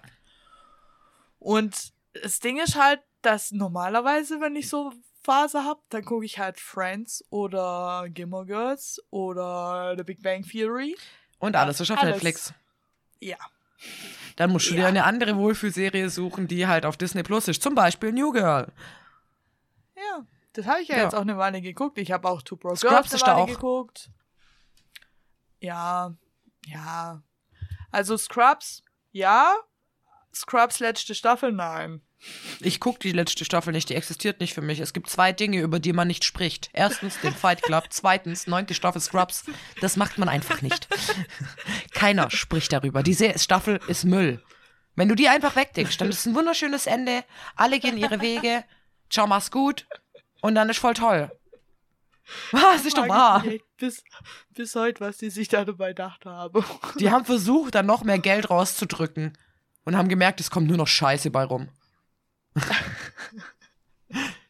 Und 1.40 1.94
das 2.14 2.40
Ding 2.40 2.58
ist 2.60 2.76
halt 2.76 3.02
dass 3.22 3.52
normalerweise 3.52 4.40
wenn 4.42 4.56
ich 4.56 4.70
so 4.70 4.94
Phase 5.24 5.64
hab 5.66 5.82
dann 5.90 6.06
gucke 6.06 6.26
ich 6.26 6.40
halt 6.40 6.60
Friends 6.60 7.24
oder 7.30 8.06
Gilmore 8.10 8.46
Girls 8.46 9.02
oder 9.10 9.96
The 9.98 10.04
Big 10.04 10.22
Bang 10.24 10.44
Theory 10.44 10.96
Und 11.40 11.56
alles 11.56 11.80
ist 11.82 11.92
auf 11.92 11.98
Alles. 12.00 12.14
Netflix. 12.14 12.54
ja 13.20 13.38
Dann 14.38 14.52
musst 14.52 14.70
du 14.70 14.76
Ja. 14.76 14.82
dir 14.82 14.88
eine 14.88 15.04
andere 15.04 15.36
Wohlfühlserie 15.36 16.10
suchen, 16.10 16.48
die 16.48 16.66
halt 16.68 16.86
auf 16.86 16.96
Disney 16.98 17.24
Plus 17.24 17.48
ist. 17.48 17.62
Zum 17.62 17.76
Beispiel 17.76 18.12
New 18.14 18.32
Girl. 18.32 18.72
Ja, 19.96 20.26
das 20.54 20.66
habe 20.66 20.82
ich 20.82 20.88
ja, 20.88 20.98
Ja. 20.98 21.04
jetzt 21.04 21.16
auch 21.16 21.22
eine 21.22 21.38
Weile 21.38 21.62
geguckt. 21.62 21.98
Ich 21.98 22.12
habe 22.12 22.28
auch 22.30 22.42
Two 22.42 22.56
Bro 22.56 22.76
Scrubs 22.76 23.10
Girls 23.10 23.24
eine 23.24 23.34
Weile 23.34 23.44
auch. 23.44 23.48
geguckt. 23.48 24.10
Ja, 25.60 26.14
ja. 26.66 27.22
Also 27.92 28.18
Scrubs, 28.18 28.84
ja. 29.12 29.56
Scrubs 30.38 30.80
letzte 30.80 31.16
Staffel, 31.16 31.52
nein. 31.52 32.02
Ich 32.60 32.80
gucke 32.80 33.00
die 33.00 33.12
letzte 33.12 33.46
Staffel 33.46 33.72
nicht, 33.74 33.90
die 33.90 33.96
existiert 33.96 34.40
nicht 34.40 34.54
für 34.54 34.62
mich. 34.62 34.80
Es 34.80 34.94
gibt 34.94 35.10
zwei 35.10 35.32
Dinge, 35.32 35.62
über 35.62 35.80
die 35.80 35.94
man 35.94 36.08
nicht 36.08 36.24
spricht. 36.24 36.70
Erstens 36.74 37.20
den 37.20 37.34
Fight 37.34 37.62
Club, 37.62 37.86
zweitens 37.90 38.48
neunte 38.48 38.74
Staffel 38.74 39.02
Scrubs. 39.02 39.46
Das 39.82 39.98
macht 39.98 40.18
man 40.18 40.30
einfach 40.30 40.62
nicht. 40.62 40.88
Keiner 41.92 42.32
spricht 42.32 42.74
darüber. 42.74 43.04
Diese 43.04 43.38
Staffel 43.38 43.80
ist 43.88 44.06
Müll. 44.06 44.42
Wenn 44.96 45.10
du 45.10 45.16
die 45.16 45.30
einfach 45.30 45.56
wegdenkst, 45.56 45.98
dann 45.98 46.10
ist 46.10 46.20
es 46.20 46.26
ein 46.26 46.36
wunderschönes 46.36 46.88
Ende. 46.88 47.24
Alle 47.56 47.80
gehen 47.80 47.98
ihre 47.98 48.20
Wege. 48.20 48.64
Ciao, 49.12 49.28
mach's 49.28 49.52
gut. 49.52 49.86
Und 50.42 50.56
dann 50.56 50.70
ist 50.70 50.80
voll 50.80 50.96
toll. 50.96 51.32
Was 52.52 52.86
ist 52.86 52.98
doch 52.98 53.08
wahr. 53.08 53.44
Bis, 53.78 54.04
bis 54.50 54.76
heute, 54.76 55.00
was 55.02 55.18
die 55.18 55.30
sich 55.30 55.48
da 55.48 55.64
dabei 55.64 55.90
gedacht 55.90 56.26
haben. 56.26 56.66
Die 57.00 57.12
haben 57.12 57.26
versucht, 57.26 57.76
dann 57.76 57.86
noch 57.86 58.04
mehr 58.04 58.20
Geld 58.20 58.50
rauszudrücken. 58.50 59.38
Und 59.88 59.96
haben 59.96 60.10
gemerkt, 60.10 60.42
es 60.42 60.52
kommt 60.52 60.68
nur 60.68 60.76
noch 60.76 60.88
Scheiße 60.88 61.32
bei 61.32 61.46
rum. 61.46 61.70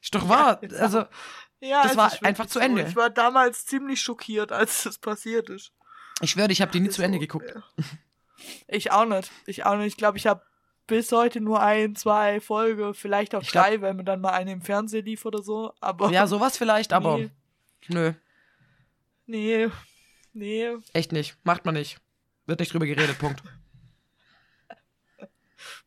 ist 0.02 0.16
doch 0.16 0.28
wahr. 0.28 0.60
Ja, 0.64 0.78
Also, 0.80 1.06
Ja, 1.60 1.84
Das 1.84 1.96
war 1.96 2.12
einfach 2.24 2.48
zu 2.48 2.60
Ende. 2.60 2.82
Ich 2.88 2.96
war 2.96 3.10
damals 3.12 3.66
ziemlich 3.68 4.02
schockiert, 4.02 4.52
als 4.52 4.82
das 4.86 4.98
passiert 4.98 5.50
ist. 5.50 5.72
ich 6.22 6.32
schwöre, 6.32 6.52
ich 6.52 6.62
habe 6.62 6.72
die 6.72 6.80
nie 6.80 6.90
zu 6.90 6.98
So, 6.98 7.04
Ende 7.04 7.20
geguckt. 7.20 7.54
ja. 7.54 7.64
Ich 8.68 8.92
auch 8.92 9.06
nicht. 9.06 9.32
Ich 9.48 9.66
auch 9.66 9.78
nicht. 9.78 9.88
Ich 9.88 9.98
glaube, 9.98 10.18
ich 10.18 10.26
habe 10.28 10.42
bis 10.86 11.12
heute 11.12 11.42
nur 11.42 11.62
ein, 11.62 11.96
zwei 11.96 12.40
Folgen, 12.40 12.94
vielleicht 12.94 13.34
auch 13.36 13.42
Ich 13.42 13.50
glaub- 13.52 13.66
drei, 13.66 13.82
wenn 13.82 13.96
man 13.98 14.06
dann 14.06 14.22
mal 14.22 14.30
eine 14.32 14.52
im 14.54 14.62
Fernsehen 14.62 15.06
lief 15.06 15.26
oder 15.26 15.42
so. 15.44 15.74
Aber 15.82 16.12
Ja, 16.12 16.28
sowas 16.28 16.56
vielleicht, 16.58 16.94
aber 16.94 17.18
Nee. 17.18 17.30
nö, 17.90 18.14
nee, 19.26 19.68
nee. 20.34 20.70
echt 20.94 21.12
nicht. 21.12 21.36
Macht 21.44 21.66
man 21.66 21.74
nicht. 21.76 22.00
Wird 22.46 22.60
nicht 22.60 22.72
drüber 22.74 22.86
geredet, 22.86 23.18
Punkt. 23.20 23.42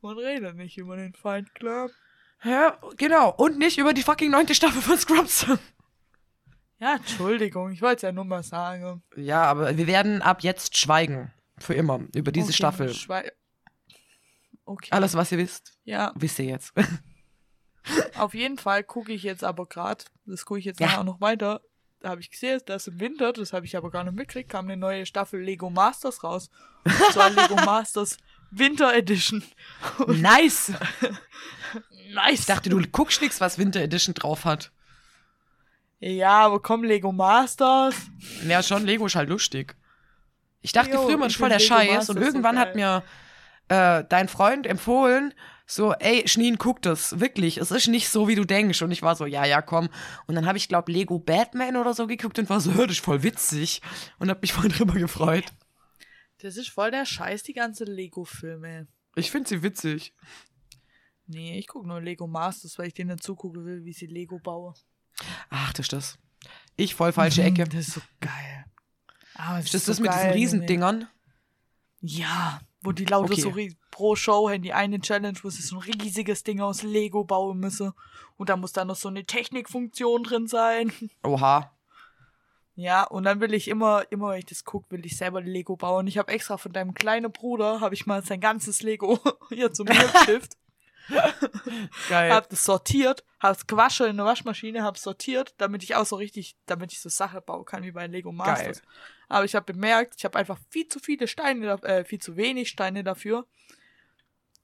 Man 0.03 0.17
redet 0.19 0.57
nicht 0.57 0.79
über 0.79 0.97
den 0.97 1.13
Fight 1.15 1.55
Club. 1.55 1.91
Ja, 2.43 2.79
genau. 2.97 3.35
Und 3.37 3.59
nicht 3.59 3.79
über 3.79 3.93
die 3.93 4.03
fucking 4.03 4.31
neunte 4.31 4.55
Staffel 4.55 4.81
von 4.81 4.97
Scrubs. 4.99 5.47
Ja, 6.79 6.97
Entschuldigung, 6.97 7.71
ich 7.73 7.83
wollte 7.83 7.97
es 7.97 8.03
ja 8.03 8.13
nur 8.13 8.25
mal 8.25 8.43
sagen. 8.43 9.03
ja, 9.17 9.43
aber 9.43 9.77
wir 9.77 9.87
werden 9.87 10.23
ab 10.23 10.43
jetzt 10.43 10.79
schweigen. 10.79 11.33
Für 11.59 11.75
immer. 11.75 12.01
Über 12.15 12.33
diese 12.33 12.47
Okay, 12.49 12.55
Staffel. 12.57 12.95
Okay. 14.65 14.89
Alles, 14.91 15.15
was 15.15 15.31
ihr 15.33 15.39
wisst, 15.39 15.75
Ja, 15.85 16.13
wisst 16.15 16.39
ihr 16.39 16.47
jetzt. 16.47 16.73
auf 18.17 18.33
jeden 18.35 18.57
Fall 18.57 18.83
gucke 18.85 19.13
ich 19.13 19.23
jetzt 19.25 19.45
aber 19.45 19.67
gerade, 19.67 20.05
das 20.25 20.47
gucke 20.47 20.61
ich 20.61 20.65
jetzt 20.65 20.81
Ja. 20.81 20.87
nachher 20.87 21.01
auch 21.01 21.05
noch 21.05 21.21
weiter. 21.21 21.61
Da 22.01 22.09
habe 22.11 22.23
ich 22.23 22.31
gesehen, 22.31 22.63
dass 22.65 22.87
im 22.87 22.99
Winter, 22.99 23.35
das 23.35 23.53
habe 23.53 23.67
ich 23.67 23.77
aber 23.77 23.91
gar 23.91 24.05
nicht 24.05 24.15
mitgekriegt, 24.15 24.49
kam 24.49 24.65
eine 24.67 24.79
neue 24.79 25.05
Staffel 25.05 25.41
Lego 25.43 25.69
Masters 25.69 26.25
raus. 26.25 26.49
Und 26.85 26.95
zwar 27.13 27.29
Lego 27.31 27.57
Masters 27.57 28.17
Winter 28.51 28.95
Edition. 28.95 29.43
nice. 30.07 30.73
Nice. 32.13 32.41
Ich 32.41 32.47
dachte, 32.47 32.71
du 32.71 32.81
guckst 32.91 33.23
nix, 33.23 33.41
was 33.41 33.59
Winter 33.59 33.81
Edition 33.81 34.15
drauf 34.15 34.45
hat. 34.45 34.73
Ja, 36.01 36.47
aber 36.47 36.61
komm, 36.61 36.83
Lego 36.83 37.13
Masters. 37.13 37.95
Ja, 38.47 38.63
schon, 38.63 38.87
Lego 38.87 39.07
ist 39.07 39.17
halt 39.17 39.29
lustig. 39.29 39.77
Ich 40.63 40.73
dachte 40.73 40.93
Jo, 40.93 41.05
früher, 41.05 41.19
man 41.19 41.29
ist 41.29 41.37
voll 41.37 41.49
der 41.51 41.59
Lego 41.59 41.75
Scheiß 41.75 41.89
Masters 41.89 42.09
und 42.11 42.19
so 42.19 42.23
irgendwann 42.23 42.59
hat 42.59 42.75
geil. 42.75 43.03
mir 43.69 44.01
äh, 44.01 44.05
dein 44.09 44.29
Freund 44.29 44.67
empfohlen, 44.67 45.35
so, 45.67 45.93
ey, 45.93 46.27
Schneen, 46.27 46.59
guck 46.59 46.83
das, 46.83 47.21
wirklich, 47.21 47.59
es 47.59 47.71
ist 47.71 47.87
nicht 47.87 48.09
so, 48.09 48.27
wie 48.27 48.35
du 48.35 48.45
denkst. 48.45 48.83
Und 48.83 48.91
ich 48.91 49.03
war 49.03 49.15
so, 49.15 49.25
ja, 49.25 49.45
ja, 49.45 49.63
komm. 49.63 49.89
Und 50.27 50.35
dann 50.35 50.47
habe 50.47 50.59
ich, 50.59 50.67
glaub, 50.67 50.89
Lego 50.89 51.21
Batman 51.21 51.77
oder 51.77 51.95
so 51.95 52.09
geguckt 52.09 52.41
und 52.41 52.51
war 52.51 52.61
so, 52.61 52.75
hör, 52.75 52.89
das 52.89 52.97
ist 52.97 53.05
voll 53.05 53.23
witzig. 53.23 53.81
Und 54.19 54.31
hab 54.31 54.43
mich 54.43 54.53
voll 54.53 54.69
drüber 54.69 54.95
gefreut. 54.95 55.45
Das 56.43 56.57
ist 56.57 56.69
voll 56.71 56.91
der 56.91 57.05
Scheiß, 57.05 57.43
die 57.43 57.53
ganze 57.53 57.85
Lego-Filme. 57.85 58.87
Ich 59.17 59.31
finde 59.31 59.49
sie 59.49 59.63
witzig. 59.63 60.15
Nee, 61.27 61.59
ich 61.59 61.69
gucke 61.69 61.87
nur 61.87 62.01
Lego 62.01 62.27
Masters, 62.27 62.79
weil 62.79 62.89
ich 62.89 62.95
denen 62.95 63.21
zugucken 63.21 63.65
will, 63.65 63.85
wie 63.85 63.93
sie 63.93 64.07
Lego 64.07 64.39
bauen. 64.39 64.75
Ach, 65.49 65.73
das 65.73 65.85
ist 65.87 65.93
das. 65.93 66.19
Ich 66.77 66.95
voll 66.95 67.13
falsche 67.13 67.43
Ecke. 67.43 67.65
Das 67.65 67.89
ist 67.89 67.93
so 67.95 68.01
geil. 68.21 68.65
Ah, 69.35 69.59
Ist 69.59 69.75
das 69.75 69.85
das 69.85 70.01
mit 70.01 70.13
diesen 70.13 70.31
Riesendingern? 70.31 71.09
Ja, 72.01 72.61
wo 72.83 72.93
die 72.93 73.05
lauter 73.05 73.33
Okay. 73.33 73.41
so 73.43 73.55
pro 73.91 74.17
Show 74.17 74.49
haben 74.51 74.63
die 74.63 74.73
eine 74.73 75.01
Challenge, 75.01 75.39
wo 75.43 75.51
sie 75.51 75.63
so 75.63 75.77
ein 75.79 75.83
riesiges 75.83 76.43
Ding 76.43 76.61
aus 76.61 76.83
Lego 76.83 77.25
bauen 77.25 77.59
müssen. 77.59 77.93
Und 78.37 78.49
da 78.49 78.57
muss 78.57 78.73
da 78.73 78.85
noch 78.85 78.97
so 78.97 79.09
eine 79.09 79.25
Technikfunktion 79.25 80.23
drin 80.25 80.47
sein. 80.47 80.93
Oha. 81.23 81.77
Ja, 82.81 83.05
und 83.05 83.25
dann 83.25 83.41
will 83.41 83.53
ich 83.53 83.69
immer, 83.69 84.05
immer 84.09 84.31
wenn 84.31 84.39
ich 84.39 84.47
das 84.47 84.65
gucke, 84.65 84.91
will 84.91 85.05
ich 85.05 85.15
selber 85.19 85.43
Lego 85.43 85.77
bauen. 85.77 86.07
Ich 86.07 86.17
habe 86.17 86.33
extra 86.33 86.57
von 86.57 86.73
deinem 86.73 86.95
kleinen 86.95 87.31
Bruder, 87.31 87.81
habe 87.81 87.95
ich 87.95 88.07
mal 88.07 88.25
sein 88.25 88.41
ganzes 88.41 88.81
Lego 88.83 89.21
hier 89.51 89.71
zu 89.71 89.85
mir 89.85 89.93
geschifft. 89.95 90.57
Geil. 92.09 92.33
hab 92.33 92.49
das 92.49 92.65
sortiert, 92.65 93.23
hab's 93.39 93.67
gewaschen 93.67 94.07
in 94.07 94.17
der 94.17 94.25
Waschmaschine, 94.25 94.83
hab's 94.83 95.03
sortiert, 95.03 95.55
damit 95.59 95.83
ich 95.83 95.95
auch 95.95 96.07
so 96.07 96.17
richtig, 96.17 96.57
damit 96.65 96.93
ich 96.93 97.01
so 97.01 97.11
Sachen 97.11 97.43
bauen 97.45 97.67
kann 97.67 97.83
wie 97.83 97.91
bei 97.91 98.07
Lego 98.07 98.33
Masters. 98.33 98.81
Aber 99.29 99.45
ich 99.45 99.55
habe 99.55 99.75
bemerkt, 99.75 100.15
ich 100.17 100.25
habe 100.25 100.39
einfach 100.39 100.59
viel 100.71 100.89
zu 100.89 101.01
viele 101.01 101.29
Steine, 101.29 101.83
äh, 101.83 102.05
viel 102.05 102.21
zu 102.21 102.37
wenig 102.37 102.71
Steine 102.71 103.05
dafür. 103.05 103.45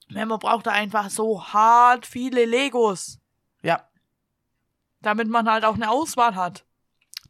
Man 0.09 0.29
braucht 0.29 0.69
da 0.69 0.71
einfach 0.71 1.11
so 1.11 1.45
hart 1.53 2.07
viele 2.07 2.47
Legos, 2.47 3.19
ja. 3.61 3.87
damit 5.03 5.29
man 5.29 5.51
halt 5.51 5.65
auch 5.67 5.75
eine 5.75 5.91
Auswahl 5.91 6.35
hat. 6.35 6.66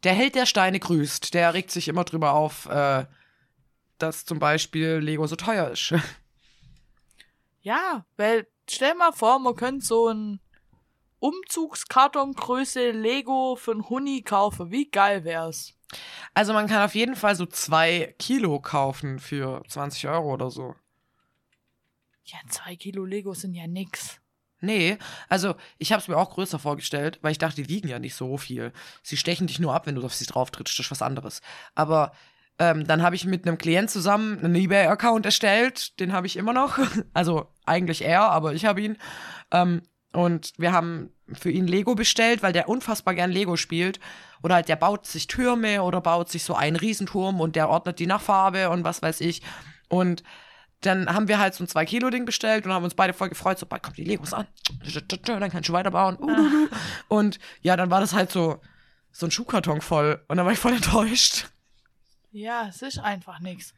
Der 0.03 0.13
Held 0.13 0.35
der 0.35 0.45
Steine 0.45 0.79
grüßt. 0.79 1.33
Der 1.33 1.53
regt 1.53 1.71
sich 1.71 1.87
immer 1.87 2.03
drüber 2.03 2.33
auf, 2.33 2.67
äh, 2.67 3.05
dass 3.97 4.25
zum 4.25 4.39
Beispiel 4.39 4.97
Lego 4.97 5.27
so 5.27 5.35
teuer 5.35 5.69
ist. 5.69 5.93
Ja, 7.61 8.05
weil 8.15 8.47
stell 8.69 8.95
mal 8.95 9.11
vor, 9.11 9.39
man 9.39 9.53
könnte 9.53 9.85
so 9.85 10.07
ein 10.07 10.39
Umzugskartongröße 11.19 12.91
Lego 12.91 13.57
für 13.57 13.71
einen 13.71 13.89
Huni 13.89 14.21
kaufen. 14.21 14.71
Wie 14.71 14.89
geil 14.89 15.25
wär's? 15.25 15.73
Also 16.33 16.53
man 16.53 16.67
kann 16.67 16.85
auf 16.85 16.95
jeden 16.95 17.17
Fall 17.17 17.35
so 17.35 17.45
zwei 17.45 18.15
Kilo 18.19 18.61
kaufen 18.61 19.19
für 19.19 19.63
20 19.67 20.07
Euro 20.07 20.33
oder 20.33 20.49
so. 20.49 20.75
Ja, 22.23 22.37
zwei 22.47 22.77
Kilo 22.77 23.03
Lego 23.03 23.33
sind 23.33 23.53
ja 23.53 23.67
nix. 23.67 24.21
Nee, 24.59 24.97
also 25.29 25.55
ich 25.77 25.91
habe 25.91 26.01
es 26.01 26.07
mir 26.07 26.17
auch 26.17 26.31
größer 26.31 26.57
vorgestellt, 26.57 27.19
weil 27.21 27.31
ich 27.31 27.37
dachte, 27.37 27.61
die 27.61 27.69
wiegen 27.69 27.87
ja 27.87 27.99
nicht 27.99 28.15
so 28.15 28.37
viel. 28.37 28.73
Sie 29.03 29.17
stechen 29.17 29.47
dich 29.47 29.59
nur 29.59 29.73
ab, 29.73 29.85
wenn 29.85 29.95
du 29.95 30.03
auf 30.03 30.15
sie 30.15 30.25
drauf 30.25 30.49
trittst, 30.49 30.79
das 30.79 30.85
ist 30.85 30.91
was 30.91 31.01
anderes. 31.03 31.41
Aber 31.75 32.11
ähm, 32.59 32.87
dann 32.87 33.03
habe 33.03 33.15
ich 33.15 33.25
mit 33.25 33.47
einem 33.47 33.57
Klient 33.57 33.91
zusammen 33.91 34.39
einen 34.39 34.55
eBay-Account 34.55 35.25
erstellt, 35.25 35.99
den 35.99 36.11
habe 36.11 36.27
ich 36.27 36.37
immer 36.37 36.53
noch. 36.53 36.79
Also 37.13 37.47
eigentlich 37.65 38.03
er, 38.03 38.29
aber 38.29 38.53
ich 38.53 38.65
habe 38.65 38.81
ihn. 38.81 38.97
Ähm, 39.51 39.83
und 40.13 40.53
wir 40.57 40.71
haben 40.71 41.11
für 41.33 41.51
ihn 41.51 41.67
Lego 41.67 41.93
bestellt, 41.93 42.41
weil 42.41 42.53
der 42.53 42.69
unfassbar 42.69 43.13
gern 43.13 43.31
Lego 43.31 43.57
spielt. 43.57 43.99
Oder 44.41 44.55
halt, 44.55 44.69
der 44.69 44.75
baut 44.75 45.05
sich 45.05 45.27
Türme 45.27 45.83
oder 45.83 46.01
baut 46.01 46.29
sich 46.29 46.43
so 46.43 46.55
einen 46.55 46.75
Riesenturm 46.75 47.41
und 47.41 47.55
der 47.55 47.69
ordnet 47.69 47.99
die 47.99 48.07
nach 48.07 48.21
Farbe 48.21 48.69
und 48.69 48.83
was 48.83 49.01
weiß 49.01 49.21
ich. 49.21 49.41
Und 49.89 50.23
dann 50.81 51.07
haben 51.11 51.27
wir 51.27 51.39
halt 51.39 51.55
so 51.55 51.63
ein 51.63 51.67
2-Kilo-Ding 51.67 52.25
bestellt 52.25 52.65
und 52.65 52.71
haben 52.71 52.83
uns 52.83 52.93
beide 52.93 53.13
voll 53.13 53.29
gefreut, 53.29 53.57
so, 53.57 53.65
bald 53.65 53.83
kommen 53.83 53.95
die 53.95 54.03
Legos 54.03 54.33
an. 54.33 54.47
Dann 55.23 55.49
kannst 55.51 55.69
du 55.69 55.73
weiterbauen. 55.73 56.17
Uh, 56.19 56.67
Und 57.07 57.39
ja, 57.61 57.75
dann 57.75 57.89
war 57.89 57.99
das 57.99 58.13
halt 58.13 58.31
so, 58.31 58.61
so 59.11 59.25
ein 59.25 59.31
Schuhkarton 59.31 59.81
voll. 59.81 60.23
Und 60.27 60.37
dann 60.37 60.45
war 60.45 60.53
ich 60.53 60.59
voll 60.59 60.73
enttäuscht. 60.73 61.47
Ja, 62.31 62.67
es 62.67 62.81
ist 62.81 62.99
einfach 62.99 63.39
nix. 63.39 63.73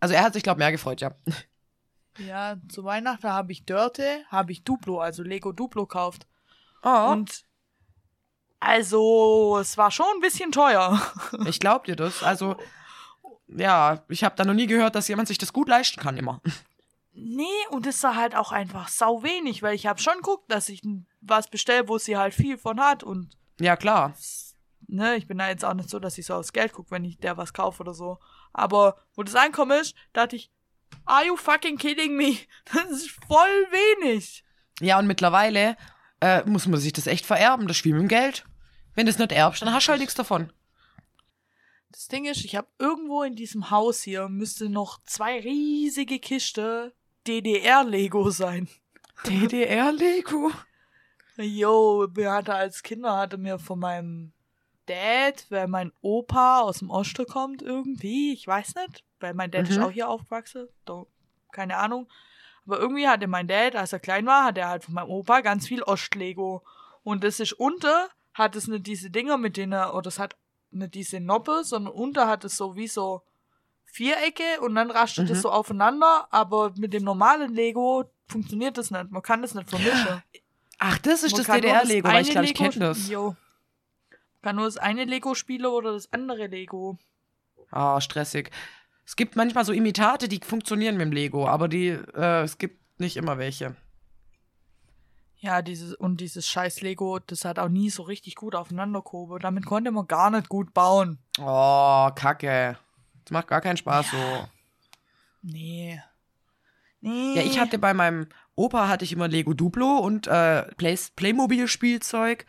Also 0.00 0.14
er 0.14 0.22
hat 0.22 0.34
sich, 0.34 0.42
glaube 0.42 0.58
ich, 0.58 0.64
mehr 0.64 0.72
gefreut, 0.72 1.00
ja. 1.00 1.12
Ja, 2.18 2.56
zu 2.68 2.84
Weihnachten 2.84 3.28
habe 3.28 3.52
ich 3.52 3.64
Dörte, 3.64 4.24
habe 4.28 4.52
ich 4.52 4.64
Duplo, 4.64 5.00
also 5.00 5.22
Lego 5.22 5.52
Duplo 5.52 5.86
gekauft. 5.86 6.26
Oh, 6.82 7.10
Und 7.12 7.44
also, 8.60 9.58
es 9.60 9.78
war 9.78 9.90
schon 9.90 10.06
ein 10.16 10.20
bisschen 10.20 10.50
teuer. 10.50 11.00
ich 11.46 11.60
glaub 11.60 11.84
dir 11.84 11.96
das. 11.96 12.22
Also, 12.22 12.56
ja, 13.48 14.02
ich 14.08 14.24
habe 14.24 14.36
da 14.36 14.44
noch 14.44 14.54
nie 14.54 14.66
gehört, 14.66 14.94
dass 14.94 15.08
jemand 15.08 15.28
sich 15.28 15.38
das 15.38 15.52
gut 15.52 15.68
leisten 15.68 16.00
kann, 16.00 16.16
immer. 16.16 16.40
Nee, 17.20 17.44
und 17.70 17.84
es 17.84 18.00
war 18.04 18.14
halt 18.14 18.36
auch 18.36 18.52
einfach 18.52 18.86
sau 18.86 19.24
wenig, 19.24 19.60
weil 19.64 19.74
ich 19.74 19.88
habe 19.88 20.00
schon 20.00 20.14
geguckt, 20.18 20.52
dass 20.52 20.68
ich 20.68 20.82
was 21.20 21.48
bestelle, 21.50 21.88
wo 21.88 21.98
sie 21.98 22.16
halt 22.16 22.32
viel 22.32 22.56
von 22.58 22.78
hat 22.78 23.02
und 23.02 23.30
Ja, 23.58 23.74
klar. 23.76 24.14
ne, 24.86 25.16
ich 25.16 25.26
bin 25.26 25.38
da 25.38 25.48
jetzt 25.48 25.64
auch 25.64 25.74
nicht 25.74 25.90
so, 25.90 25.98
dass 25.98 26.16
ich 26.16 26.26
so 26.26 26.34
aufs 26.34 26.52
Geld 26.52 26.72
gucke, 26.72 26.92
wenn 26.92 27.04
ich 27.04 27.18
der 27.18 27.36
was 27.36 27.52
kaufe 27.52 27.82
oder 27.82 27.92
so. 27.92 28.20
Aber 28.52 28.98
wo 29.16 29.24
das 29.24 29.34
Einkommen 29.34 29.80
ist, 29.80 29.96
dachte 30.12 30.36
ich, 30.36 30.52
are 31.06 31.26
you 31.26 31.36
fucking 31.36 31.76
kidding 31.76 32.14
me? 32.16 32.36
Das 32.72 32.88
ist 32.92 33.10
voll 33.26 33.66
wenig. 33.72 34.44
Ja, 34.78 35.00
und 35.00 35.08
mittlerweile 35.08 35.76
äh, 36.20 36.44
muss 36.44 36.68
man 36.68 36.78
sich 36.78 36.92
das 36.92 37.08
echt 37.08 37.26
vererben, 37.26 37.66
das 37.66 37.76
Spiel 37.76 37.94
mit 37.94 38.02
dem 38.02 38.08
Geld. 38.08 38.44
Wenn 38.94 39.06
du 39.06 39.10
es 39.10 39.18
nicht 39.18 39.32
erbst, 39.32 39.60
dann 39.62 39.72
hast 39.72 39.88
du 39.88 39.90
halt 39.90 40.00
nichts 40.00 40.14
davon. 40.14 40.52
Das 41.90 42.08
Ding 42.08 42.26
ist, 42.26 42.44
ich 42.44 42.54
habe 42.56 42.68
irgendwo 42.78 43.22
in 43.22 43.34
diesem 43.34 43.70
Haus 43.70 44.02
hier 44.02 44.28
müsste 44.28 44.68
noch 44.68 45.00
zwei 45.04 45.40
riesige 45.40 46.18
Kiste 46.18 46.94
DDR-Lego 47.26 48.30
sein. 48.30 48.68
DDR-Lego? 49.26 50.50
Jo, 51.36 52.08
mir 52.14 52.32
hatte 52.32 52.54
als 52.54 52.82
Kinder 52.82 53.16
hatte 53.16 53.38
mir 53.38 53.58
von 53.58 53.78
meinem 53.78 54.32
Dad, 54.86 55.46
weil 55.50 55.68
mein 55.68 55.92
Opa 56.00 56.60
aus 56.60 56.78
dem 56.80 56.90
Osten 56.90 57.26
kommt 57.26 57.62
irgendwie, 57.62 58.32
ich 58.32 58.46
weiß 58.46 58.74
nicht, 58.76 59.04
weil 59.20 59.34
mein 59.34 59.50
Dad 59.50 59.68
ist 59.68 59.76
Mhm. 59.78 59.84
auch 59.84 59.90
hier 59.90 60.08
aufgewachsen, 60.08 60.68
doch, 60.84 61.06
keine 61.52 61.76
Ahnung. 61.76 62.08
Aber 62.66 62.78
irgendwie 62.80 63.06
hatte 63.08 63.28
mein 63.28 63.46
Dad, 63.48 63.76
als 63.76 63.92
er 63.92 64.00
klein 64.00 64.26
war, 64.26 64.44
hatte 64.44 64.60
er 64.60 64.68
halt 64.68 64.84
von 64.84 64.94
meinem 64.94 65.08
Opa 65.10 65.40
ganz 65.40 65.66
viel 65.66 65.82
Ostlego. 65.82 66.62
Und 67.02 67.24
das 67.24 67.40
ist 67.40 67.52
unter, 67.54 68.08
hat 68.34 68.56
es 68.56 68.66
nicht 68.66 68.86
diese 68.86 69.10
Dinger, 69.10 69.38
mit 69.38 69.56
denen 69.56 69.72
er, 69.72 69.94
oder 69.94 70.08
es 70.08 70.18
hat 70.18 70.36
nicht 70.70 70.94
diese 70.94 71.20
Noppe, 71.20 71.62
sondern 71.64 71.92
unter 71.92 72.28
hat 72.28 72.44
es 72.44 72.56
so 72.56 72.76
wie 72.76 72.88
so 72.88 73.22
Vierecke 73.84 74.60
und 74.60 74.74
dann 74.74 74.90
rastet 74.90 75.30
es 75.30 75.38
Mhm. 75.38 75.42
so 75.42 75.50
aufeinander, 75.50 76.28
aber 76.30 76.72
mit 76.76 76.92
dem 76.92 77.04
normalen 77.04 77.54
Lego 77.54 78.10
funktioniert 78.28 78.76
das 78.78 78.90
nicht. 78.90 79.10
Man 79.10 79.22
kann 79.22 79.40
das 79.42 79.54
nicht 79.54 79.68
vermischen. 79.68 80.22
Ach, 80.78 80.98
das 80.98 81.22
ist 81.22 81.32
Man 81.32 81.42
das 81.44 81.56
DDR-Lego, 81.56 82.06
weil 82.08 82.22
ich 82.22 82.30
glaube, 82.30 82.46
ich 82.46 82.54
kenne 82.54 82.74
das. 82.78 83.08
Jo. 83.08 83.34
Man 84.42 84.42
kann 84.42 84.56
nur 84.56 84.66
das 84.66 84.76
eine 84.76 85.04
Lego 85.04 85.34
spielen 85.34 85.66
oder 85.66 85.92
das 85.92 86.12
andere 86.12 86.46
Lego. 86.46 86.98
Ah, 87.70 88.00
stressig. 88.00 88.50
Es 89.04 89.16
gibt 89.16 89.36
manchmal 89.36 89.64
so 89.64 89.72
Imitate, 89.72 90.28
die 90.28 90.40
funktionieren 90.44 90.96
mit 90.96 91.06
dem 91.06 91.12
Lego, 91.12 91.48
aber 91.48 91.66
die, 91.68 91.88
äh, 91.88 92.42
es 92.42 92.58
gibt 92.58 93.00
nicht 93.00 93.16
immer 93.16 93.38
welche. 93.38 93.74
Ja, 95.40 95.62
dieses, 95.62 95.94
und 95.94 96.20
dieses 96.20 96.48
scheiß 96.48 96.80
Lego, 96.80 97.20
das 97.20 97.44
hat 97.44 97.60
auch 97.60 97.68
nie 97.68 97.90
so 97.90 98.02
richtig 98.02 98.34
gut 98.34 98.56
aufeinander 98.56 99.02
gehoben. 99.02 99.38
Damit 99.38 99.66
konnte 99.66 99.92
man 99.92 100.08
gar 100.08 100.30
nicht 100.30 100.48
gut 100.48 100.74
bauen. 100.74 101.18
Oh, 101.38 102.10
Kacke. 102.14 102.76
Das 103.24 103.30
macht 103.30 103.46
gar 103.46 103.60
keinen 103.60 103.76
Spaß 103.76 104.10
so. 104.10 104.48
Nee. 105.42 106.02
Nee. 107.00 107.34
Ja, 107.36 107.42
ich 107.42 107.60
hatte 107.60 107.78
bei 107.78 107.94
meinem 107.94 108.26
Opa 108.56 108.88
hatte 108.88 109.04
ich 109.04 109.12
immer 109.12 109.28
Lego 109.28 109.54
Duplo 109.54 109.98
und 109.98 110.26
äh, 110.26 110.62
Play 110.74 110.98
Playmobil-Spielzeug. 111.14 112.44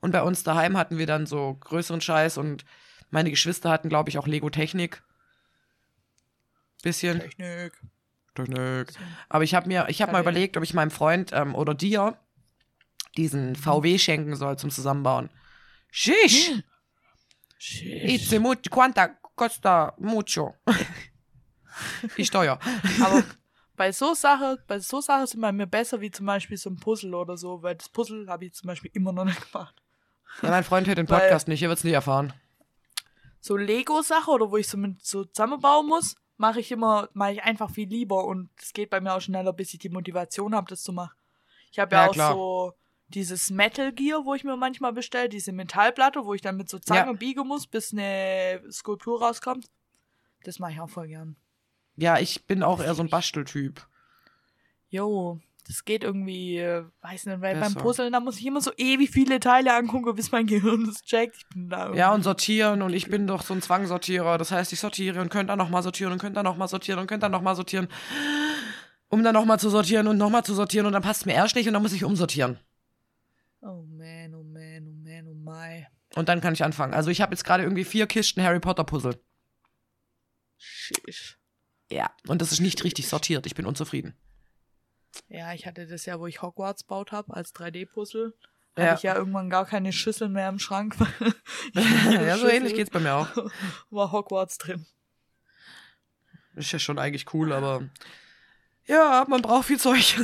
Und 0.00 0.10
bei 0.10 0.22
uns 0.22 0.42
daheim 0.42 0.76
hatten 0.76 0.98
wir 0.98 1.06
dann 1.06 1.24
so 1.24 1.54
größeren 1.54 2.02
Scheiß 2.02 2.36
und 2.36 2.66
meine 3.10 3.30
Geschwister 3.30 3.70
hatten, 3.70 3.88
glaube 3.88 4.10
ich, 4.10 4.18
auch 4.18 4.26
Lego 4.26 4.50
Technik. 4.50 5.02
Bisschen. 6.82 7.20
Technik. 7.20 7.72
Technik. 8.34 8.92
Aber 9.30 9.44
ich 9.44 9.54
habe 9.54 9.68
mir, 9.68 9.86
ich 9.88 10.02
habe 10.02 10.12
mal 10.12 10.18
ja. 10.18 10.22
überlegt, 10.22 10.58
ob 10.58 10.62
ich 10.62 10.74
meinem 10.74 10.90
Freund 10.90 11.32
ähm, 11.32 11.54
oder 11.54 11.72
dir 11.72 12.18
diesen 13.16 13.56
VW 13.56 13.98
schenken 13.98 14.36
soll 14.36 14.58
zum 14.58 14.70
Zusammenbauen. 14.70 15.30
Shish! 15.90 16.52
It's 17.58 18.30
mucho, 18.38 18.70
quanta 18.70 19.08
costa 19.34 19.94
mucho. 19.98 20.54
ich 22.16 22.26
steuer. 22.28 22.58
Aber 23.02 23.22
bei 23.76 23.92
so 23.92 24.14
Sachen, 24.14 24.58
bei 24.66 24.78
so 24.78 25.00
Sachen 25.00 25.26
sind 25.26 25.40
bei 25.40 25.52
mir 25.52 25.66
besser 25.66 26.00
wie 26.00 26.10
zum 26.10 26.26
Beispiel 26.26 26.56
so 26.56 26.70
ein 26.70 26.76
Puzzle 26.76 27.14
oder 27.14 27.36
so, 27.36 27.62
weil 27.62 27.74
das 27.76 27.88
Puzzle 27.88 28.26
habe 28.28 28.44
ich 28.46 28.54
zum 28.54 28.68
Beispiel 28.68 28.90
immer 28.94 29.12
noch 29.12 29.24
nicht 29.24 29.52
gemacht. 29.52 29.74
Ja, 30.42 30.50
mein 30.50 30.64
Freund 30.64 30.86
hört 30.86 30.98
den 30.98 31.08
Weil- 31.10 31.20
Podcast 31.20 31.48
nicht, 31.48 31.62
er 31.62 31.68
wird's 31.68 31.84
nie 31.84 31.92
erfahren. 31.92 32.32
so 33.40 33.56
Lego-Sache 33.56 34.30
oder 34.30 34.50
wo 34.50 34.56
ich 34.56 34.68
so 34.68 34.76
mit 34.76 35.02
so 35.04 35.24
zusammenbauen 35.24 35.86
muss, 35.88 36.16
mache 36.36 36.60
ich 36.60 36.70
immer, 36.70 37.08
mache 37.14 37.32
ich 37.32 37.42
einfach 37.42 37.70
viel 37.70 37.88
lieber 37.88 38.24
und 38.26 38.50
es 38.60 38.72
geht 38.72 38.90
bei 38.90 39.00
mir 39.00 39.14
auch 39.14 39.20
schneller, 39.20 39.52
bis 39.52 39.72
ich 39.72 39.78
die 39.80 39.88
Motivation 39.88 40.54
habe, 40.54 40.68
das 40.68 40.82
zu 40.82 40.92
machen. 40.92 41.14
Ich 41.70 41.78
habe 41.78 41.94
ja, 41.94 42.02
Ja, 42.04 42.08
auch 42.08 42.12
klar. 42.12 42.32
so 42.34 42.74
dieses 43.08 43.50
Metal 43.50 43.92
Gear, 43.92 44.24
wo 44.24 44.34
ich 44.34 44.44
mir 44.44 44.56
manchmal 44.56 44.92
bestelle, 44.92 45.28
diese 45.28 45.52
Metallplatte, 45.52 46.24
wo 46.24 46.34
ich 46.34 46.42
dann 46.42 46.56
mit 46.56 46.68
so 46.68 46.78
Zange 46.78 47.12
Ja. 47.12 47.12
biegen 47.12 47.46
muss, 47.46 47.66
bis 47.66 47.92
eine 47.92 48.60
Skulptur 48.70 49.22
rauskommt. 49.22 49.66
Das 50.44 50.58
mache 50.58 50.72
ich 50.72 50.80
auch 50.80 50.90
voll 50.90 51.08
gern. 51.08 51.36
Ja, 51.96 52.18
ich 52.18 52.44
bin 52.46 52.62
auch 52.62 52.80
eher 52.80 52.94
so 52.94 53.02
ein 53.02 53.08
Basteltyp. 53.08 53.86
Jo, 54.88 55.40
das 55.66 55.84
geht 55.84 56.04
irgendwie, 56.04 56.58
äh, 56.58 56.84
weiß 57.02 57.26
nicht, 57.26 57.40
weil 57.40 57.54
beim 57.54 57.72
Besser. 57.74 57.80
Puzzeln, 57.80 58.12
da 58.12 58.20
muss 58.20 58.38
ich 58.38 58.46
immer 58.46 58.60
so 58.60 58.70
ewig 58.76 59.10
viele 59.10 59.40
Teile 59.40 59.74
angucken, 59.74 60.14
bis 60.14 60.30
mein 60.30 60.46
Gehirn 60.46 60.86
das 60.86 61.02
checkt. 61.02 61.44
Ja, 61.94 62.12
und 62.12 62.22
sortieren 62.22 62.82
und 62.82 62.92
ich 62.92 63.08
bin 63.08 63.26
doch 63.26 63.42
so 63.42 63.54
ein 63.54 63.62
Zwangsortierer. 63.62 64.38
Das 64.38 64.52
heißt, 64.52 64.72
ich 64.72 64.80
sortiere 64.80 65.20
und 65.20 65.28
könnte 65.30 65.48
dann 65.48 65.58
nochmal 65.58 65.82
sortieren 65.82 66.12
und 66.12 66.18
könnte 66.18 66.34
dann 66.34 66.44
nochmal 66.44 66.68
sortieren 66.68 67.00
und 67.00 67.06
könnte 67.06 67.22
dann 67.24 67.32
nochmal 67.32 67.56
sortieren. 67.56 67.88
Um 69.08 69.22
dann 69.22 69.34
nochmal 69.34 69.58
zu 69.60 69.70
sortieren 69.70 70.06
und 70.08 70.18
nochmal 70.18 70.44
zu 70.44 70.54
sortieren 70.54 70.86
und 70.86 70.92
dann 70.92 71.02
passt 71.02 71.20
es 71.22 71.26
mir 71.26 71.34
erst 71.34 71.54
nicht 71.56 71.66
und 71.66 71.74
dann 71.74 71.82
muss 71.82 71.92
ich 71.92 72.04
umsortieren. 72.04 72.58
Oh 73.66 73.84
man, 73.88 74.32
oh 74.32 74.44
man, 74.44 74.86
oh 74.86 74.94
man, 75.02 75.26
oh 75.26 75.34
my. 75.34 75.86
Und 76.14 76.28
dann 76.28 76.40
kann 76.40 76.54
ich 76.54 76.62
anfangen. 76.62 76.94
Also 76.94 77.10
ich 77.10 77.20
habe 77.20 77.32
jetzt 77.32 77.44
gerade 77.44 77.64
irgendwie 77.64 77.84
vier 77.84 78.06
Kisten 78.06 78.40
Harry 78.42 78.60
Potter 78.60 78.84
Puzzle. 78.84 79.20
Shish. 80.56 81.36
Ja, 81.90 82.12
und 82.28 82.40
das 82.40 82.52
ist 82.52 82.60
nicht 82.60 82.84
richtig 82.84 83.08
sortiert. 83.08 83.44
Ich 83.44 83.56
bin 83.56 83.66
unzufrieden. 83.66 84.14
Ja, 85.28 85.52
ich 85.52 85.66
hatte 85.66 85.86
das 85.86 86.06
ja, 86.06 86.20
wo 86.20 86.28
ich 86.28 86.42
Hogwarts 86.42 86.84
baut 86.84 87.10
habe, 87.10 87.34
als 87.34 87.54
3D-Puzzle. 87.54 88.34
Ja. 88.76 88.84
Hatte 88.84 88.96
ich 88.98 89.02
ja 89.02 89.16
irgendwann 89.16 89.50
gar 89.50 89.64
keine 89.64 89.92
Schüssel 89.92 90.28
mehr 90.28 90.48
im 90.48 90.60
Schrank. 90.60 90.94
ja, 91.74 92.36
so 92.38 92.46
ähnlich 92.46 92.74
geht's 92.74 92.90
bei 92.90 93.00
mir 93.00 93.14
auch. 93.14 93.28
War 93.90 94.12
Hogwarts 94.12 94.58
drin. 94.58 94.86
Ist 96.54 96.70
ja 96.70 96.78
schon 96.78 97.00
eigentlich 97.00 97.34
cool, 97.34 97.52
aber 97.52 97.88
ja, 98.84 99.26
man 99.28 99.42
braucht 99.42 99.66
viel 99.66 99.80
Zeug. 99.80 100.20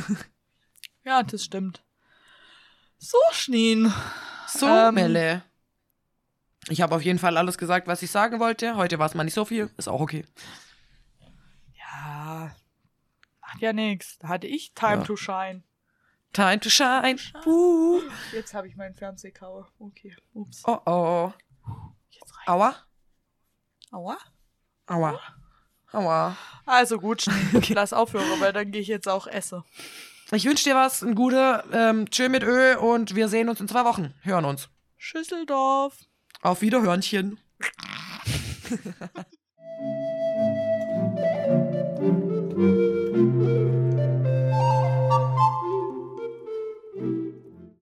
Ja, 1.04 1.24
das 1.24 1.44
stimmt. 1.44 1.82
So, 3.04 3.18
Schneen. 3.32 3.92
So, 4.46 4.66
Ähm, 4.68 4.94
Melle. 4.94 5.42
Ich 6.68 6.80
habe 6.80 6.94
auf 6.94 7.02
jeden 7.02 7.18
Fall 7.18 7.36
alles 7.36 7.58
gesagt, 7.58 7.88
was 7.88 8.00
ich 8.02 8.12
sagen 8.12 8.38
wollte. 8.38 8.76
Heute 8.76 9.00
war 9.00 9.06
es 9.06 9.14
mal 9.14 9.24
nicht 9.24 9.34
so 9.34 9.44
viel. 9.44 9.70
Ist 9.76 9.88
auch 9.88 10.00
okay. 10.00 10.24
Ja, 11.74 12.54
macht 13.40 13.60
ja 13.60 13.72
nichts. 13.72 14.18
Da 14.18 14.28
hatte 14.28 14.46
ich 14.46 14.72
Time 14.74 14.98
Ja. 14.98 15.02
to 15.02 15.16
shine. 15.16 15.64
Time 16.32 16.60
to 16.60 16.70
shine. 16.70 17.16
Uh. 17.44 18.00
Jetzt 18.32 18.54
habe 18.54 18.68
ich 18.68 18.76
meinen 18.76 18.94
Fernsehkauer. 18.94 19.68
Okay, 19.80 20.14
ups. 20.32 20.62
Oh 20.64 20.78
oh. 20.86 21.32
Jetzt 22.10 22.32
rein. 22.36 22.46
Aua. 22.54 22.76
Aua. 23.90 24.18
Aua. 24.86 25.20
Aua. 25.92 26.36
Also 26.66 27.00
gut, 27.00 27.22
Schnee. 27.22 27.58
Lass 27.74 27.92
aufhören, 27.92 28.40
weil 28.40 28.52
dann 28.52 28.70
gehe 28.70 28.80
ich 28.80 28.86
jetzt 28.88 29.08
auch 29.08 29.26
essen. 29.26 29.64
Ich 30.34 30.46
wünsche 30.46 30.64
dir 30.64 30.74
was, 30.74 31.02
ein 31.02 31.14
guter, 31.14 31.62
ähm, 31.72 32.08
chill 32.08 32.30
mit 32.30 32.42
Ö 32.42 32.78
und 32.78 33.14
wir 33.14 33.28
sehen 33.28 33.50
uns 33.50 33.60
in 33.60 33.68
zwei 33.68 33.84
Wochen. 33.84 34.14
Hören 34.22 34.46
uns. 34.46 34.70
Schüsseldorf. 34.96 35.98
Auf 36.40 36.62
Wiederhörnchen. 36.62 37.38